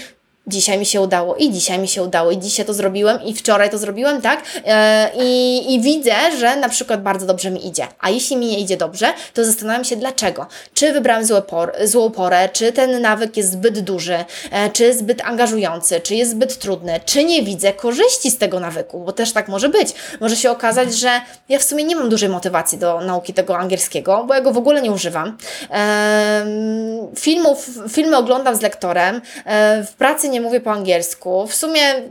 dzisiaj 0.47 0.77
mi 0.77 0.85
się 0.85 1.01
udało 1.01 1.35
i 1.35 1.51
dzisiaj 1.51 1.79
mi 1.79 1.87
się 1.87 2.03
udało 2.03 2.31
i 2.31 2.37
dzisiaj 2.37 2.65
to 2.65 2.73
zrobiłem 2.73 3.23
i 3.23 3.33
wczoraj 3.33 3.69
to 3.69 3.77
zrobiłem, 3.77 4.21
tak? 4.21 4.43
E, 4.65 5.09
I, 5.19 5.73
I 5.73 5.81
widzę, 5.81 6.15
że 6.39 6.55
na 6.55 6.69
przykład 6.69 7.03
bardzo 7.03 7.25
dobrze 7.25 7.51
mi 7.51 7.67
idzie. 7.67 7.87
A 7.99 8.09
jeśli 8.09 8.37
mi 8.37 8.45
nie 8.45 8.59
idzie 8.59 8.77
dobrze, 8.77 9.13
to 9.33 9.45
zastanawiam 9.45 9.83
się 9.83 9.95
dlaczego. 9.95 10.47
Czy 10.73 10.93
wybrałem 10.93 11.25
złe 11.25 11.41
por, 11.41 11.73
złą 11.83 12.11
porę, 12.11 12.49
czy 12.49 12.71
ten 12.71 13.01
nawyk 13.01 13.37
jest 13.37 13.51
zbyt 13.51 13.79
duży, 13.79 14.25
e, 14.51 14.69
czy 14.69 14.93
zbyt 14.93 15.21
angażujący, 15.21 15.99
czy 15.99 16.15
jest 16.15 16.31
zbyt 16.31 16.59
trudny, 16.59 16.99
czy 17.05 17.23
nie 17.23 17.43
widzę 17.43 17.73
korzyści 17.73 18.31
z 18.31 18.37
tego 18.37 18.59
nawyku, 18.59 18.99
bo 18.99 19.11
też 19.11 19.33
tak 19.33 19.47
może 19.47 19.69
być. 19.69 19.93
Może 20.19 20.35
się 20.35 20.51
okazać, 20.51 20.95
że 20.95 21.21
ja 21.49 21.59
w 21.59 21.63
sumie 21.63 21.83
nie 21.83 21.95
mam 21.95 22.09
dużej 22.09 22.29
motywacji 22.29 22.77
do 22.77 23.01
nauki 23.01 23.33
tego 23.33 23.57
angielskiego, 23.57 24.23
bo 24.27 24.33
ja 24.33 24.41
go 24.41 24.51
w 24.51 24.57
ogóle 24.57 24.81
nie 24.81 24.91
używam. 24.91 25.37
Filmów, 27.19 27.69
filmy 27.89 28.17
oglądam 28.17 28.55
z 28.55 28.61
lektorem, 28.61 29.21
e, 29.45 29.83
w 29.83 29.93
pracy 29.93 30.29
nie 30.29 30.34
mówię 30.41 30.59
po 30.59 30.71
angielsku. 30.71 31.47
W 31.47 31.55
sumie 31.55 31.81
e, 31.81 32.05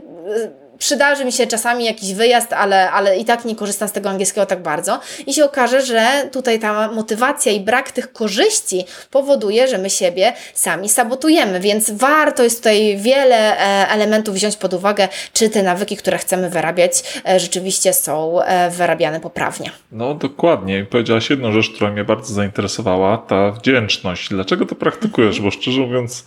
przydarzy 0.77 1.25
mi 1.25 1.31
się 1.31 1.47
czasami 1.47 1.85
jakiś 1.85 2.13
wyjazd, 2.13 2.53
ale, 2.53 2.91
ale 2.91 3.17
i 3.17 3.25
tak 3.25 3.45
nie 3.45 3.55
korzystam 3.55 3.87
z 3.87 3.91
tego 3.91 4.09
angielskiego 4.09 4.45
tak 4.45 4.61
bardzo. 4.61 4.99
I 5.27 5.33
się 5.33 5.45
okaże, 5.45 5.81
że 5.81 6.29
tutaj 6.31 6.59
ta 6.59 6.91
motywacja 6.91 7.51
i 7.51 7.59
brak 7.59 7.91
tych 7.91 8.13
korzyści 8.13 8.85
powoduje, 9.11 9.67
że 9.67 9.77
my 9.77 9.89
siebie 9.89 10.33
sami 10.53 10.89
sabotujemy, 10.89 11.59
więc 11.59 11.91
warto 11.91 12.43
jest 12.43 12.57
tutaj 12.57 12.97
wiele 12.97 13.57
e, 13.57 13.89
elementów 13.89 14.35
wziąć 14.35 14.55
pod 14.55 14.73
uwagę, 14.73 15.07
czy 15.33 15.49
te 15.49 15.63
nawyki, 15.63 15.97
które 15.97 16.17
chcemy 16.17 16.49
wyrabiać, 16.49 17.21
e, 17.27 17.39
rzeczywiście 17.39 17.93
są 17.93 18.41
e, 18.41 18.69
wyrabiane 18.69 19.19
poprawnie. 19.19 19.71
No 19.91 20.13
dokładnie. 20.13 20.85
Powiedziałaś 20.89 21.29
jedną 21.29 21.51
rzecz, 21.51 21.69
która 21.69 21.91
mnie 21.91 22.03
bardzo 22.03 22.33
zainteresowała, 22.33 23.17
ta 23.17 23.51
wdzięczność. 23.51 24.29
Dlaczego 24.29 24.65
to 24.65 24.75
praktykujesz? 24.75 25.41
Bo 25.41 25.51
szczerze 25.51 25.81
mówiąc, 25.81 26.25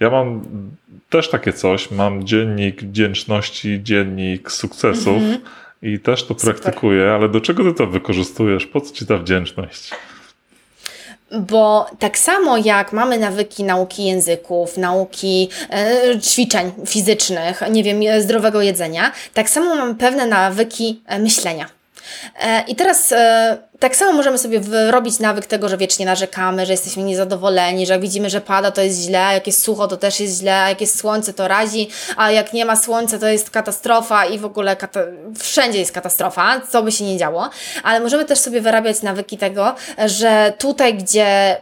ja 0.00 0.10
mam 0.10 0.42
też 1.10 1.30
takie 1.30 1.52
coś. 1.52 1.90
Mam 1.90 2.26
dziennik 2.26 2.82
wdzięczności, 2.82 3.80
dziennik 3.82 4.52
sukcesów 4.52 5.22
i 5.82 6.00
też 6.00 6.24
to 6.24 6.34
praktykuję, 6.34 7.10
ale 7.10 7.28
do 7.28 7.40
czego 7.40 7.64
ty 7.64 7.74
to 7.74 7.86
wykorzystujesz? 7.86 8.66
Po 8.66 8.80
co 8.80 8.94
ci 8.94 9.06
ta 9.06 9.18
wdzięczność? 9.18 9.90
Bo 11.40 11.86
tak 11.98 12.18
samo 12.18 12.56
jak 12.56 12.92
mamy 12.92 13.18
nawyki 13.18 13.64
nauki 13.64 14.04
języków, 14.04 14.76
nauki 14.76 15.48
e, 15.70 16.20
ćwiczeń 16.20 16.72
fizycznych, 16.86 17.62
nie 17.70 17.84
wiem, 17.84 18.00
e, 18.02 18.22
zdrowego 18.22 18.62
jedzenia, 18.62 19.12
tak 19.34 19.50
samo 19.50 19.76
mamy 19.76 19.94
pewne 19.94 20.26
nawyki 20.26 21.02
e, 21.06 21.18
myślenia. 21.18 21.77
E, 22.40 22.64
I 22.66 22.76
teraz 22.76 23.12
e, 23.12 23.58
tak 23.78 23.96
samo 23.96 24.12
możemy 24.12 24.38
sobie 24.38 24.60
wyrobić 24.60 25.18
nawyk 25.18 25.46
tego, 25.46 25.68
że 25.68 25.76
wiecznie 25.76 26.06
narzekamy, 26.06 26.66
że 26.66 26.72
jesteśmy 26.72 27.02
niezadowoleni, 27.02 27.86
że 27.86 27.92
jak 27.92 28.02
widzimy, 28.02 28.30
że 28.30 28.40
pada, 28.40 28.70
to 28.70 28.82
jest 28.82 29.00
źle, 29.00 29.18
jak 29.18 29.46
jest 29.46 29.62
sucho, 29.62 29.88
to 29.88 29.96
też 29.96 30.20
jest 30.20 30.40
źle, 30.40 30.66
jak 30.68 30.80
jest 30.80 30.98
słońce, 30.98 31.32
to 31.32 31.48
razi, 31.48 31.88
a 32.16 32.30
jak 32.30 32.52
nie 32.52 32.64
ma 32.64 32.76
słońca, 32.76 33.18
to 33.18 33.26
jest 33.26 33.50
katastrofa 33.50 34.26
i 34.26 34.38
w 34.38 34.44
ogóle 34.44 34.76
kata 34.76 35.00
wszędzie 35.38 35.78
jest 35.78 35.92
katastrofa, 35.92 36.60
co 36.70 36.82
by 36.82 36.92
się 36.92 37.04
nie 37.04 37.16
działo. 37.16 37.50
Ale 37.82 38.00
możemy 38.00 38.24
też 38.24 38.38
sobie 38.38 38.60
wyrabiać 38.60 39.02
nawyki 39.02 39.38
tego, 39.38 39.74
że 40.06 40.52
tutaj, 40.58 40.94
gdzie 40.94 41.56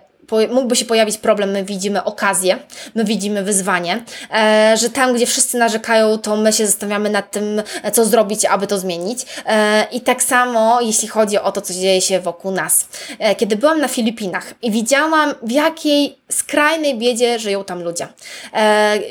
mógłby 0.51 0.77
się 0.77 0.85
pojawić 0.85 1.18
problem, 1.18 1.51
my 1.51 1.64
widzimy 1.64 2.05
okazję, 2.05 2.59
my 2.95 3.05
widzimy 3.05 3.43
wyzwanie, 3.43 4.05
e, 4.35 4.77
że 4.77 4.91
tam, 4.91 5.14
gdzie 5.14 5.27
wszyscy 5.27 5.59
narzekają, 5.59 6.18
to 6.18 6.37
my 6.37 6.53
się 6.53 6.66
zastanawiamy 6.66 7.11
nad 7.11 7.31
tym, 7.31 7.62
e, 7.83 7.91
co 7.91 8.05
zrobić, 8.05 8.45
aby 8.45 8.66
to 8.66 8.79
zmienić. 8.79 9.27
E, 9.47 9.87
I 9.93 10.01
tak 10.01 10.22
samo, 10.22 10.81
jeśli 10.81 11.09
chodzi 11.09 11.39
o 11.39 11.53
to, 11.53 11.61
co 11.61 11.74
dzieje 11.74 12.01
się 12.01 12.20
wokół 12.20 12.51
nas. 12.51 12.89
Kiedy 13.37 13.57
byłam 13.57 13.81
na 13.81 13.89
Filipinach 13.89 14.55
i 14.62 14.70
widziałam, 14.70 15.35
w 15.43 15.51
jakiej 15.51 16.18
skrajnej 16.31 16.99
biedzie 16.99 17.39
żyją 17.39 17.64
tam 17.64 17.83
ludzie. 17.83 18.09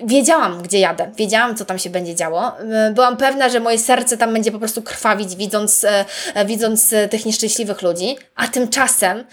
Wiedziałam, 0.03 0.61
gdzie 0.61 0.79
jadę, 0.79 1.11
wiedziałam, 1.17 1.55
co 1.55 1.65
tam 1.65 1.79
się 1.79 1.89
będzie 1.89 2.15
działo. 2.15 2.51
Byłam 2.91 3.17
pewna, 3.17 3.49
że 3.49 3.59
moje 3.59 3.79
serce 3.79 4.17
tam 4.17 4.33
będzie 4.33 4.51
po 4.51 4.59
prostu 4.59 4.81
krwawić, 4.81 5.35
widząc, 5.35 5.85
widząc 6.45 6.93
tych 7.09 7.25
nieszczęśliwych 7.25 7.81
ludzi, 7.81 8.17
a 8.35 8.47
tymczasem 8.47 9.23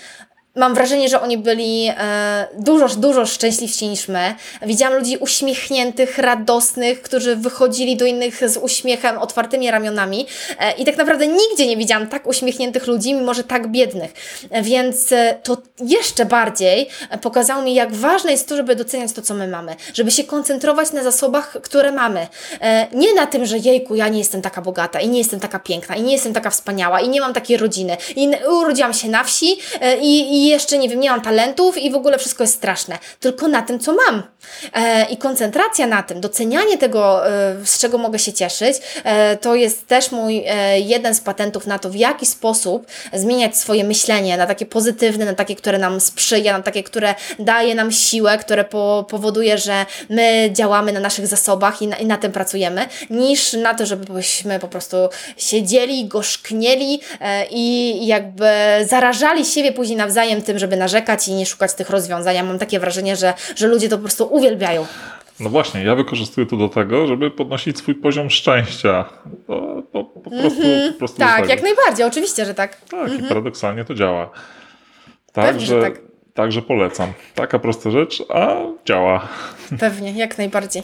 Mam 0.56 0.74
wrażenie, 0.74 1.08
że 1.08 1.20
oni 1.20 1.38
byli 1.38 1.88
e, 1.88 2.48
dużo, 2.58 2.88
dużo 2.88 3.26
szczęśliwsi 3.26 3.88
niż 3.88 4.08
my. 4.08 4.34
Widziałam 4.62 4.98
ludzi 4.98 5.16
uśmiechniętych, 5.16 6.18
radosnych, 6.18 7.02
którzy 7.02 7.36
wychodzili 7.36 7.96
do 7.96 8.04
innych 8.04 8.50
z 8.50 8.56
uśmiechem, 8.56 9.18
otwartymi 9.18 9.70
ramionami 9.70 10.26
e, 10.58 10.72
i 10.72 10.84
tak 10.84 10.96
naprawdę 10.96 11.26
nigdzie 11.26 11.66
nie 11.66 11.76
widziałam 11.76 12.06
tak 12.06 12.26
uśmiechniętych 12.26 12.86
ludzi, 12.86 13.14
mimo 13.14 13.34
że 13.34 13.44
tak 13.44 13.68
biednych. 13.68 14.12
E, 14.50 14.62
więc 14.62 15.12
e, 15.12 15.38
to 15.42 15.56
jeszcze 15.80 16.24
bardziej 16.24 16.88
pokazało 17.22 17.62
mi, 17.62 17.74
jak 17.74 17.94
ważne 17.94 18.30
jest 18.30 18.48
to, 18.48 18.56
żeby 18.56 18.76
doceniać 18.76 19.12
to, 19.12 19.22
co 19.22 19.34
my 19.34 19.48
mamy, 19.48 19.76
żeby 19.94 20.10
się 20.10 20.24
koncentrować 20.24 20.92
na 20.92 21.02
zasobach, 21.02 21.56
które 21.62 21.92
mamy. 21.92 22.26
E, 22.60 22.86
nie 22.92 23.14
na 23.14 23.26
tym, 23.26 23.46
że 23.46 23.58
jejku, 23.58 23.94
ja 23.94 24.08
nie 24.08 24.18
jestem 24.18 24.42
taka 24.42 24.62
bogata 24.62 25.00
i 25.00 25.08
nie 25.08 25.18
jestem 25.18 25.40
taka 25.40 25.58
piękna 25.58 25.96
i 25.96 26.02
nie 26.02 26.12
jestem 26.12 26.32
taka 26.32 26.50
wspaniała 26.50 27.00
i 27.00 27.08
nie 27.08 27.20
mam 27.20 27.34
takiej 27.34 27.56
rodziny 27.56 27.96
i 28.16 28.30
urodziłam 28.48 28.94
się 28.94 29.08
na 29.08 29.24
wsi 29.24 29.58
e, 29.80 29.96
i, 29.96 30.34
i 30.34 30.41
i 30.42 30.46
jeszcze, 30.46 30.78
nie 30.78 30.88
wiem, 30.88 31.00
nie 31.00 31.10
mam 31.10 31.20
talentów 31.20 31.78
i 31.78 31.90
w 31.90 31.94
ogóle 31.94 32.18
wszystko 32.18 32.42
jest 32.42 32.54
straszne. 32.54 32.98
Tylko 33.20 33.48
na 33.48 33.62
tym, 33.62 33.78
co 33.78 33.92
mam. 33.92 34.22
E, 34.74 35.04
I 35.04 35.16
koncentracja 35.16 35.86
na 35.86 36.02
tym, 36.02 36.20
docenianie 36.20 36.78
tego, 36.78 37.28
e, 37.28 37.56
z 37.64 37.78
czego 37.78 37.98
mogę 37.98 38.18
się 38.18 38.32
cieszyć, 38.32 38.76
e, 39.04 39.36
to 39.36 39.54
jest 39.54 39.86
też 39.86 40.12
mój 40.12 40.44
e, 40.46 40.80
jeden 40.80 41.14
z 41.14 41.20
patentów 41.20 41.66
na 41.66 41.78
to, 41.78 41.90
w 41.90 41.94
jaki 41.96 42.26
sposób 42.26 42.86
zmieniać 43.12 43.56
swoje 43.56 43.84
myślenie 43.84 44.36
na 44.36 44.46
takie 44.46 44.66
pozytywne, 44.66 45.24
na 45.24 45.34
takie, 45.34 45.56
które 45.56 45.78
nam 45.78 46.00
sprzyja, 46.00 46.52
na 46.58 46.62
takie, 46.62 46.82
które 46.82 47.14
daje 47.38 47.74
nam 47.74 47.92
siłę, 47.92 48.38
które 48.38 48.64
po, 48.64 49.06
powoduje, 49.08 49.58
że 49.58 49.86
my 50.08 50.50
działamy 50.52 50.92
na 50.92 51.00
naszych 51.00 51.26
zasobach 51.26 51.82
i 51.82 51.86
na, 51.86 51.96
i 51.96 52.06
na 52.06 52.16
tym 52.16 52.32
pracujemy, 52.32 52.86
niż 53.10 53.52
na 53.52 53.74
to, 53.74 53.86
żebyśmy 53.86 54.58
po 54.58 54.68
prostu 54.68 54.96
siedzieli, 55.36 56.06
gorzknieli 56.06 57.00
e, 57.20 57.46
i 57.50 58.06
jakby 58.06 58.50
zarażali 58.86 59.44
siebie 59.44 59.72
później 59.72 59.98
nawzajem 59.98 60.31
tym, 60.40 60.58
żeby 60.58 60.76
narzekać 60.76 61.28
i 61.28 61.34
nie 61.34 61.46
szukać 61.46 61.74
tych 61.74 61.90
rozwiązań. 61.90 62.34
Ja 62.34 62.42
mam 62.42 62.58
takie 62.58 62.80
wrażenie, 62.80 63.16
że, 63.16 63.34
że 63.56 63.68
ludzie 63.68 63.88
to 63.88 63.96
po 63.96 64.02
prostu 64.02 64.34
uwielbiają. 64.34 64.86
No 65.40 65.50
właśnie, 65.50 65.84
ja 65.84 65.94
wykorzystuję 65.94 66.46
to 66.46 66.56
do 66.56 66.68
tego, 66.68 67.06
żeby 67.06 67.30
podnosić 67.30 67.78
swój 67.78 67.94
poziom 67.94 68.30
szczęścia. 68.30 69.04
To, 69.46 69.82
to 69.92 70.04
po 70.04 70.30
prostu, 70.30 70.62
mm 70.62 70.88
-hmm. 70.88 70.92
po 70.92 70.98
prostu 70.98 71.18
Tak, 71.18 71.48
jak 71.48 71.62
najbardziej, 71.62 72.06
oczywiście, 72.06 72.44
że 72.44 72.54
tak. 72.54 72.76
Tak, 72.76 72.92
mm 72.92 73.06
-hmm. 73.06 73.10
i 73.10 73.14
mhm. 73.14 73.28
paradoksalnie 73.28 73.84
to 73.84 73.94
działa. 73.94 74.30
Także, 75.32 75.82
tak. 75.82 76.00
także 76.34 76.62
polecam. 76.62 77.12
Taka 77.34 77.58
prosta 77.58 77.90
rzecz, 77.90 78.22
a 78.28 78.56
działa. 78.84 79.28
Pewnie, 79.80 80.12
jak 80.12 80.38
najbardziej. 80.38 80.82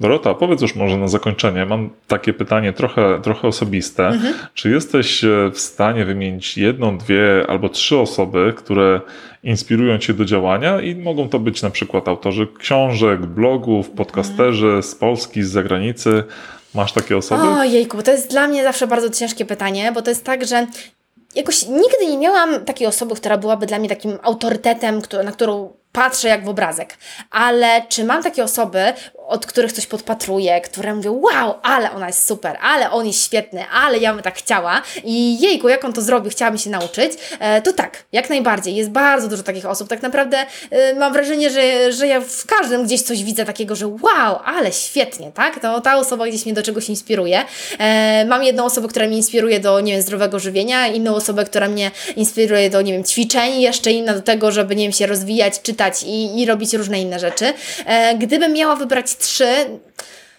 Dorota, 0.00 0.34
powiedz 0.34 0.62
już 0.62 0.74
może 0.74 0.96
na 0.96 1.08
zakończenie. 1.08 1.66
Mam 1.66 1.90
takie 2.08 2.32
pytanie 2.32 2.72
trochę, 2.72 3.20
trochę 3.22 3.48
osobiste. 3.48 4.06
Mhm. 4.06 4.34
Czy 4.54 4.70
jesteś 4.70 5.24
e, 5.24 5.50
w 5.52 5.58
stanie 5.60 6.04
wymienić 6.04 6.58
jedną, 6.58 6.98
dwie 6.98 7.46
albo 7.48 7.68
trzy 7.68 7.98
osoby, 7.98 8.54
które 8.56 9.00
inspirują 9.42 9.98
cię 9.98 10.14
do 10.14 10.24
działania 10.24 10.80
i 10.80 10.94
mogą 10.94 11.28
to 11.28 11.38
być 11.38 11.62
na 11.62 11.70
przykład 11.70 12.08
autorzy 12.08 12.48
książek, 12.58 13.26
blogów, 13.26 13.90
podcasterzy 13.90 14.66
mhm. 14.66 14.82
z 14.82 14.94
Polski, 14.94 15.42
z 15.42 15.50
zagranicy. 15.50 16.24
Masz 16.74 16.92
takie 16.92 17.16
osoby? 17.16 17.42
O 17.42 17.64
jejku, 17.64 18.02
to 18.02 18.10
jest 18.10 18.30
dla 18.30 18.48
mnie 18.48 18.64
zawsze 18.64 18.86
bardzo 18.86 19.10
ciężkie 19.10 19.44
pytanie, 19.44 19.92
bo 19.92 20.02
to 20.02 20.10
jest 20.10 20.24
tak, 20.24 20.46
że 20.46 20.66
jakoś 21.34 21.66
nigdy 21.66 22.06
nie 22.10 22.18
miałam 22.18 22.64
takiej 22.64 22.86
osoby, 22.86 23.14
która 23.14 23.38
byłaby 23.38 23.66
dla 23.66 23.78
mnie 23.78 23.88
takim 23.88 24.18
autorytetem, 24.22 25.00
na 25.24 25.32
którą 25.32 25.72
patrzę 25.98 26.28
jak 26.28 26.44
w 26.44 26.48
obrazek. 26.48 26.96
Ale 27.30 27.82
czy 27.88 28.04
mam 28.04 28.22
takie 28.22 28.44
osoby, 28.44 28.92
od 29.28 29.46
których 29.46 29.72
coś 29.72 29.86
podpatruję, 29.86 30.60
które 30.60 30.94
mówią, 30.94 31.20
wow, 31.22 31.54
ale 31.62 31.92
ona 31.92 32.06
jest 32.06 32.26
super, 32.26 32.56
ale 32.62 32.90
on 32.90 33.06
jest 33.06 33.24
świetny, 33.24 33.64
ale 33.72 33.98
ja 33.98 34.14
bym 34.14 34.22
tak 34.22 34.34
chciała 34.34 34.82
i 35.04 35.40
jejku, 35.40 35.68
jak 35.68 35.84
on 35.84 35.92
to 35.92 36.02
zrobił, 36.02 36.30
chciałabym 36.30 36.58
się 36.58 36.70
nauczyć, 36.70 37.12
e, 37.40 37.62
to 37.62 37.72
tak, 37.72 38.04
jak 38.12 38.30
najbardziej. 38.30 38.76
Jest 38.76 38.90
bardzo 38.90 39.28
dużo 39.28 39.42
takich 39.42 39.66
osób. 39.66 39.88
Tak 39.88 40.02
naprawdę 40.02 40.46
e, 40.70 40.94
mam 40.94 41.12
wrażenie, 41.12 41.50
że, 41.50 41.92
że 41.92 42.06
ja 42.06 42.20
w 42.20 42.46
każdym 42.46 42.84
gdzieś 42.84 43.02
coś 43.02 43.24
widzę 43.24 43.44
takiego, 43.44 43.76
że 43.76 43.86
wow, 43.86 44.38
ale 44.44 44.72
świetnie, 44.72 45.32
tak? 45.32 45.60
To 45.60 45.80
ta 45.80 45.96
osoba 45.96 46.26
gdzieś 46.26 46.44
mnie 46.44 46.54
do 46.54 46.62
czegoś 46.62 46.88
inspiruje. 46.88 47.44
E, 47.78 48.24
mam 48.24 48.42
jedną 48.42 48.64
osobę, 48.64 48.88
która 48.88 49.06
mnie 49.06 49.16
inspiruje 49.16 49.60
do, 49.60 49.80
nie 49.80 49.92
wiem, 49.92 50.02
zdrowego 50.02 50.38
żywienia, 50.38 50.86
inną 50.86 51.14
osobę, 51.14 51.44
która 51.44 51.68
mnie 51.68 51.90
inspiruje 52.16 52.70
do, 52.70 52.82
nie 52.82 52.92
wiem, 52.92 53.04
ćwiczeń, 53.04 53.60
jeszcze 53.60 53.90
inna 53.90 54.14
do 54.14 54.22
tego, 54.22 54.52
żeby, 54.52 54.76
nie 54.76 54.84
wiem, 54.84 54.92
się 54.92 55.06
rozwijać, 55.06 55.62
czytać 55.62 55.87
i, 56.02 56.40
i 56.40 56.46
robić 56.46 56.74
różne 56.74 57.00
inne 57.00 57.18
rzeczy. 57.18 57.52
Gdybym 58.18 58.52
miała 58.52 58.76
wybrać 58.76 59.16
trzy 59.16 59.46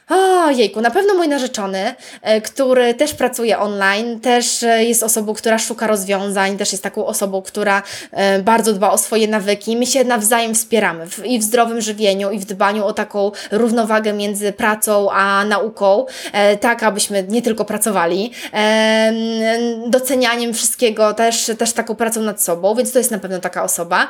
o, 0.10 0.52
jejku, 0.52 0.82
na 0.82 0.92
pewno 0.92 1.14
mój 1.14 1.28
narzeczony, 1.28 1.96
e, 2.22 2.42
który 2.42 2.94
też 2.94 3.14
pracuje 3.14 3.60
online, 3.60 4.20
też 4.20 4.64
e, 4.64 4.84
jest 4.86 5.04
osobą, 5.04 5.34
która 5.34 5.58
szuka 5.58 5.88
rozwiązań, 5.88 6.58
też 6.58 6.72
jest 6.72 6.84
taką 6.84 7.06
osobą, 7.06 7.42
która 7.42 7.84
e, 8.12 8.40
bardzo 8.40 8.74
dba 8.74 8.92
o 8.92 8.98
swoje 8.98 9.28
nawyki. 9.28 9.78
My 9.78 9.86
się 9.86 10.04
nawzajem 10.04 10.56
wspieramy 10.56 11.08
w, 11.08 11.26
i 11.26 11.40
w 11.40 11.44
zdrowym 11.44 11.82
żywieniu, 11.82 12.32
i 12.32 12.40
w 12.40 12.46
dbaniu 12.46 12.86
o 12.86 12.94
taką 12.94 13.32
równowagę 13.52 14.14
między 14.14 14.54
pracą 14.54 15.12
a 15.12 15.46
nauką, 15.46 16.06
tak 16.60 16.84
abyśmy 16.84 17.24
nie 17.30 17.42
tylko 17.42 17.66
pracowali, 17.66 18.32
docenianiem 19.88 20.54
wszystkiego, 20.54 21.14
też, 21.14 21.52
też 21.58 21.74
taką 21.74 21.96
pracą 21.96 22.22
nad 22.22 22.44
sobą, 22.44 22.76
więc 22.76 22.92
to 22.92 23.00
jest 23.00 23.12
na 23.12 23.20
pewno 23.20 23.40
taka 23.40 23.64
osoba. 23.64 24.08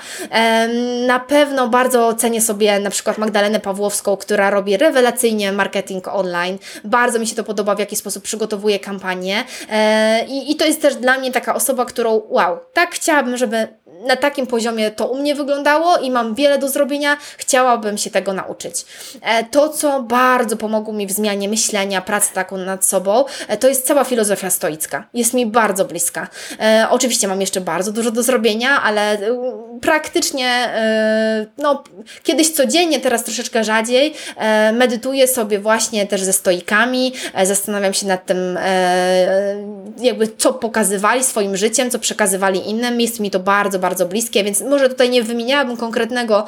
Na 1.08 1.20
pewno 1.20 1.68
bardzo 1.68 2.14
cenię 2.14 2.42
sobie 2.42 2.80
na 2.80 2.90
przykład 2.90 3.18
Magdalenę 3.18 3.60
Pawłowską, 3.60 4.18
która 4.18 4.50
robi 4.50 4.78
rewelacyjnie 4.78 5.52
marketing 5.52 5.89
marketing 5.90 6.08
online. 6.08 6.58
Bardzo 6.84 7.20
mi 7.20 7.28
się 7.28 7.36
to 7.36 7.44
podoba, 7.44 7.76
w 7.76 7.80
jaki 7.80 7.96
sposób 7.96 8.24
przygotowuje 8.24 8.80
kampanię. 8.80 9.44
E, 9.70 10.26
I, 10.26 10.52
I 10.52 10.56
to 10.56 10.66
jest 10.66 10.82
też 10.82 10.96
dla 10.96 11.18
mnie 11.18 11.32
taka 11.32 11.56
osoba, 11.56 11.86
którą 11.86 12.22
wow, 12.30 12.60
tak 12.74 12.92
chciałabym, 12.92 13.38
żeby 13.38 13.68
na 14.08 14.16
takim 14.16 14.48
poziomie 14.48 14.92
to 14.92 15.08
u 15.08 15.18
mnie 15.18 15.36
wyglądało 15.36 15.98
i 15.98 16.12
mam 16.12 16.36
wiele 16.36 16.58
do 16.58 16.70
zrobienia, 16.70 17.18
chciałabym 17.38 17.98
się 17.98 18.10
tego 18.10 18.34
nauczyć. 18.34 18.86
E, 19.22 19.44
to, 19.44 19.70
co 19.70 20.04
bardzo 20.04 20.58
pomogło 20.58 20.94
mi 20.94 21.08
w 21.08 21.12
zmianie 21.12 21.50
myślenia, 21.50 22.02
pracy 22.02 22.34
taką 22.34 22.58
nad 22.58 22.86
sobą, 22.86 23.26
e, 23.48 23.58
to 23.58 23.68
jest 23.68 23.88
cała 23.88 24.04
filozofia 24.04 24.50
stoicka. 24.50 25.08
Jest 25.14 25.34
mi 25.34 25.46
bardzo 25.46 25.86
bliska. 25.86 26.28
E, 26.60 26.88
oczywiście 26.90 27.28
mam 27.28 27.42
jeszcze 27.42 27.62
bardzo 27.62 27.92
dużo 27.92 28.12
do 28.12 28.24
zrobienia, 28.24 28.82
ale 28.84 29.18
praktycznie 29.82 30.70
no, 31.58 31.84
kiedyś 32.24 32.52
codziennie, 32.52 33.00
teraz 33.00 33.24
troszeczkę 33.24 33.64
rzadziej, 33.64 34.14
medytuję 34.74 35.28
sobie 35.28 35.60
właśnie 35.60 36.08
też 36.08 36.24
ze 36.24 36.34
stoikami, 36.34 37.14
zastanawiam 37.44 37.94
się 37.94 38.08
nad 38.08 38.26
tym, 38.26 38.60
jakby 39.98 40.28
co 40.38 40.54
pokazywali 40.54 41.24
swoim 41.24 41.58
życiem, 41.58 41.92
co 41.92 42.00
przekazywali 42.00 42.70
innym. 42.70 43.02
Jest 43.02 43.20
mi 43.20 43.32
to 43.32 43.40
bardzo, 43.40 43.80
bardzo 43.80 43.89
bardzo 43.90 44.06
bliskie, 44.06 44.44
więc 44.44 44.62
może 44.62 44.90
tutaj 44.90 45.10
nie 45.10 45.24
wymieniałabym 45.24 45.78
konkretnego, 45.78 46.48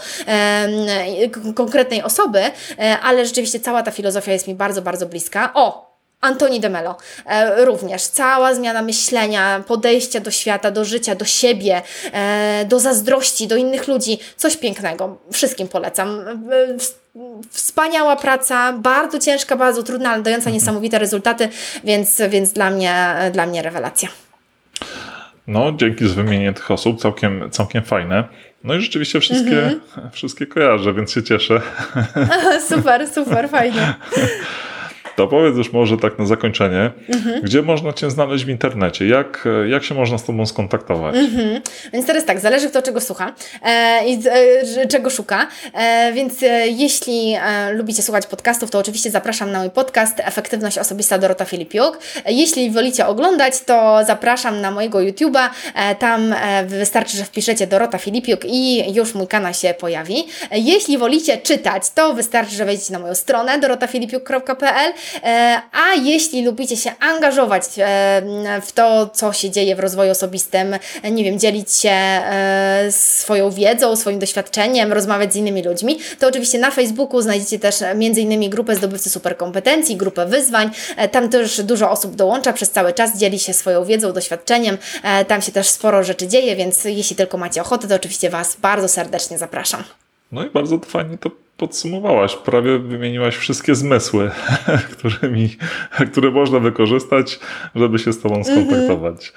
konkretnej 1.55 2.03
osoby, 2.03 2.39
e, 2.39 2.99
ale 3.03 3.25
rzeczywiście 3.25 3.59
cała 3.59 3.83
ta 3.83 3.91
filozofia 3.91 4.33
jest 4.33 4.47
mi 4.47 4.55
bardzo, 4.55 4.81
bardzo 4.81 5.05
bliska. 5.05 5.51
O! 5.53 5.91
Antoni 6.21 6.59
de 6.59 6.69
Mello 6.69 6.97
e, 7.25 7.65
również. 7.65 8.03
Cała 8.03 8.53
zmiana 8.53 8.81
myślenia, 8.81 9.63
podejścia 9.67 10.19
do 10.19 10.31
świata, 10.31 10.71
do 10.71 10.85
życia, 10.85 11.15
do 11.15 11.25
siebie, 11.25 11.81
e, 12.13 12.65
do 12.65 12.79
zazdrości, 12.79 13.47
do 13.47 13.55
innych 13.55 13.87
ludzi. 13.87 14.19
Coś 14.37 14.57
pięknego. 14.57 15.17
Wszystkim 15.31 15.67
polecam. 15.67 16.19
E, 16.19 16.77
wspaniała 17.51 18.15
praca, 18.15 18.73
bardzo 18.73 19.19
ciężka, 19.19 19.55
bardzo 19.55 19.83
trudna, 19.83 20.09
ale 20.09 20.23
dająca 20.23 20.49
mhm. 20.49 20.53
niesamowite 20.53 20.99
rezultaty, 20.99 21.49
więc, 21.83 22.21
więc 22.29 22.53
dla, 22.53 22.69
mnie, 22.69 23.15
dla 23.33 23.45
mnie 23.45 23.61
rewelacja. 23.61 24.09
No, 25.51 25.71
dzięki 25.71 26.07
za 26.07 26.15
wymienienie 26.15 26.53
tych 26.53 26.71
osób, 26.71 26.99
całkiem, 26.99 27.49
całkiem 27.49 27.83
fajne. 27.83 28.23
No 28.63 28.73
i 28.73 28.81
rzeczywiście 28.81 29.19
wszystkie, 29.19 29.51
mm-hmm. 29.51 30.09
wszystkie 30.11 30.45
kojarzę, 30.45 30.93
więc 30.93 31.11
się 31.11 31.23
cieszę. 31.23 31.61
Aha, 32.15 32.59
super, 32.69 33.07
super, 33.07 33.49
fajnie. 33.49 33.93
to 35.15 35.27
powiedz 35.27 35.57
już 35.57 35.73
może 35.73 35.97
tak 35.97 36.19
na 36.19 36.25
zakończenie, 36.25 36.91
Mhm. 37.13 37.41
gdzie 37.41 37.61
można 37.61 37.93
Cię 37.93 38.11
znaleźć 38.11 38.45
w 38.45 38.49
internecie? 38.49 39.07
Jak, 39.07 39.47
jak 39.69 39.83
się 39.83 39.95
można 39.95 40.17
z 40.17 40.23
Tobą 40.23 40.45
skontaktować? 40.45 41.15
Mhm. 41.15 41.61
Więc 41.93 42.05
teraz 42.07 42.25
tak, 42.25 42.39
zależy 42.39 42.69
kto 42.69 42.81
czego 42.81 43.01
słucha 43.01 43.33
e, 43.63 44.07
i 44.07 44.19
e, 44.81 44.87
czego 44.87 45.09
szuka. 45.09 45.47
E, 45.73 46.11
więc 46.13 46.43
e, 46.43 46.67
jeśli 46.67 47.33
e, 47.41 47.73
lubicie 47.73 48.03
słuchać 48.03 48.27
podcastów, 48.27 48.71
to 48.71 48.79
oczywiście 48.79 49.11
zapraszam 49.11 49.51
na 49.51 49.59
mój 49.59 49.69
podcast 49.69 50.19
Efektywność 50.19 50.77
Osobista 50.77 51.17
Dorota 51.17 51.45
Filipiuk. 51.45 51.99
Jeśli 52.25 52.71
wolicie 52.71 53.07
oglądać, 53.07 53.61
to 53.61 53.99
zapraszam 54.07 54.61
na 54.61 54.71
mojego 54.71 54.99
YouTube'a. 54.99 55.49
Tam 55.99 56.35
wystarczy, 56.65 57.17
że 57.17 57.23
wpiszecie 57.23 57.67
Dorota 57.67 57.97
Filipiuk 57.97 58.41
i 58.45 58.93
już 58.93 59.13
mój 59.15 59.27
kanał 59.27 59.53
się 59.53 59.73
pojawi. 59.79 60.23
Jeśli 60.51 60.97
wolicie 60.97 61.37
czytać, 61.37 61.83
to 61.95 62.13
wystarczy, 62.13 62.55
że 62.55 62.65
wejdziecie 62.65 62.93
na 62.93 62.99
moją 62.99 63.15
stronę 63.15 63.59
dorotafilipiuk.pl. 63.59 64.93
E, 65.23 65.61
a 65.71 65.93
jeśli 65.93 66.45
lubicie 66.45 66.77
się 66.77 66.91
angażować 66.99 67.63
e, 67.77 68.61
w 68.61 68.71
to, 68.71 69.09
co 69.13 69.33
się 69.33 69.49
dzieje 69.49 69.75
w 69.75 69.79
rozwoju 69.79 70.11
osobistym, 70.11 70.75
nie 71.11 71.23
wiem, 71.23 71.39
dzielić 71.39 71.71
się 71.71 71.89
e, 71.89 72.87
swoją 72.89 73.51
wiedzą, 73.51 73.95
swoim 73.95 74.19
doświadczeniem, 74.19 74.93
rozmawiać 74.93 75.33
z 75.33 75.35
innymi 75.35 75.63
ludźmi, 75.63 75.99
to 76.19 76.27
oczywiście 76.27 76.59
na 76.59 76.71
Facebooku 76.71 77.21
znajdziecie 77.21 77.59
też 77.59 77.75
innymi 78.17 78.49
grupę 78.49 78.75
zdobywcy 78.75 79.09
superkompetencji, 79.09 79.95
grupę 79.95 80.25
wyzwań. 80.25 80.71
Tam 81.11 81.29
też 81.29 81.61
dużo 81.61 81.91
osób 81.91 82.15
dołącza 82.15 82.53
przez 82.53 82.71
cały 82.71 82.93
czas, 82.93 83.17
dzieli 83.17 83.39
się 83.39 83.53
swoją 83.53 83.85
wiedzą, 83.85 84.13
doświadczeniem. 84.13 84.77
Tam 85.27 85.41
się 85.41 85.51
też 85.51 85.67
sporo 85.67 86.03
rzeczy 86.03 86.27
dzieje, 86.27 86.55
więc 86.55 86.85
jeśli 86.85 87.15
tylko 87.15 87.37
macie 87.37 87.61
ochotę, 87.61 87.87
to 87.87 87.95
oczywiście 87.95 88.29
Was 88.29 88.57
bardzo 88.59 88.87
serdecznie 88.87 89.37
zapraszam. 89.37 89.83
No 90.31 90.45
i 90.45 90.49
bardzo 90.49 90.79
fajnie 90.79 91.17
to 91.17 91.31
podsumowałaś. 91.61 92.35
Prawie 92.35 92.79
wymieniłaś 92.79 93.35
wszystkie 93.35 93.75
zmysły, 93.75 94.31
którymi, 94.97 95.57
które 96.11 96.31
można 96.31 96.59
wykorzystać, 96.59 97.39
żeby 97.75 97.99
się 97.99 98.13
z 98.13 98.21
Tobą 98.21 98.43
skontaktować. 98.43 99.33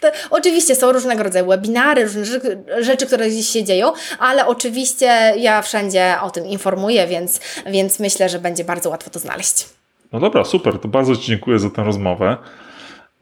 Te, 0.00 0.12
oczywiście 0.30 0.74
są 0.74 0.92
różnego 0.92 1.22
rodzaju 1.22 1.46
webinary, 1.46 2.04
różne 2.04 2.24
rzeczy, 2.24 2.58
rzeczy, 2.80 3.06
które 3.06 3.28
gdzieś 3.28 3.46
się 3.46 3.64
dzieją, 3.64 3.92
ale 4.18 4.46
oczywiście 4.46 5.06
ja 5.38 5.62
wszędzie 5.62 6.14
o 6.22 6.30
tym 6.30 6.46
informuję, 6.46 7.06
więc, 7.06 7.40
więc 7.66 8.00
myślę, 8.00 8.28
że 8.28 8.38
będzie 8.38 8.64
bardzo 8.64 8.90
łatwo 8.90 9.10
to 9.10 9.18
znaleźć. 9.18 9.68
No 10.12 10.20
dobra, 10.20 10.44
super. 10.44 10.78
To 10.78 10.88
bardzo 10.88 11.16
Ci 11.16 11.26
dziękuję 11.26 11.58
za 11.58 11.70
tę 11.70 11.84
rozmowę. 11.84 12.36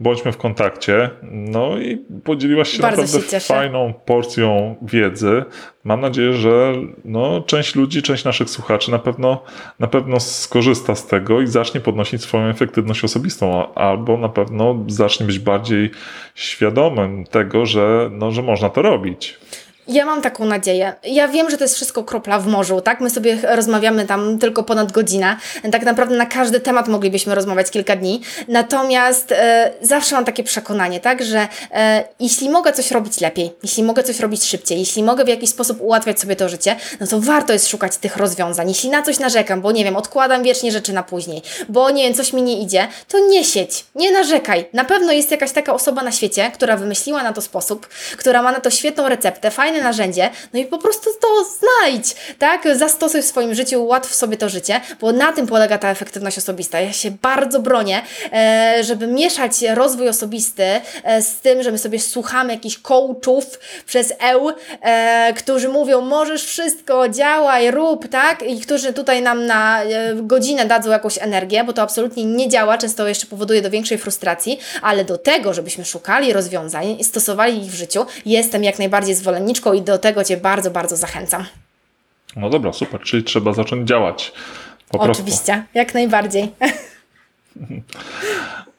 Bądźmy 0.00 0.32
w 0.32 0.36
kontakcie. 0.36 1.10
No 1.22 1.78
i 1.78 1.96
podzieliłaś 2.24 2.68
się 2.68 2.82
Bardzo 2.82 3.02
naprawdę 3.02 3.40
się 3.40 3.40
fajną 3.40 3.94
porcją 4.04 4.76
wiedzy. 4.82 5.44
Mam 5.84 6.00
nadzieję, 6.00 6.32
że 6.32 6.74
no, 7.04 7.42
część 7.46 7.74
ludzi, 7.74 8.02
część 8.02 8.24
naszych 8.24 8.50
słuchaczy 8.50 8.90
na 8.90 8.98
pewno, 8.98 9.42
na 9.78 9.86
pewno 9.86 10.20
skorzysta 10.20 10.94
z 10.94 11.06
tego 11.06 11.40
i 11.40 11.46
zacznie 11.46 11.80
podnosić 11.80 12.22
swoją 12.22 12.46
efektywność 12.46 13.04
osobistą, 13.04 13.74
albo 13.74 14.16
na 14.16 14.28
pewno 14.28 14.84
zacznie 14.86 15.26
być 15.26 15.38
bardziej 15.38 15.90
świadomym 16.34 17.24
tego, 17.24 17.66
że, 17.66 18.10
no, 18.12 18.30
że 18.30 18.42
można 18.42 18.70
to 18.70 18.82
robić. 18.82 19.38
Ja 19.88 20.06
mam 20.06 20.22
taką 20.22 20.44
nadzieję. 20.44 20.92
Ja 21.04 21.28
wiem, 21.28 21.50
że 21.50 21.56
to 21.56 21.64
jest 21.64 21.74
wszystko 21.74 22.04
kropla 22.04 22.38
w 22.38 22.46
morzu, 22.46 22.80
tak? 22.80 23.00
My 23.00 23.10
sobie 23.10 23.38
rozmawiamy 23.42 24.06
tam 24.06 24.38
tylko 24.38 24.62
ponad 24.62 24.92
godzinę. 24.92 25.36
Tak 25.72 25.84
naprawdę 25.84 26.16
na 26.16 26.26
każdy 26.26 26.60
temat 26.60 26.88
moglibyśmy 26.88 27.34
rozmawiać 27.34 27.70
kilka 27.70 27.96
dni. 27.96 28.20
Natomiast 28.48 29.32
e, 29.32 29.70
zawsze 29.82 30.14
mam 30.14 30.24
takie 30.24 30.44
przekonanie, 30.44 31.00
tak? 31.00 31.24
Że 31.24 31.48
e, 31.72 32.04
jeśli 32.20 32.50
mogę 32.50 32.72
coś 32.72 32.90
robić 32.90 33.20
lepiej, 33.20 33.52
jeśli 33.62 33.82
mogę 33.82 34.02
coś 34.02 34.20
robić 34.20 34.44
szybciej, 34.44 34.78
jeśli 34.78 35.02
mogę 35.02 35.24
w 35.24 35.28
jakiś 35.28 35.50
sposób 35.50 35.80
ułatwiać 35.80 36.20
sobie 36.20 36.36
to 36.36 36.48
życie, 36.48 36.76
no 37.00 37.06
to 37.06 37.20
warto 37.20 37.52
jest 37.52 37.68
szukać 37.68 37.96
tych 37.96 38.16
rozwiązań. 38.16 38.68
Jeśli 38.68 38.90
na 38.90 39.02
coś 39.02 39.18
narzekam, 39.18 39.60
bo 39.60 39.72
nie 39.72 39.84
wiem, 39.84 39.96
odkładam 39.96 40.42
wiecznie 40.42 40.72
rzeczy 40.72 40.92
na 40.92 41.02
później, 41.02 41.42
bo 41.68 41.90
nie 41.90 42.04
wiem, 42.04 42.14
coś 42.14 42.32
mi 42.32 42.42
nie 42.42 42.60
idzie, 42.60 42.88
to 43.08 43.18
nie 43.28 43.44
siedź, 43.44 43.84
nie 43.94 44.12
narzekaj. 44.12 44.68
Na 44.72 44.84
pewno 44.84 45.12
jest 45.12 45.30
jakaś 45.30 45.52
taka 45.52 45.74
osoba 45.74 46.02
na 46.02 46.12
świecie, 46.12 46.50
która 46.54 46.76
wymyśliła 46.76 47.22
na 47.22 47.32
to 47.32 47.40
sposób, 47.40 47.88
która 48.16 48.42
ma 48.42 48.52
na 48.52 48.60
to 48.60 48.70
świetną 48.70 49.08
receptę, 49.08 49.50
fajne 49.74 49.84
narzędzie, 49.84 50.30
no 50.52 50.60
i 50.60 50.64
po 50.64 50.78
prostu 50.78 51.10
to 51.20 51.28
znajdź, 51.44 52.16
tak? 52.38 52.76
Zastosuj 52.76 53.22
w 53.22 53.24
swoim 53.24 53.54
życiu, 53.54 53.84
ułatw 53.84 54.14
sobie 54.14 54.36
to 54.36 54.48
życie, 54.48 54.80
bo 55.00 55.12
na 55.12 55.32
tym 55.32 55.46
polega 55.46 55.78
ta 55.78 55.90
efektywność 55.90 56.38
osobista. 56.38 56.80
Ja 56.80 56.92
się 56.92 57.10
bardzo 57.10 57.60
bronię, 57.60 58.02
e, 58.32 58.78
żeby 58.84 59.06
mieszać 59.06 59.52
rozwój 59.74 60.08
osobisty 60.08 60.64
e, 61.04 61.22
z 61.22 61.36
tym, 61.36 61.62
że 61.62 61.72
my 61.72 61.78
sobie 61.78 62.00
słuchamy 62.00 62.52
jakichś 62.52 62.78
coachów 62.78 63.58
przez 63.86 64.12
eł, 64.18 64.50
e, 64.80 65.32
którzy 65.36 65.68
mówią, 65.68 66.00
możesz 66.00 66.44
wszystko, 66.44 67.08
działaj, 67.08 67.70
rób, 67.70 68.08
tak? 68.08 68.42
I 68.42 68.60
którzy 68.60 68.92
tutaj 68.92 69.22
nam 69.22 69.46
na 69.46 69.82
godzinę 70.14 70.66
dadzą 70.66 70.90
jakąś 70.90 71.18
energię, 71.18 71.64
bo 71.64 71.72
to 71.72 71.82
absolutnie 71.82 72.24
nie 72.24 72.48
działa, 72.48 72.78
często 72.78 73.08
jeszcze 73.08 73.26
powoduje 73.26 73.62
do 73.62 73.70
większej 73.70 73.98
frustracji, 73.98 74.58
ale 74.82 75.04
do 75.04 75.18
tego, 75.18 75.54
żebyśmy 75.54 75.84
szukali 75.84 76.32
rozwiązań 76.32 76.96
i 77.00 77.04
stosowali 77.04 77.64
ich 77.64 77.72
w 77.72 77.74
życiu, 77.74 78.06
jestem 78.26 78.64
jak 78.64 78.78
najbardziej 78.78 79.14
zwolenniczką 79.14 79.63
i 79.72 79.82
do 79.82 79.98
tego 79.98 80.24
Cię 80.24 80.36
bardzo, 80.36 80.70
bardzo 80.70 80.96
zachęcam. 80.96 81.44
No 82.36 82.50
dobra, 82.50 82.72
super, 82.72 83.00
czyli 83.00 83.24
trzeba 83.24 83.52
zacząć 83.52 83.88
działać. 83.88 84.32
Po 84.88 84.98
prostu. 84.98 85.22
Oczywiście, 85.22 85.64
jak 85.74 85.94
najbardziej. 85.94 86.48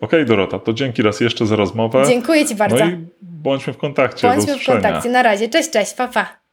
Okej, 0.02 0.26
Dorota, 0.26 0.60
to 0.60 0.74
dzięki 0.74 1.02
raz 1.02 1.20
jeszcze 1.20 1.45
za 1.45 1.56
rozmowę. 1.56 2.03
Dziękuję 2.07 2.45
Ci 2.45 2.56
bardzo. 2.56 2.78
No 2.78 2.86
i 2.86 3.07
bądźmy 3.22 3.74
w 3.74 3.78
kontakcie. 3.78 4.28
do 4.28 4.36
Bądźmy 4.36 4.60
w 4.60 4.66
kontakcie. 4.66 5.10
Na 5.10 5.24
razie. 5.24 5.49
Cześć, 5.49 5.70
cześć, 5.70 5.94
papa. 5.94 6.14
Pa. 6.14 6.44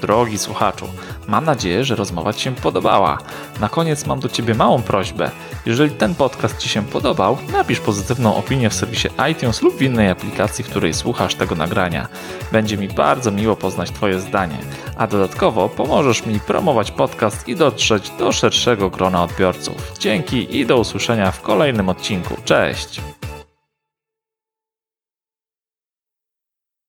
Drogi 0.00 0.38
słuchaczu, 0.38 0.88
mam 1.28 1.44
nadzieję, 1.44 1.84
że 1.84 1.96
rozmowa 1.96 2.32
Ci 2.32 2.40
się 2.40 2.54
podobała. 2.54 3.18
Na 3.60 3.68
koniec 3.68 4.06
mam 4.06 4.20
do 4.20 4.28
Ciebie 4.28 4.54
małą 4.54 4.82
prośbę. 4.82 5.30
Jeżeli 5.66 5.90
ten 5.90 6.14
podcast 6.14 6.58
Ci 6.58 6.68
się 6.68 6.82
podobał, 6.82 7.38
napisz 7.52 7.80
pozytywną 7.80 8.36
opinię 8.36 8.70
w 8.70 8.74
serwisie 8.74 9.08
iTunes 9.32 9.62
lub 9.62 9.76
w 9.76 9.82
innej 9.82 10.10
aplikacji, 10.10 10.64
w 10.64 10.68
której 10.68 10.94
słuchasz 10.94 11.34
tego 11.34 11.54
nagrania. 11.54 12.08
Będzie 12.52 12.76
mi 12.76 12.88
bardzo 12.88 13.30
miło 13.30 13.56
poznać 13.56 13.90
Twoje 13.90 14.20
zdanie, 14.20 14.58
a 14.96 15.06
dodatkowo 15.06 15.68
pomożesz 15.68 16.26
mi 16.26 16.40
promować 16.40 16.90
podcast 16.90 17.48
i 17.48 17.56
dotrzeć 17.56 18.10
do 18.18 18.32
szerszego 18.32 18.90
grona 18.90 19.24
odbiorców. 19.24 19.92
Dzięki 19.98 20.56
i 20.56 20.66
do 20.66 20.78
usłyszenia 20.78 21.30
w 21.30 21.42
kolejnym 21.42 21.88
odcinku. 21.88 22.36
Cześć! 22.44 23.00